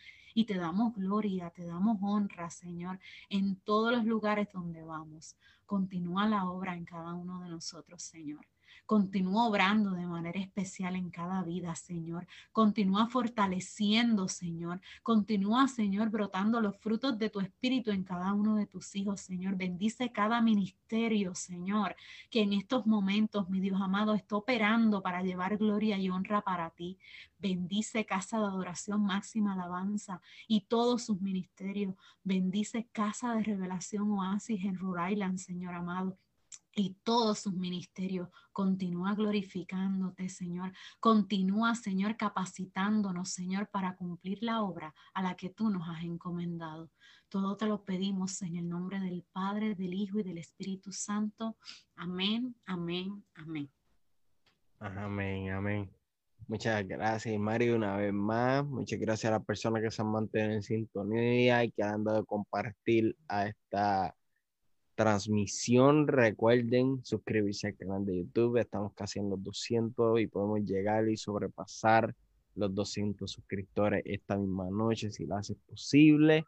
y 0.41 0.45
te 0.47 0.57
damos 0.57 0.95
gloria, 0.95 1.51
te 1.51 1.67
damos 1.67 1.99
honra, 2.01 2.49
Señor, 2.49 2.99
en 3.29 3.57
todos 3.57 3.93
los 3.93 4.07
lugares 4.07 4.49
donde 4.55 4.83
vamos. 4.83 5.37
Continúa 5.67 6.27
la 6.27 6.47
obra 6.47 6.75
en 6.77 6.87
cada 6.87 7.13
uno 7.13 7.43
de 7.43 7.51
nosotros, 7.51 8.03
Señor. 8.03 8.47
Continúa 8.87 9.47
obrando 9.47 9.93
de 9.93 10.07
manera 10.07 10.41
especial 10.41 10.97
en 10.97 11.11
cada 11.11 11.43
vida, 11.43 11.75
Señor. 11.75 12.27
Continúa 12.53 13.07
fortaleciendo, 13.07 14.29
Señor. 14.29 14.81
Continúa, 15.03 15.69
Señor, 15.69 16.11
brotando 16.11 16.61
los 16.61 16.77
frutos 16.79 17.19
de 17.19 17.31
tu 17.31 17.41
espíritu 17.41 17.91
en 17.93 18.05
cada 18.05 18.33
uno 18.33 18.57
de 18.57 18.67
tus 18.67 18.97
hijos, 18.97 19.21
Señor. 19.21 19.57
Bendice 19.57 20.11
cada 20.11 20.41
ministerio, 20.41 21.35
Señor, 21.35 21.95
que 22.31 22.43
en 22.43 22.53
estos 22.53 22.87
momentos, 22.87 23.49
mi 23.49 23.61
Dios 23.61 23.81
amado, 23.81 24.15
está 24.15 24.37
operando 24.37 25.03
para 25.03 25.23
llevar 25.23 25.57
gloria 25.57 25.99
y 25.99 26.11
honra 26.11 26.43
para 26.43 26.71
ti. 26.71 26.99
Bendice 27.39 28.05
Casa 28.05 28.39
de 28.39 28.45
Adoración 28.45 29.03
Máxima 29.05 29.55
Alabanza 29.55 30.21
y 30.47 30.63
todos 30.63 31.05
sus 31.05 31.21
ministerios. 31.21 31.95
Bendice 32.25 32.89
Casa 32.93 33.35
de 33.35 33.45
Revelación 33.45 34.11
Oasis 34.11 34.65
en 34.65 34.77
Rhode 34.79 35.13
Island, 35.13 35.39
Señor 35.39 35.75
amado 35.75 36.19
y 36.75 36.97
todos 37.03 37.41
sus 37.41 37.55
ministerios. 37.55 38.29
Continúa 38.53 39.15
glorificándote, 39.15 40.29
Señor. 40.29 40.73
Continúa, 40.99 41.75
Señor, 41.75 42.17
capacitándonos, 42.17 43.31
Señor, 43.31 43.69
para 43.71 43.97
cumplir 43.97 44.39
la 44.43 44.63
obra 44.63 44.95
a 45.15 45.23
la 45.23 45.37
que 45.37 45.51
tú 45.51 45.71
nos 45.71 45.89
has 45.89 46.03
encomendado. 46.05 46.91
Todo 47.29 47.57
te 47.57 47.67
lo 47.67 47.85
pedimos 47.85 48.43
en 48.43 48.57
el 48.57 48.69
nombre 48.69 49.01
del 49.01 49.25
Padre, 49.33 49.75
del 49.75 49.95
Hijo 49.95 50.19
y 50.19 50.23
del 50.23 50.39
Espíritu 50.39 50.93
Santo. 50.93 51.57
Amén, 51.97 52.57
amén, 52.67 53.25
amén. 53.35 53.71
Amén, 54.79 55.51
amén. 55.51 55.91
Muchas 56.49 56.85
gracias, 56.89 57.39
Mario, 57.39 57.77
una 57.77 57.97
vez 57.97 58.13
más. 58.13 58.65
Muchas 58.65 58.99
gracias 58.99 59.31
a 59.31 59.37
las 59.37 59.45
personas 59.45 59.83
que 59.83 59.91
se 59.91 60.03
han 60.03 60.11
mantenido 60.11 60.55
en 60.55 60.63
sintonía 60.63 61.63
y 61.63 61.71
que 61.71 61.83
han 61.83 62.03
dado 62.03 62.25
compartir 62.25 63.17
a 63.29 63.47
esta 63.47 64.17
transmisión. 65.01 66.07
Recuerden 66.07 67.03
suscribirse 67.03 67.69
al 67.69 67.77
canal 67.77 68.05
de 68.05 68.19
YouTube. 68.19 68.59
Estamos 68.59 68.93
casi 68.93 69.19
en 69.19 69.31
los 69.31 69.43
200 69.43 70.21
y 70.21 70.27
podemos 70.27 70.61
llegar 70.61 71.09
y 71.09 71.17
sobrepasar 71.17 72.15
los 72.55 72.75
200 72.75 73.31
suscriptores 73.31 74.03
esta 74.05 74.37
misma 74.37 74.69
noche 74.69 75.11
si 75.11 75.25
lo 75.25 75.37
hace 75.37 75.55
posible. 75.55 76.45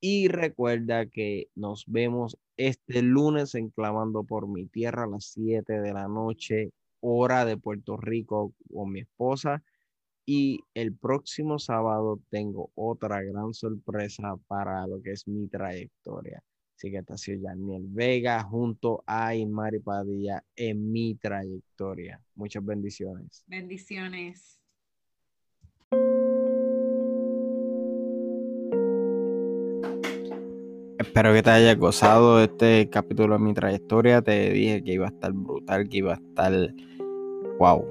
Y 0.00 0.28
recuerda 0.28 1.04
que 1.04 1.48
nos 1.54 1.84
vemos 1.86 2.38
este 2.56 3.02
lunes 3.02 3.54
en 3.54 3.68
Clamando 3.68 4.24
por 4.24 4.48
mi 4.48 4.64
tierra 4.64 5.04
a 5.04 5.08
las 5.08 5.26
7 5.26 5.82
de 5.82 5.92
la 5.92 6.08
noche, 6.08 6.72
hora 7.00 7.44
de 7.44 7.58
Puerto 7.58 7.98
Rico 7.98 8.54
con 8.72 8.90
mi 8.90 9.00
esposa. 9.00 9.62
Y 10.24 10.60
el 10.72 10.96
próximo 10.96 11.58
sábado 11.58 12.20
tengo 12.30 12.70
otra 12.74 13.22
gran 13.22 13.52
sorpresa 13.52 14.38
para 14.46 14.86
lo 14.86 15.02
que 15.02 15.10
es 15.12 15.28
mi 15.28 15.46
trayectoria. 15.46 16.42
Así 16.82 16.90
que 16.90 16.98
esta 16.98 17.14
ha 17.14 17.16
sido 17.16 17.42
Yaniel 17.42 17.84
Vega 17.86 18.42
junto 18.42 19.04
a 19.06 19.36
Imari 19.36 19.78
Padilla 19.78 20.42
en 20.56 20.90
mi 20.90 21.14
trayectoria. 21.14 22.20
Muchas 22.34 22.64
bendiciones. 22.64 23.44
Bendiciones. 23.46 24.58
Espero 30.98 31.32
que 31.32 31.42
te 31.44 31.50
haya 31.50 31.76
gozado 31.76 32.42
este 32.42 32.90
capítulo 32.90 33.38
de 33.38 33.44
mi 33.44 33.54
trayectoria. 33.54 34.20
Te 34.20 34.50
dije 34.50 34.82
que 34.82 34.94
iba 34.94 35.06
a 35.06 35.10
estar 35.10 35.32
brutal, 35.32 35.88
que 35.88 35.98
iba 35.98 36.14
a 36.14 36.16
estar 36.16 36.52
wow. 37.60 37.86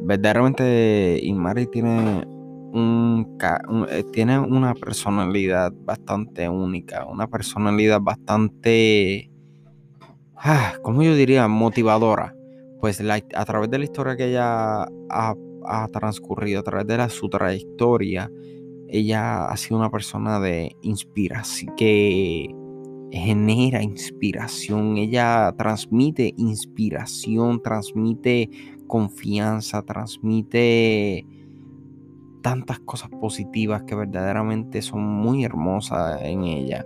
Verdaderamente 0.00 1.20
Imari 1.22 1.66
tiene 1.66 2.26
eh, 2.72 4.04
tiene 4.12 4.38
una 4.38 4.74
personalidad 4.74 5.72
bastante 5.84 6.48
única, 6.48 7.06
una 7.06 7.26
personalidad 7.26 8.00
bastante, 8.00 9.30
ah, 10.36 10.74
¿cómo 10.82 11.02
yo 11.02 11.14
diría? 11.14 11.48
Motivadora. 11.48 12.34
Pues 12.80 13.00
a 13.00 13.44
través 13.44 13.70
de 13.70 13.78
la 13.78 13.84
historia 13.84 14.16
que 14.16 14.30
ella 14.30 14.84
ha, 15.10 15.88
transcurrido, 15.92 16.60
a 16.60 16.62
través 16.62 16.86
de 16.86 17.08
su 17.10 17.28
trayectoria, 17.28 18.30
ella 18.88 19.46
ha 19.46 19.56
sido 19.56 19.76
una 19.76 19.90
persona 19.90 20.40
de 20.40 20.74
inspiración, 20.82 21.74
que 21.76 22.48
genera 23.12 23.82
inspiración, 23.82 24.96
ella 24.96 25.52
transmite 25.58 26.32
inspiración, 26.36 27.60
transmite 27.60 28.48
confianza, 28.86 29.82
transmite 29.82 31.26
tantas 32.42 32.80
cosas 32.80 33.10
positivas 33.10 33.82
que 33.82 33.94
verdaderamente 33.94 34.82
son 34.82 35.02
muy 35.02 35.44
hermosas 35.44 36.20
en 36.22 36.44
ella. 36.44 36.84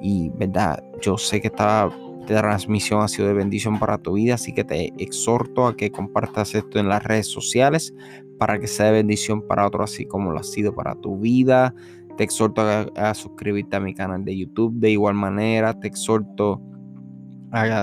Y 0.00 0.30
verdad, 0.30 0.82
yo 1.00 1.18
sé 1.18 1.40
que 1.40 1.48
esta 1.48 1.90
transmisión 2.26 3.02
ha 3.02 3.08
sido 3.08 3.28
de 3.28 3.34
bendición 3.34 3.78
para 3.78 3.98
tu 3.98 4.14
vida, 4.14 4.34
así 4.34 4.52
que 4.52 4.64
te 4.64 4.92
exhorto 5.02 5.66
a 5.66 5.76
que 5.76 5.90
compartas 5.90 6.54
esto 6.54 6.78
en 6.78 6.88
las 6.88 7.02
redes 7.02 7.26
sociales 7.26 7.94
para 8.38 8.58
que 8.58 8.66
sea 8.66 8.86
de 8.86 8.92
bendición 8.92 9.46
para 9.46 9.66
otros, 9.66 9.92
así 9.92 10.06
como 10.06 10.30
lo 10.30 10.38
ha 10.38 10.44
sido 10.44 10.74
para 10.74 10.94
tu 10.94 11.18
vida. 11.18 11.74
Te 12.16 12.24
exhorto 12.24 12.62
a, 12.62 13.14
suscribirte 13.14 13.76
a 13.76 13.80
mi 13.80 13.94
canal 13.94 14.24
de 14.24 14.36
YouTube 14.36 14.74
de 14.74 14.90
igual 14.90 15.14
manera. 15.14 15.78
Te 15.78 15.88
exhorto 15.88 16.60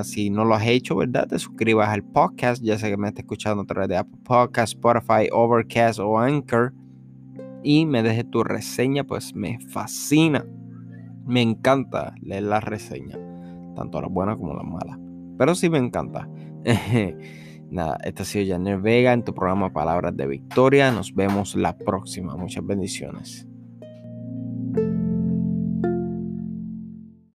si 0.04 0.30
no 0.30 0.46
lo 0.46 0.56
has 0.56 0.66
hecho, 0.66 0.96
¿verdad? 0.96 1.28
Te 1.28 1.38
suscribas 1.40 1.90
al 1.90 2.04
podcast, 2.04 2.64
ya 2.64 2.78
sé 2.78 2.90
que 2.90 2.98
me 2.98 3.10
estás 3.10 3.24
escuchando 3.24 3.64
a 3.64 3.66
través 3.66 3.90
de 3.90 3.98
Apple 3.98 4.20
Podcast, 4.24 4.74
Spotify, 4.74 5.28
Overcast 5.32 6.00
o 6.00 6.18
Anchor 6.18 6.74
y 7.64 7.86
me 7.86 8.04
deje 8.04 8.24
tu 8.24 8.44
reseña, 8.44 9.04
pues 9.04 9.36
me 9.36 9.60
fascina. 9.60 10.46
Me 11.26 11.42
encanta 11.42 12.16
leer 12.22 12.44
las 12.44 12.64
reseñas, 12.64 13.20
tanto 13.76 14.02
las 14.02 14.12
buenas 14.12 14.38
como 14.38 14.54
las 14.54 14.66
malas. 14.66 14.98
Pero 15.38 15.56
sí 15.56 15.70
me 15.70 15.78
encanta. 15.78 16.30
Nada, 17.70 17.98
este 18.04 18.22
ha 18.22 18.26
sido 18.26 18.48
Janer 18.48 18.80
Vega 18.80 19.12
en 19.12 19.24
tu 19.24 19.34
programa 19.34 19.74
Palabras 19.74 20.16
de 20.16 20.26
Victoria. 20.26 20.92
Nos 20.92 21.14
vemos 21.14 21.56
la 21.56 21.78
próxima. 21.78 22.36
Muchas 22.38 22.66
bendiciones. 22.66 23.47